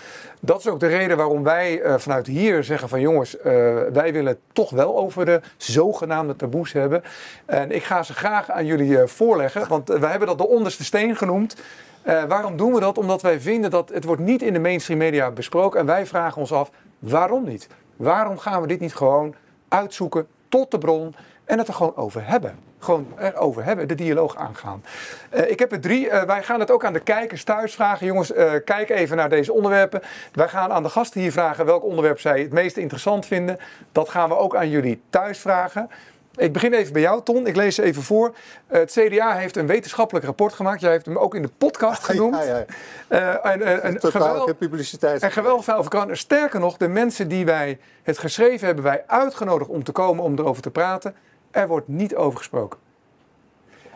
Dat 0.40 0.58
is 0.58 0.68
ook 0.68 0.80
de 0.80 0.86
reden 0.86 1.16
waarom 1.16 1.42
wij 1.42 1.82
uh, 1.82 1.94
vanuit 1.98 2.26
hier 2.26 2.64
zeggen 2.64 2.88
van 2.88 3.00
jongens, 3.00 3.36
uh, 3.36 3.42
wij 3.92 4.12
willen 4.12 4.38
toch 4.52 4.70
wel 4.70 4.96
over 4.96 5.24
de 5.24 5.40
zogenaamde 5.56 6.36
taboes 6.36 6.72
hebben. 6.72 7.02
En 7.44 7.70
ik 7.70 7.82
ga 7.82 8.02
ze 8.02 8.14
graag 8.14 8.50
aan 8.50 8.66
jullie 8.66 8.90
uh, 8.90 9.06
voorleggen, 9.06 9.68
want 9.68 9.88
wij 9.88 10.10
hebben 10.10 10.28
dat 10.28 10.38
de 10.38 10.48
onderste 10.48 10.84
steen 10.84 11.16
genoemd. 11.16 11.56
waarom 12.28 12.56
doen 12.56 12.72
we 12.72 12.80
dat? 12.80 12.98
Omdat 12.98 13.22
wij 13.22 13.40
vinden 13.40 13.70
dat 13.70 13.88
het 13.88 14.04
wordt 14.04 14.22
niet 14.22 14.42
in 14.42 14.52
de 14.52 14.58
mainstream 14.58 14.98
media 14.98 15.30
besproken. 15.30 15.80
En 15.80 15.86
wij 15.86 16.06
vragen 16.06 16.40
ons 16.40 16.52
af, 16.52 16.70
waarom 16.98 17.44
niet? 17.44 17.68
Waarom 17.96 18.38
gaan 18.38 18.60
we 18.60 18.66
dit 18.66 18.80
niet 18.80 18.94
gewoon 18.94 19.34
uitzoeken 19.68 20.26
tot 20.48 20.70
de 20.70 20.78
bron 20.78 21.14
en 21.44 21.58
het 21.58 21.68
er 21.68 21.74
gewoon 21.74 21.96
over 21.96 22.26
hebben? 22.26 22.71
Gewoon 22.84 23.06
erover 23.18 23.64
hebben, 23.64 23.88
de 23.88 23.94
dialoog 23.94 24.36
aangaan. 24.36 24.84
Uh, 25.34 25.50
ik 25.50 25.58
heb 25.58 25.72
er 25.72 25.80
drie. 25.80 26.06
Uh, 26.06 26.22
wij 26.22 26.42
gaan 26.42 26.60
het 26.60 26.70
ook 26.70 26.84
aan 26.84 26.92
de 26.92 27.00
kijkers 27.00 27.44
thuis 27.44 27.74
vragen. 27.74 28.06
Jongens, 28.06 28.30
uh, 28.30 28.52
kijk 28.64 28.90
even 28.90 29.16
naar 29.16 29.28
deze 29.28 29.52
onderwerpen. 29.52 30.02
Wij 30.32 30.48
gaan 30.48 30.72
aan 30.72 30.82
de 30.82 30.88
gasten 30.88 31.20
hier 31.20 31.32
vragen 31.32 31.66
welk 31.66 31.84
onderwerp 31.84 32.20
zij 32.20 32.40
het 32.40 32.52
meest 32.52 32.76
interessant 32.76 33.26
vinden. 33.26 33.58
Dat 33.92 34.08
gaan 34.08 34.28
we 34.28 34.36
ook 34.36 34.56
aan 34.56 34.70
jullie 34.70 35.02
thuis 35.10 35.38
vragen. 35.38 35.90
Ik 36.36 36.52
begin 36.52 36.72
even 36.72 36.92
bij 36.92 37.02
jou, 37.02 37.22
Ton. 37.22 37.46
Ik 37.46 37.56
lees 37.56 37.76
even 37.76 38.02
voor. 38.02 38.34
Het 38.66 38.90
CDA 38.90 39.36
heeft 39.36 39.56
een 39.56 39.66
wetenschappelijk 39.66 40.24
rapport 40.24 40.52
gemaakt. 40.52 40.80
Jij 40.80 40.90
heeft 40.90 41.06
hem 41.06 41.18
ook 41.18 41.34
in 41.34 41.42
de 41.42 41.50
podcast 41.58 42.04
genoemd. 42.04 42.36
Ja, 42.42 42.42
ja, 42.42 42.64
ja. 43.08 43.42
en, 43.42 43.82
en, 43.82 44.00
geweld, 44.00 44.58
publiciteit. 44.58 45.22
En 45.22 45.46
over 45.46 46.16
Sterker 46.16 46.60
nog, 46.60 46.76
de 46.76 46.88
mensen 46.88 47.28
die 47.28 47.44
wij 47.44 47.78
het 48.02 48.18
geschreven 48.18 48.66
hebben, 48.66 48.84
wij 48.84 49.04
uitgenodigd 49.06 49.70
om 49.70 49.84
te 49.84 49.92
komen 49.92 50.24
om 50.24 50.38
erover 50.38 50.62
te 50.62 50.70
praten. 50.70 51.14
Er 51.52 51.68
wordt 51.68 51.88
niet 51.88 52.14
over 52.14 52.38
gesproken. 52.38 52.78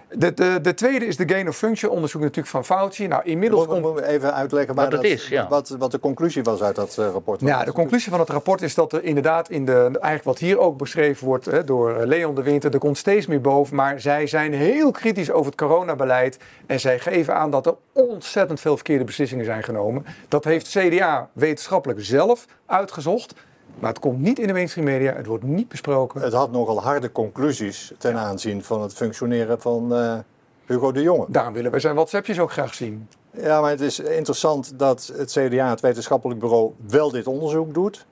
De, 0.09 0.35
de, 0.35 0.59
de, 0.63 0.75
tweede 0.75 1.07
is 1.07 1.17
de 1.17 1.29
gain 1.29 1.49
of 1.49 1.57
function 1.57 1.91
onderzoek 1.91 2.21
natuurlijk 2.21 2.49
van 2.49 2.65
Fauci. 2.65 3.07
Nou, 3.07 3.23
inmiddels 3.25 3.67
moet, 3.67 3.95
we 3.95 4.07
even 4.07 4.35
uitleggen 4.35 4.75
wat, 4.75 4.91
dat, 4.91 5.05
is, 5.05 5.29
ja. 5.29 5.49
wat, 5.49 5.69
wat, 5.79 5.91
de 5.91 6.01
conclusie 6.01 6.43
was 6.43 6.63
uit 6.63 6.75
dat 6.75 6.97
uh, 7.01 7.09
rapport. 7.13 7.41
Ja, 7.41 7.65
de 7.65 7.73
conclusie 7.73 8.11
van 8.11 8.21
het 8.21 8.29
rapport 8.29 8.63
is 8.63 8.75
dat 8.75 8.93
er 8.93 9.05
inderdaad 9.05 9.51
in 9.51 9.65
de, 9.65 9.73
eigenlijk 9.73 10.25
wat 10.25 10.39
hier 10.39 10.59
ook 10.59 10.79
beschreven 10.79 11.27
wordt 11.27 11.45
hè, 11.45 11.65
door 11.65 11.97
eh, 11.97 12.07
Leon 12.07 12.35
de 12.35 12.43
Winter, 12.43 12.73
er 12.73 12.79
komt 12.79 12.99
steeds 12.99 13.27
meer 13.27 13.41
boven. 13.41 13.77
Maar 13.77 14.01
zij 14.01 14.27
zijn 14.27 14.53
heel 14.53 14.91
kritisch 14.91 15.31
over 15.31 15.47
het 15.47 15.61
coronabeleid 15.61 16.39
en 16.67 16.81
zij 16.81 16.99
geven 16.99 17.35
aan 17.35 17.51
dat 17.51 17.67
er 17.67 17.75
ontzettend 17.93 18.61
veel 18.61 18.75
verkeerde 18.75 19.05
beslissingen 19.05 19.45
zijn 19.45 19.63
genomen. 19.63 20.07
Dat 20.29 20.45
heeft 20.45 20.69
CDA 20.69 21.29
wetenschappelijk 21.33 22.05
zelf 22.05 22.47
uitgezocht. 22.67 23.35
Maar 23.79 23.91
het 23.91 23.99
komt 23.99 24.21
niet 24.21 24.39
in 24.39 24.47
de 24.47 24.53
mainstream 24.53 24.87
media, 24.87 25.13
het 25.15 25.27
wordt 25.27 25.45
niet 25.45 25.69
besproken. 25.69 26.21
Het 26.21 26.33
had 26.33 26.53
nogal 26.53 26.83
harde 26.83 27.13
conclusies 27.13 27.93
ten 27.99 28.17
aanzien 28.17 28.63
van 28.63 28.83
het 28.83 28.95
functioneren 28.95 29.61
van, 29.61 29.93
uh, 29.93 30.19
Hugo 30.67 30.93
de 30.93 31.03
Jonge. 31.03 31.27
Daarom 31.29 31.53
willen 31.53 31.71
wij 31.71 31.81
zijn 31.81 31.95
WhatsAppjes 31.95 32.39
ook 32.39 32.53
graag 32.53 32.75
zien. 32.75 33.09
Ja, 33.31 33.61
maar 33.61 33.71
het 33.71 33.81
is 33.81 33.99
interessant 33.99 34.79
dat 34.79 35.13
het 35.17 35.31
CDA, 35.31 35.71
het 35.71 35.81
wetenschappelijk 35.81 36.41
bureau, 36.41 36.73
wel 36.87 37.11
dit 37.11 37.27
onderzoek 37.27 37.75
doet. 37.75 38.07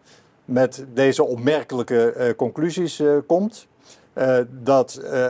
Met 0.44 0.84
deze 0.94 1.24
opmerkelijke 1.24 2.12
eh, 2.12 2.34
conclusies 2.36 3.00
eh, 3.00 3.16
komt. 3.26 3.66
Eh, 4.14 4.38
dat 4.50 4.94
eh, 4.94 5.28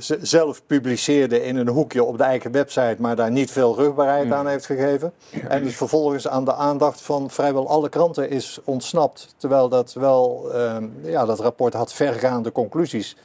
ze 0.00 0.18
zelf 0.20 0.66
publiceerde 0.66 1.44
in 1.44 1.56
een 1.56 1.68
hoekje 1.68 2.04
op 2.04 2.18
de 2.18 2.24
eigen 2.24 2.52
website, 2.52 2.96
maar 2.98 3.16
daar 3.16 3.30
niet 3.30 3.50
veel 3.50 3.76
rugbaarheid 3.76 4.32
aan 4.32 4.46
heeft 4.46 4.66
gegeven. 4.66 5.12
En 5.48 5.62
dus 5.62 5.76
vervolgens 5.76 6.28
aan 6.28 6.44
de 6.44 6.54
aandacht 6.54 7.00
van 7.00 7.30
vrijwel 7.30 7.68
alle 7.68 7.88
kranten 7.88 8.30
is 8.30 8.60
ontsnapt. 8.64 9.34
Terwijl 9.36 9.68
dat 9.68 9.92
wel, 9.92 10.50
ehm, 10.52 10.88
ja, 11.02 11.24
dat 11.24 11.40
rapport 11.40 11.74
had 11.74 11.92
vergaande 11.92 12.52
conclusies 12.52 13.16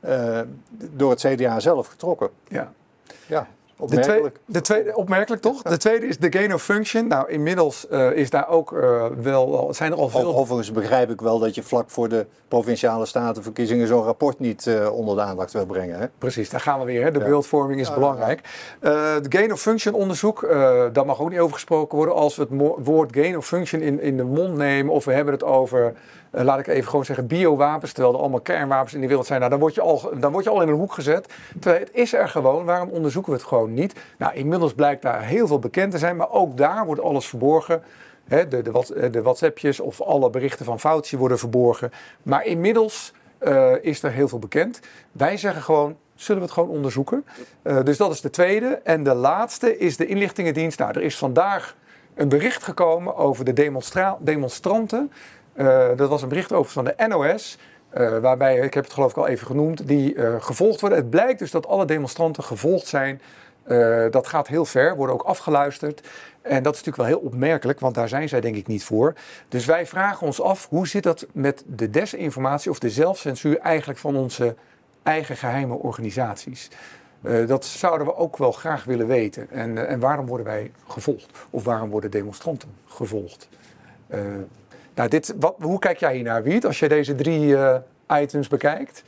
eh, 0.00 0.40
door 0.70 1.10
het 1.10 1.20
CDA 1.20 1.60
zelf 1.60 1.86
getrokken. 1.86 2.30
Ja. 2.48 2.72
Ja, 3.26 3.46
De 3.80 3.86
tweede, 3.86 4.06
opmerkelijk. 4.06 4.38
de 4.44 4.60
tweede, 4.60 4.96
opmerkelijk 4.96 5.42
toch? 5.42 5.62
De 5.62 5.76
tweede 5.76 6.06
is 6.06 6.18
de 6.18 6.32
gain 6.32 6.54
of 6.54 6.62
function. 6.62 7.06
Nou, 7.06 7.30
inmiddels 7.30 7.88
eh, 7.88 8.12
is 8.12 8.30
daar 8.30 8.48
ook 8.48 8.72
eh, 8.72 9.06
wel, 9.22 9.68
zijn 9.74 9.92
er 9.92 9.98
al 9.98 10.08
veel... 10.08 10.36
Overigens 10.36 10.72
begrijp 10.72 11.10
ik 11.10 11.20
wel 11.20 11.38
dat 11.38 11.54
je 11.54 11.62
vlak 11.62 11.90
voor 11.90 12.08
de 12.08 12.26
provinciale 12.48 13.06
statenverkiezingen 13.06 13.86
zo'n 13.86 14.02
rapport 14.04 14.38
niet 14.38 14.66
eh, 14.66 14.92
onder 14.92 15.16
de 15.16 15.22
aandacht 15.22 15.52
wil 15.52 15.66
brengen. 15.66 15.98
Hè? 15.98 16.06
Precies, 16.18 16.50
daar 16.50 16.60
gaan 16.60 16.78
we 16.78 16.84
weer. 16.84 17.02
Hè? 17.04 17.10
De 17.10 17.18
Ja. 17.18 17.24
beeldvorming 17.24 17.80
is 17.80 17.94
belangrijk. 17.94 18.40
Het 18.80 19.26
gain 19.28 19.52
of 19.52 19.60
function 19.60 19.94
onderzoek, 19.94 20.46
daar 20.92 21.06
mag 21.06 21.20
ook 21.20 21.30
niet 21.30 21.38
over 21.38 21.54
gesproken 21.54 21.96
worden. 21.96 22.14
Als 22.14 22.36
we 22.36 22.46
het 22.50 22.84
woord 22.84 23.14
gain 23.14 23.36
of 23.36 23.46
function 23.46 23.80
in, 23.80 24.00
in 24.00 24.16
de 24.16 24.24
mond 24.24 24.56
nemen 24.56 24.92
of 24.94 25.04
we 25.04 25.12
hebben 25.12 25.34
het 25.34 25.44
over, 25.44 25.94
eh, 26.30 26.44
laat 26.44 26.58
ik 26.58 26.66
even 26.66 26.90
gewoon 26.90 27.04
zeggen, 27.04 27.26
biowapens, 27.26 27.92
terwijl 27.92 28.14
er 28.14 28.20
allemaal 28.20 28.40
kernwapens 28.40 28.94
in 28.94 29.00
de 29.00 29.06
wereld 29.06 29.26
zijn. 29.26 29.38
Nou, 29.38 29.50
dan 29.50 29.60
word 29.60 29.74
je 29.74 29.80
al, 29.80 30.10
dan 30.20 30.32
word 30.32 30.44
je 30.44 30.50
al 30.50 30.62
in 30.62 30.68
een 30.68 30.74
hoek 30.74 30.92
gezet. 30.92 31.32
Terwijl 31.60 31.84
het 31.84 31.94
is 31.94 32.12
er 32.12 32.28
gewoon, 32.28 32.64
waarom 32.64 32.88
onderzoeken 32.88 33.32
we 33.32 33.38
het 33.38 33.46
gewoon 33.46 33.74
niet? 33.74 33.94
Nou, 34.18 34.34
inmiddels 34.34 34.74
blijkt 34.74 35.02
daar 35.02 35.22
heel 35.22 35.46
veel 35.46 35.58
bekend 35.58 35.92
te 35.92 35.98
zijn, 35.98 36.16
maar 36.16 36.30
ook 36.30 36.56
daar 36.56 36.86
wordt 36.86 37.00
alles 37.00 37.26
verborgen. 37.26 37.82
De, 38.28 38.48
de, 38.48 38.94
eh, 38.96 39.12
de 39.12 39.22
WhatsAppjes 39.22 39.80
of 39.80 40.00
alle 40.00 40.30
berichten 40.30 40.64
van 40.64 40.80
Foutje 40.80 41.16
worden 41.16 41.38
verborgen. 41.38 41.90
Maar 42.22 42.44
inmiddels 42.44 43.12
eh, 43.38 43.72
is 43.80 44.02
er 44.02 44.10
heel 44.10 44.28
veel 44.28 44.38
bekend. 44.38 44.80
Wij 45.12 45.36
zeggen 45.36 45.62
gewoon, 45.62 45.96
zullen 46.14 46.40
we 46.40 46.46
het 46.46 46.56
gewoon 46.56 46.68
onderzoeken? 46.68 47.24
Dus 47.84 47.96
dat 47.96 48.12
is 48.12 48.20
de 48.20 48.30
tweede. 48.30 48.80
En 48.84 49.02
de 49.02 49.14
laatste 49.14 49.78
is 49.78 49.96
de 49.96 50.06
inlichtingendienst. 50.06 50.78
Nou, 50.78 50.90
er 50.90 51.02
is 51.02 51.18
vandaag 51.18 51.76
een 52.18 52.28
bericht 52.28 52.62
gekomen 52.62 53.16
over 53.16 53.44
de 53.44 53.52
demonstra- 53.52 54.16
demonstranten. 54.20 55.12
Eh, 55.58 55.88
dat 55.96 56.08
was 56.08 56.22
een 56.22 56.28
bericht 56.28 56.52
over 56.52 56.72
van 56.72 56.84
de 56.84 56.94
NOS. 57.08 57.58
eh, 57.88 58.18
waarbij, 58.18 58.58
ik 58.58 58.74
heb 58.74 58.84
het 58.84 58.92
geloof 58.92 59.10
ik 59.10 59.16
al 59.16 59.26
even 59.26 59.46
genoemd, 59.46 59.86
die 59.86 60.14
eh, 60.14 60.34
gevolgd 60.38 60.80
worden. 60.80 60.98
Het 60.98 61.10
blijkt 61.10 61.38
dus 61.38 61.50
dat 61.50 61.66
alle 61.66 61.84
demonstranten 61.84 62.44
gevolgd 62.44 62.86
zijn. 62.86 63.20
Dat 64.10 64.26
gaat 64.26 64.48
heel 64.48 64.64
ver, 64.64 64.96
worden 64.96 65.14
ook 65.14 65.22
afgeluisterd. 65.22 66.08
En 66.42 66.62
dat 66.62 66.74
is 66.74 66.84
natuurlijk 66.84 66.96
wel 66.96 67.18
heel 67.18 67.28
opmerkelijk, 67.30 67.80
want 67.80 67.94
daar 67.94 68.08
zijn 68.08 68.28
zij 68.28 68.40
denk 68.40 68.56
ik 68.56 68.66
niet 68.66 68.84
voor. 68.84 69.14
Dus 69.48 69.64
wij 69.64 69.86
vragen 69.86 70.26
ons 70.26 70.40
af, 70.40 70.68
hoe 70.68 70.88
zit 70.88 71.02
dat 71.02 71.26
met 71.32 71.62
de 71.66 71.90
desinformatie 71.90 72.70
of 72.70 72.78
de 72.78 72.90
zelfcensuur 72.90 73.58
eigenlijk 73.58 73.98
van 73.98 74.16
onze 74.16 74.54
eigen 75.02 75.36
geheime 75.36 75.74
organisaties? 75.74 76.70
Dat 77.46 77.64
zouden 77.64 78.06
we 78.06 78.16
ook 78.16 78.36
wel 78.36 78.52
graag 78.52 78.84
willen 78.84 79.06
weten. 79.06 79.50
En, 79.50 79.88
en 79.88 80.00
waarom 80.00 80.26
worden 80.26 80.46
wij 80.46 80.70
gevolgd? 80.86 81.38
Of 81.50 81.64
waarom 81.64 81.90
worden 81.90 82.10
demonstranten 82.10 82.68
gevolgd? 82.86 83.48
Nou, 84.98 85.10
dit, 85.10 85.34
wat, 85.40 85.54
hoe 85.60 85.78
kijk 85.78 85.98
jij 85.98 86.14
hiernaar, 86.14 86.42
Wiet, 86.42 86.66
als 86.66 86.78
je 86.78 86.88
deze 86.88 87.14
drie 87.14 87.56
eh, 87.56 87.76
items 88.22 88.48
bekijkt? 88.48 89.04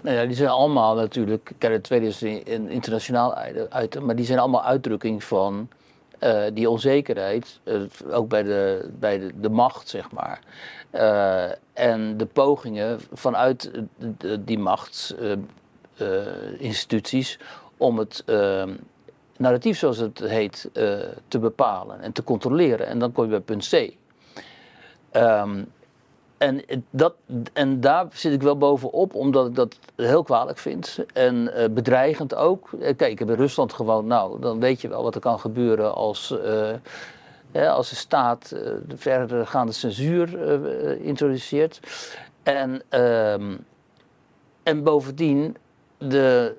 Nou 0.00 0.16
ja, 0.16 0.24
die 0.24 0.36
zijn 0.36 0.48
allemaal 0.48 0.94
natuurlijk. 0.94 1.52
Kijk, 1.58 1.72
het 1.72 1.82
tweede 1.82 2.06
is 2.06 2.20
een 2.20 2.68
internationaal 2.68 3.38
item, 3.82 4.04
maar 4.04 4.16
die 4.16 4.24
zijn 4.24 4.38
allemaal 4.38 4.64
uitdrukking 4.64 5.24
van 5.24 5.68
eh, 6.18 6.42
die 6.52 6.70
onzekerheid, 6.70 7.60
eh, 7.64 7.80
ook 8.10 8.28
bij 8.28 8.42
de, 8.42 8.88
bij 8.98 9.18
de, 9.18 9.30
de 9.40 9.48
macht, 9.48 9.88
zeg 9.88 10.10
maar. 10.10 10.40
En 11.72 12.16
de 12.16 12.26
pogingen 12.26 13.00
vanuit 13.12 13.70
de- 14.18 14.44
die 14.44 14.58
machtsinstituties 14.58 17.38
om 17.76 17.98
het 17.98 18.24
narratief, 19.36 19.78
zoals 19.78 19.98
het 19.98 20.18
heet, 20.18 20.70
te 21.28 21.38
bepalen 21.38 22.00
en 22.00 22.12
te 22.12 22.24
controleren. 22.24 22.86
En 22.86 22.98
dan 22.98 23.12
kom 23.12 23.24
je 23.24 23.30
bij 23.30 23.40
punt 23.40 23.68
C. 23.68 23.94
Ehm, 25.10 25.62
en, 26.38 26.62
dat, 26.90 27.14
en 27.52 27.80
daar 27.80 28.06
zit 28.12 28.32
ik 28.32 28.42
wel 28.42 28.58
bovenop, 28.58 29.14
omdat 29.14 29.46
ik 29.46 29.54
dat 29.54 29.78
heel 29.96 30.22
kwalijk 30.22 30.58
vind. 30.58 30.98
En 31.12 31.54
eh, 31.54 31.68
bedreigend 31.70 32.34
ook. 32.34 32.72
Eh, 32.72 32.96
Kijk, 32.96 33.10
ik 33.10 33.18
heb 33.18 33.28
in 33.28 33.34
Rusland 33.34 33.72
gewoond. 33.72 34.06
Nou, 34.06 34.40
dan 34.40 34.60
weet 34.60 34.80
je 34.80 34.88
wel 34.88 35.02
wat 35.02 35.14
er 35.14 35.20
kan 35.20 35.40
gebeuren 35.40 35.94
als, 35.94 36.38
eh, 37.52 37.72
als 37.74 37.88
de 37.88 37.96
staat 37.96 38.50
eh, 38.50 38.60
de 38.86 38.96
verdergaande 38.96 39.72
censuur 39.72 40.38
introduceert. 41.00 41.80
En, 42.42 42.82
ehm, 42.88 43.56
en 44.62 44.82
bovendien, 44.82 45.56
de, 45.98 46.56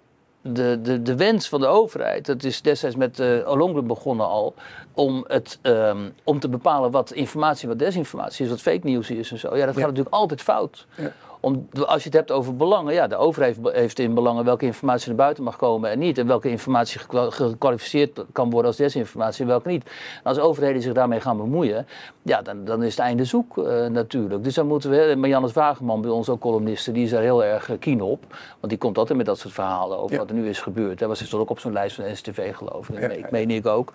de, 0.53 0.79
de, 0.81 1.01
de 1.01 1.15
wens 1.15 1.49
van 1.49 1.59
de 1.59 1.67
overheid, 1.67 2.25
dat 2.25 2.43
is 2.43 2.61
destijds 2.61 2.95
met 2.95 3.19
uh, 3.19 3.49
Olongren 3.49 3.87
begonnen 3.87 4.27
al, 4.27 4.53
om, 4.93 5.25
het, 5.27 5.59
ehm, 5.61 6.09
om 6.23 6.39
te 6.39 6.49
bepalen 6.49 6.91
wat 6.91 7.11
informatie 7.11 7.67
wat 7.67 7.79
desinformatie 7.79 8.45
is, 8.45 8.51
wat 8.51 8.61
fake 8.61 8.87
news 8.87 9.09
is 9.09 9.31
en 9.31 9.39
zo. 9.39 9.57
Ja, 9.57 9.65
dat 9.65 9.75
gaat 9.75 9.85
natuurlijk 9.87 10.15
altijd 10.15 10.41
fout. 10.41 10.85
Ja. 10.95 11.11
Om, 11.39 11.67
als 11.85 12.01
je 12.03 12.09
het 12.09 12.17
hebt 12.17 12.31
over 12.31 12.55
belangen, 12.55 12.93
ja, 12.93 13.07
de 13.07 13.15
overheid 13.15 13.57
heeft 13.63 13.99
in 13.99 14.13
belangen 14.13 14.45
welke 14.45 14.65
informatie 14.65 15.07
naar 15.07 15.15
buiten 15.17 15.43
mag 15.43 15.57
komen 15.57 15.89
en 15.89 15.99
niet. 15.99 16.17
En 16.17 16.27
welke 16.27 16.49
informatie 16.49 16.99
gekwa- 16.99 17.29
gekwalificeerd 17.29 18.23
kan 18.31 18.49
worden 18.49 18.67
als 18.67 18.75
desinformatie 18.77 19.41
en 19.41 19.47
welke 19.47 19.67
niet. 19.69 19.83
En 19.85 20.23
als 20.23 20.39
overheden 20.39 20.81
zich 20.81 20.93
daarmee 20.93 21.19
gaan 21.19 21.37
bemoeien, 21.37 21.87
ja, 22.21 22.41
dan, 22.41 22.65
dan 22.65 22.83
is 22.83 22.91
het 22.95 22.99
einde 23.05 23.25
zoek 23.25 23.57
eh, 23.57 23.85
natuurlijk. 23.85 24.43
Dus 24.43 24.53
dan 24.53 24.67
moeten 24.67 24.89
we, 24.89 25.15
Marianne 25.17 25.49
Wageman 25.53 26.01
bij 26.01 26.11
ons 26.11 26.29
ook 26.29 26.39
columniste, 26.39 26.91
die 26.91 27.03
is 27.03 27.09
daar 27.09 27.21
heel 27.21 27.43
erg 27.43 27.69
eh, 27.69 27.79
keen 27.79 28.01
op. 28.01 28.23
Want 28.59 28.69
die 28.69 28.77
komt 28.77 28.97
altijd 28.97 29.17
met 29.17 29.27
dat 29.27 29.39
soort 29.39 29.53
verhalen 29.53 29.97
over 29.97 30.11
Ja. 30.13 30.17
wat 30.19 30.29
er 30.29 30.35
nu 30.35 30.49
is 30.49 30.59
gebeurd. 30.61 30.99
Hij 30.99 31.07
was 31.07 31.25
stond 31.25 31.41
ook 31.41 31.49
op 31.49 31.59
zo'n 31.59 31.73
lijst 31.73 31.95
van 31.95 32.15
STV 32.15 32.55
geloof 32.55 32.89
ik, 32.89 32.93
dat 32.93 33.03
ja, 33.03 33.07
meen- 33.07 33.19
ja. 33.19 33.27
meen 33.31 33.49
ik 33.51 33.65
ook. 33.65 33.93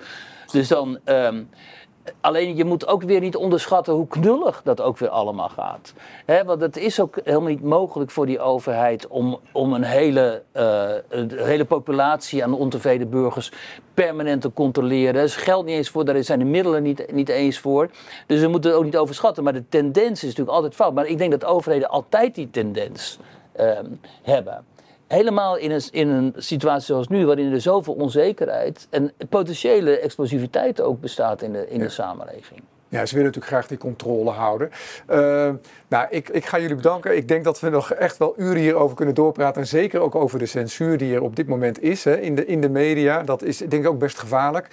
Dus 0.52 0.68
dan... 0.68 0.98
ehm, 1.04 1.42
Alleen 2.20 2.56
je 2.56 2.64
moet 2.64 2.86
ook 2.86 3.02
weer 3.02 3.20
niet 3.20 3.36
onderschatten 3.36 3.94
hoe 3.94 4.06
knullig 4.06 4.60
dat 4.64 4.80
ook 4.80 4.98
weer 4.98 5.08
allemaal 5.08 5.48
gaat. 5.48 5.92
Want 6.46 6.60
het 6.60 6.76
is 6.76 7.00
ook 7.00 7.18
helemaal 7.24 7.48
niet 7.48 7.62
mogelijk 7.62 8.10
voor 8.10 8.26
die 8.26 8.40
overheid 8.40 9.06
om, 9.06 9.38
om 9.52 9.72
een, 9.72 9.82
hele, 9.82 10.42
eh, 10.52 10.90
hele 11.34 11.64
populatie 11.64 12.44
aan 12.44 12.54
ontevreden 12.54 13.10
burgers 13.10 13.52
permanent 13.94 14.42
te 14.42 14.52
controleren. 14.52 15.14
Er 15.14 15.22
is 15.22 15.36
geld 15.36 15.64
niet 15.64 15.76
eens 15.76 15.88
voor, 15.88 16.04
daar 16.04 16.24
zijn 16.24 16.38
de 16.38 16.44
middelen 16.44 16.82
niet, 16.82 17.12
niet 17.12 17.28
eens 17.28 17.58
voor. 17.58 17.90
Dus 18.26 18.40
we 18.40 18.48
moeten 18.48 18.70
het 18.70 18.78
ook 18.78 18.84
niet 18.84 18.96
overschatten. 18.96 19.44
Maar 19.44 19.52
de 19.52 19.68
tendens 19.68 20.18
is 20.20 20.28
natuurlijk 20.28 20.56
altijd 20.56 20.74
fout. 20.74 20.94
Maar 20.94 21.06
ik 21.06 21.18
denk 21.18 21.30
dat 21.30 21.44
overheden 21.44 21.88
altijd 21.88 22.34
die 22.34 22.50
tendens 22.50 23.18
ehm, 23.52 23.86
hebben. 24.22 24.64
Helemaal 25.12 25.56
in 25.56 25.70
een, 25.70 25.82
in 25.90 26.08
een 26.08 26.34
situatie 26.36 26.86
zoals 26.86 27.08
nu, 27.08 27.26
waarin 27.26 27.52
er 27.52 27.60
zoveel 27.60 27.94
onzekerheid 27.94 28.86
en 28.90 29.12
potentiële 29.28 29.98
explosiviteit 29.98 30.80
ook 30.80 31.00
bestaat 31.00 31.42
in 31.42 31.52
de, 31.52 31.68
in 31.68 31.78
de 31.78 31.88
samenleving. 31.88 32.60
Ja, 32.88 33.06
ze 33.06 33.14
willen 33.14 33.30
natuurlijk 33.30 33.52
graag 33.52 33.66
die 33.66 33.78
controle 33.78 34.30
houden. 34.30 34.70
Uh, 35.10 35.16
nou, 35.88 36.06
ik, 36.10 36.28
ik 36.28 36.46
ga 36.46 36.58
jullie 36.58 36.76
bedanken. 36.76 37.16
Ik 37.16 37.28
denk 37.28 37.44
dat 37.44 37.60
we 37.60 37.68
nog 37.68 37.92
echt 37.92 38.16
wel 38.16 38.34
uren 38.36 38.60
hierover 38.60 38.96
kunnen 38.96 39.14
doorpraten. 39.14 39.60
En 39.60 39.68
zeker 39.68 40.00
ook 40.00 40.14
over 40.14 40.38
de 40.38 40.46
censuur 40.46 40.98
die 40.98 41.14
er 41.14 41.22
op 41.22 41.36
dit 41.36 41.46
moment 41.46 41.82
is 41.82 42.04
hè, 42.04 42.20
in, 42.20 42.34
de, 42.34 42.46
in 42.46 42.60
de 42.60 42.68
media. 42.68 43.22
Dat 43.22 43.42
is 43.42 43.58
denk 43.58 43.72
ik 43.84 43.88
ook 43.88 43.98
best 43.98 44.18
gevaarlijk. 44.18 44.68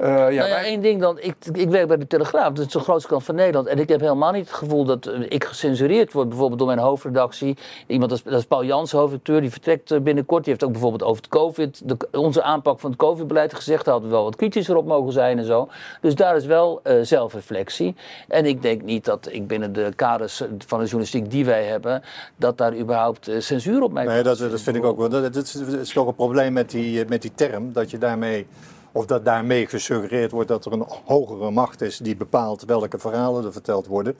Uh, 0.00 0.06
ja, 0.06 0.14
nou 0.14 0.32
ja, 0.32 0.42
wij... 0.42 0.64
één 0.64 0.80
ding 0.80 1.00
dan. 1.00 1.18
Ik, 1.20 1.34
ik 1.52 1.68
werk 1.68 1.88
bij 1.88 1.96
de 1.96 2.06
Telegraaf, 2.06 2.52
dat 2.52 2.66
is 2.66 2.72
de 2.72 2.78
grootste 2.80 3.08
kant 3.08 3.24
van 3.24 3.34
Nederland. 3.34 3.66
En 3.66 3.78
ik 3.78 3.88
heb 3.88 4.00
helemaal 4.00 4.32
niet 4.32 4.46
het 4.46 4.56
gevoel 4.56 4.84
dat 4.84 5.06
uh, 5.06 5.26
ik 5.28 5.44
gecensureerd 5.44 6.12
word, 6.12 6.28
bijvoorbeeld 6.28 6.58
door 6.58 6.68
mijn 6.68 6.78
hoofdredactie. 6.78 7.56
Iemand 7.86 8.10
als, 8.10 8.22
dat 8.22 8.38
is 8.38 8.44
Paul 8.44 8.64
Jans, 8.64 8.92
hoofdredacteur, 8.92 9.40
die 9.40 9.50
vertrekt 9.50 9.90
uh, 9.90 10.00
binnenkort. 10.00 10.44
Die 10.44 10.52
heeft 10.52 10.64
ook 10.64 10.72
bijvoorbeeld 10.72 11.02
over 11.02 11.22
het 11.22 11.30
COVID, 11.30 11.82
de, 11.84 11.96
onze 12.12 12.42
aanpak 12.42 12.80
van 12.80 12.90
het 12.90 12.98
COVID-beleid 12.98 13.54
gezegd. 13.54 13.84
Daar 13.84 13.92
hadden 13.92 14.10
we 14.10 14.16
wel 14.16 14.24
wat 14.24 14.36
kritischer 14.36 14.76
op 14.76 14.86
mogen 14.86 15.12
zijn 15.12 15.38
en 15.38 15.44
zo. 15.44 15.68
Dus 16.00 16.14
daar 16.14 16.36
is 16.36 16.46
wel 16.46 16.80
uh, 16.84 16.94
zelfreflectie. 17.02 17.94
En 18.28 18.46
ik 18.46 18.62
denk 18.62 18.82
niet 18.82 19.04
dat 19.04 19.28
ik 19.30 19.46
binnen 19.46 19.72
de 19.72 19.92
kaders 19.96 20.36
van 20.66 20.78
de 20.78 20.84
journalistiek 20.84 21.30
die 21.30 21.44
wij 21.44 21.64
hebben, 21.64 22.02
dat 22.36 22.58
daar 22.58 22.76
überhaupt 22.76 23.28
uh, 23.28 23.40
censuur 23.40 23.82
op 23.82 23.92
mij 23.92 24.04
Nee, 24.04 24.22
dat, 24.22 24.38
dat 24.38 24.60
vind 24.60 24.76
ik 24.76 24.84
ook 24.84 24.98
wel. 24.98 25.08
Dat, 25.08 25.34
dat, 25.34 25.44
is, 25.44 25.52
dat 25.52 25.68
is 25.68 25.92
toch 25.92 26.06
een 26.06 26.14
probleem 26.14 26.52
met 26.52 26.70
die, 26.70 27.04
met 27.08 27.22
die 27.22 27.32
term, 27.34 27.72
dat 27.72 27.90
je 27.90 27.98
daarmee 27.98 28.46
of 28.92 29.06
dat 29.06 29.24
daarmee 29.24 29.66
gesuggereerd 29.66 30.30
wordt 30.30 30.48
dat 30.48 30.64
er 30.64 30.72
een 30.72 30.86
hogere 31.04 31.50
macht 31.50 31.80
is 31.80 31.98
die 31.98 32.16
bepaalt 32.16 32.64
welke 32.64 32.98
verhalen 32.98 33.44
er 33.44 33.52
verteld 33.52 33.86
worden. 33.86 34.16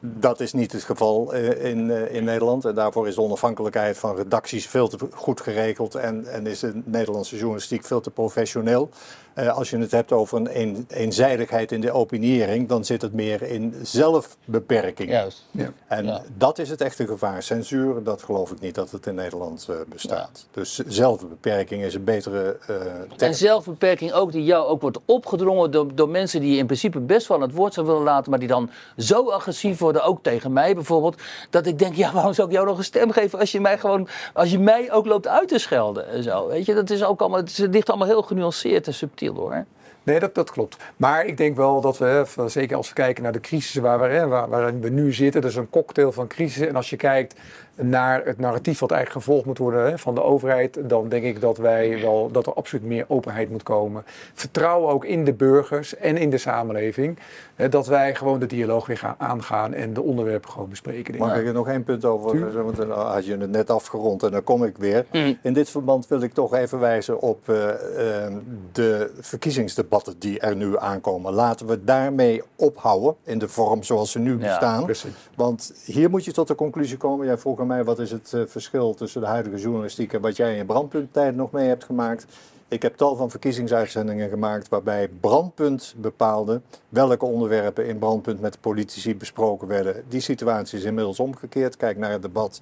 Dat 0.00 0.40
is 0.40 0.52
niet 0.52 0.72
het 0.72 0.82
geval 0.82 1.34
uh, 1.34 1.64
in, 1.64 1.88
uh, 1.88 2.14
in 2.14 2.24
Nederland. 2.24 2.64
En 2.64 2.74
daarvoor 2.74 3.08
is 3.08 3.14
de 3.14 3.20
onafhankelijkheid 3.20 3.98
van 3.98 4.16
redacties 4.16 4.66
veel 4.66 4.88
te 4.88 4.98
goed 5.12 5.40
geregeld. 5.40 5.94
En, 5.94 6.26
en 6.26 6.46
is 6.46 6.60
de 6.60 6.82
Nederlandse 6.84 7.36
journalistiek 7.36 7.84
veel 7.84 8.00
te 8.00 8.10
professioneel. 8.10 8.90
Eh, 9.34 9.56
als 9.56 9.70
je 9.70 9.78
het 9.78 9.90
hebt 9.90 10.12
over 10.12 10.38
een, 10.38 10.60
een 10.60 10.86
eenzijdigheid 10.88 11.72
in 11.72 11.80
de 11.80 11.92
opiniëring, 11.92 12.68
dan 12.68 12.84
zit 12.84 13.02
het 13.02 13.12
meer 13.12 13.42
in 13.42 13.74
zelfbeperking. 13.82 15.10
Juist. 15.10 15.44
Ja. 15.50 15.72
En 15.86 16.04
Ja. 16.04 16.22
dat 16.36 16.58
is 16.58 16.70
het 16.70 16.80
echte 16.80 17.06
gevaar. 17.06 17.42
Censuur, 17.42 18.02
dat 18.02 18.22
geloof 18.22 18.50
ik 18.50 18.60
niet 18.60 18.74
dat 18.74 18.90
het 18.90 19.06
in 19.06 19.14
Nederland 19.14 19.66
eh, 19.70 19.76
bestaat. 19.88 20.46
Dus 20.50 20.78
zelfbeperking 20.86 21.82
is 21.82 21.94
een 21.94 22.04
betere 22.04 22.56
eh 22.60 22.76
term. 22.76 23.00
En 23.16 23.34
zelfbeperking 23.34 24.12
ook 24.12 24.32
die 24.32 24.44
jou 24.44 24.66
ook 24.66 24.80
wordt 24.80 24.98
opgedrongen 25.04 25.70
door, 25.70 25.94
door 25.94 26.08
mensen 26.08 26.40
die 26.40 26.50
je 26.52 26.58
in 26.58 26.66
principe 26.66 27.00
best 27.00 27.26
wel 27.26 27.36
aan 27.36 27.42
het 27.42 27.54
woord 27.54 27.74
zou 27.74 27.86
willen 27.86 28.02
laten, 28.02 28.30
maar 28.30 28.38
die 28.38 28.48
dan 28.48 28.70
zo 28.96 29.30
agressief 29.30 29.78
worden, 29.78 30.04
ook 30.04 30.22
tegen 30.22 30.52
mij 30.52 30.74
bijvoorbeeld, 30.74 31.22
dat 31.50 31.66
ik 31.66 31.78
denk, 31.78 31.94
ja, 31.94 32.12
waarom 32.12 32.32
zou 32.32 32.48
ik 32.48 32.54
jou 32.54 32.66
nog 32.66 32.78
een 32.78 32.84
stem 32.84 33.10
geven 33.10 33.38
als 33.38 33.52
je 33.52 33.60
mij 33.60 33.78
gewoon, 33.78 34.08
als 34.32 34.50
je 34.50 34.58
mij 34.58 34.92
ook 34.92 35.06
loopt 35.06 35.28
uit 35.28 35.48
te 35.48 35.58
schelden 35.58 36.08
en 36.08 36.22
zo. 36.22 36.46
Weet 36.46 36.66
je, 36.66 36.74
dat 36.74 36.90
is 36.90 37.04
ook 37.04 37.20
allemaal, 37.20 37.40
het 37.40 37.58
ligt 37.70 37.88
allemaal 37.88 38.08
heel 38.08 38.22
genuanceerd 38.22 38.86
en 38.86 38.94
subtiel 38.94 39.23
hoor. 39.32 39.64
Nee, 40.02 40.20
dat, 40.20 40.34
dat 40.34 40.50
klopt. 40.50 40.76
Maar 40.96 41.26
ik 41.26 41.36
denk 41.36 41.56
wel 41.56 41.80
dat 41.80 41.98
we, 41.98 42.04
hè, 42.04 42.48
zeker 42.48 42.76
als 42.76 42.88
we 42.88 42.94
kijken 42.94 43.22
naar 43.22 43.32
de 43.32 43.40
crisis 43.40 43.74
waar 43.74 44.00
we, 44.00 44.06
hè, 44.06 44.26
waar, 44.26 44.48
waarin 44.48 44.80
we 44.80 44.88
nu 44.88 45.12
zitten, 45.12 45.40
dat 45.40 45.50
is 45.50 45.56
een 45.56 45.70
cocktail 45.70 46.12
van 46.12 46.26
crisis. 46.26 46.66
En 46.66 46.76
als 46.76 46.90
je 46.90 46.96
kijkt 46.96 47.40
naar 47.76 48.24
het 48.24 48.38
narratief 48.38 48.78
wat 48.78 48.90
eigenlijk 48.90 49.24
gevolgd 49.24 49.46
moet 49.46 49.58
worden 49.58 49.86
hè, 49.86 49.98
van 49.98 50.14
de 50.14 50.22
overheid, 50.22 50.78
dan 50.88 51.08
denk 51.08 51.24
ik 51.24 51.40
dat 51.40 51.58
wij 51.58 52.00
wel, 52.00 52.30
dat 52.32 52.46
er 52.46 52.54
absoluut 52.54 52.84
meer 52.84 53.04
openheid 53.08 53.50
moet 53.50 53.62
komen. 53.62 54.02
Vertrouwen 54.34 54.92
ook 54.92 55.04
in 55.04 55.24
de 55.24 55.32
burgers 55.32 55.96
en 55.96 56.16
in 56.16 56.30
de 56.30 56.38
samenleving. 56.38 57.18
Hè, 57.54 57.68
dat 57.68 57.86
wij 57.86 58.14
gewoon 58.14 58.38
de 58.38 58.46
dialoog 58.46 58.86
weer 58.86 58.98
gaan 58.98 59.14
aangaan 59.18 59.72
en 59.72 59.94
de 59.94 60.02
onderwerpen 60.02 60.50
gewoon 60.50 60.68
bespreken. 60.68 61.16
Mag 61.18 61.36
ik 61.36 61.46
er 61.46 61.52
nog 61.52 61.68
één 61.68 61.84
punt 61.84 62.04
over? 62.04 62.62
Want 62.64 62.76
dan 62.76 62.90
had 62.90 63.26
je 63.26 63.36
het 63.36 63.50
net 63.50 63.70
afgerond 63.70 64.22
en 64.22 64.30
dan 64.30 64.44
kom 64.44 64.64
ik 64.64 64.78
weer. 64.78 65.06
Mm. 65.12 65.38
In 65.42 65.52
dit 65.52 65.70
verband 65.70 66.08
wil 66.08 66.20
ik 66.20 66.32
toch 66.32 66.54
even 66.54 66.78
wijzen 66.78 67.20
op 67.20 67.48
eh, 67.48 68.24
eh, 68.24 68.32
de 68.72 69.12
verkiezingsdebatten 69.20 70.14
die 70.18 70.40
er 70.40 70.56
nu 70.56 70.78
aankomen. 70.78 71.32
Laten 71.32 71.66
we 71.66 71.84
daarmee 71.84 72.42
ophouden 72.56 73.16
in 73.22 73.38
de 73.38 73.48
vorm 73.48 73.82
zoals 73.82 74.10
ze 74.10 74.18
nu 74.18 74.30
Ja, 74.30 74.36
bestaan. 74.38 74.84
precies. 74.84 75.30
Want 75.36 75.72
hier 75.84 76.10
moet 76.10 76.24
je 76.24 76.32
tot 76.32 76.48
de 76.48 76.54
conclusie 76.54 76.96
komen. 76.96 77.26
Jij 77.26 77.38
vroeg 77.38 77.58
mij 77.66 77.84
wat 77.84 77.98
is 77.98 78.10
het 78.10 78.32
eh, 78.32 78.40
verschil 78.46 78.94
tussen 78.94 79.20
de 79.20 79.26
huidige 79.26 79.56
journalistiek 79.56 80.12
en 80.12 80.20
wat 80.20 80.36
jij 80.36 80.50
in 80.50 80.56
je 80.56 80.64
brandpunttijd 80.64 81.36
nog 81.36 81.50
mee 81.50 81.68
hebt 81.68 81.84
gemaakt. 81.84 82.26
Ik 82.68 82.82
heb 82.82 82.96
tal 82.96 83.16
van 83.16 83.30
verkiezingsuitzendingen 83.30 84.28
gemaakt 84.28 84.68
waarbij 84.68 85.08
Brandpunt 85.20 85.94
bepaalde 85.96 86.60
welke 86.88 87.24
onderwerpen 87.24 87.86
in 87.86 87.98
Brandpunt 87.98 88.40
met 88.40 88.60
politici 88.60 89.16
besproken 89.16 89.68
werden. 89.68 90.04
Die 90.08 90.20
situatie 90.20 90.78
is 90.78 90.84
inmiddels 90.84 91.20
omgekeerd. 91.20 91.76
Kijk 91.76 91.96
naar 91.96 92.10
het 92.10 92.22
debat 92.22 92.60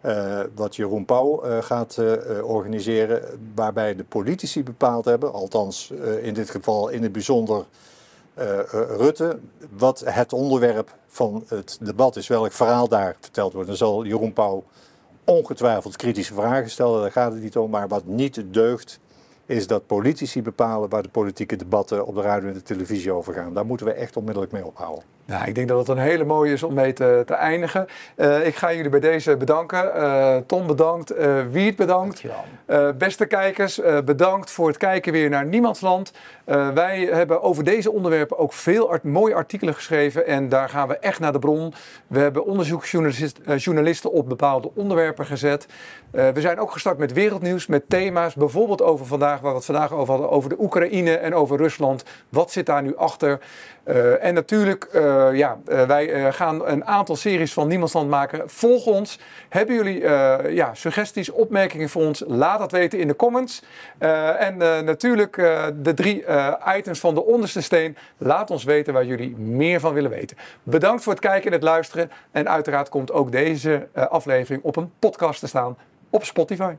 eh, 0.00 0.40
wat 0.54 0.76
Jeroen 0.76 1.04
Pauw 1.04 1.42
eh, 1.42 1.62
gaat 1.62 1.98
organiseren, 2.42 3.22
waarbij 3.54 3.94
de 3.94 4.04
politici 4.04 4.62
bepaald 4.62 5.04
hebben, 5.04 5.32
althans 5.32 5.92
in 6.22 6.34
dit 6.34 6.50
geval 6.50 6.88
in 6.88 7.02
het 7.02 7.12
bijzonder 7.12 7.64
Rutte, 8.96 9.38
wat 9.70 10.02
het 10.06 10.32
onderwerp 10.32 10.94
van 11.06 11.44
het 11.48 11.78
debat 11.80 12.16
is, 12.16 12.28
welk 12.28 12.52
verhaal 12.52 12.88
daar 12.88 13.16
verteld 13.20 13.52
wordt. 13.52 13.68
Dan 13.68 13.76
zal 13.76 14.04
Jeroen 14.04 14.32
Pauw 14.32 14.64
ongetwijfeld 15.24 15.96
kritische 15.96 16.34
vragen 16.34 16.70
stellen, 16.70 17.00
daar 17.00 17.12
gaat 17.12 17.32
het 17.32 17.42
niet 17.42 17.56
om, 17.56 17.70
maar 17.70 17.88
wat 17.88 18.04
niet 18.04 18.42
deugt, 18.46 19.00
is 19.46 19.66
dat 19.66 19.86
politici 19.86 20.42
bepalen 20.42 20.88
waar 20.88 21.02
de 21.02 21.08
politieke 21.08 21.56
debatten 21.56 22.06
op 22.06 22.14
de 22.14 22.20
radio 22.20 22.48
en 22.48 22.54
de 22.54 22.62
televisie 22.62 23.12
over 23.12 23.34
gaan. 23.34 23.54
Daar 23.54 23.66
moeten 23.66 23.86
we 23.86 23.92
echt 23.92 24.16
onmiddellijk 24.16 24.52
mee 24.52 24.66
ophouden. 24.66 25.04
Nou, 25.30 25.44
ik 25.46 25.54
denk 25.54 25.68
dat 25.68 25.78
het 25.78 25.88
een 25.88 26.02
hele 26.02 26.24
mooie 26.24 26.52
is 26.52 26.62
om 26.62 26.74
mee 26.74 26.92
te, 26.92 27.22
te 27.26 27.34
eindigen. 27.34 27.86
Eh, 28.14 28.46
ik 28.46 28.54
ga 28.56 28.72
jullie 28.72 28.90
bij 28.90 29.00
deze 29.00 29.36
bedanken. 29.36 29.94
Eh, 29.94 30.36
Tom 30.46 30.66
bedankt, 30.66 31.10
eh 31.10 31.40
Wiert 31.50 31.76
bedankt. 31.76 32.22
Beste 32.98 33.26
kijkers, 33.26 33.80
bedankt 34.04 34.50
voor 34.50 34.68
het 34.68 34.76
kijken 34.76 35.12
weer 35.12 35.30
naar 35.30 35.44
Niemandsland. 35.44 36.12
Wij 36.74 37.08
hebben 37.12 37.42
over 37.42 37.64
deze 37.64 37.92
onderwerpen 37.92 38.38
ook 38.38 38.52
veel 38.52 38.90
art- 38.90 39.02
mooie 39.02 39.34
artikelen 39.34 39.74
geschreven 39.74 40.26
en 40.26 40.48
daar 40.48 40.68
gaan 40.68 40.88
we 40.88 40.98
echt 40.98 41.20
naar 41.20 41.32
de 41.32 41.38
bron. 41.38 41.74
We 42.06 42.18
hebben 42.18 42.44
onderzoeksjournalisten 42.44 43.56
journalisten 43.56 44.12
op 44.12 44.28
bepaalde 44.28 44.70
onderwerpen 44.74 45.26
gezet. 45.26 45.66
We 46.10 46.40
zijn 46.40 46.60
ook 46.60 46.70
gestart 46.70 46.98
met 46.98 47.12
wereldnieuws, 47.12 47.66
met 47.66 47.88
thema's, 47.88 48.34
bijvoorbeeld 48.34 48.82
over 48.82 49.06
vandaag, 49.06 49.40
waar 49.40 49.50
we 49.50 49.56
het 49.56 49.66
vandaag 49.66 49.92
over 49.92 50.12
hadden, 50.12 50.30
over 50.30 50.48
de 50.48 50.56
Oekraïne 50.58 51.16
en 51.16 51.34
over 51.34 51.56
Rusland. 51.56 52.04
Wat 52.28 52.50
zit 52.50 52.66
daar 52.66 52.82
nu 52.82 52.96
achter? 52.96 53.40
Eh, 53.84 54.24
en 54.24 54.34
natuurlijk, 54.34 54.84
eh, 54.84 55.28
ja, 55.32 55.58
eh, 55.66 55.82
wij 55.82 56.32
gaan 56.32 56.66
een 56.66 56.84
aantal 56.84 57.16
series 57.16 57.52
van 57.52 57.68
Niemandsland 57.68 58.08
maken. 58.08 58.50
Volg 58.50 58.86
ons. 58.86 59.18
Hebben 59.48 59.74
jullie 59.74 60.00
ja, 60.54 60.74
suggesties, 60.74 61.30
opmerkingen 61.30 61.88
voor 61.88 62.02
ons? 62.02 62.22
Laat 62.26 62.58
dat 62.58 62.72
weten 62.72 62.98
in 62.98 63.08
de 63.08 63.16
comments. 63.16 63.62
En 64.38 64.56
natuurlijk 64.84 65.34
de 65.74 65.94
drie 65.94 66.24
items 66.76 67.00
van 67.00 67.14
de 67.14 67.24
onderste 67.24 67.60
steen. 67.62 67.96
Laat 68.18 68.50
ons 68.50 68.64
weten 68.64 68.92
waar 68.92 69.04
jullie 69.04 69.36
meer 69.36 69.80
van 69.80 69.94
willen 69.94 70.10
weten. 70.10 70.36
Bedankt 70.62 71.02
voor 71.02 71.12
het 71.12 71.22
kijken 71.22 71.46
en 71.46 71.52
het 71.52 71.62
luisteren. 71.62 72.10
En 72.30 72.48
uiteraard 72.48 72.88
komt 72.88 73.12
ook 73.12 73.32
deze 73.32 73.88
aflevering 73.94 74.62
op 74.62 74.76
een 74.76 74.92
podcast 74.98 75.40
te 75.40 75.46
staan 75.46 75.76
op 76.10 76.24
Spotify. 76.24 76.74